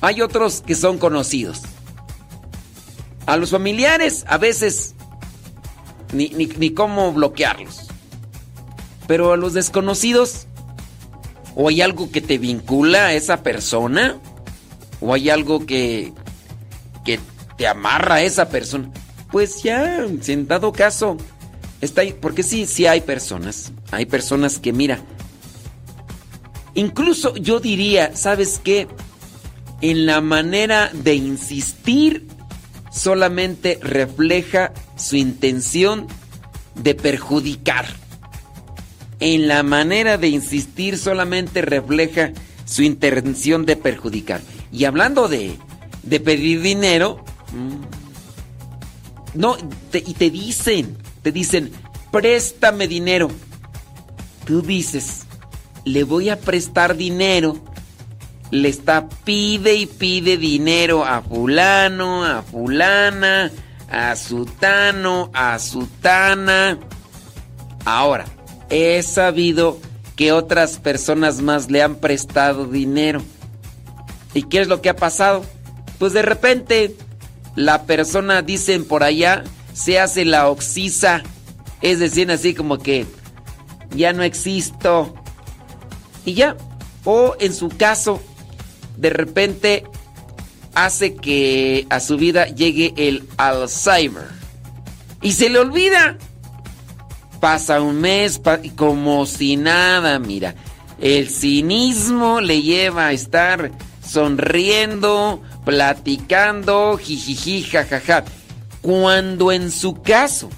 Hay 0.00 0.22
otros 0.22 0.62
que 0.66 0.74
son 0.74 0.98
conocidos. 0.98 1.60
A 3.26 3.36
los 3.36 3.50
familiares 3.50 4.24
a 4.26 4.38
veces 4.38 4.94
ni, 6.12 6.28
ni, 6.30 6.70
cómo 6.70 7.12
bloquearlos. 7.12 7.88
Pero 9.06 9.32
a 9.32 9.36
los 9.36 9.52
desconocidos, 9.52 10.46
o 11.62 11.68
hay 11.68 11.82
algo 11.82 12.10
que 12.10 12.22
te 12.22 12.38
vincula 12.38 13.08
a 13.08 13.12
esa 13.12 13.42
persona, 13.42 14.18
o 14.98 15.12
hay 15.12 15.28
algo 15.28 15.66
que, 15.66 16.14
que 17.04 17.20
te 17.58 17.66
amarra 17.66 18.14
a 18.14 18.22
esa 18.22 18.48
persona. 18.48 18.90
Pues 19.30 19.62
ya, 19.62 20.06
si 20.22 20.32
en 20.32 20.48
dado 20.48 20.72
caso, 20.72 21.18
está 21.82 22.00
ahí, 22.00 22.16
porque 22.18 22.42
sí, 22.42 22.64
sí 22.64 22.86
hay 22.86 23.02
personas, 23.02 23.72
hay 23.90 24.06
personas 24.06 24.58
que 24.58 24.72
mira, 24.72 25.00
incluso 26.72 27.36
yo 27.36 27.60
diría, 27.60 28.16
¿sabes 28.16 28.58
qué? 28.64 28.88
En 29.82 30.06
la 30.06 30.22
manera 30.22 30.90
de 30.94 31.14
insistir 31.14 32.26
solamente 32.90 33.78
refleja 33.82 34.72
su 34.96 35.16
intención 35.16 36.06
de 36.74 36.94
perjudicar. 36.94 37.84
En 39.20 39.48
la 39.48 39.62
manera 39.62 40.16
de 40.18 40.28
insistir 40.28 40.96
solamente 40.98 41.60
refleja 41.62 42.32
su 42.64 42.82
intención 42.82 43.66
de 43.66 43.76
perjudicar. 43.76 44.40
Y 44.72 44.84
hablando 44.84 45.28
de, 45.28 45.58
de 46.02 46.20
pedir 46.20 46.62
dinero, 46.62 47.22
mm, 47.52 49.38
no, 49.38 49.56
te- 49.90 50.02
y 50.06 50.14
te 50.14 50.30
dicen, 50.30 50.96
te 51.22 51.32
dicen, 51.32 51.70
préstame 52.10 52.88
dinero. 52.88 53.30
Tú 54.46 54.62
dices, 54.62 55.24
le 55.84 56.04
voy 56.04 56.30
a 56.30 56.38
prestar 56.40 56.96
dinero. 56.96 57.58
Le 58.50 58.68
está 58.68 59.08
pide 59.08 59.74
y 59.74 59.86
pide 59.86 60.36
dinero 60.36 61.04
a 61.04 61.22
fulano, 61.22 62.24
a 62.24 62.42
fulana, 62.42 63.52
a 63.88 64.16
sutano, 64.16 65.30
a 65.32 65.56
sutana. 65.60 66.76
Ahora, 67.84 68.24
he 68.70 69.02
sabido 69.02 69.78
que 70.16 70.32
otras 70.32 70.78
personas 70.78 71.40
más 71.40 71.70
le 71.70 71.82
han 71.82 71.96
prestado 71.96 72.66
dinero. 72.66 73.22
¿Y 74.34 74.44
qué 74.44 74.60
es 74.60 74.68
lo 74.68 74.80
que 74.80 74.88
ha 74.88 74.96
pasado? 74.96 75.44
Pues 75.98 76.12
de 76.12 76.22
repente 76.22 76.94
la 77.56 77.82
persona, 77.82 78.42
dicen 78.42 78.84
por 78.84 79.02
allá, 79.02 79.44
se 79.72 79.98
hace 79.98 80.24
la 80.24 80.48
oxisa. 80.48 81.22
Es 81.82 81.98
decir, 81.98 82.30
así 82.30 82.54
como 82.54 82.78
que 82.78 83.06
ya 83.94 84.12
no 84.12 84.22
existo. 84.22 85.14
Y 86.24 86.34
ya. 86.34 86.56
O 87.04 87.34
en 87.40 87.54
su 87.54 87.68
caso, 87.70 88.22
de 88.96 89.10
repente 89.10 89.84
hace 90.74 91.14
que 91.16 91.86
a 91.90 91.98
su 92.00 92.16
vida 92.16 92.46
llegue 92.46 92.92
el 92.96 93.26
Alzheimer. 93.36 94.28
Y 95.22 95.32
se 95.32 95.48
le 95.48 95.58
olvida. 95.58 96.18
Pasa 97.40 97.80
un 97.80 98.00
mes 98.00 98.40
como 98.76 99.24
si 99.24 99.56
nada, 99.56 100.18
mira. 100.18 100.54
El 101.00 101.30
cinismo 101.30 102.40
le 102.42 102.60
lleva 102.60 103.06
a 103.06 103.12
estar 103.12 103.72
sonriendo, 104.06 105.40
platicando, 105.64 106.98
jijiji, 106.98 107.62
jajaja. 107.62 108.24
Cuando 108.82 109.52
en 109.52 109.70
su 109.70 110.02
caso 110.02 110.50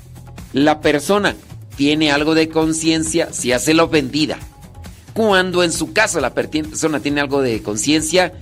la 0.52 0.81
persona 0.81 1.36
tiene 1.77 2.11
algo 2.11 2.35
de 2.35 2.49
conciencia, 2.49 3.33
se 3.33 3.55
hace 3.55 3.75
la 3.75 3.85
ofendida. 3.85 4.39
Cuando 5.15 5.62
en 5.62 5.73
su 5.73 5.93
caso 5.93 6.20
la 6.20 6.35
persona 6.35 7.01
tiene 7.01 7.20
algo 7.20 7.43
de 7.43 7.62
conciencia, 7.62 8.33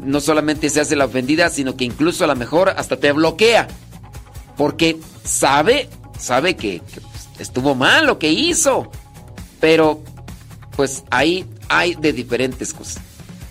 no 0.00 0.20
solamente 0.20 0.68
se 0.70 0.80
hace 0.80 0.96
la 0.96 1.04
ofendida, 1.04 1.48
sino 1.50 1.76
que 1.76 1.84
incluso 1.84 2.24
a 2.24 2.26
lo 2.26 2.36
mejor 2.36 2.70
hasta 2.70 2.96
te 2.96 3.12
bloquea. 3.12 3.68
Porque 4.56 4.98
sabe, 5.24 5.88
sabe 6.18 6.56
que, 6.56 6.82
estuvo 7.38 7.74
mal 7.74 8.06
lo 8.06 8.18
que 8.18 8.30
hizo. 8.30 8.90
Pero, 9.60 10.02
pues 10.76 11.04
ahí 11.10 11.46
hay 11.68 11.94
de 11.94 12.12
diferentes 12.12 12.72
cosas. 12.72 13.02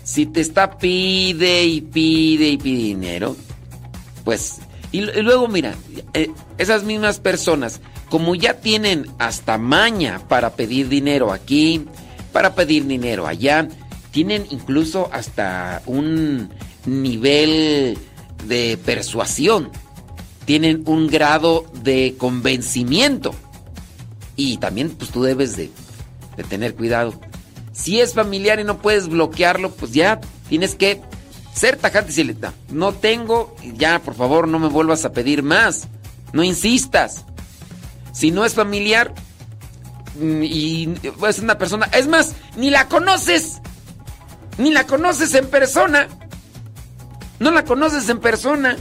Si 0.04 0.26
te 0.26 0.40
está 0.40 0.78
pide 0.78 1.64
y 1.64 1.80
pide 1.80 2.48
y 2.48 2.58
pide 2.58 2.82
dinero, 2.82 3.36
pues, 4.24 4.60
y, 4.90 5.00
luego 5.00 5.48
mira, 5.48 5.74
eh, 6.12 6.30
esas 6.58 6.84
mismas 6.84 7.18
personas, 7.18 7.80
como 8.10 8.34
ya 8.34 8.60
tienen 8.60 9.06
hasta 9.18 9.56
maña 9.56 10.20
para 10.28 10.54
pedir 10.54 10.88
dinero 10.88 11.32
aquí, 11.32 11.86
para 12.32 12.54
pedir 12.54 12.86
dinero 12.86 13.26
allá, 13.26 13.68
tienen 14.10 14.46
incluso 14.50 15.08
hasta 15.12 15.82
un 15.86 16.50
nivel 16.84 17.96
de 18.46 18.78
persuasión, 18.84 19.70
tienen 20.44 20.82
un 20.86 21.06
grado 21.06 21.64
de 21.82 22.14
convencimiento. 22.18 23.34
Y 24.36 24.56
también 24.58 24.90
pues 24.90 25.10
tú 25.10 25.22
debes 25.22 25.56
de, 25.56 25.70
tener 26.48 26.74
cuidado. 26.74 27.14
Si 27.72 28.00
es 28.00 28.14
familiar 28.14 28.60
y 28.60 28.64
no 28.64 28.78
puedes 28.78 29.08
bloquearlo, 29.08 29.70
pues 29.70 29.92
ya 29.92 30.20
tienes 30.48 30.74
que 30.74 31.00
ser 31.54 31.76
tajante 31.76 32.12
y 32.12 32.14
decirle, 32.14 32.36
"No, 32.70 32.92
tengo, 32.92 33.54
ya 33.76 33.98
por 34.00 34.14
favor 34.14 34.48
no 34.48 34.58
me 34.58 34.68
vuelvas 34.68 35.04
a 35.04 35.12
pedir 35.12 35.42
más, 35.42 35.88
no 36.32 36.42
insistas. 36.42 37.24
Si 38.12 38.30
no 38.30 38.44
es 38.44 38.54
familiar 38.54 39.14
mm, 40.18 40.42
y 40.42 40.94
es 41.28 41.38
una 41.38 41.58
persona, 41.58 41.88
es 41.92 42.08
más, 42.08 42.34
ni 42.56 42.70
la 42.70 42.88
conoces, 42.88 43.60
ni 44.58 44.70
la 44.70 44.86
conoces 44.86 45.34
en 45.34 45.46
persona, 45.48 46.08
no 47.38 47.50
la 47.50 47.64
conoces 47.64 48.08
en 48.08 48.20
persona. 48.20 48.76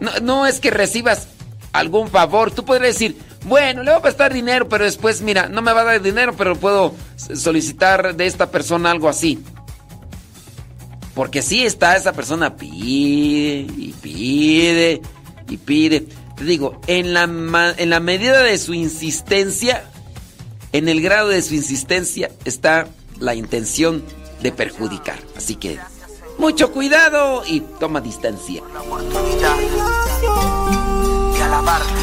No, 0.00 0.12
no 0.22 0.46
es 0.46 0.60
que 0.60 0.70
recibas 0.70 1.28
algún 1.72 2.08
favor. 2.08 2.50
Tú 2.52 2.64
podrías 2.64 2.94
decir, 2.94 3.18
bueno, 3.48 3.82
le 3.82 3.90
voy 3.90 3.98
a 3.98 4.02
prestar 4.02 4.32
dinero, 4.32 4.68
pero 4.68 4.84
después, 4.84 5.22
mira, 5.22 5.48
no 5.48 5.62
me 5.62 5.72
va 5.72 5.80
a 5.80 5.84
dar 5.84 6.02
dinero, 6.02 6.34
pero 6.36 6.56
puedo 6.56 6.94
solicitar 7.16 8.14
de 8.14 8.26
esta 8.26 8.50
persona 8.50 8.90
algo 8.90 9.08
así. 9.08 9.42
Porque 11.14 11.42
sí 11.42 11.64
está 11.64 11.96
esa 11.96 12.12
persona 12.12 12.56
pide 12.56 13.66
y 13.76 13.94
pide 14.00 15.00
y 15.48 15.56
pide. 15.56 16.06
Te 16.36 16.44
digo, 16.44 16.80
en 16.86 17.14
la, 17.14 17.24
en 17.76 17.90
la 17.90 18.00
medida 18.00 18.42
de 18.42 18.56
su 18.58 18.74
insistencia, 18.74 19.84
en 20.72 20.88
el 20.88 21.00
grado 21.00 21.28
de 21.28 21.42
su 21.42 21.54
insistencia 21.54 22.30
está 22.44 22.86
la 23.18 23.34
intención 23.34 24.04
de 24.42 24.52
perjudicar. 24.52 25.18
Así 25.36 25.56
que 25.56 25.78
mucho 26.38 26.70
cuidado 26.70 27.42
y 27.46 27.60
toma 27.80 28.00
distancia. 28.00 28.62
Alabarte. 31.48 32.02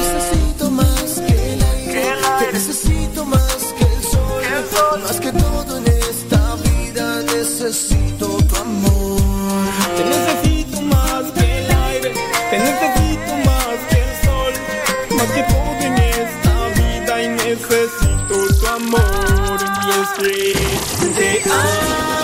Necesito 0.00 0.70
más 0.70 1.20
que 1.26 1.52
el 1.52 1.62
aire, 1.62 2.14
te 2.38 2.52
necesito 2.52 3.24
más 3.24 3.60
que 3.76 3.84
el 3.84 4.02
sol, 4.12 5.02
más 5.02 5.20
que 5.20 5.32
todo 5.32 5.78
en 5.78 5.86
esta 5.86 6.40
vida 6.66 7.22
necesito 7.34 8.26
tu 8.48 8.56
amor. 8.56 9.20
Te 9.96 10.02
necesito 10.14 10.80
más 10.82 11.24
que 11.36 11.44
el 11.58 11.70
aire, 11.88 12.10
te 12.50 12.58
necesito 12.68 13.32
más 13.48 13.78
que 13.90 13.98
el 14.06 14.12
sol, 14.26 14.52
más 15.16 15.30
que 15.34 15.42
todo 15.52 15.80
en 15.90 15.96
esta 16.24 16.54
vida 16.80 17.22
y 17.22 17.28
necesito 17.28 18.36
tu 18.60 18.66
amor. 18.66 19.58
Y 19.84 19.90
es 20.00 20.10
que 20.18 21.06
te 21.16 21.50
amo 21.50 22.17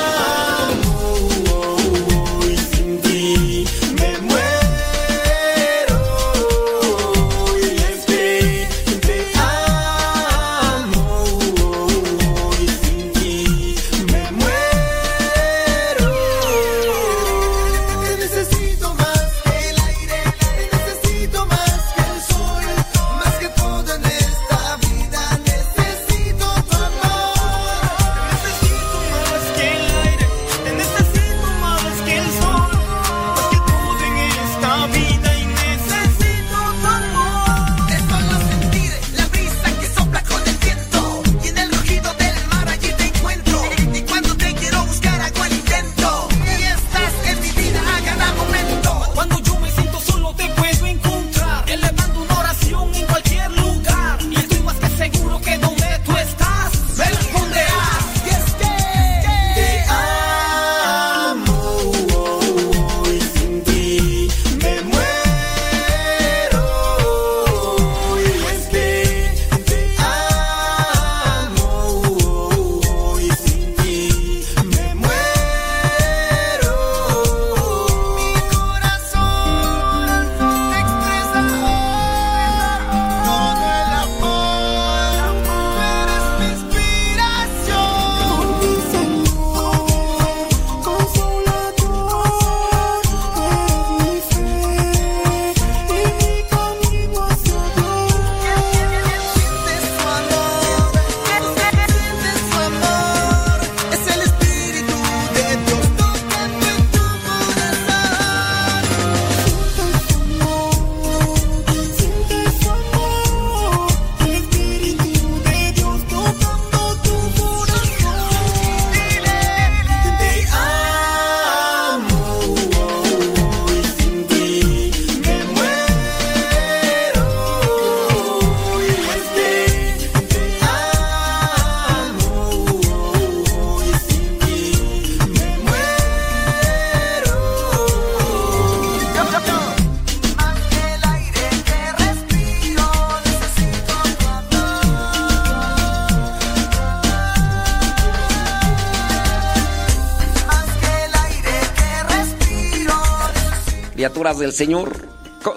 del 154.39 154.53
Señor. 154.53 155.09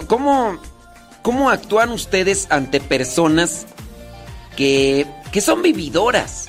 ¿Cómo, 0.06 0.58
cómo 1.22 1.50
actúan 1.50 1.90
ustedes 1.90 2.46
ante 2.50 2.80
personas 2.80 3.66
que, 4.56 5.06
que 5.32 5.40
son 5.40 5.62
vividoras? 5.62 6.48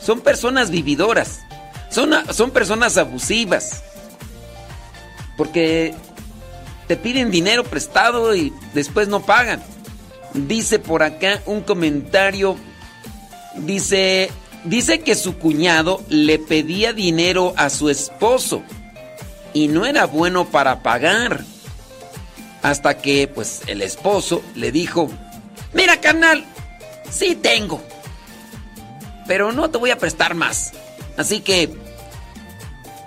Son 0.00 0.20
personas 0.20 0.70
vividoras. 0.70 1.40
Son, 1.90 2.12
son 2.32 2.50
personas 2.50 2.98
abusivas. 2.98 3.82
Porque 5.36 5.94
te 6.86 6.96
piden 6.96 7.30
dinero 7.30 7.64
prestado 7.64 8.34
y 8.34 8.52
después 8.74 9.08
no 9.08 9.20
pagan. 9.20 9.62
Dice 10.34 10.78
por 10.78 11.02
acá 11.02 11.40
un 11.46 11.62
comentario. 11.62 12.56
Dice, 13.56 14.30
dice 14.64 15.00
que 15.00 15.14
su 15.14 15.38
cuñado 15.38 16.02
le 16.08 16.38
pedía 16.38 16.92
dinero 16.92 17.54
a 17.56 17.70
su 17.70 17.88
esposo 17.88 18.62
y 19.54 19.68
no 19.68 19.86
era 19.86 20.04
bueno 20.04 20.44
para 20.44 20.82
pagar. 20.82 21.42
Hasta 22.62 22.98
que 22.98 23.28
pues 23.28 23.62
el 23.66 23.80
esposo 23.80 24.42
le 24.54 24.72
dijo, 24.72 25.10
mira 25.72 26.00
carnal, 26.00 26.44
sí 27.10 27.34
tengo, 27.34 27.82
pero 29.26 29.52
no 29.52 29.70
te 29.70 29.78
voy 29.78 29.90
a 29.90 29.98
prestar 29.98 30.34
más. 30.34 30.72
Así 31.16 31.40
que, 31.40 31.74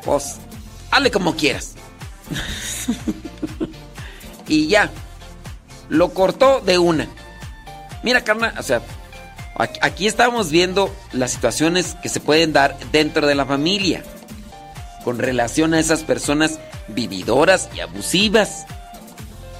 pues, 0.06 0.38
hazle 0.92 1.11
como 1.11 1.35
quieras. 1.35 1.76
y 4.48 4.67
ya, 4.67 4.92
lo 5.90 6.14
cortó 6.14 6.61
de 6.61 6.77
una. 6.77 7.08
Mira, 8.03 8.24
carnal, 8.24 8.53
o 8.59 8.64
sea, 8.64 8.82
aquí, 9.82 10.06
estamos 10.06 10.51
viendo 10.51 10.93
las 11.14 11.32
situaciones 11.32 11.95
que 12.01 12.09
se 12.09 12.19
pueden 12.19 12.53
dar 12.53 12.77
dentro 12.92 13.26
de 13.26 13.35
la 13.35 13.45
familia 13.45 14.03
con 15.07 15.19
relación 15.19 15.73
a 15.73 15.79
esas 15.79 16.03
personas 16.03 16.59
vividoras 16.89 17.69
y 17.73 17.79
abusivas. 17.79 18.65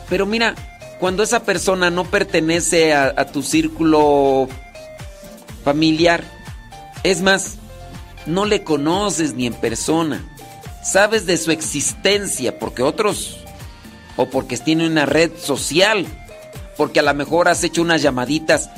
Pero 0.10 0.26
mira, 0.26 0.56
cuando 1.00 1.24
esa 1.24 1.44
persona 1.44 1.90
no 1.90 2.04
pertenece 2.04 2.94
a, 2.94 3.26
tu 3.28 3.42
círculo 3.42 4.50
familiar, 5.64 6.22
es 7.04 7.22
más, 7.22 7.60
no 8.26 8.44
le 8.44 8.66
conoces 8.66 9.36
ni 9.36 9.48
en 9.48 9.54
persona, 9.54 10.22
sabes 10.84 11.26
de 11.26 11.38
su 11.38 11.52
existencia 11.52 12.60
porque 12.60 12.84
otros, 12.84 13.38
o 14.18 14.26
porque 14.26 14.58
tiene 14.58 14.86
una 14.86 15.06
red 15.06 15.32
social, 15.42 16.06
porque 16.76 17.00
a 17.00 17.04
lo 17.04 17.14
mejor 17.14 17.48
has 17.48 17.64
hecho 17.64 17.82
unas 17.82 18.02
llamaditas, 18.02 18.70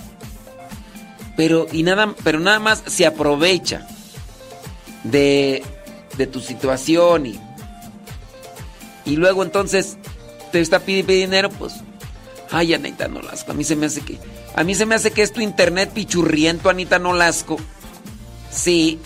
pero, 1.35 1.65
y 1.71 1.81
nada, 1.81 2.13
pero 2.23 2.39
nada 2.39 2.59
más 2.59 2.83
se 2.85 3.07
aprovecha 3.07 3.87
de, 5.03 5.63
de 6.19 6.27
tu 6.27 6.41
situación 6.41 7.25
y, 7.25 7.39
y 9.05 9.15
luego 9.15 9.41
entonces 9.41 9.97
te 10.51 10.59
está 10.59 10.81
pidiendo 10.81 11.13
dinero, 11.13 11.49
pues, 11.49 11.75
ay, 12.51 12.73
Anita 12.73 13.07
Nolasco, 13.07 13.51
a 13.51 13.55
mí 13.55 13.63
se 13.63 13.77
me 13.77 13.85
hace 13.85 14.01
que, 14.01 14.19
a 14.53 14.63
mí 14.65 14.75
se 14.75 14.85
me 14.85 14.95
hace 14.95 15.11
que 15.11 15.23
es 15.23 15.31
tu 15.31 15.39
internet 15.39 15.91
pichurriento, 15.93 16.69
Anita 16.69 16.99
Nolasco. 16.99 17.57
Sí, 18.51 18.99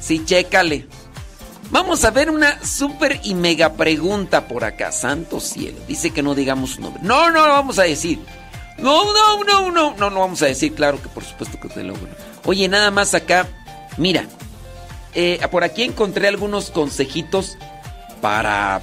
sí, 0.00 0.24
chécale. 0.24 0.86
Vamos 1.70 2.04
a 2.04 2.10
ver 2.10 2.30
una 2.30 2.64
súper 2.64 3.20
y 3.24 3.34
mega 3.34 3.74
pregunta 3.74 4.48
por 4.48 4.64
acá, 4.64 4.90
santo 4.90 5.38
cielo. 5.38 5.78
Dice 5.86 6.12
que 6.12 6.22
no 6.22 6.34
digamos 6.34 6.70
su 6.70 6.80
nombre. 6.80 7.02
No, 7.02 7.30
no 7.30 7.46
lo 7.46 7.52
vamos 7.52 7.78
a 7.78 7.82
decir. 7.82 8.20
No, 8.78 9.04
no, 9.12 9.44
no, 9.44 9.70
no, 9.70 9.94
no, 9.96 10.10
no 10.10 10.20
vamos 10.20 10.40
a 10.42 10.46
decir, 10.46 10.74
claro 10.74 11.02
que 11.02 11.08
por 11.08 11.24
supuesto 11.24 11.60
que 11.60 11.68
te 11.68 11.82
lo 11.82 11.94
Oye, 12.44 12.68
nada 12.68 12.90
más 12.90 13.14
acá, 13.14 13.46
mira, 13.98 14.26
eh, 15.14 15.40
por 15.50 15.64
aquí 15.64 15.82
encontré 15.82 16.28
algunos 16.28 16.70
consejitos 16.70 17.56
para 18.20 18.80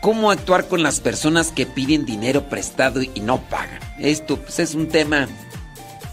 cómo 0.00 0.30
actuar 0.30 0.66
con 0.66 0.82
las 0.82 1.00
personas 1.00 1.52
que 1.52 1.66
piden 1.66 2.04
dinero 2.04 2.48
prestado 2.48 3.02
y 3.02 3.20
no 3.20 3.40
pagan. 3.42 3.80
Esto 3.98 4.36
pues, 4.36 4.58
es 4.58 4.74
un 4.74 4.88
tema 4.88 5.28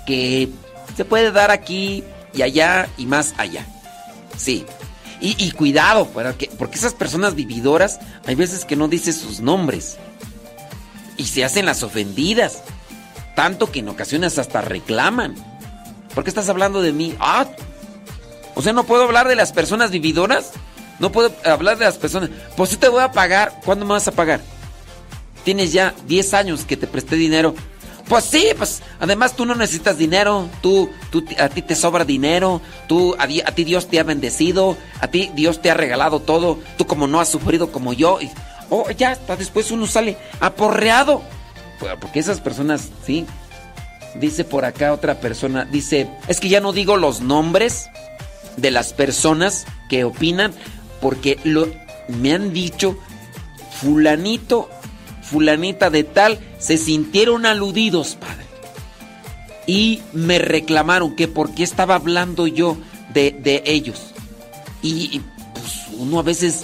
que 0.05 0.49
se 0.95 1.05
puede 1.05 1.31
dar 1.31 1.51
aquí 1.51 2.03
y 2.33 2.41
allá 2.41 2.87
y 2.97 3.05
más 3.05 3.33
allá. 3.37 3.65
Sí. 4.37 4.65
Y, 5.19 5.49
cuidado, 5.51 6.07
porque, 6.13 6.47
porque 6.59 6.77
esas 6.77 6.93
personas 6.93 7.33
vividoras 7.33 7.99
hay 8.27 8.35
veces 8.35 8.65
que 8.65 8.75
no 8.75 8.87
dicen 8.87 9.13
sus 9.13 9.39
nombres 9.39 9.97
y 11.17 11.25
se 11.25 11.43
hacen 11.43 11.65
las 11.65 11.81
ofendidas. 11.81 12.61
Tanto 13.35 13.71
que 13.71 13.79
en 13.79 13.89
ocasiones 13.89 14.37
hasta 14.37 14.61
reclaman. 14.61 15.33
¿Por 16.13 16.23
qué 16.23 16.29
estás 16.29 16.49
hablando 16.49 16.83
de 16.83 16.93
mí? 16.93 17.15
Ah, 17.19 17.47
o 18.57 18.61
sea, 18.63 18.73
no 18.73 18.85
puedo 18.85 19.03
hablar 19.03 19.27
de 19.27 19.35
las 19.35 19.51
personas 19.51 19.91
vividoras. 19.91 20.53
No 20.97 21.11
puedo 21.11 21.31
hablar 21.45 21.77
de 21.77 21.85
las 21.85 21.99
personas. 21.99 22.31
Pues 22.55 22.71
sí 22.71 22.77
te 22.77 22.89
voy 22.89 23.03
a 23.03 23.11
pagar. 23.11 23.61
¿Cuándo 23.63 23.85
me 23.85 23.91
vas 23.91 24.07
a 24.07 24.13
pagar? 24.13 24.41
Tienes 25.43 25.73
ya 25.73 25.93
10 26.07 26.33
años 26.33 26.65
que 26.65 26.75
te 26.75 26.87
presté 26.87 27.17
dinero. 27.17 27.53
Pues 28.07 28.23
sí, 28.23 28.47
pues 28.57 28.81
además 28.99 29.35
tú 29.35 29.45
no 29.45 29.53
necesitas 29.53 29.99
dinero. 29.99 30.49
Tú, 30.63 30.89
tú 31.11 31.23
a 31.37 31.49
ti 31.49 31.61
te 31.61 31.75
sobra 31.75 32.03
dinero. 32.03 32.59
Tú, 32.87 33.15
a, 33.19 33.25
a 33.25 33.51
ti 33.53 33.63
Dios 33.63 33.89
te 33.89 33.99
ha 33.99 34.03
bendecido. 34.03 34.75
A 35.01 35.07
ti 35.07 35.29
Dios 35.35 35.61
te 35.61 35.69
ha 35.69 35.75
regalado 35.75 36.19
todo. 36.19 36.57
Tú 36.79 36.87
como 36.87 37.05
no 37.05 37.19
has 37.19 37.29
sufrido 37.29 37.71
como 37.71 37.93
yo. 37.93 38.17
Oh, 38.71 38.89
ya, 38.89 39.11
hasta 39.11 39.35
después 39.35 39.69
uno 39.69 39.85
sale 39.85 40.17
aporreado. 40.39 41.21
Pues, 41.79 41.95
Porque 42.01 42.17
esas 42.17 42.41
personas, 42.41 42.89
sí. 43.05 43.27
Dice 44.15 44.45
por 44.45 44.65
acá 44.65 44.93
otra 44.93 45.19
persona, 45.19 45.65
dice, 45.65 46.09
es 46.27 46.39
que 46.39 46.49
ya 46.49 46.59
no 46.59 46.73
digo 46.73 46.97
los 46.97 47.21
nombres 47.21 47.87
de 48.57 48.71
las 48.71 48.93
personas 48.93 49.65
que 49.89 50.03
opinan 50.03 50.53
porque 51.01 51.39
lo, 51.43 51.67
me 52.07 52.33
han 52.33 52.53
dicho 52.53 52.97
fulanito, 53.79 54.69
fulanita 55.21 55.89
de 55.89 56.03
tal, 56.03 56.39
se 56.59 56.77
sintieron 56.77 57.45
aludidos, 57.45 58.15
padre. 58.15 58.45
Y 59.67 60.01
me 60.13 60.39
reclamaron 60.39 61.15
que 61.15 61.27
por 61.27 61.53
qué 61.53 61.63
estaba 61.63 61.95
hablando 61.95 62.47
yo 62.47 62.77
de, 63.13 63.31
de 63.31 63.63
ellos. 63.65 64.13
Y, 64.81 65.21
pues 65.53 65.87
uno 65.97 66.19
a 66.19 66.23
veces 66.23 66.63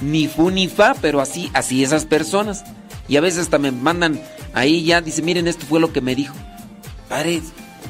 ni 0.00 0.26
fu 0.26 0.50
ni 0.50 0.68
fa, 0.68 0.94
pero 1.00 1.20
así, 1.20 1.50
así 1.54 1.82
esas 1.82 2.04
personas. 2.04 2.64
Y 3.08 3.16
a 3.16 3.20
veces 3.20 3.40
hasta 3.40 3.58
me 3.58 3.72
mandan 3.72 4.20
ahí 4.52 4.84
ya, 4.84 5.00
dice, 5.00 5.22
miren, 5.22 5.48
esto 5.48 5.66
fue 5.66 5.80
lo 5.80 5.92
que 5.92 6.00
me 6.00 6.14
dijo. 6.14 6.34
Padre, 7.08 7.42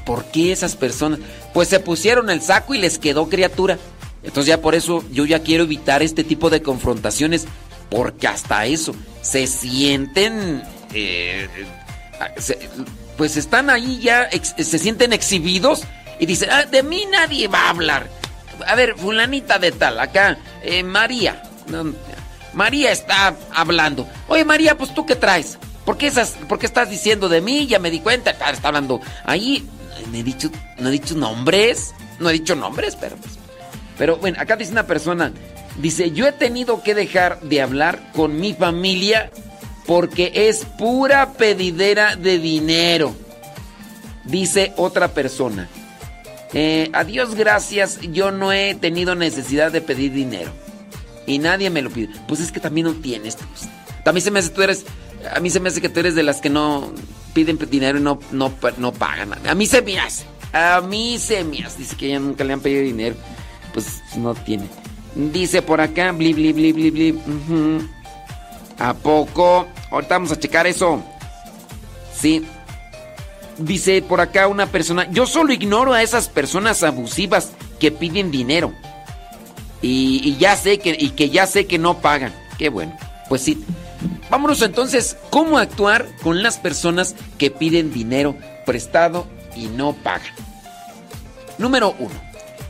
¿por 0.04 0.24
qué 0.26 0.52
esas 0.52 0.76
personas? 0.76 1.18
Pues 1.52 1.68
se 1.68 1.80
pusieron 1.80 2.30
el 2.30 2.40
saco 2.42 2.74
y 2.74 2.78
les 2.78 2.98
quedó 2.98 3.28
criatura. 3.28 3.78
Entonces 4.22 4.46
ya 4.46 4.60
por 4.60 4.74
eso 4.74 5.04
yo 5.12 5.24
ya 5.26 5.40
quiero 5.42 5.64
evitar 5.64 6.02
este 6.02 6.24
tipo 6.24 6.48
de 6.50 6.62
confrontaciones, 6.62 7.46
porque 7.90 8.28
hasta 8.28 8.66
eso 8.66 8.94
se 9.20 9.46
sienten, 9.46 10.62
eh, 10.94 11.48
se- 12.38 12.58
pues 13.16 13.36
están 13.36 13.68
ahí 13.68 13.98
ya, 14.00 14.28
se 14.56 14.78
sienten 14.78 15.12
exhibidos 15.12 15.82
y 16.18 16.26
dicen, 16.26 16.50
"Ah, 16.50 16.64
de 16.64 16.82
mí 16.82 17.04
nadie 17.10 17.48
va 17.48 17.62
a 17.66 17.70
hablar. 17.70 18.08
A 18.66 18.74
ver, 18.76 18.94
fulanita 18.96 19.58
de 19.58 19.72
tal, 19.72 19.98
acá, 19.98 20.38
eh, 20.62 20.82
María. 20.82 21.42
María 22.54 22.92
está 22.92 23.34
hablando. 23.54 24.06
Oye, 24.28 24.44
María, 24.44 24.76
pues 24.76 24.94
tú 24.94 25.04
qué 25.06 25.16
traes? 25.16 25.58
¿Por 25.84 25.96
qué, 25.98 26.06
esas, 26.06 26.30
¿Por 26.48 26.58
qué 26.58 26.66
estás 26.66 26.90
diciendo 26.90 27.28
de 27.28 27.40
mí? 27.40 27.66
Ya 27.66 27.78
me 27.78 27.90
di 27.90 27.98
cuenta. 28.00 28.30
Está 28.30 28.68
hablando. 28.68 29.00
Ahí 29.24 29.66
no 30.10 30.18
he 30.18 30.22
dicho, 30.22 30.50
no 30.78 30.90
dicho 30.90 31.14
nombres. 31.14 31.94
No 32.18 32.30
he 32.30 32.34
dicho 32.34 32.54
nombres, 32.54 32.96
pero 32.96 33.16
pues, 33.16 33.38
Pero 33.98 34.16
bueno, 34.16 34.38
acá 34.40 34.56
dice 34.56 34.72
una 34.72 34.86
persona. 34.86 35.32
Dice, 35.80 36.10
yo 36.10 36.26
he 36.26 36.32
tenido 36.32 36.82
que 36.82 36.94
dejar 36.94 37.40
de 37.40 37.62
hablar 37.62 38.12
con 38.12 38.38
mi 38.38 38.54
familia 38.54 39.30
porque 39.86 40.32
es 40.34 40.64
pura 40.64 41.32
pedidera 41.32 42.16
de 42.16 42.38
dinero. 42.38 43.14
Dice 44.24 44.72
otra 44.76 45.08
persona. 45.08 45.68
Eh, 46.52 46.90
a 46.92 47.04
Dios 47.04 47.34
gracias, 47.34 47.98
yo 48.00 48.30
no 48.30 48.52
he 48.52 48.74
tenido 48.74 49.14
necesidad 49.14 49.72
de 49.72 49.80
pedir 49.80 50.12
dinero. 50.12 50.52
Y 51.26 51.38
nadie 51.38 51.70
me 51.70 51.82
lo 51.82 51.90
pide. 51.90 52.10
Pues 52.28 52.40
es 52.40 52.52
que 52.52 52.60
también 52.60 52.86
no 52.86 52.94
tienes. 52.94 53.36
pues. 53.36 53.68
A 54.04 54.12
mí 54.12 54.20
se 54.20 54.30
me 54.30 54.40
hace, 54.40 54.50
tú 54.50 54.62
eres, 54.62 54.84
a 55.34 55.40
mí 55.40 55.50
se 55.50 55.60
me 55.60 55.68
hace 55.68 55.80
que 55.80 55.88
tú 55.88 56.00
eres 56.00 56.14
de 56.14 56.22
las 56.22 56.40
que 56.40 56.50
no 56.50 56.92
piden 57.32 57.58
dinero 57.70 57.98
y 57.98 58.02
no, 58.02 58.18
no, 58.30 58.52
no 58.78 58.92
pagan. 58.92 59.32
A 59.46 59.54
mí 59.54 59.66
se 59.66 59.82
me. 59.82 59.96
A 60.52 60.80
mí 60.80 61.18
se 61.18 61.44
me. 61.44 61.64
Dice 61.76 61.96
que 61.96 62.06
ella 62.06 62.20
nunca 62.20 62.44
le 62.44 62.52
han 62.52 62.60
pedido 62.60 62.82
dinero. 62.82 63.16
Pues 63.72 64.02
no 64.16 64.34
tiene. 64.34 64.64
Dice 65.14 65.62
por 65.62 65.80
acá, 65.80 66.12
bli, 66.12 66.32
bli, 66.32 66.52
bli, 66.52 66.72
bli, 66.72 66.90
bli. 66.90 67.18
¿A 68.78 68.94
poco? 68.94 69.66
Ahorita 69.90 70.14
vamos 70.14 70.32
a 70.32 70.38
checar 70.38 70.66
eso. 70.66 71.02
Sí. 72.14 72.44
Dice 73.58 74.02
por 74.02 74.20
acá 74.20 74.48
una 74.48 74.66
persona, 74.66 75.10
yo 75.10 75.26
solo 75.26 75.52
ignoro 75.52 75.92
a 75.92 76.02
esas 76.02 76.28
personas 76.28 76.82
abusivas 76.82 77.52
que 77.78 77.90
piden 77.90 78.30
dinero. 78.30 78.72
Y, 79.82 80.20
y 80.24 80.36
ya 80.36 80.56
sé 80.56 80.78
que, 80.78 80.96
y 80.98 81.10
que 81.10 81.28
ya 81.28 81.46
sé 81.46 81.66
que 81.66 81.78
no 81.78 81.98
pagan. 81.98 82.34
Qué 82.58 82.68
bueno. 82.68 82.96
Pues 83.28 83.42
sí. 83.42 83.64
Vámonos 84.30 84.62
entonces, 84.62 85.16
¿cómo 85.30 85.58
actuar 85.58 86.08
con 86.22 86.42
las 86.42 86.58
personas 86.58 87.14
que 87.38 87.50
piden 87.50 87.92
dinero 87.92 88.36
prestado 88.64 89.26
y 89.54 89.66
no 89.66 89.92
pagan? 89.94 90.32
Número 91.58 91.94
uno. 91.98 92.14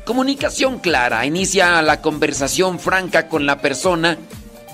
Comunicación 0.05 0.81
clara. 0.81 1.25
Inicia 1.25 1.81
la 1.83 2.01
conversación 2.01 2.81
franca 2.81 3.29
con 3.29 3.47
la 3.47 3.61
persona 3.61 4.19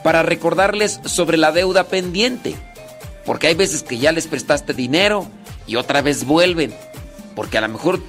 para 0.03 0.23
recordarles 0.23 1.01
sobre 1.05 1.37
la 1.37 1.53
deuda 1.53 1.85
pendiente. 1.85 2.57
Porque 3.27 3.49
hay 3.49 3.55
veces 3.55 3.83
que 3.83 3.99
ya 3.99 4.13
les 4.13 4.27
prestaste 4.27 4.73
dinero 4.73 5.27
y 5.67 5.77
otra 5.77 6.01
vez 6.01 6.25
vuelven. 6.25 6.75
Porque 7.37 7.59
a 7.59 7.61
lo 7.61 7.69
mejor 7.69 8.01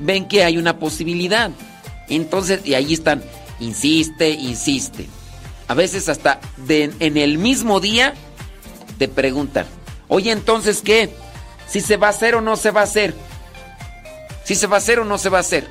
ven 0.00 0.26
que 0.26 0.42
hay 0.42 0.58
una 0.58 0.78
posibilidad. 0.78 1.52
Entonces, 2.08 2.60
y 2.64 2.74
ahí 2.74 2.92
están, 2.92 3.22
insiste, 3.60 4.30
insiste. 4.30 5.06
A 5.68 5.74
veces 5.74 6.08
hasta 6.08 6.40
en 6.68 7.16
el 7.16 7.38
mismo 7.38 7.80
día 7.80 8.14
te 8.98 9.08
preguntan, 9.08 9.66
oye, 10.08 10.30
entonces, 10.30 10.82
¿qué? 10.82 11.10
¿Si 11.66 11.80
se 11.80 11.96
va 11.96 12.08
a 12.08 12.10
hacer 12.10 12.34
o 12.34 12.40
no 12.40 12.56
se 12.56 12.70
va 12.70 12.82
a 12.82 12.84
hacer? 12.84 13.14
¿Si 14.44 14.54
se 14.54 14.66
va 14.66 14.76
a 14.76 14.78
hacer 14.78 15.00
o 15.00 15.04
no 15.04 15.16
se 15.18 15.30
va 15.30 15.38
a 15.38 15.40
hacer? 15.40 15.66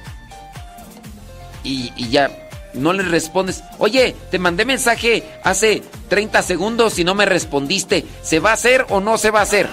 Y, 1.64 1.92
ya 2.10 2.32
no 2.74 2.92
le 2.92 3.04
respondes, 3.04 3.64
oye, 3.78 4.16
te 4.32 4.40
mandé 4.40 4.66
mensaje 4.66 5.24
hace 5.44 5.84
30 6.10 6.42
segundos 6.42 6.98
y 6.98 7.04
no 7.04 7.14
me 7.14 7.26
respondiste, 7.26 8.04
¿se 8.24 8.40
va 8.40 8.50
a 8.50 8.54
hacer 8.54 8.88
o 8.90 9.00
no 9.00 9.20
se 9.20 9.30
va 9.30 9.40
a 9.40 9.44
hacer? 9.44 9.70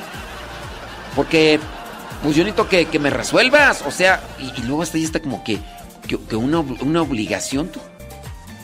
Porque, 1.16 1.58
pues 2.22 2.36
yo 2.36 2.44
necesito 2.44 2.68
que, 2.68 2.86
que 2.86 2.98
me 2.98 3.08
resuelvas, 3.08 3.82
o 3.86 3.90
sea, 3.90 4.22
y, 4.38 4.62
luego 4.62 4.82
hasta 4.82 4.98
ahí 4.98 5.04
está 5.04 5.20
como 5.20 5.42
que, 5.42 5.58
que, 6.06 6.18
que 6.20 6.36
una, 6.36 6.60
una 6.60 7.00
obligación 7.00 7.68
tú. 7.68 7.80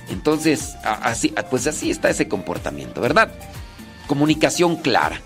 Entonces, 0.08 0.76
así, 0.82 1.34
pues 1.50 1.66
así 1.66 1.90
está 1.90 2.10
ese 2.10 2.28
comportamiento, 2.28 3.00
¿verdad? 3.00 3.30
Comunicación 4.06 4.76
clara. 4.76 5.20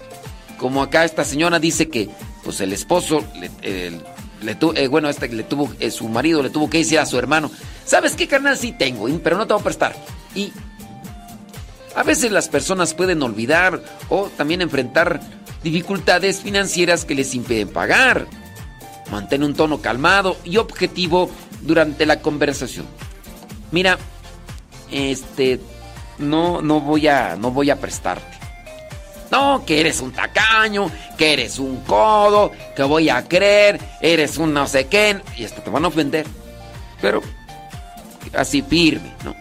Como 0.59 0.83
acá 0.83 1.05
esta 1.05 1.25
señora 1.25 1.59
dice 1.59 1.89
que, 1.89 2.09
pues 2.45 2.61
el 2.61 2.73
esposo, 2.73 3.25
le, 3.39 3.51
eh, 3.63 4.89
bueno, 4.89 5.09
este 5.09 5.29
le 5.29 5.43
tuvo, 5.43 5.71
eh, 5.81 5.91
su 5.91 6.09
marido 6.09 6.43
le 6.43 6.51
tuvo 6.51 6.71
que 6.71 6.79
decir 6.79 6.99
a 6.99 7.07
su 7.07 7.19
hermano, 7.19 7.51
¿sabes 7.85 8.15
qué 8.15 8.27
carnal 8.27 8.57
sí 8.57 8.73
tengo? 8.73 9.07
Pero 9.23 9.37
no 9.37 9.47
te 9.47 9.53
voy 9.53 9.61
a 9.61 9.65
prestar. 9.65 9.97
Y 10.35 10.53
a 11.95 12.03
veces 12.03 12.33
las 12.33 12.49
personas 12.49 12.95
pueden 12.95 13.23
olvidar 13.23 13.83
o 14.09 14.29
también 14.37 14.63
enfrentar 14.63 15.21
dificultades 15.63 16.41
financieras 16.41 17.05
que 17.05 17.15
les 17.15 17.35
impiden 17.35 17.69
pagar. 17.69 18.27
Mantén 19.11 19.43
un 19.43 19.55
tono 19.55 19.83
calmado 19.83 20.37
y 20.45 20.57
objetivo 20.57 21.31
durante 21.63 22.07
la 22.07 22.21
conversación. 22.21 22.87
Mira, 23.73 23.99
este, 24.91 25.61
no, 26.19 26.63
no 26.63 26.81
voy 26.81 27.09
a, 27.09 27.37
no 27.37 27.51
voy 27.51 27.71
a 27.71 27.77
prestarte. 27.77 28.39
No, 29.31 29.65
que 29.65 29.81
eres 29.81 30.01
un 30.01 30.13
tacaño, 30.13 30.91
que 31.17 31.33
eres 31.33 31.59
un 31.59 31.83
codo, 31.85 32.51
que 32.75 32.83
voy 32.83 33.09
a 33.09 33.29
creer, 33.29 33.81
eres 34.01 34.39
un 34.39 34.53
no 34.53 34.67
sé 34.67 34.89
qué, 34.89 35.21
y 35.37 35.45
hasta 35.45 35.63
te 35.63 35.71
van 35.71 35.85
a 35.85 35.89
ofender. 35.89 36.27
Pero 37.01 37.23
así 38.35 38.63
firme, 38.63 39.15
¿no? 39.25 39.35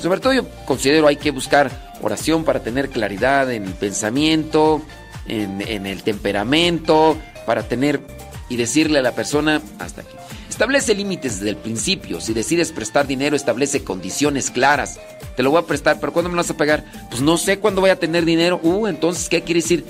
Sobre 0.00 0.20
todo 0.20 0.32
yo 0.32 0.48
considero 0.64 1.08
hay 1.08 1.16
que 1.16 1.30
buscar 1.30 1.70
oración 2.00 2.44
para 2.44 2.60
tener 2.60 2.90
claridad 2.90 3.50
en 3.52 3.64
el 3.64 3.74
pensamiento, 3.74 4.82
en, 5.26 5.62
en 5.62 5.86
el 5.86 6.02
temperamento, 6.02 7.16
para 7.46 7.64
tener 7.64 8.00
y 8.48 8.56
decirle 8.56 8.98
a 9.00 9.02
la 9.02 9.12
persona 9.12 9.60
hasta 9.78 10.02
aquí. 10.02 10.13
Establece 10.54 10.94
límites 10.94 11.40
desde 11.40 11.50
el 11.50 11.56
principio. 11.56 12.20
Si 12.20 12.32
decides 12.32 12.70
prestar 12.70 13.08
dinero, 13.08 13.34
establece 13.34 13.82
condiciones 13.82 14.52
claras. 14.52 15.00
Te 15.36 15.42
lo 15.42 15.50
voy 15.50 15.60
a 15.60 15.66
prestar, 15.66 15.98
pero 15.98 16.12
¿cuándo 16.12 16.28
me 16.30 16.36
lo 16.36 16.42
vas 16.42 16.50
a 16.50 16.56
pagar? 16.56 16.84
Pues 17.10 17.22
no 17.22 17.38
sé 17.38 17.58
cuándo 17.58 17.80
voy 17.80 17.90
a 17.90 17.98
tener 17.98 18.24
dinero. 18.24 18.60
Uh, 18.62 18.86
entonces, 18.86 19.28
¿qué 19.28 19.42
quiere 19.42 19.62
decir? 19.62 19.84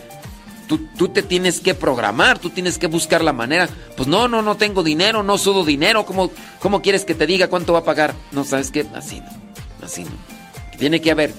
Tú, 0.67 0.89
tú 0.97 1.09
te 1.09 1.23
tienes 1.23 1.61
que 1.61 1.75
programar, 1.75 2.39
tú 2.39 2.49
tienes 2.49 2.79
que 2.79 2.87
buscar 2.87 3.23
la 3.23 3.35
manera. 3.35 3.69
Pues 3.95 4.09
no, 4.09 4.27
no, 4.27 4.41
no 4.41 4.57
tengo 4.57 4.83
dinero, 4.83 5.23
no 5.23 5.37
sudo 5.37 5.67
dinero. 5.67 6.07
¿Cómo, 6.07 6.31
cómo 6.61 6.81
quieres 6.81 7.05
que 7.05 7.15
te 7.15 7.27
diga 7.27 7.49
cuánto 7.49 7.75
va 7.75 7.81
a 7.81 7.85
pagar? 7.85 8.15
No, 8.33 8.43
¿sabes 8.43 8.71
qué? 8.71 8.87
Así 8.95 9.21
no, 9.21 9.85
así 9.85 10.05
no. 10.05 10.13
Tiene 10.79 11.03
que 11.03 11.11
haber, 11.11 11.35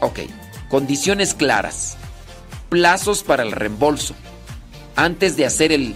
ok, 0.00 0.18
condiciones 0.68 1.32
claras, 1.32 1.96
plazos 2.68 3.22
para 3.22 3.44
el 3.44 3.52
reembolso, 3.52 4.14
antes 4.94 5.38
de 5.38 5.46
hacer 5.46 5.72
el, 5.72 5.94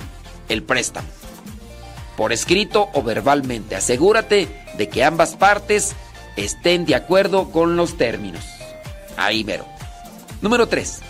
el 0.49 0.63
préstamo. 0.63 1.07
Por 2.17 2.33
escrito 2.33 2.89
o 2.95 3.03
verbalmente, 3.03 3.77
asegúrate 3.77 4.49
de 4.79 4.89
que 4.89 5.05
ambas 5.05 5.37
partes 5.37 5.95
estén 6.37 6.87
de 6.87 6.95
acuerdo 6.95 7.51
con 7.51 7.77
los 7.77 7.97
términos. 7.97 8.45
Ahí 9.17 9.45
mero. 9.45 9.67
Número 10.41 10.67
3. 10.69 11.01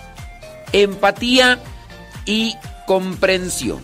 Empatía 0.73 1.59
y 2.25 2.57
comprensión. 2.87 3.83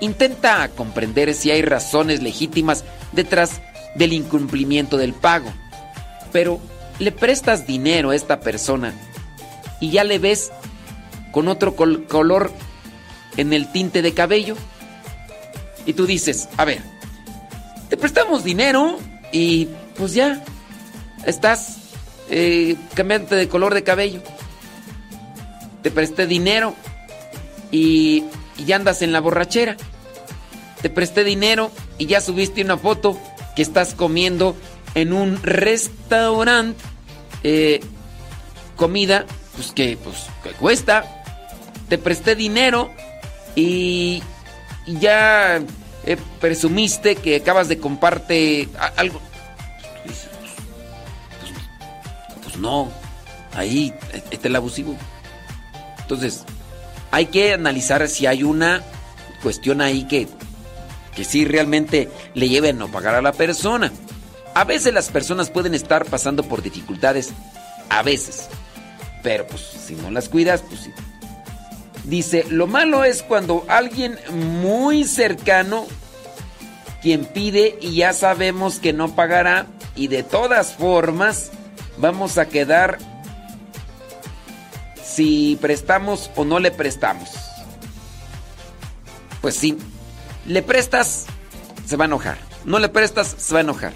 Intenta 0.00 0.68
comprender 0.68 1.32
si 1.34 1.50
hay 1.50 1.62
razones 1.62 2.22
legítimas 2.22 2.84
detrás 3.12 3.60
del 3.94 4.12
incumplimiento 4.12 4.96
del 4.96 5.14
pago. 5.14 5.52
Pero 6.32 6.60
le 6.98 7.12
prestas 7.12 7.66
dinero 7.66 8.10
a 8.10 8.16
esta 8.16 8.40
persona 8.40 8.94
y 9.80 9.90
ya 9.90 10.04
le 10.04 10.18
ves 10.18 10.50
con 11.30 11.48
otro 11.48 11.76
col- 11.76 12.06
color 12.06 12.52
en 13.36 13.52
el 13.52 13.70
tinte 13.72 14.02
de 14.02 14.12
cabello. 14.14 14.56
Y 15.86 15.94
tú 15.94 16.06
dices, 16.06 16.48
a 16.56 16.64
ver, 16.64 16.80
te 17.88 17.96
prestamos 17.96 18.44
dinero 18.44 18.98
y 19.32 19.68
pues 19.96 20.14
ya 20.14 20.42
estás 21.26 21.78
eh, 22.30 22.76
de 22.96 23.48
color 23.48 23.74
de 23.74 23.82
cabello. 23.82 24.22
Te 25.82 25.90
presté 25.90 26.26
dinero 26.26 26.74
y, 27.70 28.24
y 28.56 28.64
ya 28.64 28.76
andas 28.76 29.02
en 29.02 29.12
la 29.12 29.20
borrachera. 29.20 29.76
Te 30.80 30.90
presté 30.90 31.24
dinero 31.24 31.70
y 31.98 32.06
ya 32.06 32.20
subiste 32.20 32.62
una 32.62 32.76
foto 32.76 33.18
que 33.54 33.62
estás 33.62 33.94
comiendo 33.94 34.56
en 34.94 35.12
un 35.12 35.42
restaurante 35.42 36.82
eh, 37.44 37.80
comida 38.76 39.26
pues 39.54 39.72
que 39.72 39.98
pues 40.02 40.26
que 40.42 40.50
cuesta. 40.50 41.04
Te 41.88 41.98
presté 41.98 42.34
dinero 42.34 42.90
y, 43.54 44.22
y 44.86 44.98
ya 44.98 45.60
eh, 46.04 46.16
presumiste 46.40 47.16
que 47.16 47.36
acabas 47.36 47.68
de 47.68 47.78
comprarte 47.78 48.68
a- 48.78 48.92
algo. 48.96 49.20
Pues, 50.04 50.26
pues, 51.40 51.52
pues, 52.42 52.56
no, 52.58 52.90
ahí 53.54 53.94
está 54.30 54.48
el 54.48 54.56
abusivo. 54.56 54.96
Entonces, 56.00 56.44
hay 57.10 57.26
que 57.26 57.52
analizar 57.54 58.06
si 58.08 58.26
hay 58.26 58.42
una 58.42 58.82
cuestión 59.42 59.80
ahí 59.80 60.04
que, 60.06 60.28
que 61.14 61.24
sí 61.24 61.44
realmente 61.44 62.08
le 62.34 62.48
lleve 62.48 62.70
a 62.70 62.72
no 62.72 62.88
pagar 62.90 63.14
a 63.14 63.22
la 63.22 63.32
persona. 63.32 63.92
A 64.54 64.64
veces 64.64 64.92
las 64.92 65.08
personas 65.08 65.50
pueden 65.50 65.74
estar 65.74 66.04
pasando 66.04 66.42
por 66.42 66.62
dificultades, 66.62 67.30
a 67.88 68.02
veces. 68.02 68.48
Pero 69.22 69.46
pues 69.46 69.62
si 69.62 69.94
no 69.94 70.10
las 70.10 70.28
cuidas, 70.28 70.62
pues 70.68 70.80
sí. 70.82 70.90
Dice, 72.04 72.44
lo 72.48 72.66
malo 72.66 73.04
es 73.04 73.22
cuando 73.22 73.64
alguien 73.68 74.18
muy 74.30 75.04
cercano, 75.04 75.86
quien 77.00 77.24
pide 77.24 77.78
y 77.80 77.96
ya 77.96 78.12
sabemos 78.12 78.78
que 78.78 78.92
no 78.92 79.14
pagará 79.14 79.66
y 79.94 80.08
de 80.08 80.22
todas 80.22 80.74
formas 80.74 81.50
vamos 81.98 82.38
a 82.38 82.46
quedar 82.46 82.98
si 85.04 85.58
prestamos 85.60 86.30
o 86.36 86.44
no 86.44 86.58
le 86.58 86.70
prestamos. 86.70 87.30
Pues 89.40 89.54
sí, 89.56 89.76
le 90.46 90.62
prestas, 90.62 91.26
se 91.86 91.96
va 91.96 92.04
a 92.04 92.06
enojar. 92.06 92.38
No 92.64 92.78
le 92.78 92.88
prestas, 92.88 93.34
se 93.36 93.52
va 93.54 93.60
a 93.60 93.62
enojar. 93.62 93.92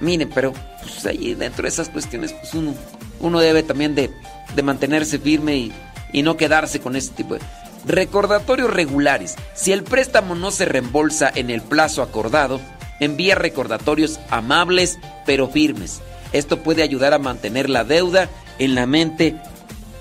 Miren, 0.00 0.30
pero 0.34 0.52
pues 0.82 1.04
ahí 1.06 1.34
dentro 1.34 1.62
de 1.62 1.68
esas 1.68 1.88
cuestiones, 1.88 2.32
pues 2.32 2.54
uno, 2.54 2.74
uno 3.20 3.40
debe 3.40 3.62
también 3.62 3.94
de, 3.94 4.10
de 4.54 4.62
mantenerse 4.62 5.18
firme 5.18 5.56
y, 5.56 5.72
y 6.16 6.22
no 6.22 6.38
quedarse 6.38 6.80
con 6.80 6.96
ese 6.96 7.10
tipo 7.12 7.34
de... 7.34 7.40
Recordatorios 7.84 8.70
regulares. 8.72 9.36
Si 9.54 9.70
el 9.70 9.84
préstamo 9.84 10.34
no 10.34 10.50
se 10.50 10.64
reembolsa 10.64 11.30
en 11.32 11.50
el 11.50 11.60
plazo 11.60 12.02
acordado, 12.02 12.58
envía 13.00 13.34
recordatorios 13.34 14.18
amables 14.30 14.98
pero 15.26 15.46
firmes. 15.48 16.00
Esto 16.32 16.62
puede 16.62 16.82
ayudar 16.82 17.12
a 17.12 17.18
mantener 17.18 17.68
la 17.68 17.84
deuda 17.84 18.30
en 18.58 18.74
la 18.74 18.86
mente 18.86 19.36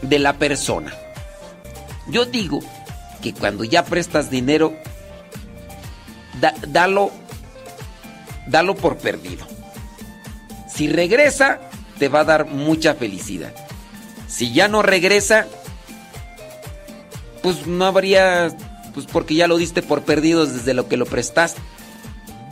de 0.01 0.19
la 0.19 0.33
persona. 0.37 0.93
Yo 2.07 2.25
digo 2.25 2.61
que 3.21 3.33
cuando 3.33 3.65
ya 3.65 3.83
prestas 3.83 4.29
dinero, 4.29 4.73
da- 6.39 6.55
dalo, 6.69 7.11
dalo 8.47 8.75
por 8.75 8.97
perdido. 8.97 9.45
Si 10.73 10.87
regresa, 10.87 11.59
te 11.99 12.07
va 12.07 12.21
a 12.21 12.25
dar 12.25 12.45
mucha 12.45 12.93
felicidad. 12.95 13.53
Si 14.27 14.53
ya 14.53 14.67
no 14.69 14.81
regresa, 14.81 15.45
pues 17.45 17.67
no 17.67 17.85
habría, 17.85 18.57
pues 18.95 19.05
porque 19.05 19.35
ya 19.35 19.47
lo 19.47 19.57
diste 19.57 19.83
por 19.83 20.01
perdido 20.01 20.47
desde 20.47 20.73
lo 20.73 20.87
que 20.87 20.97
lo 20.97 21.05
prestaste. 21.05 21.61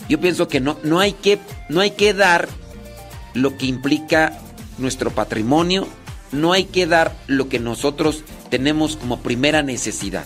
Yo 0.07 0.19
pienso 0.19 0.47
que 0.47 0.59
no, 0.59 0.77
no 0.83 0.99
hay 0.99 1.13
que, 1.13 1.39
no 1.67 1.81
hay 1.81 1.89
que 1.89 2.13
dar 2.13 2.47
lo 3.33 3.57
que 3.57 3.65
implica 3.65 4.37
nuestro 4.77 5.09
patrimonio, 5.09 5.87
no 6.31 6.53
hay 6.53 6.65
que 6.65 6.85
dar 6.85 7.15
lo 7.25 7.49
que 7.49 7.57
nosotros 7.57 8.23
tenemos 8.51 8.95
como 8.95 9.21
primera 9.21 9.63
necesidad. 9.63 10.25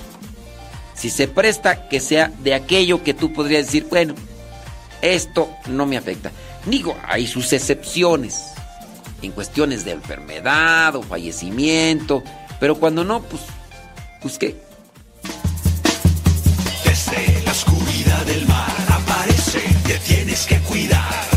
Si 0.96 1.10
se 1.12 1.30
presta, 1.30 1.88
que 1.88 2.02
sea 2.02 2.34
de 2.44 2.54
aquello 2.54 3.06
que 3.06 3.14
tú 3.14 3.32
podrías 3.32 3.68
decir, 3.68 3.88
bueno, 3.90 4.16
esto 5.02 5.50
no 5.70 5.86
me 5.86 5.96
afecta. 5.96 6.34
Digo, 6.66 6.98
hay 7.08 7.26
sus 7.26 7.54
excepciones. 7.54 8.48
en 9.22 9.32
cuestiones 9.32 9.86
de 9.86 9.92
enfermedad 9.92 10.94
o 10.98 11.02
fallecimiento, 11.02 12.22
pero 12.60 12.76
cuando 12.76 13.06
no, 13.06 13.22
pues, 13.22 13.42
Desde 14.28 14.60
la 17.46 17.52
oscuridad 17.52 18.26
del 18.26 18.46
mar 18.46 18.76
aparece, 18.90 19.62
te 19.86 19.98
tienes 20.00 20.46
que 20.46 20.60
cuidar. 20.60 21.37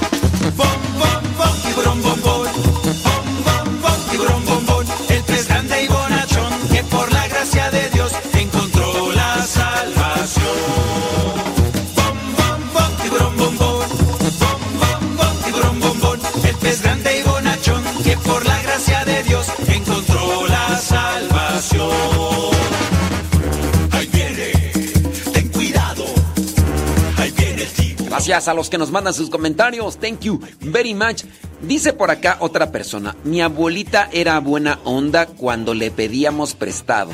Gracias 28.21 28.49
a 28.49 28.53
los 28.53 28.69
que 28.69 28.77
nos 28.77 28.91
mandan 28.91 29.15
sus 29.15 29.31
comentarios. 29.31 29.97
Thank 29.97 30.19
you 30.19 30.39
very 30.59 30.93
much. 30.93 31.23
Dice 31.59 31.91
por 31.91 32.11
acá 32.11 32.37
otra 32.39 32.71
persona. 32.71 33.15
Mi 33.23 33.41
abuelita 33.41 34.09
era 34.13 34.39
buena 34.39 34.77
onda 34.83 35.25
cuando 35.25 35.73
le 35.73 35.89
pedíamos 35.89 36.53
prestado. 36.53 37.09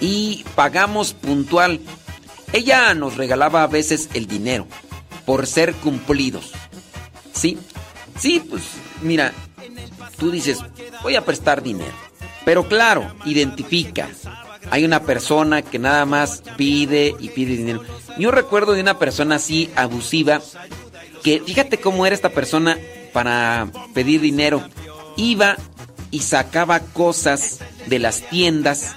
Y 0.00 0.44
pagamos 0.56 1.14
puntual. 1.14 1.78
Ella 2.52 2.92
nos 2.94 3.16
regalaba 3.16 3.62
a 3.62 3.68
veces 3.68 4.08
el 4.14 4.26
dinero 4.26 4.66
por 5.26 5.46
ser 5.46 5.72
cumplidos. 5.74 6.50
¿Sí? 7.32 7.56
Sí, 8.18 8.40
pues 8.40 8.64
mira, 9.00 9.32
tú 10.18 10.32
dices, 10.32 10.58
voy 11.04 11.14
a 11.14 11.24
prestar 11.24 11.62
dinero. 11.62 11.94
Pero 12.44 12.66
claro, 12.66 13.14
identifica. 13.26 14.08
Hay 14.70 14.84
una 14.84 15.02
persona 15.02 15.62
que 15.62 15.78
nada 15.78 16.04
más 16.04 16.42
pide 16.56 17.14
y 17.18 17.28
pide 17.28 17.56
dinero. 17.56 17.82
Yo 18.18 18.30
recuerdo 18.30 18.72
de 18.72 18.80
una 18.80 18.98
persona 18.98 19.36
así 19.36 19.70
abusiva 19.76 20.40
que 21.22 21.40
fíjate 21.40 21.78
cómo 21.78 22.06
era 22.06 22.14
esta 22.14 22.30
persona 22.30 22.78
para 23.12 23.68
pedir 23.94 24.20
dinero. 24.20 24.62
Iba 25.16 25.56
y 26.10 26.20
sacaba 26.20 26.80
cosas 26.80 27.60
de 27.86 27.98
las 27.98 28.28
tiendas 28.28 28.96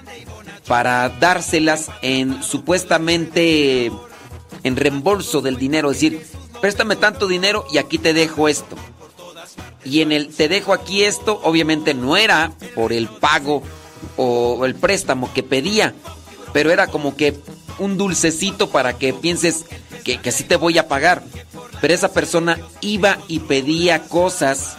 para 0.68 1.10
dárselas 1.10 1.90
en 2.02 2.44
supuestamente 2.44 3.92
en 4.64 4.76
reembolso 4.76 5.42
del 5.42 5.58
dinero, 5.58 5.92
es 5.92 5.98
decir, 5.98 6.26
préstame 6.60 6.96
tanto 6.96 7.28
dinero 7.28 7.66
y 7.72 7.78
aquí 7.78 7.98
te 7.98 8.14
dejo 8.14 8.48
esto. 8.48 8.76
Y 9.86 10.02
en 10.02 10.12
el 10.12 10.28
te 10.28 10.50
dejo 10.50 10.74
aquí 10.74 11.04
esto, 11.04 11.40
obviamente 11.44 11.94
no 11.94 12.18
era 12.18 12.52
por 12.76 12.92
el 12.92 13.08
pago 13.08 13.64
o 14.16 14.66
el 14.66 14.76
préstamo 14.76 15.32
que 15.34 15.44
pedía, 15.44 15.94
pero 16.54 16.72
era 16.72 16.88
como 16.88 17.16
que 17.16 17.40
un 17.80 17.98
dulcecito 17.98 18.70
para 18.70 18.98
que 18.98 19.14
pienses 19.14 19.66
que, 20.04 20.20
que 20.20 20.32
te 20.32 20.56
voy 20.56 20.78
a 20.78 20.88
pagar. 20.88 21.24
Pero 21.82 21.94
esa 21.94 22.12
persona 22.12 22.58
iba 22.82 23.20
y 23.28 23.40
pedía 23.40 24.04
cosas 24.04 24.76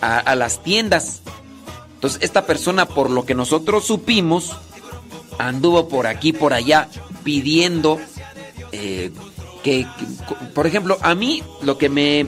a, 0.00 0.18
a 0.18 0.34
las 0.34 0.62
tiendas. 0.62 1.20
Entonces 1.94 2.20
esta 2.22 2.44
persona, 2.44 2.86
por 2.86 3.08
lo 3.08 3.24
que 3.24 3.34
nosotros 3.34 3.84
supimos, 3.86 4.52
anduvo 5.38 5.88
por 5.88 6.06
aquí, 6.06 6.32
por 6.34 6.52
allá, 6.52 6.88
pidiendo 7.22 7.98
eh, 8.72 9.10
que, 9.62 9.86
que- 9.98 10.34
por 10.54 10.66
ejemplo, 10.66 10.98
a 11.00 11.14
mí 11.14 11.42
lo 11.62 11.78
que 11.78 11.88
me, 11.88 12.26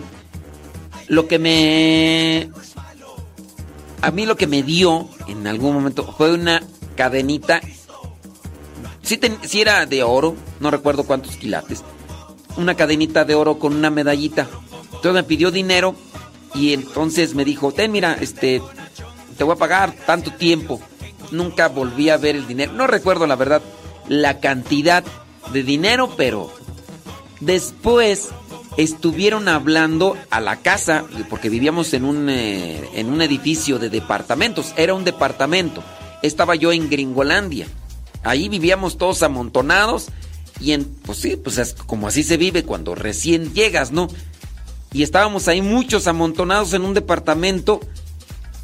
lo 1.08 1.28
que 1.28 1.38
me, 1.38 2.50
a 4.02 4.10
mí 4.10 4.26
lo 4.26 4.36
que 4.36 4.46
me 4.46 4.62
dio 4.62 5.08
en 5.26 5.46
algún 5.46 5.74
momento 5.74 6.04
fue 6.16 6.32
una 6.32 6.62
cadenita, 6.96 7.60
si 9.02 9.60
era 9.60 9.86
de 9.86 10.02
oro, 10.02 10.36
no 10.60 10.70
recuerdo 10.70 11.04
cuántos 11.04 11.36
quilates, 11.36 11.82
una 12.56 12.74
cadenita 12.74 13.24
de 13.24 13.34
oro 13.34 13.58
con 13.58 13.74
una 13.74 13.90
medallita. 13.90 14.48
Entonces 14.86 15.12
me 15.12 15.22
pidió 15.24 15.50
dinero 15.50 15.94
y 16.54 16.72
entonces 16.72 17.34
me 17.34 17.44
dijo, 17.44 17.72
ten, 17.72 17.92
mira, 17.92 18.16
este, 18.20 18.62
te 19.36 19.44
voy 19.44 19.54
a 19.54 19.58
pagar 19.58 19.94
tanto 20.06 20.32
tiempo. 20.32 20.80
Nunca 21.30 21.68
volví 21.68 22.08
a 22.08 22.16
ver 22.16 22.36
el 22.36 22.46
dinero. 22.46 22.72
No 22.72 22.86
recuerdo 22.86 23.26
la 23.26 23.36
verdad 23.36 23.62
la 24.08 24.40
cantidad 24.40 25.04
de 25.52 25.62
dinero, 25.62 26.14
pero 26.16 26.52
después 27.40 28.30
estuvieron 28.76 29.48
hablando 29.48 30.16
a 30.30 30.40
la 30.40 30.56
casa, 30.56 31.04
porque 31.30 31.48
vivíamos 31.48 31.94
en 31.94 32.04
un, 32.04 32.28
eh, 32.28 32.88
en 32.94 33.10
un 33.10 33.22
edificio 33.22 33.78
de 33.78 33.90
departamentos. 33.90 34.74
Era 34.76 34.94
un 34.94 35.04
departamento. 35.04 35.82
Estaba 36.22 36.54
yo 36.54 36.72
en 36.72 36.90
Gringolandia. 36.90 37.66
Ahí 38.22 38.48
vivíamos 38.48 38.98
todos 38.98 39.22
amontonados. 39.22 40.08
Y 40.60 40.72
en, 40.72 40.84
pues 40.84 41.18
sí, 41.18 41.36
pues 41.36 41.58
es 41.58 41.74
como 41.74 42.08
así 42.08 42.22
se 42.22 42.36
vive 42.36 42.64
cuando 42.64 42.94
recién 42.94 43.52
llegas, 43.52 43.92
¿no? 43.92 44.08
Y 44.92 45.02
estábamos 45.02 45.48
ahí 45.48 45.60
muchos 45.60 46.06
amontonados 46.06 46.72
en 46.72 46.82
un 46.82 46.94
departamento 46.94 47.80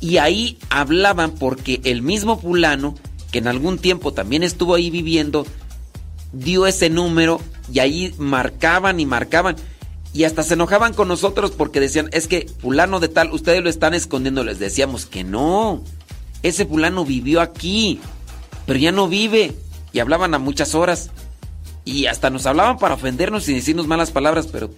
y 0.01 0.17
ahí 0.17 0.59
hablaban 0.71 1.31
porque 1.33 1.81
el 1.85 2.03
mismo 2.03 2.39
fulano, 2.39 2.97
que 3.31 3.39
en 3.39 3.47
algún 3.47 3.79
tiempo 3.79 4.13
también 4.13 4.43
estuvo 4.43 4.75
ahí 4.75 4.91
viviendo, 4.91 5.47
dio 6.33 6.67
ese 6.67 6.91
número 6.91 7.41
y 7.73 7.79
ahí 7.79 8.15
marcaban 8.19 8.99
y 8.99 9.07
marcaban. 9.07 9.57
Y 10.15 10.25
hasta 10.25 10.43
se 10.43 10.55
enojaban 10.55 10.93
con 10.93 11.09
nosotros 11.09 11.53
porque 11.53 11.81
decían, 11.81 12.09
es 12.13 12.29
que 12.29 12.51
fulano 12.61 13.01
de 13.01 13.09
tal, 13.09 13.33
ustedes 13.33 13.63
lo 13.63 13.71
están 13.71 13.95
escondiendo. 13.95 14.45
Les 14.45 14.59
decíamos 14.59 15.07
que 15.07 15.25
no, 15.25 15.83
ese 16.43 16.67
fulano 16.67 17.05
vivió 17.05 17.41
aquí, 17.41 18.01
pero 18.67 18.79
ya 18.79 18.93
no 18.93 19.09
vive. 19.09 19.55
Y 19.93 20.01
hablaban 20.01 20.35
a 20.35 20.39
muchas 20.39 20.75
horas. 20.75 21.11
Y 21.85 22.07
hasta 22.07 22.31
nos 22.31 22.47
hablaban 22.47 22.79
para 22.79 22.95
ofendernos 22.95 23.49
y 23.49 23.55
decirnos 23.55 23.87
malas 23.87 24.11
palabras, 24.11 24.47
pero 24.47 24.71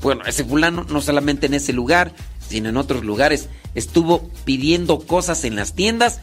bueno, 0.00 0.22
ese 0.26 0.44
fulano 0.44 0.86
no 0.88 1.00
solamente 1.00 1.46
en 1.46 1.54
ese 1.54 1.72
lugar, 1.72 2.12
sino 2.46 2.68
en 2.68 2.76
otros 2.76 3.04
lugares, 3.04 3.48
estuvo 3.74 4.30
pidiendo 4.44 5.00
cosas 5.00 5.44
en 5.44 5.56
las 5.56 5.74
tiendas 5.74 6.20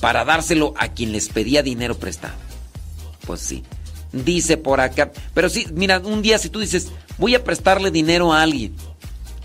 para 0.00 0.24
dárselo 0.24 0.74
a 0.78 0.88
quien 0.88 1.12
les 1.12 1.28
pedía 1.28 1.62
dinero 1.62 1.98
prestado. 1.98 2.34
Pues 3.26 3.40
sí, 3.40 3.62
dice 4.12 4.56
por 4.56 4.80
acá. 4.80 5.12
Pero 5.34 5.48
sí, 5.48 5.66
mira, 5.72 6.00
un 6.00 6.22
día 6.22 6.38
si 6.38 6.48
tú 6.48 6.60
dices, 6.60 6.88
voy 7.20 7.36
a 7.36 7.44
prestarle 7.44 7.92
dinero 7.92 8.32
a 8.32 8.42
alguien, 8.42 8.74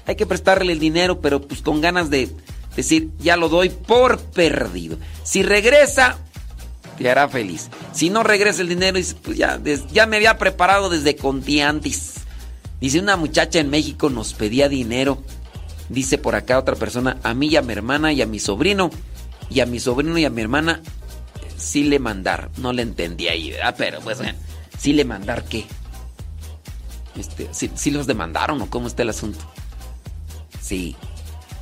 hay 0.07 0.15
que 0.15 0.25
prestarle 0.25 0.73
el 0.73 0.79
dinero, 0.79 1.19
pero 1.19 1.41
pues 1.41 1.61
con 1.61 1.81
ganas 1.81 2.09
de 2.09 2.29
decir, 2.75 3.09
ya 3.19 3.37
lo 3.37 3.49
doy 3.49 3.69
por 3.69 4.19
perdido. 4.19 4.97
Si 5.23 5.43
regresa, 5.43 6.17
te 6.97 7.09
hará 7.09 7.27
feliz. 7.27 7.69
Si 7.91 8.09
no 8.09 8.23
regresa 8.23 8.61
el 8.61 8.69
dinero, 8.69 8.99
pues 9.23 9.37
ya, 9.37 9.59
ya 9.91 10.05
me 10.05 10.17
había 10.17 10.37
preparado 10.37 10.89
desde 10.89 11.15
contiantes. 11.15 12.15
Dice, 12.79 12.99
una 12.99 13.17
muchacha 13.17 13.59
en 13.59 13.69
México 13.69 14.09
nos 14.09 14.33
pedía 14.33 14.69
dinero. 14.69 15.23
Dice 15.89 16.17
por 16.17 16.35
acá 16.35 16.59
otra 16.59 16.75
persona, 16.75 17.17
a 17.23 17.33
mí 17.33 17.47
y 17.47 17.55
a 17.55 17.61
mi 17.61 17.73
hermana 17.73 18.13
y 18.13 18.21
a 18.21 18.25
mi 18.25 18.39
sobrino. 18.39 18.91
Y 19.49 19.59
a 19.59 19.65
mi 19.65 19.79
sobrino 19.79 20.17
y 20.17 20.25
a 20.25 20.29
mi 20.29 20.41
hermana 20.41 20.81
eh, 21.41 21.51
sí 21.57 21.83
le 21.83 21.99
mandar. 21.99 22.49
No 22.57 22.73
le 22.73 22.81
entendí 22.81 23.27
ahí, 23.27 23.51
¿verdad? 23.51 23.75
Pero 23.77 24.01
pues 24.01 24.17
bueno, 24.17 24.37
sí 24.77 24.93
le 24.93 25.05
mandar 25.05 25.45
qué. 25.45 25.65
Este, 27.17 27.49
sí, 27.51 27.71
sí 27.75 27.91
los 27.91 28.07
demandaron 28.07 28.61
o 28.61 28.69
cómo 28.69 28.87
está 28.87 29.03
el 29.03 29.09
asunto. 29.09 29.39
Sí. 30.61 30.95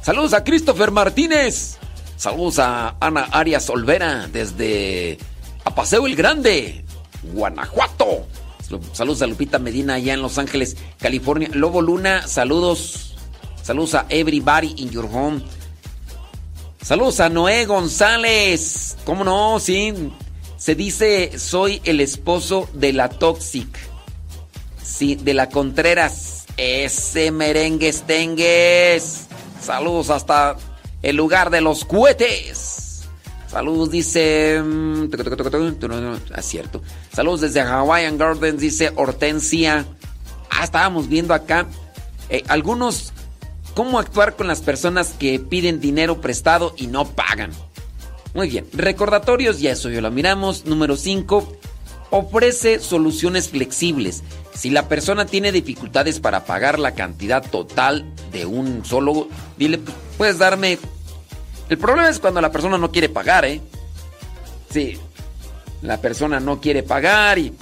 Saludos 0.01 0.33
a 0.33 0.43
Christopher 0.43 0.91
Martínez. 0.91 1.77
Saludos 2.17 2.59
a 2.59 2.95
Ana 2.99 3.27
Arias 3.31 3.69
Olvera 3.69 4.27
desde 4.27 5.17
Apaseo 5.65 6.07
el 6.07 6.15
Grande, 6.15 6.85
Guanajuato. 7.33 8.25
Saludos 8.93 9.21
a 9.21 9.27
Lupita 9.27 9.59
Medina 9.59 9.95
allá 9.95 10.13
en 10.13 10.21
Los 10.21 10.37
Ángeles, 10.37 10.77
California. 10.99 11.49
Lobo 11.53 11.81
Luna, 11.81 12.27
saludos. 12.27 13.15
Saludos 13.61 13.95
a 13.95 14.05
everybody 14.09 14.73
in 14.77 14.89
your 14.89 15.05
home. 15.05 15.41
Saludos 16.81 17.19
a 17.19 17.29
Noé 17.29 17.65
González. 17.65 18.97
¿Cómo 19.05 19.23
no? 19.23 19.59
Sí. 19.59 19.93
Se 20.57 20.75
dice, 20.75 21.37
soy 21.37 21.81
el 21.83 21.99
esposo 21.99 22.69
de 22.73 22.93
la 22.93 23.09
Toxic. 23.09 23.92
Sí, 24.95 25.15
de 25.15 25.33
la 25.33 25.49
Contreras. 25.49 26.45
Ese 26.55 27.31
merengues 27.31 28.03
tengues. 28.03 29.25
Saludos 29.59 30.11
hasta 30.11 30.55
el 31.01 31.15
lugar 31.15 31.49
de 31.49 31.61
los 31.61 31.83
cohetes. 31.83 33.01
Saludos, 33.49 33.89
dice. 33.89 34.61
mm, 34.63 35.09
Ah, 36.35 36.41
cierto. 36.43 36.83
Saludos 37.11 37.41
desde 37.41 37.61
Hawaiian 37.61 38.19
Gardens, 38.19 38.61
dice 38.61 38.91
Hortensia. 38.95 39.83
Ah, 40.51 40.63
estábamos 40.63 41.09
viendo 41.09 41.33
acá 41.33 41.65
eh, 42.29 42.43
algunos. 42.47 43.13
¿Cómo 43.73 43.97
actuar 43.97 44.35
con 44.35 44.45
las 44.45 44.61
personas 44.61 45.15
que 45.17 45.39
piden 45.39 45.79
dinero 45.79 46.21
prestado 46.21 46.75
y 46.77 46.85
no 46.85 47.05
pagan? 47.05 47.49
Muy 48.35 48.47
bien. 48.47 48.67
Recordatorios, 48.73 49.59
ya 49.59 49.71
eso 49.71 49.89
ya 49.89 50.01
lo 50.01 50.11
miramos. 50.11 50.65
Número 50.65 50.95
5. 50.95 51.57
Ofrece 52.11 52.79
soluciones 52.79 53.49
flexibles. 53.49 54.21
Si 54.55 54.69
la 54.69 54.87
persona 54.87 55.25
tiene 55.25 55.51
dificultades 55.51 56.19
para 56.19 56.45
pagar 56.45 56.79
la 56.79 56.93
cantidad 56.93 57.43
total 57.43 58.05
de 58.31 58.45
un 58.45 58.85
solo, 58.85 59.27
dile, 59.57 59.79
"Pues, 59.79 59.95
puedes 60.17 60.37
darme. 60.37 60.77
El 61.69 61.77
problema 61.77 62.09
es 62.09 62.19
cuando 62.19 62.39
la 62.39 62.51
persona 62.51 62.77
no 62.77 62.91
quiere 62.91 63.09
pagar, 63.09 63.45
¿eh? 63.45 63.61
Sí. 64.69 64.97
La 65.81 65.97
persona 65.97 66.39
no 66.39 66.61
quiere 66.61 66.83
pagar 66.83 67.39
y. 67.39 67.53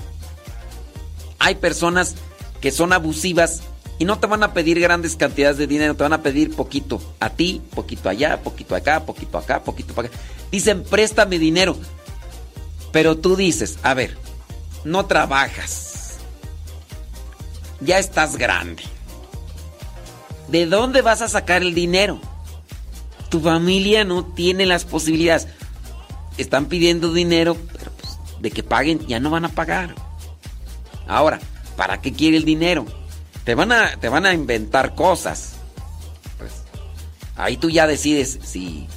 Hay 1.40 1.56
personas 1.56 2.16
que 2.60 2.72
son 2.72 2.94
abusivas 2.94 3.62
y 3.98 4.06
no 4.06 4.20
te 4.20 4.28
van 4.28 4.44
a 4.44 4.54
pedir 4.54 4.80
grandes 4.80 5.16
cantidades 5.16 5.58
de 5.58 5.68
dinero, 5.68 5.96
te 5.96 6.04
van 6.04 6.14
a 6.14 6.22
pedir 6.22 6.56
poquito. 6.56 7.02
A 7.20 7.30
ti, 7.30 7.62
poquito 7.74 8.10
allá, 8.10 8.42
poquito 8.42 8.76
acá, 8.76 9.06
poquito 9.06 9.38
acá, 9.38 9.64
poquito 9.64 9.94
para 9.94 10.08
acá. 10.08 10.18
Dicen, 10.52 10.84
préstame 10.84 11.40
dinero. 11.40 11.78
Pero 12.92 13.18
tú 13.18 13.36
dices, 13.36 13.78
a 13.84 13.94
ver, 13.94 14.18
no 14.84 15.06
trabajas. 15.06 15.91
Ya 17.82 17.98
estás 17.98 18.38
grande. 18.38 18.84
¿De 20.48 20.66
dónde 20.66 21.02
vas 21.02 21.22
a 21.22 21.28
sacar 21.28 21.62
el 21.62 21.74
dinero? 21.74 22.20
Tu 23.30 23.40
familia 23.40 24.04
no 24.04 24.26
tiene 24.26 24.66
las 24.66 24.86
posibilidades. 24.86 25.48
Están 26.38 26.68
pidiendo 26.68 27.14
dinero, 27.14 27.58
pero 27.72 27.92
pues, 27.92 28.18
de 28.40 28.52
que 28.52 28.64
paguen, 28.64 29.06
ya 29.08 29.20
no 29.20 29.30
van 29.30 29.46
a 29.46 29.50
pagar. 29.50 29.96
Ahora, 31.08 31.40
¿para 31.76 32.02
qué 32.02 32.14
quiere 32.14 32.38
el 32.38 32.46
dinero? 32.46 32.86
Te 33.46 33.56
van 33.56 33.72
a, 33.72 33.98
te 33.98 34.10
van 34.10 34.26
a 34.26 34.34
inventar 34.34 34.94
cosas. 34.94 35.54
Pues, 36.38 36.52
ahí 37.36 37.58
tú 37.58 37.70
ya 37.70 37.88
decides 37.88 38.40
si, 38.44 38.88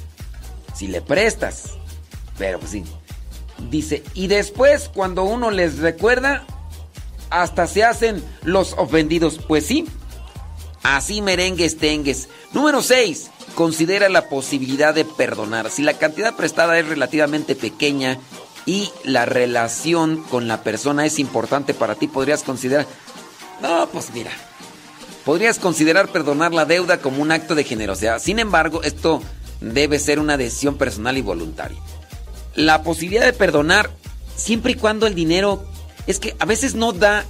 si 0.75 0.87
le 0.87 1.01
prestas. 1.01 1.71
Pero 2.37 2.59
pues 2.59 2.71
sí. 2.71 2.83
Dice, 3.69 4.03
y 4.13 4.27
después 4.27 4.89
cuando 4.93 5.23
uno 5.23 5.49
les 5.49 5.79
recuerda, 5.79 6.45
hasta 7.29 7.67
se 7.67 7.83
hacen 7.83 8.23
los 8.43 8.73
ofendidos. 8.73 9.39
Pues 9.47 9.65
sí, 9.65 9.85
así 10.83 11.21
merengues 11.21 11.77
tengues. 11.77 12.29
Número 12.53 12.81
6. 12.81 13.31
Considera 13.55 14.09
la 14.09 14.29
posibilidad 14.29 14.93
de 14.93 15.05
perdonar. 15.05 15.69
Si 15.69 15.81
la 15.81 15.93
cantidad 15.93 16.35
prestada 16.35 16.77
es 16.77 16.87
relativamente 16.87 17.55
pequeña 17.55 18.17
y 18.65 18.89
la 19.03 19.25
relación 19.25 20.23
con 20.23 20.47
la 20.47 20.63
persona 20.63 21.05
es 21.05 21.19
importante 21.19 21.73
para 21.73 21.95
ti, 21.95 22.07
podrías 22.07 22.43
considerar... 22.43 22.85
No, 23.61 23.87
pues 23.91 24.11
mira. 24.13 24.31
Podrías 25.23 25.59
considerar 25.59 26.09
perdonar 26.09 26.53
la 26.53 26.65
deuda 26.65 26.97
como 26.99 27.21
un 27.21 27.31
acto 27.31 27.55
de 27.55 27.63
generosidad. 27.63 28.21
Sin 28.21 28.39
embargo, 28.39 28.83
esto 28.83 29.21
debe 29.61 29.99
ser 29.99 30.19
una 30.19 30.37
decisión 30.37 30.75
personal 30.75 31.17
y 31.17 31.21
voluntaria 31.21 31.79
la 32.55 32.83
posibilidad 32.83 33.25
de 33.25 33.33
perdonar 33.33 33.91
siempre 34.35 34.73
y 34.73 34.75
cuando 34.75 35.07
el 35.07 35.15
dinero 35.15 35.63
es 36.07 36.19
que 36.19 36.35
a 36.39 36.45
veces 36.45 36.75
no 36.75 36.93
da 36.93 37.25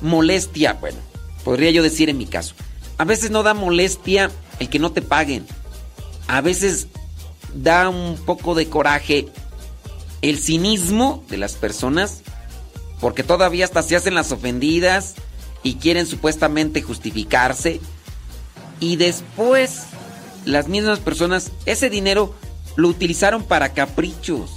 molestia, 0.00 0.74
bueno, 0.74 0.98
podría 1.44 1.70
yo 1.70 1.82
decir 1.82 2.08
en 2.08 2.18
mi 2.18 2.26
caso, 2.26 2.54
a 2.98 3.04
veces 3.04 3.30
no 3.30 3.42
da 3.42 3.54
molestia 3.54 4.30
el 4.58 4.68
que 4.68 4.78
no 4.78 4.92
te 4.92 5.02
paguen. 5.02 5.46
A 6.28 6.40
veces 6.40 6.86
da 7.54 7.88
un 7.88 8.16
poco 8.16 8.54
de 8.54 8.68
coraje 8.68 9.28
el 10.22 10.38
cinismo 10.38 11.24
de 11.28 11.36
las 11.36 11.54
personas 11.54 12.22
porque 13.00 13.24
todavía 13.24 13.64
hasta 13.64 13.82
se 13.82 13.96
hacen 13.96 14.14
las 14.14 14.30
ofendidas 14.30 15.14
y 15.64 15.74
quieren 15.74 16.06
supuestamente 16.06 16.80
justificarse 16.82 17.80
y 18.78 18.96
después 18.96 19.82
las 20.44 20.68
mismas 20.68 21.00
personas 21.00 21.50
ese 21.66 21.90
dinero 21.90 22.34
lo 22.76 22.88
utilizaron 22.88 23.42
para 23.42 23.74
caprichos, 23.74 24.50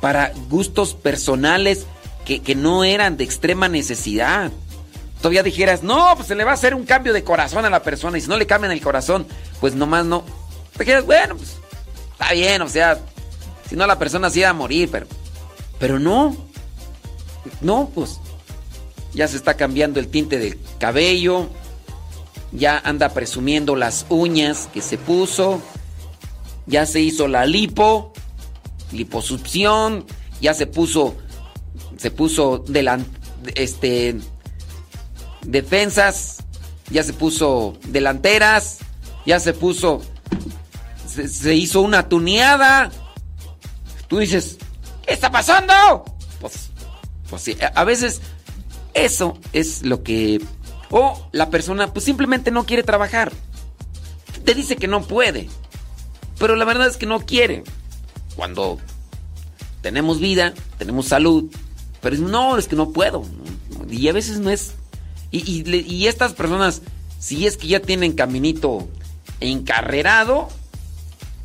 para 0.00 0.32
gustos 0.50 0.94
personales 0.94 1.86
que, 2.24 2.54
no 2.54 2.84
eran 2.84 3.16
de 3.16 3.24
extrema 3.24 3.68
necesidad. 3.68 4.50
Todavía 5.18 5.42
dijeras, 5.42 5.82
no, 5.82 6.14
pues 6.16 6.28
se 6.28 6.34
le 6.34 6.44
va 6.44 6.52
a 6.52 6.54
hacer 6.54 6.74
un 6.74 6.84
cambio 6.84 7.12
de 7.12 7.22
corazón 7.22 7.64
a 7.64 7.70
la 7.70 7.82
persona 7.82 8.18
y 8.18 8.20
si 8.20 8.28
no 8.28 8.36
le 8.36 8.46
cambian 8.46 8.72
el 8.72 8.80
corazón, 8.80 9.26
pues 9.60 9.74
nomás 9.74 10.04
no. 10.04 10.24
Dijeras, 10.78 11.04
bueno, 11.04 11.36
pues 11.36 11.56
está 12.12 12.32
bien, 12.32 12.62
o 12.62 12.68
sea, 12.68 12.98
si 13.68 13.76
no 13.76 13.86
la 13.86 13.98
persona 13.98 14.30
se 14.30 14.40
iba 14.40 14.48
a 14.48 14.54
morir, 14.54 14.88
pero, 14.90 15.06
pero 15.78 15.98
no, 15.98 16.36
no, 17.60 17.90
pues 17.94 18.18
ya 19.14 19.28
se 19.28 19.36
está 19.36 19.54
cambiando 19.54 20.00
el 20.00 20.08
tinte 20.08 20.38
del 20.38 20.58
cabello, 20.78 21.48
ya 22.50 22.78
anda 22.78 23.10
presumiendo 23.10 23.76
las 23.76 24.06
uñas 24.08 24.68
que 24.72 24.82
se 24.82 24.98
puso 24.98 25.62
ya 26.66 26.86
se 26.86 27.00
hizo 27.00 27.28
la 27.28 27.46
lipo, 27.46 28.12
liposucción, 28.92 30.04
ya 30.40 30.54
se 30.54 30.66
puso, 30.66 31.14
se 32.02 32.10
puso 32.10 32.64
delan, 32.66 33.06
este, 33.54 34.16
defensas, 35.42 36.38
ya 36.90 37.04
se 37.04 37.12
puso 37.12 37.78
delanteras, 37.86 38.78
ya 39.24 39.38
se 39.38 39.52
puso, 39.52 40.02
se, 41.06 41.54
hizo 41.54 41.80
una 41.80 42.08
tuneada. 42.08 42.90
Tú 44.08 44.18
dices, 44.18 44.58
¿qué 45.06 45.14
está 45.14 45.30
pasando? 45.30 46.04
Pues, 46.40 46.70
pues 47.30 47.42
sí, 47.42 47.56
a 47.72 47.84
veces 47.84 48.20
eso 48.94 49.38
es 49.52 49.84
lo 49.84 50.02
que, 50.02 50.42
o 50.90 51.28
la 51.30 51.50
persona 51.50 51.92
pues 51.92 52.04
simplemente 52.04 52.50
no 52.50 52.66
quiere 52.66 52.82
trabajar. 52.82 53.30
Te 54.44 54.56
dice 54.56 54.74
que 54.74 54.88
no 54.88 55.02
puede. 55.02 55.48
Pero 56.40 56.56
la 56.56 56.64
verdad 56.64 56.88
es 56.88 56.96
que 56.96 57.06
no 57.06 57.20
quiere. 57.20 57.62
Cuando 58.34 58.80
tenemos 59.82 60.18
vida, 60.18 60.52
tenemos 60.78 61.06
salud, 61.06 61.48
pero 62.02 62.16
no, 62.18 62.58
es 62.58 62.68
que 62.68 62.76
no 62.76 62.90
puedo. 62.90 63.24
Y 63.88 64.08
a 64.08 64.12
veces 64.12 64.40
no 64.40 64.50
es. 64.50 64.74
Y, 65.30 66.06
estas 66.06 66.34
personas, 66.34 66.82
si 67.18 67.46
es 67.46 67.56
que 67.56 67.68
ya 67.68 67.80
tienen 67.80 68.12
caminito 68.12 68.86
encarrerado, 69.40 70.48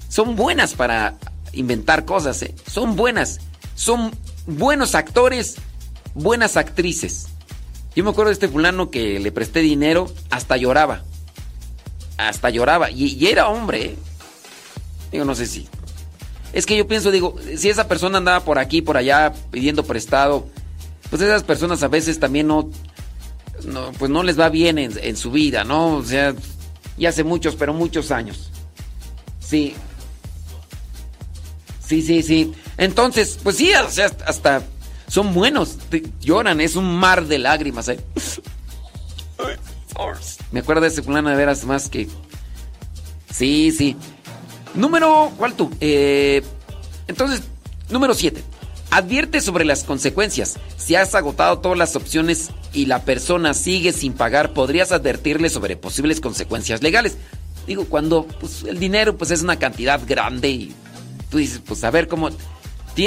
son 0.09 0.35
buenas 0.35 0.73
para 0.73 1.15
inventar 1.53 2.03
cosas. 2.03 2.41
¿eh? 2.41 2.53
Son 2.69 2.97
buenas. 2.97 3.39
Son 3.75 4.11
buenos 4.47 4.95
actores, 4.95 5.55
buenas 6.15 6.57
actrices. 6.57 7.27
Yo 7.95 8.03
me 8.03 8.09
acuerdo 8.09 8.29
de 8.29 8.33
este 8.33 8.49
fulano 8.49 8.89
que 8.89 9.19
le 9.19 9.31
presté 9.31 9.59
dinero, 9.59 10.11
hasta 10.31 10.57
lloraba. 10.57 11.03
Hasta 12.17 12.49
lloraba. 12.49 12.89
Y, 12.89 13.13
y 13.13 13.27
era 13.27 13.47
hombre, 13.47 13.85
¿eh? 13.85 13.95
Digo, 15.11 15.23
no 15.23 15.35
sé 15.35 15.45
si. 15.45 15.67
Es 16.57 16.65
que 16.65 16.75
yo 16.75 16.87
pienso, 16.87 17.11
digo, 17.11 17.35
si 17.55 17.69
esa 17.69 17.87
persona 17.87 18.17
andaba 18.17 18.43
por 18.43 18.57
aquí, 18.57 18.81
por 18.81 18.97
allá, 18.97 19.31
pidiendo 19.51 19.83
prestado, 19.83 20.47
pues 21.11 21.21
esas 21.21 21.43
personas 21.43 21.83
a 21.83 21.87
veces 21.87 22.19
también 22.19 22.47
no, 22.47 22.71
no 23.63 23.91
pues 23.91 24.09
no 24.09 24.23
les 24.23 24.39
va 24.39 24.49
bien 24.49 24.79
en, 24.79 24.91
en, 24.99 25.15
su 25.17 25.29
vida, 25.29 25.63
¿no? 25.63 25.97
O 25.97 26.03
sea, 26.03 26.33
y 26.97 27.05
hace 27.05 27.23
muchos, 27.23 27.55
pero 27.55 27.75
muchos 27.75 28.09
años. 28.09 28.49
Sí. 29.39 29.75
Sí, 31.79 32.01
sí, 32.01 32.23
sí. 32.23 32.51
Entonces, 32.79 33.37
pues 33.43 33.57
sí, 33.57 33.71
o 33.75 33.91
sea, 33.91 34.09
hasta 34.25 34.63
son 35.07 35.35
buenos, 35.35 35.77
lloran, 36.21 36.59
es 36.59 36.75
un 36.75 36.97
mar 36.97 37.27
de 37.27 37.37
lágrimas, 37.37 37.87
¿eh? 37.89 37.99
Me 40.51 40.61
acuerdo 40.61 40.81
de 40.81 40.87
ese 40.87 41.03
fulano 41.03 41.29
de 41.29 41.35
veras 41.35 41.65
más 41.65 41.87
que... 41.87 42.07
Sí, 43.31 43.71
sí. 43.71 43.95
Número, 44.73 45.31
¿cuál 45.37 45.53
tú? 45.53 45.71
Eh, 45.79 46.43
entonces, 47.07 47.43
número 47.89 48.13
7. 48.13 48.43
Advierte 48.91 49.41
sobre 49.41 49.65
las 49.65 49.83
consecuencias. 49.83 50.57
Si 50.77 50.95
has 50.95 51.13
agotado 51.15 51.59
todas 51.59 51.77
las 51.77 51.95
opciones 51.95 52.51
y 52.73 52.85
la 52.85 53.03
persona 53.03 53.53
sigue 53.53 53.91
sin 53.91 54.13
pagar, 54.13 54.53
podrías 54.53 54.91
advertirle 54.91 55.49
sobre 55.49 55.75
posibles 55.75 56.21
consecuencias 56.21 56.81
legales. 56.81 57.17
Digo, 57.65 57.85
cuando 57.85 58.25
pues, 58.39 58.63
el 58.63 58.79
dinero 58.79 59.17
pues 59.17 59.31
es 59.31 59.41
una 59.41 59.59
cantidad 59.59 59.99
grande 60.07 60.49
y 60.49 60.75
tú 61.29 61.37
dices, 61.37 61.61
pues 61.65 61.83
a 61.83 61.91
ver 61.91 62.07
cómo... 62.07 62.29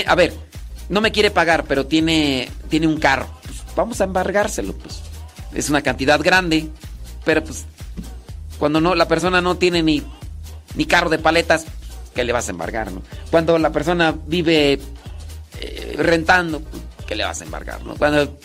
A 0.06 0.14
ver, 0.14 0.34
no 0.88 1.00
me 1.00 1.12
quiere 1.12 1.30
pagar, 1.30 1.64
pero 1.64 1.86
tiene, 1.86 2.48
tiene 2.68 2.86
un 2.86 2.98
carro. 2.98 3.28
Pues 3.42 3.58
vamos 3.74 4.00
a 4.00 4.04
embargárselo, 4.04 4.74
pues. 4.74 5.00
Es 5.54 5.70
una 5.70 5.82
cantidad 5.82 6.20
grande, 6.20 6.68
pero 7.24 7.42
pues 7.42 7.64
cuando 8.58 8.80
no, 8.80 8.94
la 8.94 9.08
persona 9.08 9.40
no 9.40 9.56
tiene 9.56 9.82
ni, 9.82 10.04
ni 10.74 10.86
carro 10.86 11.10
de 11.10 11.18
paletas, 11.18 11.66
¿qué 12.14 12.24
le 12.24 12.32
vas 12.32 12.48
a 12.48 12.50
embargar, 12.50 12.92
no? 12.92 13.02
Cuando 13.30 13.58
la 13.58 13.70
persona 13.70 14.14
vive 14.26 14.80
eh, 15.60 15.94
rentando, 15.98 16.62
¿qué 17.06 17.14
le 17.14 17.24
vas 17.24 17.40
a 17.40 17.44
embargar, 17.44 17.84
no? 17.84 17.96
Cuando 17.96 18.38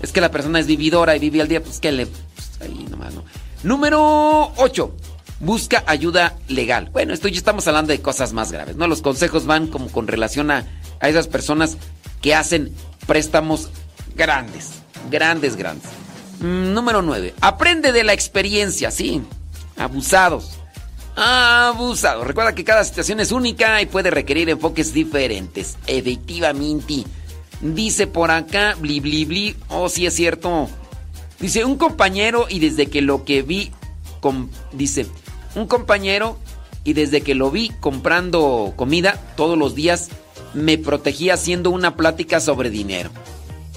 es 0.00 0.12
que 0.12 0.20
la 0.20 0.30
persona 0.30 0.60
es 0.60 0.66
vividora 0.66 1.16
y 1.16 1.18
vive 1.18 1.40
al 1.40 1.48
día, 1.48 1.62
pues 1.62 1.80
¿qué 1.80 1.92
le...? 1.92 2.06
pues. 2.06 2.74
Número 3.62 4.52
8. 4.56 4.96
Busca 5.40 5.82
ayuda 5.86 6.36
legal. 6.48 6.90
Bueno, 6.92 7.12
esto 7.12 7.28
ya 7.28 7.38
estamos 7.38 7.66
hablando 7.66 7.92
de 7.92 8.00
cosas 8.00 8.32
más 8.32 8.52
graves, 8.52 8.76
¿no? 8.76 8.86
Los 8.86 9.02
consejos 9.02 9.46
van 9.46 9.66
como 9.66 9.88
con 9.88 10.06
relación 10.06 10.50
a, 10.50 10.66
a 11.00 11.08
esas 11.08 11.26
personas 11.26 11.76
que 12.20 12.34
hacen 12.34 12.74
préstamos 13.06 13.70
grandes, 14.14 14.70
grandes, 15.10 15.56
grandes. 15.56 15.88
Mm, 16.40 16.72
número 16.72 17.02
9. 17.02 17.34
Aprende 17.40 17.92
de 17.92 18.04
la 18.04 18.12
experiencia, 18.12 18.90
sí. 18.90 19.22
Abusados. 19.76 20.58
Abusados. 21.16 22.26
Recuerda 22.26 22.54
que 22.54 22.64
cada 22.64 22.84
situación 22.84 23.20
es 23.20 23.30
única 23.32 23.80
y 23.80 23.86
puede 23.86 24.10
requerir 24.10 24.48
enfoques 24.50 24.92
diferentes. 24.92 25.76
Efectivamente. 25.86 27.04
Dice 27.60 28.06
por 28.06 28.30
acá, 28.30 28.74
bli 28.78 29.00
bli 29.00 29.24
bli. 29.24 29.56
Oh, 29.68 29.88
sí 29.88 30.06
es 30.06 30.14
cierto. 30.14 30.68
Dice, 31.38 31.64
un 31.64 31.76
compañero 31.76 32.46
y 32.48 32.58
desde 32.58 32.86
que 32.86 33.00
lo 33.00 33.24
que 33.24 33.42
vi, 33.42 33.70
com- 34.20 34.48
dice, 34.72 35.06
un 35.54 35.66
compañero 35.66 36.38
y 36.84 36.92
desde 36.94 37.20
que 37.22 37.34
lo 37.34 37.50
vi 37.50 37.70
comprando 37.80 38.72
comida 38.76 39.18
todos 39.36 39.56
los 39.58 39.74
días, 39.74 40.10
me 40.52 40.78
protegía 40.78 41.34
haciendo 41.34 41.70
una 41.70 41.96
plática 41.96 42.40
sobre 42.40 42.70
dinero. 42.70 43.10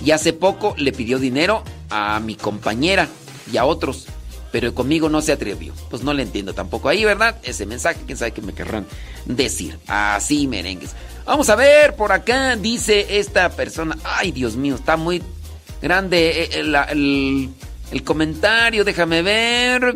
Y 0.03 0.11
hace 0.11 0.33
poco 0.33 0.75
le 0.77 0.91
pidió 0.91 1.17
dinero 1.19 1.63
a 1.89 2.19
mi 2.19 2.35
compañera 2.35 3.07
y 3.51 3.57
a 3.57 3.65
otros, 3.65 4.05
pero 4.51 4.73
conmigo 4.73 5.09
no 5.09 5.21
se 5.21 5.31
atrevió. 5.31 5.73
Pues 5.89 6.03
no 6.03 6.13
le 6.13 6.23
entiendo 6.23 6.53
tampoco 6.53 6.89
ahí, 6.89 7.03
¿verdad? 7.05 7.35
Ese 7.43 7.65
mensaje, 7.65 7.99
quién 8.05 8.17
sabe 8.17 8.31
qué 8.31 8.41
me 8.41 8.53
querrán 8.53 8.85
decir. 9.25 9.77
Así, 9.87 10.47
merengues. 10.47 10.91
Vamos 11.25 11.49
a 11.49 11.55
ver, 11.55 11.95
por 11.95 12.11
acá 12.11 12.55
dice 12.55 13.19
esta 13.19 13.49
persona. 13.49 13.97
Ay, 14.03 14.31
Dios 14.31 14.55
mío, 14.55 14.75
está 14.75 14.95
muy 14.97 15.21
grande 15.81 16.43
eh, 16.43 16.49
el, 16.53 16.75
el- 16.89 17.49
el 17.91 18.03
comentario, 18.03 18.83
déjame 18.83 19.21
ver. 19.21 19.95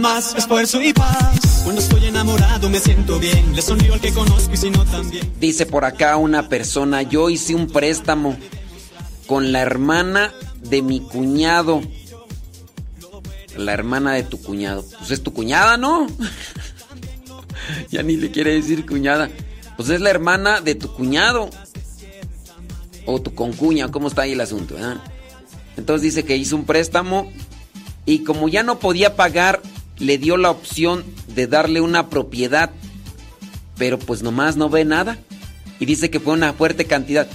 Más, 0.00 0.34
esfuerzo 0.34 0.80
y 0.80 0.92
paz. 0.94 1.62
Cuando 1.64 1.82
estoy 1.82 2.06
enamorado 2.06 2.70
me 2.70 2.80
siento 2.80 3.18
bien. 3.18 3.54
Le 3.54 3.60
sonrío 3.60 3.92
al 3.92 4.00
que 4.00 4.10
conozco 4.12 4.52
y 4.54 4.56
si 4.56 4.70
no 4.70 4.84
también. 4.86 5.30
Dice 5.38 5.66
por 5.66 5.84
acá 5.84 6.16
una 6.16 6.48
persona, 6.48 7.02
yo 7.02 7.28
hice 7.28 7.54
un 7.54 7.66
préstamo 7.66 8.36
con 9.26 9.52
la 9.52 9.60
hermana 9.60 10.32
de 10.62 10.80
mi 10.80 11.00
cuñado. 11.00 11.82
La 13.56 13.74
hermana 13.74 14.14
de 14.14 14.22
tu 14.22 14.40
cuñado. 14.40 14.82
Pues 14.98 15.10
es 15.10 15.22
tu 15.22 15.34
cuñada, 15.34 15.76
¿no? 15.76 16.06
ya 17.90 18.02
ni 18.02 18.16
le 18.16 18.30
quiere 18.30 18.54
decir 18.54 18.86
cuñada. 18.86 19.28
Pues 19.76 19.90
es 19.90 20.00
la 20.00 20.08
hermana 20.08 20.62
de 20.62 20.74
tu 20.74 20.92
cuñado. 20.94 21.50
O 23.04 23.20
tu 23.20 23.34
concuña, 23.34 23.88
¿cómo 23.90 24.08
está 24.08 24.22
ahí 24.22 24.32
el 24.32 24.40
asunto? 24.40 24.78
eh? 24.78 24.96
Entonces 25.76 26.02
dice 26.02 26.24
que 26.24 26.36
hizo 26.36 26.56
un 26.56 26.64
préstamo 26.64 27.30
y 28.04 28.20
como 28.20 28.48
ya 28.48 28.62
no 28.62 28.78
podía 28.78 29.14
pagar, 29.16 29.61
le 30.02 30.18
dio 30.18 30.36
la 30.36 30.50
opción 30.50 31.04
de 31.28 31.46
darle 31.46 31.80
una 31.80 32.10
propiedad. 32.10 32.70
Pero 33.78 33.98
pues 33.98 34.22
nomás 34.22 34.56
no 34.56 34.68
ve 34.68 34.84
nada. 34.84 35.18
Y 35.78 35.86
dice 35.86 36.10
que 36.10 36.20
fue 36.20 36.34
una 36.34 36.52
fuerte 36.52 36.86
cantidad. 36.86 37.28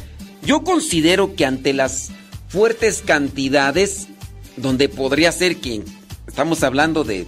Yo 0.43 0.63
considero 0.63 1.35
que 1.35 1.45
ante 1.45 1.73
las 1.73 2.09
fuertes 2.49 3.01
cantidades, 3.05 4.07
donde 4.57 4.89
podría 4.89 5.31
ser 5.31 5.57
que 5.57 5.81
estamos 6.27 6.61
hablando 6.63 7.03
de, 7.03 7.25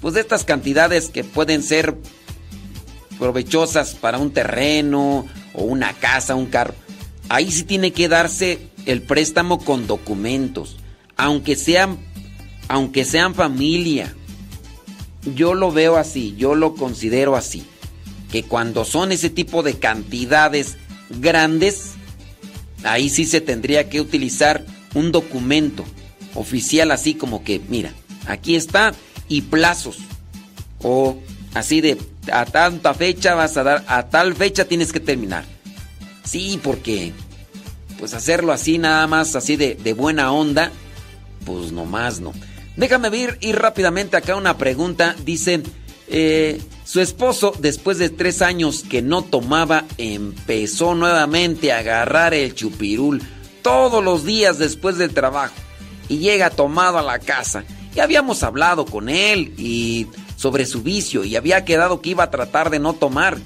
pues 0.00 0.14
de 0.14 0.20
estas 0.20 0.44
cantidades 0.44 1.08
que 1.08 1.24
pueden 1.24 1.62
ser 1.62 1.96
provechosas 3.18 3.94
para 3.94 4.18
un 4.18 4.30
terreno 4.30 5.26
o 5.54 5.64
una 5.64 5.94
casa, 5.94 6.34
un 6.34 6.46
carro, 6.46 6.74
ahí 7.28 7.50
sí 7.50 7.64
tiene 7.64 7.92
que 7.92 8.08
darse 8.08 8.58
el 8.84 9.02
préstamo 9.02 9.58
con 9.58 9.86
documentos, 9.86 10.76
aunque 11.16 11.56
sean, 11.56 11.98
aunque 12.68 13.04
sean 13.04 13.34
familia. 13.34 14.14
Yo 15.24 15.54
lo 15.54 15.72
veo 15.72 15.96
así, 15.96 16.34
yo 16.36 16.54
lo 16.54 16.74
considero 16.74 17.36
así. 17.36 17.64
Que 18.30 18.42
cuando 18.44 18.84
son 18.84 19.12
ese 19.12 19.30
tipo 19.30 19.62
de 19.62 19.78
cantidades 19.78 20.76
grandes, 21.10 21.92
ahí 22.84 23.08
sí 23.08 23.24
se 23.24 23.40
tendría 23.40 23.88
que 23.88 24.00
utilizar 24.00 24.64
un 24.94 25.12
documento 25.12 25.84
oficial 26.34 26.90
así 26.90 27.14
como 27.14 27.42
que, 27.42 27.60
mira, 27.68 27.92
aquí 28.26 28.54
está 28.54 28.94
y 29.28 29.42
plazos. 29.42 29.98
O 30.82 31.18
así 31.54 31.80
de 31.80 31.98
a 32.32 32.44
tanta 32.46 32.94
fecha 32.94 33.34
vas 33.34 33.56
a 33.56 33.62
dar, 33.62 33.84
a 33.88 34.08
tal 34.08 34.34
fecha 34.34 34.64
tienes 34.64 34.92
que 34.92 35.00
terminar. 35.00 35.44
Sí, 36.24 36.60
porque 36.62 37.12
pues 37.98 38.14
hacerlo 38.14 38.52
así 38.52 38.78
nada 38.78 39.06
más, 39.06 39.36
así 39.36 39.56
de, 39.56 39.74
de 39.74 39.92
buena 39.92 40.32
onda, 40.32 40.70
pues 41.44 41.72
nomás 41.72 42.20
no. 42.20 42.32
Déjame 42.76 43.10
ver 43.10 43.38
ir 43.40 43.56
rápidamente 43.56 44.16
acá 44.16 44.36
una 44.36 44.56
pregunta. 44.56 45.14
Dice, 45.24 45.62
eh, 46.08 46.60
su 46.84 47.00
esposo 47.00 47.52
después 47.58 47.98
de 47.98 48.10
tres 48.10 48.42
años 48.42 48.84
que 48.88 49.02
no 49.02 49.22
tomaba 49.22 49.84
empezó 49.96 50.94
nuevamente 50.94 51.72
a 51.72 51.78
agarrar 51.78 52.34
el 52.34 52.54
chupirul 52.54 53.22
todos 53.62 54.02
los 54.02 54.24
días 54.24 54.58
después 54.58 54.98
del 54.98 55.14
trabajo 55.14 55.54
y 56.08 56.18
llega 56.18 56.50
tomado 56.50 56.98
a 56.98 57.02
la 57.02 57.18
casa. 57.18 57.64
Ya 57.94 58.04
habíamos 58.04 58.42
hablado 58.42 58.86
con 58.86 59.08
él 59.08 59.54
y 59.56 60.08
sobre 60.36 60.66
su 60.66 60.82
vicio 60.82 61.24
y 61.24 61.36
había 61.36 61.64
quedado 61.64 62.00
que 62.00 62.10
iba 62.10 62.24
a 62.24 62.30
tratar 62.30 62.70
de 62.70 62.78
no 62.78 62.94
tomar, 62.94 63.38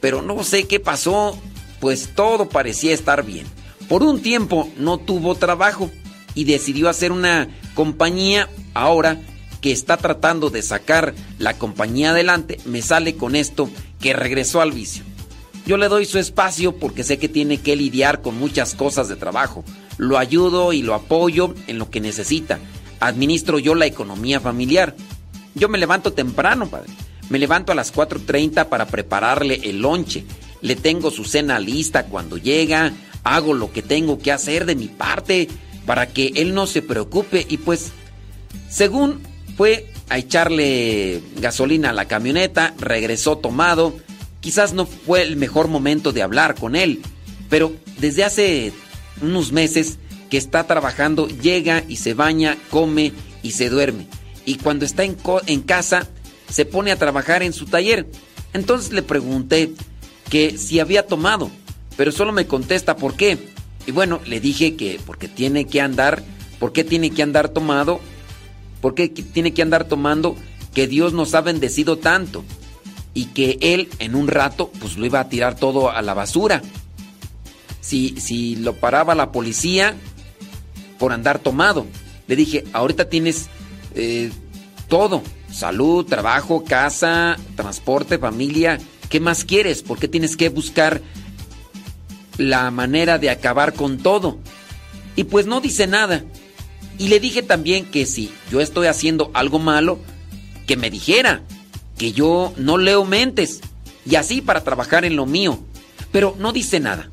pero 0.00 0.22
no 0.22 0.42
sé 0.42 0.66
qué 0.66 0.80
pasó, 0.80 1.38
pues 1.80 2.10
todo 2.14 2.48
parecía 2.48 2.94
estar 2.94 3.24
bien. 3.24 3.46
Por 3.88 4.02
un 4.02 4.22
tiempo 4.22 4.68
no 4.76 4.98
tuvo 4.98 5.34
trabajo 5.34 5.90
y 6.38 6.44
decidió 6.44 6.88
hacer 6.88 7.10
una 7.10 7.48
compañía 7.74 8.48
ahora 8.72 9.20
que 9.60 9.72
está 9.72 9.96
tratando 9.96 10.50
de 10.50 10.62
sacar 10.62 11.12
la 11.40 11.58
compañía 11.58 12.10
adelante, 12.10 12.60
me 12.64 12.80
sale 12.80 13.16
con 13.16 13.34
esto 13.34 13.68
que 13.98 14.12
regresó 14.12 14.60
al 14.60 14.70
vicio. 14.70 15.02
Yo 15.66 15.76
le 15.78 15.88
doy 15.88 16.06
su 16.06 16.20
espacio 16.20 16.76
porque 16.76 17.02
sé 17.02 17.18
que 17.18 17.28
tiene 17.28 17.58
que 17.58 17.74
lidiar 17.74 18.22
con 18.22 18.38
muchas 18.38 18.76
cosas 18.76 19.08
de 19.08 19.16
trabajo. 19.16 19.64
Lo 19.96 20.16
ayudo 20.16 20.72
y 20.72 20.82
lo 20.82 20.94
apoyo 20.94 21.56
en 21.66 21.80
lo 21.80 21.90
que 21.90 22.00
necesita. 22.00 22.60
Administro 23.00 23.58
yo 23.58 23.74
la 23.74 23.86
economía 23.86 24.38
familiar. 24.38 24.94
Yo 25.56 25.68
me 25.68 25.78
levanto 25.78 26.12
temprano, 26.12 26.68
padre. 26.68 26.92
Me 27.30 27.40
levanto 27.40 27.72
a 27.72 27.74
las 27.74 27.92
4.30 27.92 28.68
para 28.68 28.86
prepararle 28.86 29.60
el 29.64 29.80
lonche. 29.80 30.24
Le 30.60 30.76
tengo 30.76 31.10
su 31.10 31.24
cena 31.24 31.58
lista 31.58 32.06
cuando 32.06 32.36
llega. 32.38 32.92
Hago 33.24 33.54
lo 33.54 33.72
que 33.72 33.82
tengo 33.82 34.20
que 34.20 34.30
hacer 34.30 34.66
de 34.66 34.76
mi 34.76 34.86
parte 34.86 35.48
para 35.88 36.06
que 36.06 36.32
él 36.36 36.52
no 36.52 36.66
se 36.66 36.82
preocupe 36.82 37.46
y 37.48 37.56
pues, 37.56 37.92
según 38.68 39.22
fue 39.56 39.90
a 40.10 40.18
echarle 40.18 41.22
gasolina 41.40 41.88
a 41.88 41.94
la 41.94 42.04
camioneta, 42.04 42.74
regresó 42.78 43.38
tomado. 43.38 43.96
Quizás 44.40 44.74
no 44.74 44.84
fue 44.84 45.22
el 45.22 45.36
mejor 45.36 45.68
momento 45.68 46.12
de 46.12 46.20
hablar 46.20 46.56
con 46.56 46.76
él, 46.76 47.00
pero 47.48 47.72
desde 47.98 48.24
hace 48.24 48.74
unos 49.22 49.50
meses 49.50 49.96
que 50.28 50.36
está 50.36 50.66
trabajando, 50.66 51.26
llega 51.26 51.82
y 51.88 51.96
se 51.96 52.12
baña, 52.12 52.58
come 52.68 53.14
y 53.42 53.52
se 53.52 53.70
duerme. 53.70 54.06
Y 54.44 54.56
cuando 54.56 54.84
está 54.84 55.04
en, 55.04 55.62
casa, 55.62 56.06
se 56.50 56.66
pone 56.66 56.92
a 56.92 56.98
trabajar 56.98 57.42
en 57.42 57.54
su 57.54 57.64
taller. 57.64 58.06
Entonces 58.52 58.92
le 58.92 59.00
pregunté 59.00 59.72
que 60.28 60.58
si 60.58 60.80
había 60.80 61.06
tomado, 61.06 61.50
pero 61.96 62.12
solo 62.12 62.32
me 62.32 62.46
contesta 62.46 62.98
por 62.98 63.16
qué. 63.16 63.56
Y 63.88 63.90
bueno, 63.90 64.20
le 64.26 64.38
dije 64.38 64.76
que 64.76 65.00
porque 65.06 65.28
tiene 65.28 65.64
que 65.64 65.80
andar, 65.80 66.22
¿por 66.58 66.74
qué 66.74 66.84
tiene 66.84 67.08
que 67.08 67.22
andar 67.22 67.48
tomado? 67.48 68.00
¿Por 68.82 68.94
qué 68.94 69.08
tiene 69.08 69.54
que 69.54 69.62
andar 69.62 69.84
tomando? 69.84 70.36
Que 70.74 70.86
Dios 70.86 71.14
nos 71.14 71.34
ha 71.34 71.40
bendecido 71.40 71.96
tanto 71.96 72.44
y 73.14 73.28
que 73.28 73.56
él 73.62 73.88
en 73.98 74.14
un 74.14 74.28
rato 74.28 74.70
pues 74.78 74.98
lo 74.98 75.06
iba 75.06 75.20
a 75.20 75.30
tirar 75.30 75.56
todo 75.56 75.90
a 75.90 76.02
la 76.02 76.12
basura. 76.12 76.60
Si, 77.80 78.20
si 78.20 78.56
lo 78.56 78.74
paraba 78.74 79.14
la 79.14 79.32
policía 79.32 79.96
por 80.98 81.14
andar 81.14 81.38
tomado, 81.38 81.86
le 82.26 82.36
dije, 82.36 82.64
ahorita 82.74 83.08
tienes 83.08 83.48
eh, 83.94 84.30
todo, 84.88 85.22
salud, 85.50 86.04
trabajo, 86.04 86.62
casa, 86.62 87.38
transporte, 87.56 88.18
familia, 88.18 88.78
¿qué 89.08 89.18
más 89.18 89.46
quieres? 89.46 89.82
¿Por 89.82 89.98
qué 89.98 90.08
tienes 90.08 90.36
que 90.36 90.50
buscar 90.50 91.00
la 92.38 92.70
manera 92.70 93.18
de 93.18 93.28
acabar 93.28 93.74
con 93.74 93.98
todo? 93.98 94.38
Y 95.16 95.24
pues 95.24 95.46
no 95.46 95.60
dice 95.60 95.86
nada. 95.86 96.24
Y 96.98 97.08
le 97.08 97.20
dije 97.20 97.42
también 97.42 97.84
que 97.84 98.06
si 98.06 98.32
yo 98.50 98.60
estoy 98.60 98.86
haciendo 98.86 99.30
algo 99.34 99.58
malo, 99.58 99.98
que 100.66 100.76
me 100.76 100.90
dijera, 100.90 101.42
que 101.96 102.12
yo 102.12 102.52
no 102.56 102.78
leo 102.78 103.04
mentes, 103.04 103.60
y 104.08 104.14
así 104.16 104.40
para 104.40 104.64
trabajar 104.64 105.04
en 105.04 105.16
lo 105.16 105.26
mío. 105.26 105.58
Pero 106.10 106.34
no 106.38 106.52
dice 106.52 106.80
nada. 106.80 107.10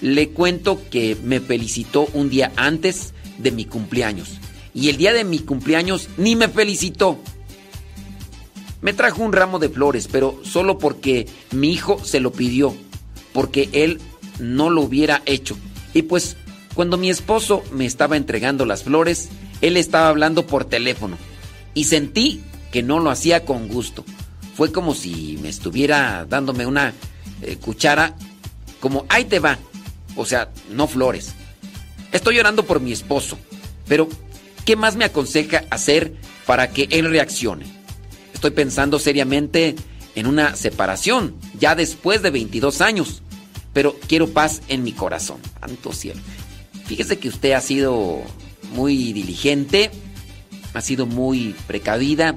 Le 0.00 0.28
cuento 0.30 0.80
que 0.90 1.16
me 1.24 1.40
felicitó 1.40 2.06
un 2.14 2.30
día 2.30 2.52
antes 2.56 3.12
de 3.38 3.50
mi 3.50 3.64
cumpleaños. 3.64 4.38
Y 4.74 4.90
el 4.90 4.96
día 4.96 5.12
de 5.12 5.24
mi 5.24 5.40
cumpleaños 5.40 6.08
ni 6.16 6.36
me 6.36 6.48
felicitó. 6.48 7.18
Me 8.80 8.92
trajo 8.92 9.22
un 9.22 9.32
ramo 9.32 9.58
de 9.58 9.68
flores, 9.68 10.08
pero 10.10 10.40
solo 10.44 10.78
porque 10.78 11.26
mi 11.50 11.72
hijo 11.72 12.00
se 12.04 12.20
lo 12.20 12.30
pidió, 12.30 12.76
porque 13.32 13.68
él 13.72 14.00
no 14.38 14.70
lo 14.70 14.82
hubiera 14.82 15.22
hecho. 15.26 15.56
Y 15.94 16.02
pues 16.02 16.36
cuando 16.74 16.96
mi 16.96 17.10
esposo 17.10 17.62
me 17.72 17.86
estaba 17.86 18.16
entregando 18.16 18.64
las 18.64 18.84
flores, 18.84 19.28
él 19.60 19.76
estaba 19.76 20.08
hablando 20.08 20.46
por 20.46 20.64
teléfono 20.64 21.18
y 21.74 21.84
sentí 21.84 22.42
que 22.72 22.82
no 22.82 22.98
lo 22.98 23.10
hacía 23.10 23.44
con 23.44 23.68
gusto. 23.68 24.04
Fue 24.54 24.72
como 24.72 24.94
si 24.94 25.38
me 25.42 25.48
estuviera 25.48 26.26
dándome 26.28 26.66
una 26.66 26.92
eh, 27.42 27.56
cuchara, 27.56 28.16
como 28.80 29.06
ahí 29.08 29.24
te 29.24 29.38
va. 29.38 29.58
O 30.16 30.24
sea, 30.24 30.50
no 30.70 30.86
flores. 30.88 31.34
Estoy 32.12 32.36
llorando 32.36 32.64
por 32.64 32.80
mi 32.80 32.92
esposo, 32.92 33.38
pero 33.86 34.08
¿qué 34.64 34.76
más 34.76 34.96
me 34.96 35.04
aconseja 35.04 35.64
hacer 35.70 36.14
para 36.46 36.70
que 36.70 36.88
él 36.90 37.10
reaccione? 37.10 37.66
Estoy 38.34 38.50
pensando 38.52 38.98
seriamente 38.98 39.76
en 40.14 40.26
una 40.26 40.56
separación, 40.56 41.34
ya 41.58 41.74
después 41.74 42.22
de 42.22 42.30
22 42.30 42.80
años, 42.80 43.22
pero 43.72 43.96
quiero 44.06 44.28
paz 44.28 44.62
en 44.68 44.82
mi 44.82 44.92
corazón. 44.92 45.38
Santo 45.60 45.92
cielo. 45.92 46.20
Fíjese 46.86 47.18
que 47.18 47.28
usted 47.28 47.52
ha 47.52 47.60
sido 47.60 48.22
muy 48.72 49.12
diligente, 49.12 49.90
ha 50.74 50.80
sido 50.80 51.06
muy 51.06 51.54
precavida, 51.66 52.36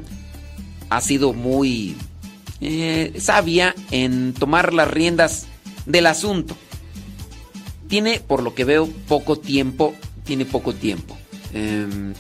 ha 0.90 1.01
sido 1.01 1.34
muy 1.34 1.95
eh, 2.61 3.14
sabia 3.19 3.74
en 3.90 4.34
tomar 4.34 4.74
las 4.74 4.90
riendas 4.90 5.48
del 5.85 6.06
asunto. 6.06 6.56
Tiene, 7.88 8.19
por 8.19 8.43
lo 8.43 8.53
que 8.53 8.66
veo, 8.66 8.88
poco 9.08 9.38
tiempo, 9.38 9.95
tiene 10.24 10.45
poco 10.45 10.74
tiempo. 10.74 11.18
Eh, 11.53 12.14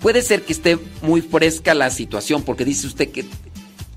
puede 0.00 0.22
ser 0.22 0.42
que 0.42 0.52
esté 0.52 0.78
muy 1.00 1.22
fresca 1.22 1.74
la 1.74 1.90
situación, 1.90 2.42
porque 2.42 2.64
dice 2.64 2.88
usted 2.88 3.10
que 3.10 3.24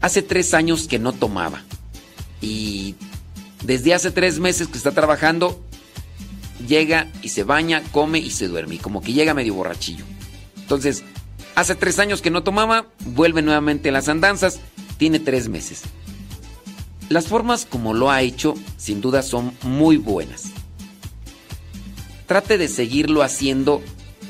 hace 0.02 0.22
tres 0.22 0.54
años 0.54 0.88
que 0.88 1.00
no 1.00 1.14
tomaba. 1.14 1.64
Y 2.42 2.96
desde 3.66 3.94
hace 3.94 4.12
tres 4.12 4.40
meses 4.40 4.68
que 4.68 4.78
está 4.78 4.92
trabajando, 4.92 5.60
llega 6.68 7.12
y 7.22 7.30
se 7.30 7.44
baña, 7.44 7.82
come 7.92 8.20
y 8.20 8.30
se 8.30 8.48
duerme. 8.48 8.76
Y 8.76 8.80
como 8.80 9.02
que 9.02 9.14
llega 9.14 9.34
medio 9.34 9.56
borrachillo. 9.56 10.06
Entonces, 10.58 11.04
hace 11.56 11.76
tres 11.76 12.00
años 12.00 12.22
que 12.22 12.32
no 12.32 12.44
tomaba, 12.44 12.88
vuelve 13.06 13.42
nuevamente 13.42 13.90
a 13.90 13.92
las 13.92 14.08
andanzas, 14.08 14.60
tiene 14.98 15.20
tres 15.20 15.50
meses. 15.50 15.82
Las 17.10 17.28
formas 17.28 17.66
como 17.66 17.94
lo 17.94 18.12
ha 18.12 18.22
hecho, 18.22 18.56
sin 18.78 19.02
duda, 19.02 19.22
son 19.22 19.54
muy 19.64 19.98
buenas. 19.98 20.46
Trate 22.28 22.58
de 22.58 22.68
seguirlo 22.68 23.22
haciendo 23.22 23.82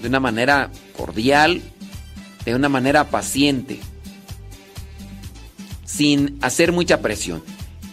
de 0.01 0.07
una 0.09 0.19
manera 0.19 0.71
cordial, 0.97 1.61
de 2.43 2.55
una 2.55 2.69
manera 2.69 3.09
paciente, 3.09 3.79
sin 5.85 6.37
hacer 6.41 6.71
mucha 6.73 7.01
presión. 7.01 7.43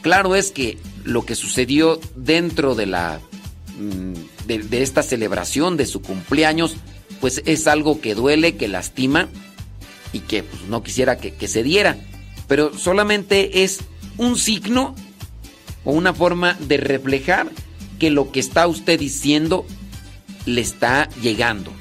Claro 0.03 0.35
es 0.35 0.51
que 0.51 0.79
lo 1.05 1.25
que 1.25 1.35
sucedió 1.35 2.01
dentro 2.15 2.75
de 2.75 2.87
la 2.87 3.21
mm, 3.79 4.47
de, 4.47 4.83
esta 4.83 5.03
celebración 5.03 5.77
de 5.77 5.87
su 5.87 6.03
cumpleaños, 6.03 6.77
pues 7.21 7.43
es 7.47 7.67
algo 7.67 8.01
que 8.01 8.15
duele, 8.15 8.57
que 8.57 8.69
lastima 8.69 9.29
y 10.13 10.21
que 10.21 10.43
pues, 10.43 10.63
no 10.69 10.83
quisiera 10.83 11.17
que 11.17 11.49
se 11.49 11.63
diera. 11.63 11.97
Pero 12.49 12.77
solamente 12.77 13.63
es 13.63 13.81
un 14.19 14.37
signo 14.37 14.95
o 15.85 15.93
una 15.93 16.13
forma 16.13 16.55
de 16.61 16.77
reflejar 16.77 17.51
que 17.99 18.11
lo 18.11 18.33
que 18.33 18.41
está 18.41 18.67
usted 18.67 18.99
diciendo 18.99 19.65
le 20.47 20.61
está 20.61 21.09
llegando. 21.21 21.73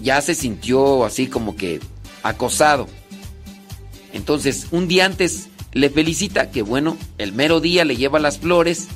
Ya 0.00 0.20
se 0.20 0.34
sintió 0.34 1.04
así 1.04 1.26
como 1.26 1.56
que 1.56 1.80
acosado. 2.22 2.88
Entonces, 4.12 4.68
un 4.70 4.88
día 4.88 5.04
antes 5.04 5.48
le 5.78 5.90
felicita 5.90 6.50
que 6.50 6.62
bueno, 6.62 6.96
el 7.18 7.32
mero 7.32 7.60
día 7.60 7.84
le 7.84 7.96
lleva 7.96 8.18
las 8.18 8.38
flores 8.38 8.88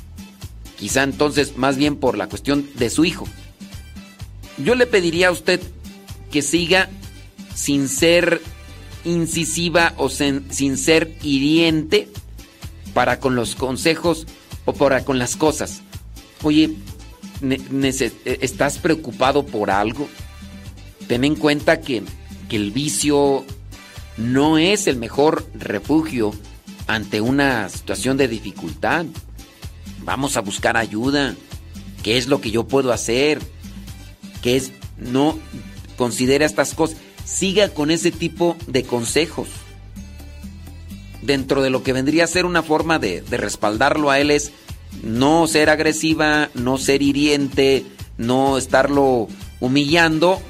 Quizá 0.83 1.03
entonces 1.03 1.55
más 1.55 1.77
bien 1.77 1.95
por 1.95 2.17
la 2.17 2.27
cuestión 2.27 2.69
de 2.75 2.89
su 2.89 3.05
hijo. 3.05 3.25
Yo 4.57 4.75
le 4.75 4.85
pediría 4.85 5.29
a 5.29 5.31
usted 5.31 5.61
que 6.29 6.41
siga 6.41 6.89
sin 7.55 7.87
ser 7.87 8.41
incisiva 9.05 9.93
o 9.95 10.09
sin 10.09 10.77
ser 10.77 11.15
hiriente 11.23 12.09
para 12.93 13.21
con 13.21 13.37
los 13.37 13.55
consejos 13.55 14.27
o 14.65 14.73
para 14.73 15.05
con 15.05 15.19
las 15.19 15.37
cosas. 15.37 15.83
Oye, 16.41 16.75
¿estás 18.25 18.77
preocupado 18.77 19.45
por 19.45 19.71
algo? 19.71 20.09
Ten 21.07 21.23
en 21.23 21.35
cuenta 21.35 21.79
que, 21.79 22.03
que 22.49 22.57
el 22.57 22.71
vicio 22.71 23.45
no 24.17 24.57
es 24.57 24.87
el 24.87 24.97
mejor 24.97 25.47
refugio 25.53 26.33
ante 26.87 27.21
una 27.21 27.69
situación 27.69 28.17
de 28.17 28.27
dificultad. 28.27 29.05
Vamos 30.03 30.37
a 30.37 30.41
buscar 30.41 30.77
ayuda. 30.77 31.35
¿Qué 32.03 32.17
es 32.17 32.27
lo 32.27 32.41
que 32.41 32.51
yo 32.51 32.67
puedo 32.67 32.91
hacer? 32.91 33.39
¿Qué 34.41 34.57
es? 34.57 34.73
No 34.97 35.39
considera 35.97 36.45
estas 36.45 36.73
cosas. 36.73 36.97
Siga 37.25 37.69
con 37.69 37.91
ese 37.91 38.11
tipo 38.11 38.57
de 38.67 38.83
consejos. 38.83 39.47
Dentro 41.21 41.61
de 41.61 41.69
lo 41.69 41.83
que 41.83 41.93
vendría 41.93 42.25
a 42.25 42.27
ser 42.27 42.45
una 42.45 42.63
forma 42.63 42.99
de, 42.99 43.21
de 43.21 43.37
respaldarlo 43.37 44.11
a 44.11 44.19
él 44.19 44.29
es 44.29 44.51
no 45.01 45.47
ser 45.47 45.69
agresiva, 45.69 46.49
no 46.53 46.77
ser 46.77 47.01
hiriente, 47.01 47.85
no 48.17 48.57
estarlo 48.57 49.29
humillando 49.61 50.41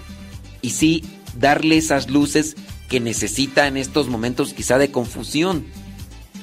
y 0.62 0.72
sí 0.72 1.03
darle 1.38 1.78
esas 1.78 2.10
luces 2.10 2.56
que 2.90 3.00
necesita 3.00 3.68
en 3.68 3.78
estos 3.78 4.08
momentos 4.08 4.53
quizá 4.53 4.78
de 4.80 4.92
confusión. 4.92 5.66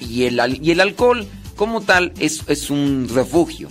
Y 0.00 0.24
el, 0.24 0.40
y 0.62 0.70
el 0.70 0.80
alcohol 0.80 1.26
como 1.56 1.82
tal 1.82 2.12
es, 2.18 2.42
es 2.46 2.70
un 2.70 3.08
refugio, 3.12 3.68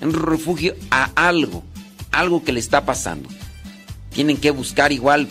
un 0.00 0.12
refugio 0.12 0.74
a 0.90 1.10
algo, 1.16 1.64
algo 2.12 2.44
que 2.44 2.52
le 2.52 2.60
está 2.60 2.84
pasando. 2.84 3.28
Tienen 4.10 4.36
que 4.36 4.52
buscar 4.52 4.92
igual, 4.92 5.28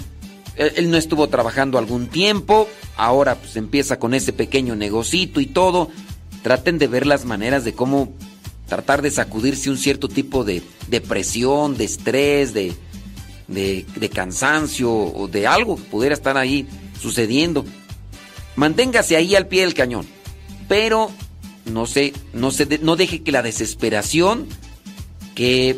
él, 0.58 0.92
no 0.92 0.98
estuvo 0.98 1.30
trabajando 1.30 1.78
algún 1.78 2.08
tiempo, 2.08 2.68
ahora 2.98 3.36
pues 3.36 3.56
empieza 3.56 3.98
con 3.98 4.14
ese 4.14 4.34
pequeño 4.34 4.76
negocito 4.76 5.40
y 5.40 5.46
todo. 5.46 5.90
Traten 6.44 6.80
de 6.80 6.88
ver 6.88 7.08
las 7.08 7.24
maneras 7.24 7.64
de 7.64 7.74
cómo 7.74 8.12
tratar 8.68 9.02
de 9.02 9.12
sacudirse 9.12 9.70
un 9.70 9.78
cierto 9.78 10.10
tipo 10.10 10.44
de 10.44 10.64
depresión, 10.88 11.78
de 11.78 11.86
estrés, 11.86 12.54
de, 12.54 12.76
de 13.48 14.10
cansancio 14.10 14.92
o 14.92 15.28
de 15.28 15.48
algo 15.48 15.78
que 15.78 15.84
pudiera 15.84 16.14
estar 16.14 16.38
ahí 16.38 16.68
sucediendo. 17.00 17.66
Manténgase 18.56 19.16
ahí 19.16 19.36
al 19.36 19.48
pie 19.48 19.62
del 19.62 19.74
cañón, 19.74 20.06
pero 20.72 21.12
no 21.66 21.86
se, 21.86 22.14
no 22.32 22.50
no 22.82 22.96
deje 22.96 23.24
que 23.24 23.34
la 23.34 23.42
desesperación, 23.42 24.48
que 25.36 25.78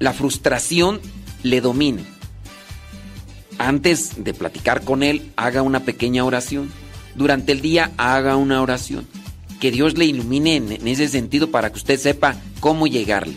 la 0.00 0.12
frustración 0.12 1.00
le 1.44 1.60
domine. 1.60 2.02
Antes 3.58 4.24
de 4.24 4.34
platicar 4.34 4.82
con 4.82 5.04
él, 5.04 5.30
haga 5.36 5.62
una 5.62 5.84
pequeña 5.84 6.24
oración. 6.24 6.68
Durante 7.14 7.52
el 7.52 7.60
día, 7.60 7.92
haga 7.96 8.34
una 8.34 8.60
oración. 8.60 9.06
Que 9.60 9.70
Dios 9.70 9.96
le 9.96 10.06
ilumine 10.06 10.56
en, 10.56 10.72
en 10.72 10.88
ese 10.88 11.06
sentido 11.06 11.52
para 11.52 11.70
que 11.70 11.78
usted 11.78 12.00
sepa 12.00 12.34
cómo 12.58 12.88
llegarle. 12.88 13.36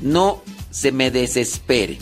No 0.00 0.42
se 0.70 0.92
me 0.92 1.10
desespere. 1.10 1.98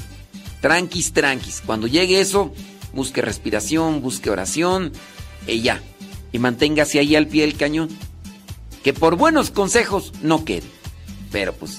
Tranquis, 0.61 1.13
tranquis. 1.13 1.65
Cuando 1.67 1.89
llegue 1.89 2.21
eso, 2.21 2.55
busque 2.93 3.23
respiración, 3.23 4.03
busque 4.03 4.31
oración 4.31 4.93
y 5.49 5.63
ya. 5.63 5.83
Y 6.35 6.41
manténgase 6.41 6.99
ahí 6.99 7.15
al 7.15 7.29
pie 7.29 7.43
del 7.43 7.57
cañón. 7.57 7.89
Que 8.83 8.93
por 8.93 9.15
buenos 9.15 9.53
consejos 9.53 10.13
no 10.21 10.45
quede. 10.45 10.67
Pero 11.31 11.53
pues 11.53 11.79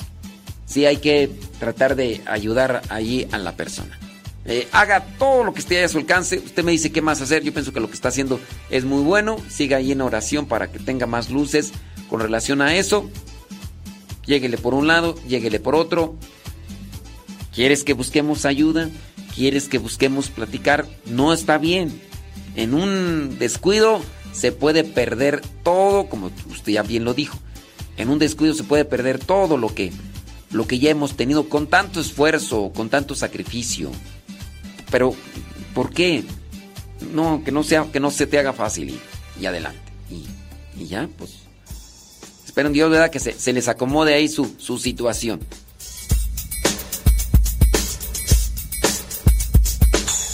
sí 0.65 0.85
hay 0.85 0.95
que 0.95 1.29
tratar 1.59 1.97
de 1.97 2.21
ayudar 2.25 2.81
allí 2.87 3.27
a 3.33 3.37
la 3.37 3.57
persona. 3.57 3.99
Eh, 4.45 4.69
haga 4.71 5.05
todo 5.19 5.43
lo 5.43 5.53
que 5.53 5.59
esté 5.59 5.83
a 5.83 5.89
su 5.89 5.97
alcance. 5.97 6.37
Usted 6.37 6.63
me 6.63 6.71
dice 6.71 6.93
qué 6.93 7.01
más 7.01 7.19
hacer. 7.19 7.43
Yo 7.43 7.51
pienso 7.51 7.73
que 7.73 7.81
lo 7.81 7.89
que 7.89 7.95
está 7.95 8.07
haciendo 8.07 8.39
es 8.69 8.85
muy 8.85 9.03
bueno. 9.03 9.35
Siga 9.49 9.75
ahí 9.75 9.91
en 9.91 9.99
oración 9.99 10.45
para 10.45 10.71
que 10.71 10.79
tenga 10.79 11.05
más 11.05 11.29
luces 11.29 11.73
con 12.09 12.21
relación 12.21 12.61
a 12.61 12.77
eso. 12.77 13.09
Lléguele 14.25 14.57
por 14.57 14.73
un 14.73 14.87
lado, 14.87 15.15
lléguele 15.27 15.59
por 15.59 15.75
otro. 15.75 16.15
¿Quieres 17.53 17.83
que 17.83 17.91
busquemos 17.91 18.45
ayuda? 18.45 18.89
¿Quieres 19.35 19.67
que 19.67 19.79
busquemos 19.79 20.29
platicar? 20.29 20.87
No 21.07 21.33
está 21.33 21.57
bien. 21.57 22.01
En 22.55 22.73
un 22.73 23.37
descuido 23.37 23.99
se 24.35 24.51
puede 24.51 24.83
perder 24.83 25.41
todo, 25.63 26.07
como 26.07 26.31
usted 26.49 26.73
ya 26.73 26.83
bien 26.83 27.05
lo 27.05 27.13
dijo. 27.13 27.39
En 27.97 28.09
un 28.09 28.19
descuido 28.19 28.53
se 28.53 28.63
puede 28.63 28.85
perder 28.85 29.19
todo 29.19 29.57
lo 29.57 29.73
que 29.73 29.91
lo 30.51 30.67
que 30.67 30.79
ya 30.79 30.89
hemos 30.89 31.17
tenido 31.17 31.49
con 31.49 31.67
tanto 31.67 31.99
esfuerzo, 31.99 32.71
con 32.73 32.89
tanto 32.89 33.15
sacrificio. 33.15 33.91
Pero 34.91 35.13
¿por 35.73 35.91
qué? 35.91 36.23
No, 37.13 37.43
que 37.43 37.51
no 37.51 37.63
sea 37.63 37.87
que 37.91 37.99
no 37.99 38.11
se 38.11 38.27
te 38.27 38.37
haga 38.37 38.53
fácil 38.53 38.99
y, 39.39 39.45
adelante. 39.45 39.79
Y, 40.09 40.81
y 40.81 40.87
ya, 40.87 41.09
pues 41.17 41.31
espero 42.45 42.67
en 42.67 42.73
Dios, 42.73 42.89
¿verdad? 42.89 43.09
Que 43.09 43.19
se, 43.19 43.33
se 43.33 43.53
les 43.53 43.67
acomode 43.67 44.13
ahí 44.13 44.27
su, 44.27 44.55
su 44.57 44.77
situación. 44.77 45.39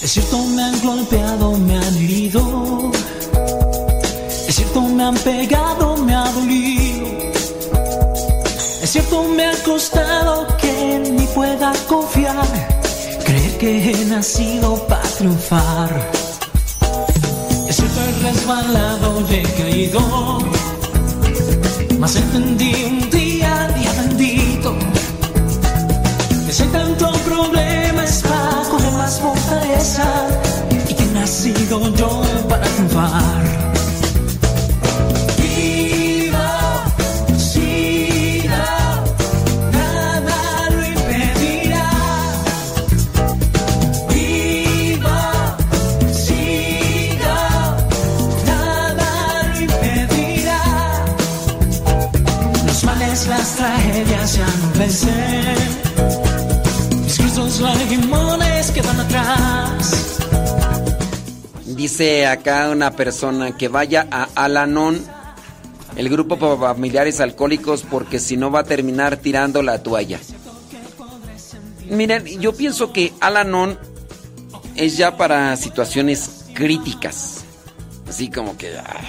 Es 0.03 0.11
cierto, 0.11 0.43
me 0.45 0.63
han 0.63 0.81
golpeado, 0.81 1.57
me 1.57 1.77
han 1.77 1.97
herido. 1.97 2.91
Cierto, 4.61 4.81
me 4.81 5.03
han 5.03 5.15
pegado, 5.15 5.97
me 5.97 6.13
ha 6.13 6.31
dolido. 6.33 7.07
Es 8.83 8.91
cierto, 8.91 9.23
me 9.23 9.47
ha 9.47 9.63
costado 9.63 10.45
que 10.57 11.01
mí 11.09 11.27
pueda 11.33 11.73
confiar. 11.87 12.45
Creer 13.25 13.57
que 13.57 13.91
he 13.91 14.05
nacido 14.05 14.75
para 14.87 15.01
triunfar. 15.17 15.89
Es 17.67 17.75
cierto, 17.75 18.01
he 18.01 18.31
resbalado 18.31 19.23
y 19.31 19.33
he 19.33 19.43
caído. 19.63 20.37
Mas 21.97 22.15
entendí 22.17 22.85
un 22.85 23.09
día, 23.09 23.67
día 23.75 23.93
bendito. 23.93 24.75
Que 26.45 26.53
si 26.53 26.63
tanto 26.65 27.11
problema 27.25 28.03
es 28.03 28.21
para 28.21 28.69
coger 28.69 28.91
más 28.91 29.19
fortaleza 29.19 30.05
y 30.87 30.93
que 30.93 31.03
he 31.03 31.07
nacido 31.07 31.95
yo 31.95 32.21
para 32.47 32.67
triunfar. 32.67 33.70
Dice 61.91 62.25
acá 62.25 62.69
una 62.69 62.91
persona 62.91 63.57
que 63.57 63.67
vaya 63.67 64.07
a 64.09 64.29
Alanon, 64.35 64.97
el 65.97 66.07
grupo 66.07 66.39
para 66.39 66.55
familiares 66.55 67.19
alcohólicos, 67.19 67.81
porque 67.83 68.17
si 68.17 68.37
no 68.37 68.49
va 68.49 68.61
a 68.61 68.63
terminar 68.63 69.17
tirando 69.17 69.61
la 69.61 69.83
toalla. 69.83 70.17
Miren, 71.89 72.25
yo 72.39 72.55
pienso 72.55 72.93
que 72.93 73.11
Alanon 73.19 73.77
es 74.77 74.95
ya 74.95 75.17
para 75.17 75.57
situaciones 75.57 76.45
críticas. 76.53 77.43
Así 78.07 78.29
como 78.29 78.57
que... 78.57 78.77
ah, 78.77 79.01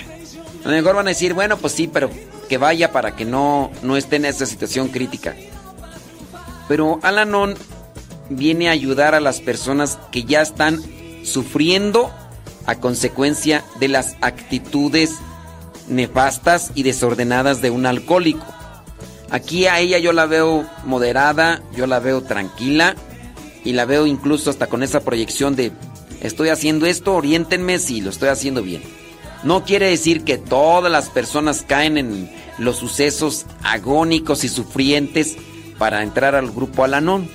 a 0.65 0.69
lo 0.69 0.75
mejor 0.75 0.97
van 0.97 1.07
a 1.07 1.11
decir, 1.11 1.35
bueno, 1.35 1.59
pues 1.59 1.75
sí, 1.75 1.87
pero 1.87 2.11
que 2.49 2.59
vaya 2.59 2.91
para 2.91 3.15
que 3.15 3.25
no, 3.25 3.71
no 3.85 3.97
esté 3.97 4.17
en 4.17 4.25
esa 4.25 4.45
situación 4.45 4.89
crítica. 4.89 5.37
Pero 6.67 6.99
Alanon 7.05 7.55
viene 8.29 8.69
a 8.69 8.73
ayudar 8.73 9.15
a 9.15 9.21
las 9.21 9.41
personas 9.41 10.01
que 10.11 10.25
ya 10.25 10.43
están 10.43 10.83
sufriendo 11.23 12.13
a 12.67 12.77
consecuencia 12.77 13.65
de 13.81 13.89
las 13.89 14.17
actitudes 14.21 15.17
nefastas 15.89 16.71
y 16.75 16.83
desordenadas 16.83 17.61
de 17.61 17.71
un 17.71 17.87
alcohólico. 17.87 18.47
Aquí 19.31 19.67
a 19.67 19.81
ella 19.81 19.99
yo 19.99 20.13
la 20.13 20.27
veo 20.27 20.69
moderada, 20.85 21.63
yo 21.75 21.87
la 21.87 22.01
veo 22.01 22.23
tranquila 22.23 22.95
y 23.65 23.73
la 23.73 23.85
veo 23.85 24.07
incluso 24.07 24.51
hasta 24.51 24.67
con 24.67 24.83
esa 24.83 25.01
proyección 25.01 25.57
de 25.57 25.73
estoy 26.21 26.51
haciendo 26.51 26.87
esto, 26.87 27.15
oriéntenme 27.15 27.79
si 27.79 28.01
lo 28.01 28.11
estoy 28.11 28.29
haciendo 28.29 28.63
bien. 28.63 28.83
No 29.43 29.65
quiere 29.65 29.89
decir 29.89 30.23
que 30.23 30.39
todas 30.39 30.91
las 30.91 31.09
personas 31.09 31.65
caen 31.67 31.99
en 31.99 32.31
los 32.59 32.77
sucesos 32.77 33.47
agónicos 33.63 34.45
y 34.45 34.49
sufrientes 34.49 35.37
para 35.79 36.03
entrar 36.03 36.35
al 36.35 36.51
grupo 36.51 36.85
Alanón. 36.85 37.29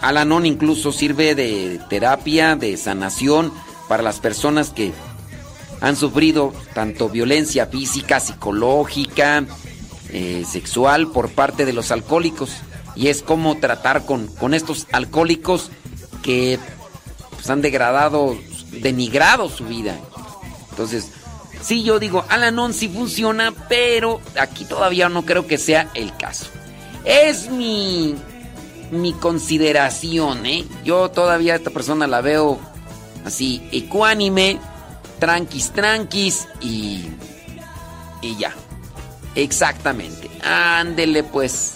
Alanón 0.00 0.46
incluso 0.46 0.92
sirve 0.92 1.34
de 1.34 1.78
terapia, 1.90 2.56
de 2.56 2.76
sanación 2.78 3.52
para 3.90 4.04
las 4.04 4.20
personas 4.20 4.70
que 4.70 4.92
han 5.80 5.96
sufrido 5.96 6.54
tanto 6.74 7.08
violencia 7.08 7.66
física, 7.66 8.20
psicológica, 8.20 9.44
eh, 10.10 10.44
sexual 10.48 11.08
por 11.08 11.30
parte 11.30 11.66
de 11.66 11.72
los 11.72 11.90
alcohólicos. 11.90 12.52
Y 12.94 13.08
es 13.08 13.20
como 13.20 13.58
tratar 13.58 14.06
con, 14.06 14.28
con 14.28 14.54
estos 14.54 14.86
alcohólicos 14.92 15.72
que 16.22 16.60
pues, 17.32 17.50
han 17.50 17.62
degradado 17.62 18.36
denigrado 18.70 19.48
su 19.48 19.64
vida. 19.64 19.98
Entonces, 20.70 21.08
sí, 21.60 21.82
yo 21.82 21.98
digo, 21.98 22.24
Alanon 22.28 22.72
sí 22.72 22.88
funciona, 22.88 23.52
pero 23.68 24.20
aquí 24.38 24.66
todavía 24.66 25.08
no 25.08 25.26
creo 25.26 25.48
que 25.48 25.58
sea 25.58 25.90
el 25.94 26.16
caso. 26.16 26.46
Es 27.04 27.50
mi, 27.50 28.14
mi 28.92 29.14
consideración, 29.14 30.46
¿eh? 30.46 30.64
Yo 30.84 31.10
todavía 31.10 31.54
a 31.54 31.56
esta 31.56 31.70
persona 31.70 32.06
la 32.06 32.20
veo 32.20 32.69
así, 33.24 33.66
ecuánime, 33.72 34.58
tranquis, 35.18 35.70
tranquis 35.70 36.48
y. 36.60 37.06
y 38.22 38.36
ya. 38.36 38.54
Exactamente. 39.34 40.28
Ándele 40.42 41.22
pues. 41.22 41.74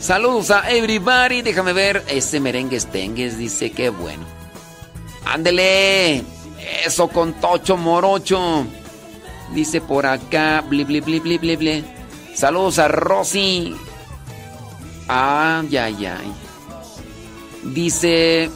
Saludos 0.00 0.50
a 0.50 0.70
everybody. 0.70 1.42
Déjame 1.42 1.72
ver. 1.72 2.02
Ese 2.08 2.40
merengue 2.40 2.76
estengues 2.76 3.38
dice 3.38 3.70
que 3.70 3.90
bueno. 3.90 4.24
Ándele. 5.24 6.24
Eso 6.84 7.08
con 7.08 7.34
Tocho 7.34 7.76
Morocho. 7.76 8.66
Dice 9.54 9.80
por 9.80 10.06
acá. 10.06 10.62
Bli, 10.66 10.84
bli, 10.84 11.00
bli, 11.00 11.20
bli, 11.20 11.38
bli, 11.38 11.56
bli. 11.56 11.84
Saludos 12.34 12.78
a 12.78 12.88
Rosy. 12.88 13.76
Ah, 15.08 15.62
ya, 15.68 15.88
ya. 15.88 16.18
Dice. 17.62 18.50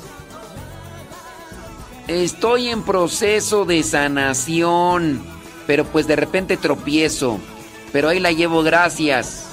Estoy 2.09 2.69
en 2.69 2.83
proceso 2.83 3.65
de 3.65 3.83
sanación. 3.83 5.23
Pero 5.67 5.85
pues 5.85 6.07
de 6.07 6.17
repente 6.17 6.57
tropiezo. 6.57 7.41
Pero 7.93 8.09
ahí 8.09 8.21
la 8.21 8.33
llevo, 8.33 8.63
gracias. 8.63 9.47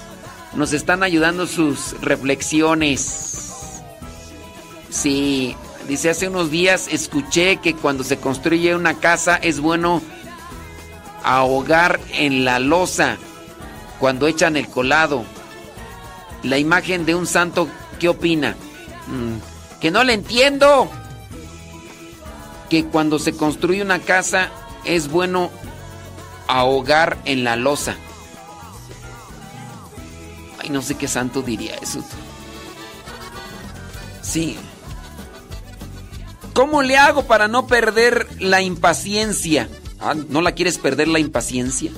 Nos 0.53 0.73
están 0.73 1.03
ayudando 1.03 1.47
sus 1.47 1.99
reflexiones. 2.01 3.81
Sí, 4.89 5.55
dice 5.87 6.09
hace 6.09 6.27
unos 6.27 6.51
días 6.51 6.89
escuché 6.91 7.57
que 7.57 7.73
cuando 7.75 8.03
se 8.03 8.17
construye 8.17 8.75
una 8.75 8.95
casa 8.95 9.37
es 9.37 9.61
bueno 9.61 10.01
ahogar 11.23 12.01
en 12.13 12.43
la 12.43 12.59
losa 12.59 13.17
cuando 13.99 14.27
echan 14.27 14.57
el 14.57 14.67
colado. 14.67 15.23
La 16.43 16.57
imagen 16.57 17.05
de 17.05 17.15
un 17.15 17.27
santo, 17.27 17.69
¿qué 17.99 18.09
opina? 18.09 18.55
Mm, 19.07 19.79
que 19.79 19.91
no 19.91 20.03
le 20.03 20.13
entiendo. 20.13 20.89
Que 22.71 22.85
cuando 22.85 23.19
se 23.19 23.33
construye 23.33 23.81
una 23.81 23.99
casa 23.99 24.49
es 24.85 25.09
bueno 25.11 25.51
ahogar 26.47 27.17
en 27.25 27.43
la 27.43 27.57
losa. 27.57 27.97
Ay, 30.57 30.69
no 30.69 30.81
sé 30.81 30.95
qué 30.95 31.09
santo 31.09 31.41
diría 31.41 31.75
eso. 31.75 32.01
Sí. 34.21 34.55
¿Cómo 36.53 36.81
le 36.81 36.95
hago 36.95 37.23
para 37.27 37.49
no 37.49 37.67
perder 37.67 38.25
la 38.39 38.61
impaciencia? 38.61 39.67
Ah, 39.99 40.15
¿No 40.29 40.41
la 40.41 40.53
quieres 40.53 40.77
perder 40.77 41.09
la 41.09 41.19
impaciencia? 41.19 41.91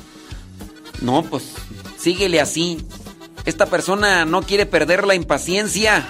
No, 1.01 1.21
pues 1.21 1.53
síguele 1.99 2.41
así. 2.41 2.83
Esta 3.45 3.67
persona 3.67 4.25
no 4.25 4.41
quiere 4.41 4.65
perder 4.65 5.05
la 5.05 5.13
impaciencia. 5.13 6.03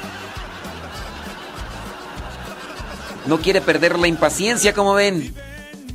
No 3.26 3.40
quiere 3.40 3.62
perder 3.62 3.98
la 3.98 4.08
impaciencia, 4.08 4.74
como 4.74 4.94
ven. 4.94 5.34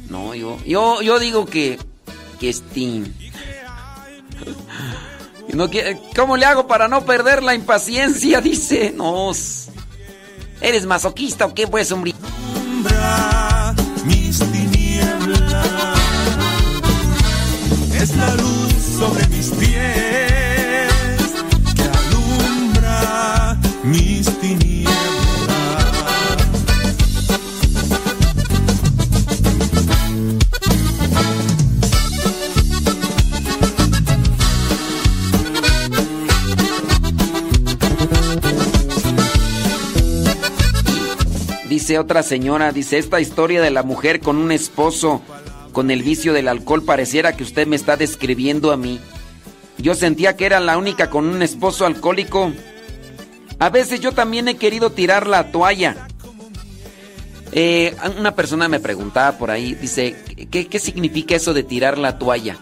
No, 0.09 0.35
yo, 0.35 0.59
yo, 0.65 1.03
yo 1.03 1.19
digo 1.19 1.45
que, 1.47 1.79
que 2.41 2.49
este, 2.49 3.03
no 5.55 5.69
¿Cómo 6.17 6.37
le 6.37 6.47
hago 6.47 6.67
para 6.67 6.89
no 6.89 7.05
perder 7.05 7.43
la 7.43 7.55
impaciencia? 7.55 8.41
Dice, 8.43 8.93
no. 8.95 9.33
¿Eres 10.61 10.87
masoquista 10.87 11.47
o 11.47 11.55
qué, 11.55 11.67
pues, 11.67 11.93
hombre? 11.93 12.15
mis 14.05 14.39
tinieblas. 14.39 15.99
Es 17.95 18.17
la 18.17 18.35
luz 18.35 18.73
sobre 18.99 19.27
mis 19.29 19.51
pies 19.51 19.69
que 21.75 21.83
alumbra 21.83 23.57
mis 23.85 24.27
tinieblas. 24.41 24.98
Otra 41.97 42.23
señora, 42.23 42.73
dice, 42.73 42.99
esta 42.99 43.21
historia 43.21 43.63
de 43.63 43.71
la 43.71 43.83
mujer 43.83 44.21
con 44.21 44.37
un 44.37 44.53
esposo 44.53 45.23
con 45.73 45.91
el 45.91 46.03
vicio 46.03 46.33
del 46.33 46.49
alcohol 46.49 46.83
pareciera 46.83 47.37
que 47.37 47.45
usted 47.45 47.67
me 47.67 47.77
está 47.77 47.97
describiendo 47.97 48.73
a 48.73 48.77
mí. 48.77 49.01
Yo 49.79 49.95
sentía 49.95 50.37
que 50.37 50.45
era 50.45 50.59
la 50.61 50.77
única 50.77 51.09
con 51.09 51.27
un 51.29 51.41
esposo 51.41 51.87
alcohólico. 51.87 52.53
A 53.61 53.71
veces 53.71 54.01
yo 54.01 54.13
también 54.13 54.49
he 54.49 54.57
querido 54.57 54.91
tirar 54.91 55.27
la 55.27 55.53
toalla. 55.53 56.09
Eh, 57.53 57.95
una 58.19 58.35
persona 58.35 58.69
me 58.69 58.81
preguntaba 58.81 59.39
por 59.39 59.51
ahí, 59.51 59.75
dice, 59.75 60.17
¿qué, 60.51 60.67
qué 60.67 60.79
significa 60.79 61.37
eso 61.37 61.55
de 61.55 61.63
tirar 61.63 61.97
la 61.97 62.19
toalla? 62.19 62.59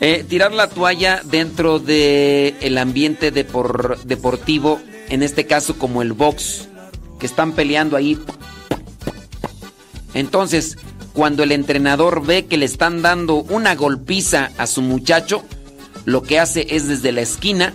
Eh, 0.00 0.24
tirar 0.28 0.52
la 0.52 0.68
toalla 0.68 1.20
dentro 1.24 1.78
del 1.78 2.56
el 2.60 2.78
ambiente 2.78 3.32
depor- 3.32 3.98
deportivo, 4.04 4.80
en 5.08 5.22
este 5.22 5.46
caso 5.46 5.78
como 5.78 6.02
el 6.02 6.12
box, 6.12 6.68
están 7.26 7.52
peleando 7.52 7.96
ahí. 7.96 8.18
Entonces, 10.14 10.76
cuando 11.12 11.42
el 11.42 11.52
entrenador 11.52 12.24
ve 12.24 12.46
que 12.46 12.56
le 12.56 12.64
están 12.66 13.02
dando 13.02 13.36
una 13.36 13.74
golpiza 13.74 14.50
a 14.58 14.66
su 14.66 14.82
muchacho, 14.82 15.42
lo 16.04 16.22
que 16.22 16.38
hace 16.38 16.66
es 16.70 16.88
desde 16.88 17.12
la 17.12 17.22
esquina 17.22 17.74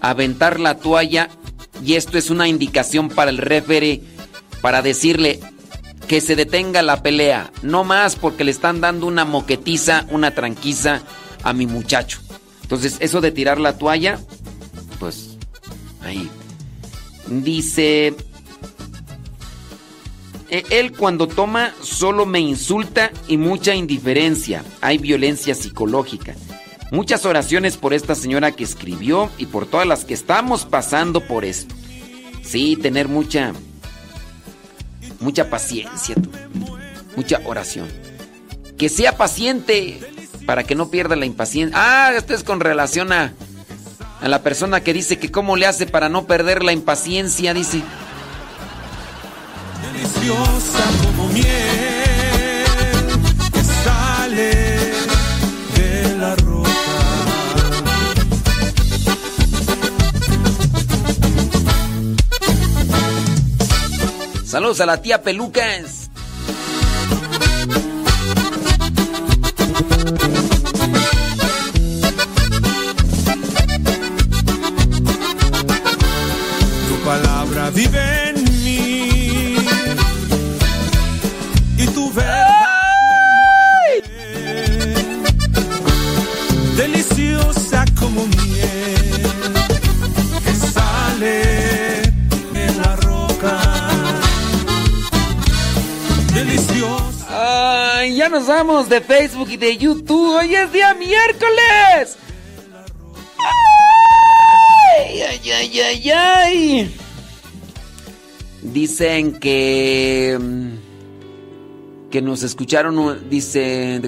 aventar 0.00 0.60
la 0.60 0.76
toalla 0.76 1.30
y 1.84 1.94
esto 1.94 2.18
es 2.18 2.30
una 2.30 2.48
indicación 2.48 3.08
para 3.08 3.30
el 3.30 3.38
referee 3.38 4.02
para 4.60 4.82
decirle 4.82 5.40
que 6.08 6.20
se 6.20 6.36
detenga 6.36 6.82
la 6.82 7.02
pelea, 7.02 7.50
no 7.62 7.84
más 7.84 8.16
porque 8.16 8.44
le 8.44 8.50
están 8.50 8.80
dando 8.80 9.06
una 9.06 9.24
moquetiza, 9.24 10.04
una 10.10 10.34
tranquiza 10.34 11.02
a 11.42 11.52
mi 11.52 11.66
muchacho. 11.66 12.18
Entonces, 12.62 12.96
eso 13.00 13.20
de 13.20 13.30
tirar 13.30 13.58
la 13.58 13.78
toalla, 13.78 14.18
pues 14.98 15.36
ahí. 16.02 16.28
Dice, 17.26 18.08
"E- 18.08 18.16
él 20.70 20.92
cuando 20.92 21.26
toma 21.26 21.72
solo 21.82 22.26
me 22.26 22.40
insulta 22.40 23.10
y 23.28 23.36
mucha 23.36 23.74
indiferencia. 23.74 24.64
Hay 24.80 24.98
violencia 24.98 25.54
psicológica. 25.54 26.34
Muchas 26.90 27.24
oraciones 27.24 27.76
por 27.76 27.94
esta 27.94 28.14
señora 28.14 28.52
que 28.52 28.62
escribió 28.62 29.30
y 29.38 29.46
por 29.46 29.66
todas 29.66 29.86
las 29.86 30.04
que 30.04 30.14
estamos 30.14 30.64
pasando 30.64 31.26
por 31.26 31.44
esto. 31.44 31.74
Sí, 32.42 32.76
tener 32.76 33.08
mucha 33.08 33.52
mucha 35.20 35.48
paciencia, 35.48 36.14
tú. 36.14 36.30
mucha 37.16 37.40
oración. 37.44 37.88
Que 38.76 38.88
sea 38.88 39.16
paciente 39.16 40.00
para 40.46 40.64
que 40.64 40.74
no 40.74 40.90
pierda 40.90 41.16
la 41.16 41.26
impaciencia. 41.26 41.76
Ah, 41.80 42.12
esto 42.14 42.34
es 42.34 42.44
con 42.44 42.60
relación 42.60 43.12
a 43.12 43.32
a 44.24 44.28
la 44.28 44.42
persona 44.42 44.80
que 44.80 44.94
dice 44.94 45.18
que 45.18 45.30
cómo 45.30 45.54
le 45.54 45.66
hace 45.66 45.86
para 45.86 46.08
no 46.08 46.24
perder 46.24 46.64
la 46.64 46.72
impaciencia, 46.72 47.52
dice. 47.52 47.82
Deliciosa 49.94 50.84
como 51.04 51.28
miel 51.28 51.44
que 53.52 53.62
sale 53.62 54.78
de 55.76 56.16
la 56.18 56.36
roca. 56.36 56.70
Saludos 64.44 64.80
a 64.80 64.86
la 64.86 65.00
tía 65.02 65.22
Pelucas. 65.22 66.10
Tu 76.88 77.04
palabra 77.04 77.70
vive 77.70 78.13
nos 98.34 98.48
vamos 98.48 98.88
de 98.88 99.00
Facebook 99.00 99.48
y 99.48 99.56
de 99.56 99.76
YouTube. 99.76 100.34
Hoy 100.36 100.56
es 100.56 100.72
día 100.72 100.92
miércoles. 100.92 102.18
Ay, 104.98 105.20
ay, 105.22 105.50
ay, 105.52 105.80
ay, 105.80 106.10
ay. 106.10 106.94
Dicen 108.60 109.38
que... 109.38 110.36
mm, 110.40 112.10
que 112.10 112.20
nos 112.20 112.42
escucharon, 112.42 113.30
dice, 113.30 114.00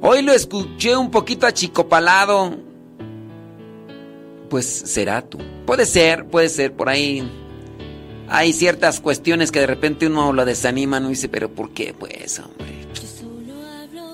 hoy 0.00 0.22
lo 0.22 0.32
escuché 0.32 0.96
un 0.96 1.10
poquito 1.10 1.46
achicopalado. 1.46 2.56
Pues 4.48 4.64
será 4.66 5.20
tú. 5.20 5.36
Puede 5.66 5.84
ser, 5.84 6.24
puede 6.24 6.48
ser, 6.48 6.72
por 6.72 6.88
ahí. 6.88 7.30
Hay 8.28 8.54
ciertas 8.54 8.98
cuestiones 9.00 9.52
que 9.52 9.60
de 9.60 9.66
repente 9.66 10.06
uno 10.06 10.32
lo 10.32 10.46
desanima, 10.46 11.00
no 11.00 11.10
dice, 11.10 11.28
pero 11.28 11.50
¿por 11.50 11.72
qué 11.72 11.94
pues, 11.98 12.38
hombre? 12.38 12.81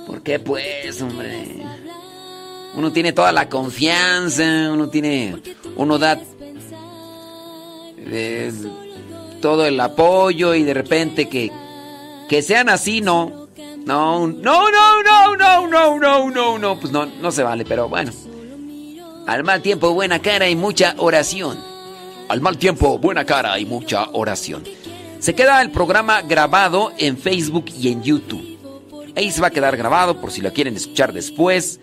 ¿Por 0.09 0.23
qué 0.23 0.39
pues, 0.39 1.03
hombre? 1.03 1.45
Uno 2.75 2.91
tiene 2.91 3.13
toda 3.13 3.31
la 3.31 3.47
confianza, 3.47 4.71
uno 4.73 4.89
tiene, 4.89 5.37
uno 5.77 5.99
da 5.99 6.19
eh, 7.99 8.51
todo 9.43 9.67
el 9.67 9.79
apoyo 9.79 10.55
y 10.55 10.63
de 10.63 10.73
repente 10.73 11.29
que, 11.29 11.53
que 12.27 12.41
sean 12.41 12.71
así, 12.71 13.03
no. 13.03 13.49
No, 13.85 14.27
no, 14.27 14.71
no, 14.71 15.03
no, 15.03 15.37
no, 15.37 15.67
no, 15.69 15.99
no, 15.99 16.31
no, 16.31 16.59
no, 16.59 16.81
pues 16.81 16.91
no, 16.91 17.05
no 17.05 17.31
se 17.31 17.43
vale, 17.43 17.67
pero 17.67 17.89
bueno. 17.89 18.11
Al 19.27 19.45
mal 19.45 19.61
tiempo, 19.61 19.93
buena 19.93 20.21
cara 20.21 20.49
y 20.49 20.57
mucha 20.57 20.95
oración. 20.97 21.59
Al 22.31 22.41
mal 22.41 22.57
tiempo, 22.57 22.99
buena 22.99 23.27
cara 23.27 23.59
y 23.59 23.67
mucha 23.67 24.09
oración. 24.13 24.65
Se 25.19 25.35
queda 25.35 25.61
el 25.61 25.71
programa 25.71 26.23
grabado 26.23 26.93
en 26.97 27.19
Facebook 27.19 27.67
y 27.79 27.93
en 27.93 28.03
YouTube. 28.03 28.58
Ahí 29.19 29.33
se 29.33 29.41
va 29.41 29.49
a 29.49 29.51
quedar 29.51 29.77
grabado 29.77 30.21
por 30.21 30.31
si 30.31 30.41
lo 30.41 30.53
quieren 30.53 30.77
escuchar 30.77 31.13
después. 31.13 31.81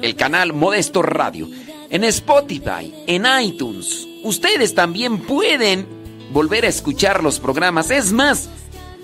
El 0.00 0.16
canal 0.16 0.54
Modesto 0.54 1.02
Radio. 1.02 1.46
En 1.90 2.02
Spotify, 2.02 2.94
en 3.06 3.26
iTunes. 3.42 4.08
Ustedes 4.24 4.74
también 4.74 5.18
pueden 5.18 5.86
volver 6.32 6.64
a 6.64 6.68
escuchar 6.68 7.22
los 7.22 7.40
programas. 7.40 7.90
Es 7.90 8.10
más, 8.14 8.48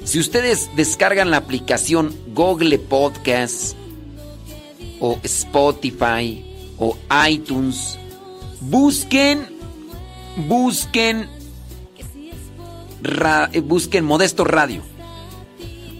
si 0.02 0.18
ustedes 0.18 0.70
descargan 0.74 1.30
la 1.30 1.36
aplicación 1.36 2.16
Google 2.28 2.78
Podcast 2.78 3.76
o 4.98 5.20
Spotify 5.22 6.42
o 6.78 6.96
iTunes, 7.28 7.98
busquen, 8.62 9.46
busquen, 10.48 11.28
busquen 13.62 14.04
Modesto 14.06 14.44
Radio. 14.44 14.93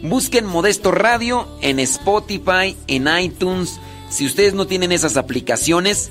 Busquen 0.05 0.45
Modesto 0.45 0.93
Radio 0.93 1.49
en 1.63 1.79
Spotify, 1.79 2.77
en 2.89 3.09
iTunes. 3.19 3.81
Si 4.11 4.27
ustedes 4.27 4.53
no 4.53 4.67
tienen 4.67 4.93
esas 4.93 5.17
aplicaciones, 5.17 6.11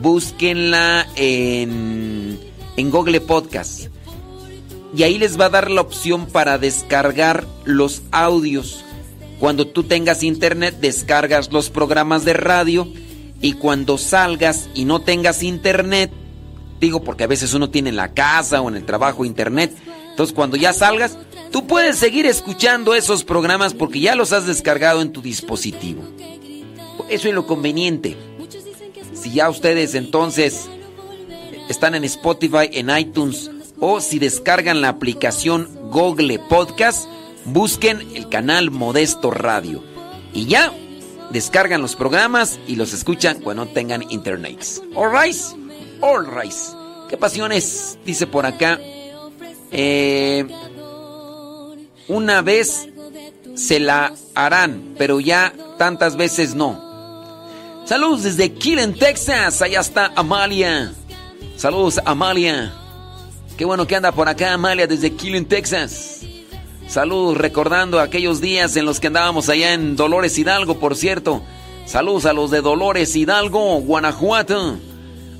búsquenla 0.00 1.06
en, 1.14 2.40
en 2.78 2.90
Google 2.90 3.20
Podcast. 3.20 3.88
Y 4.96 5.02
ahí 5.02 5.18
les 5.18 5.38
va 5.38 5.46
a 5.46 5.50
dar 5.50 5.70
la 5.70 5.82
opción 5.82 6.24
para 6.24 6.56
descargar 6.56 7.44
los 7.66 8.00
audios. 8.12 8.82
Cuando 9.38 9.66
tú 9.66 9.84
tengas 9.84 10.22
internet, 10.22 10.76
descargas 10.80 11.52
los 11.52 11.68
programas 11.68 12.24
de 12.24 12.32
radio. 12.32 12.88
Y 13.42 13.52
cuando 13.52 13.98
salgas 13.98 14.70
y 14.74 14.86
no 14.86 15.02
tengas 15.02 15.42
internet, 15.42 16.10
digo 16.80 17.04
porque 17.04 17.24
a 17.24 17.26
veces 17.26 17.52
uno 17.52 17.68
tiene 17.68 17.90
en 17.90 17.96
la 17.96 18.14
casa 18.14 18.62
o 18.62 18.70
en 18.70 18.76
el 18.76 18.86
trabajo 18.86 19.26
internet. 19.26 19.70
Entonces 20.08 20.34
cuando 20.34 20.56
ya 20.56 20.72
salgas, 20.72 21.18
tú 21.54 21.68
puedes 21.68 21.98
seguir 21.98 22.26
escuchando 22.26 22.96
esos 22.96 23.22
programas 23.22 23.74
porque 23.74 24.00
ya 24.00 24.16
los 24.16 24.32
has 24.32 24.44
descargado 24.44 25.00
en 25.00 25.12
tu 25.12 25.22
dispositivo. 25.22 26.02
Eso 27.08 27.28
es 27.28 27.34
lo 27.34 27.46
conveniente. 27.46 28.16
Si 29.12 29.34
ya 29.34 29.48
ustedes 29.48 29.94
entonces 29.94 30.68
están 31.68 31.94
en 31.94 32.02
Spotify, 32.02 32.68
en 32.72 32.90
iTunes 32.90 33.52
o 33.78 34.00
si 34.00 34.18
descargan 34.18 34.80
la 34.80 34.88
aplicación 34.88 35.68
Google 35.92 36.40
Podcast, 36.40 37.08
busquen 37.44 38.00
el 38.16 38.28
canal 38.28 38.72
Modesto 38.72 39.30
Radio. 39.30 39.80
Y 40.32 40.46
ya 40.46 40.72
descargan 41.30 41.82
los 41.82 41.94
programas 41.94 42.58
y 42.66 42.74
los 42.74 42.92
escuchan 42.92 43.40
cuando 43.40 43.66
tengan 43.66 44.02
internet. 44.10 44.58
Alright, 44.96 45.36
alright. 46.02 46.52
¿Qué 47.08 47.16
pasiones? 47.16 47.96
Dice 48.04 48.26
por 48.26 48.44
acá. 48.44 48.80
Eh, 49.70 50.46
una 52.08 52.42
vez 52.42 52.88
se 53.54 53.80
la 53.80 54.12
harán, 54.34 54.94
pero 54.98 55.20
ya 55.20 55.52
tantas 55.78 56.16
veces 56.16 56.54
no. 56.54 56.82
Saludos 57.84 58.22
desde 58.22 58.52
Killen, 58.52 58.94
Texas. 58.94 59.60
Allá 59.62 59.80
está 59.80 60.12
Amalia. 60.16 60.92
Saludos, 61.56 62.00
Amalia. 62.04 62.72
Qué 63.56 63.64
bueno 63.64 63.86
que 63.86 63.94
anda 63.94 64.12
por 64.12 64.28
acá, 64.28 64.54
Amalia, 64.54 64.86
desde 64.86 65.12
Killen, 65.12 65.46
Texas. 65.46 66.20
Saludos, 66.88 67.36
recordando 67.36 68.00
aquellos 68.00 68.40
días 68.40 68.76
en 68.76 68.84
los 68.84 69.00
que 69.00 69.06
andábamos 69.06 69.48
allá 69.48 69.72
en 69.72 69.96
Dolores 69.96 70.38
Hidalgo, 70.38 70.78
por 70.78 70.96
cierto. 70.96 71.42
Saludos 71.86 72.26
a 72.26 72.32
los 72.32 72.50
de 72.50 72.60
Dolores 72.60 73.14
Hidalgo, 73.14 73.80
Guanajuato. 73.80 74.78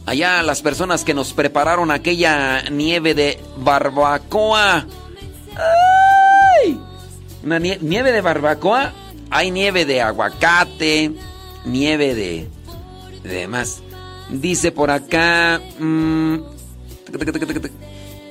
Allá 0.07 0.43
las 0.43 0.62
personas 0.62 1.05
que 1.05 1.15
nos 1.15 1.33
prepararon 1.33 1.91
aquella 1.91 2.62
nieve 2.70 3.15
de 3.15 3.41
barbacoa. 3.57 4.86
¡Ay! 5.57 5.93
Una 7.44 7.58
nie- 7.58 7.78
nieve 7.81 8.12
de 8.12 8.20
barbacoa. 8.20 8.92
Hay 9.31 9.50
nieve 9.50 9.84
de 9.84 10.00
aguacate, 10.00 11.10
nieve 11.64 12.14
de, 12.14 12.47
de 13.23 13.28
demás. 13.28 13.81
Dice 14.31 14.70
por 14.73 14.90
acá. 14.90 15.60
mm, 15.78 16.36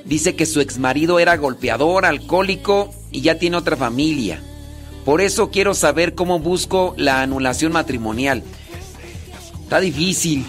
dice 0.04 0.34
que 0.34 0.46
su 0.46 0.60
exmarido 0.60 1.18
era 1.18 1.36
golpeador, 1.36 2.04
alcohólico 2.06 2.92
y 3.10 3.20
ya 3.22 3.38
tiene 3.38 3.56
otra 3.56 3.76
familia. 3.76 4.40
Por 5.04 5.20
eso 5.20 5.50
quiero 5.50 5.74
saber 5.74 6.14
cómo 6.14 6.38
busco 6.38 6.94
la 6.96 7.20
anulación 7.22 7.72
matrimonial. 7.72 8.42
Está 9.62 9.80
difícil. 9.80 10.44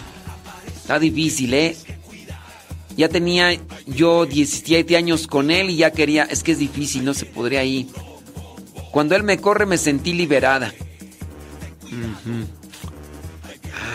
Está 0.77 1.00
difícil, 1.00 1.53
¿eh? 1.53 1.76
Ya 2.95 3.10
tenía 3.10 3.50
yo 3.85 4.26
17 4.26 4.95
años 4.95 5.27
con 5.27 5.52
él 5.52 5.69
y 5.69 5.76
ya 5.77 5.92
quería... 5.92 6.24
Es 6.24 6.44
que 6.44 6.53
es 6.53 6.60
difícil, 6.60 7.03
no 7.03 7.14
se 7.14 7.26
podría 7.26 7.64
ir. 7.66 7.88
Cuando 8.95 9.14
él 9.17 9.24
me 9.24 9.41
corre 9.41 9.65
me 9.65 9.77
sentí 9.77 10.14
liberada. 10.14 10.74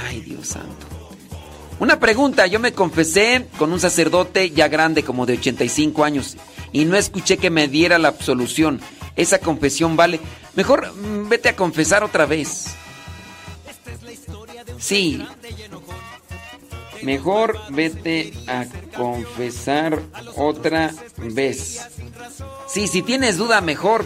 Ay, 0.06 0.20
Dios 0.20 0.48
santo. 0.48 0.86
Una 1.78 1.98
pregunta, 1.98 2.46
yo 2.46 2.60
me 2.60 2.74
confesé 2.74 3.46
con 3.56 3.72
un 3.72 3.80
sacerdote 3.80 4.50
ya 4.50 4.68
grande, 4.68 5.02
como 5.02 5.24
de 5.24 5.38
85 5.38 6.04
años, 6.04 6.36
y 6.70 6.84
no 6.84 6.98
escuché 6.98 7.38
que 7.38 7.48
me 7.48 7.66
diera 7.66 7.98
la 7.98 8.08
absolución. 8.08 8.78
Esa 9.16 9.38
confesión 9.38 9.96
vale. 9.96 10.20
Mejor 10.54 10.92
mm, 10.92 11.30
vete 11.30 11.48
a 11.48 11.56
confesar 11.56 12.04
otra 12.04 12.26
vez. 12.26 12.66
Sí. 14.78 15.24
Mejor 17.00 17.58
vete 17.70 18.34
a 18.46 18.66
confesar 18.94 19.98
otra 20.36 20.92
vez. 21.16 21.88
Sí, 22.68 22.86
si 22.86 23.00
tienes 23.00 23.38
duda, 23.38 23.62
mejor. 23.62 24.04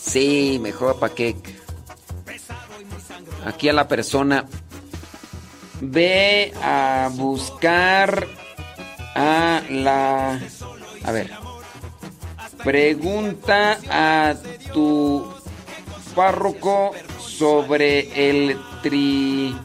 Sí, 0.00 0.58
mejor 0.60 0.98
para 0.98 1.14
que 1.14 1.36
aquí 3.44 3.68
a 3.68 3.72
la 3.72 3.86
persona. 3.88 4.46
Ve 5.80 6.52
a 6.62 7.10
buscar 7.12 8.28
a 9.14 9.62
la 9.68 10.40
a 11.04 11.12
ver. 11.12 11.30
Pregunta 12.62 13.78
a 13.90 14.34
tu 14.72 15.28
párroco 16.14 16.92
sobre 17.18 18.30
el 18.30 18.56
tribunal 18.82 19.58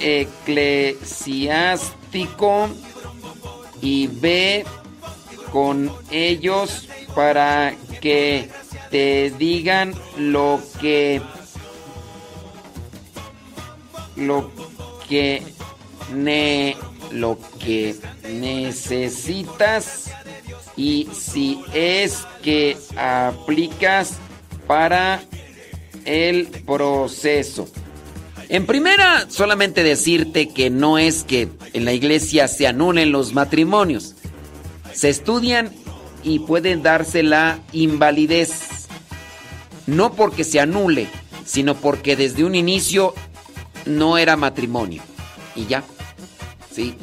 eclesiástico 0.00 2.68
y 3.80 4.08
ve 4.08 4.64
con 5.52 5.92
ellos 6.10 6.88
para 7.14 7.74
que 8.00 8.48
te 8.90 9.32
digan 9.38 9.94
lo 10.16 10.60
que 10.80 11.20
lo 14.16 14.50
que 15.08 15.42
ne 16.12 16.76
lo 17.10 17.38
que 17.58 17.96
necesitas 18.24 20.10
y 20.76 21.08
si 21.12 21.60
es 21.74 22.26
que 22.42 22.76
aplicas 22.96 24.14
para 24.66 25.22
el 26.04 26.46
proceso. 26.64 27.68
En 28.48 28.66
primera, 28.66 29.26
solamente 29.28 29.82
decirte 29.82 30.48
que 30.48 30.70
no 30.70 30.98
es 30.98 31.22
que 31.24 31.48
en 31.72 31.84
la 31.84 31.92
iglesia 31.92 32.48
se 32.48 32.66
anulen 32.66 33.12
los 33.12 33.32
matrimonios. 33.32 34.16
Se 34.92 35.08
estudian 35.08 35.70
y 36.22 36.40
pueden 36.40 36.82
darse 36.82 37.22
la 37.22 37.58
invalidez. 37.72 38.88
No 39.86 40.12
porque 40.12 40.44
se 40.44 40.60
anule, 40.60 41.08
sino 41.44 41.74
porque 41.74 42.16
desde 42.16 42.44
un 42.44 42.54
inicio 42.54 43.14
no 43.86 44.18
era 44.18 44.36
matrimonio. 44.36 45.02
Y 45.56 45.66
ya. 45.66 45.82
Sí. 46.74 46.96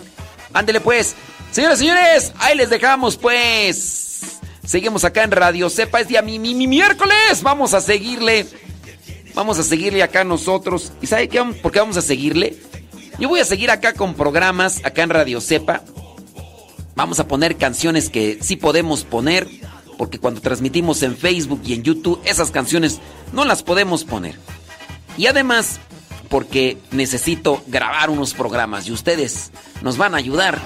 Ándele 0.54 0.80
pues. 0.80 1.16
Señoras 1.52 1.80
y 1.80 1.86
señores, 1.86 2.34
ahí 2.40 2.56
les 2.56 2.70
dejamos 2.70 3.18
pues. 3.18 4.40
Seguimos 4.66 5.06
acá 5.06 5.24
en 5.24 5.32
Radio 5.32 5.70
Sepa, 5.70 6.02
es 6.02 6.10
día 6.10 6.22
mi, 6.22 6.40
mi, 6.40 6.54
mi 6.54 6.68
miércoles. 6.68 7.42
Vamos 7.42 7.74
a 7.74 7.82
seguirle. 7.82 8.46
Vamos 9.34 9.60
a 9.60 9.64
seguirle 9.64 10.04
acá 10.04 10.24
nosotros. 10.24 10.92
¿Y 11.02 11.08
sabe 11.08 11.30
qué? 11.30 11.44
por 11.62 11.72
qué 11.72 11.80
vamos 11.80 11.98
a 11.98 12.02
seguirle? 12.02 12.58
Yo 13.20 13.30
voy 13.30 13.40
a 13.40 13.46
seguir 13.46 13.72
acá 13.72 13.94
con 13.94 14.14
programas, 14.14 14.84
acá 14.84 15.04
en 15.04 15.10
Radio 15.10 15.42
Sepa. 15.42 15.84
Vamos 16.98 17.20
a 17.20 17.28
poner 17.28 17.58
canciones 17.58 18.10
que 18.10 18.40
sí 18.42 18.56
podemos 18.56 19.04
poner, 19.04 19.48
porque 20.00 20.18
cuando 20.18 20.42
transmitimos 20.42 21.04
en 21.04 21.16
Facebook 21.16 21.62
y 21.64 21.74
en 21.74 21.84
YouTube, 21.84 22.20
esas 22.26 22.50
canciones 22.50 23.00
no 23.34 23.46
las 23.46 23.62
podemos 23.62 24.04
poner. 24.04 24.34
Y 25.16 25.28
además, 25.28 25.80
porque 26.28 26.80
necesito 26.90 27.62
grabar 27.68 28.10
unos 28.10 28.34
programas 28.34 28.88
y 28.88 28.94
ustedes 28.94 29.52
nos 29.84 30.00
van 30.00 30.16
a 30.16 30.18
ayudar 30.18 30.58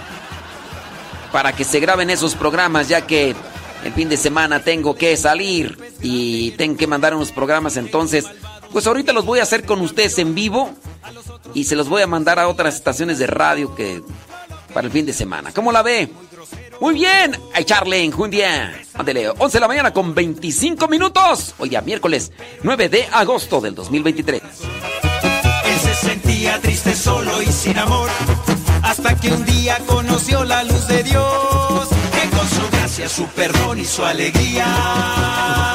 para 1.33 1.51
que 1.51 1.65
se 1.65 1.81
graben 1.81 2.09
esos 2.09 2.35
programas, 2.35 2.87
ya 2.87 3.05
que 3.05 3.35
el 3.83 3.91
fin 3.91 4.07
de 4.07 4.15
semana 4.15 4.63
tengo 4.63 4.95
que 4.95 5.17
salir 5.17 5.77
y 6.01 6.51
tengo 6.51 6.77
que 6.77 6.87
mandar 6.87 7.13
unos 7.13 7.33
programas, 7.33 7.75
entonces, 7.75 8.25
pues 8.71 8.87
ahorita 8.87 9.11
los 9.11 9.25
voy 9.25 9.39
a 9.39 9.43
hacer 9.43 9.65
con 9.65 9.81
ustedes 9.81 10.17
en 10.17 10.33
vivo 10.33 10.71
y 11.53 11.65
se 11.65 11.75
los 11.75 11.89
voy 11.89 12.03
a 12.03 12.07
mandar 12.07 12.39
a 12.39 12.47
otras 12.47 12.75
estaciones 12.75 13.19
de 13.19 13.27
radio 13.27 13.75
que 13.75 14.01
para 14.71 14.87
el 14.87 14.93
fin 14.93 15.05
de 15.05 15.13
semana. 15.13 15.51
¿Cómo 15.53 15.71
la 15.71 15.81
ve? 15.81 16.09
Muy 16.79 16.95
bien, 16.95 17.37
a 17.53 17.59
echarle 17.59 18.03
en 18.03 18.11
Jundia. 18.11 18.73
Ándele, 18.95 19.29
11 19.29 19.57
de 19.57 19.59
la 19.59 19.67
mañana 19.67 19.93
con 19.93 20.15
25 20.15 20.87
minutos. 20.87 21.53
Hoy 21.59 21.69
día 21.69 21.81
miércoles 21.81 22.31
9 22.63 22.89
de 22.89 23.05
agosto 23.11 23.61
del 23.61 23.75
2023. 23.75 24.41
Él 24.41 25.79
se 25.79 25.93
sentía 25.93 26.59
triste, 26.59 26.95
solo 26.95 27.41
y 27.41 27.47
sin 27.47 27.77
amor, 27.77 28.09
hasta 28.81 29.15
que 29.15 29.31
un 29.31 29.45
día 29.45 29.77
conoció 29.85 30.43
la 30.43 30.63
luz 30.63 30.87
de 30.87 31.03
Dios, 31.03 31.87
que 31.89 32.29
con 32.35 32.49
su 32.49 32.69
gracia, 32.71 33.07
su 33.07 33.25
perdón 33.27 33.79
y 33.79 33.85
su 33.85 34.03
alegría 34.03 35.61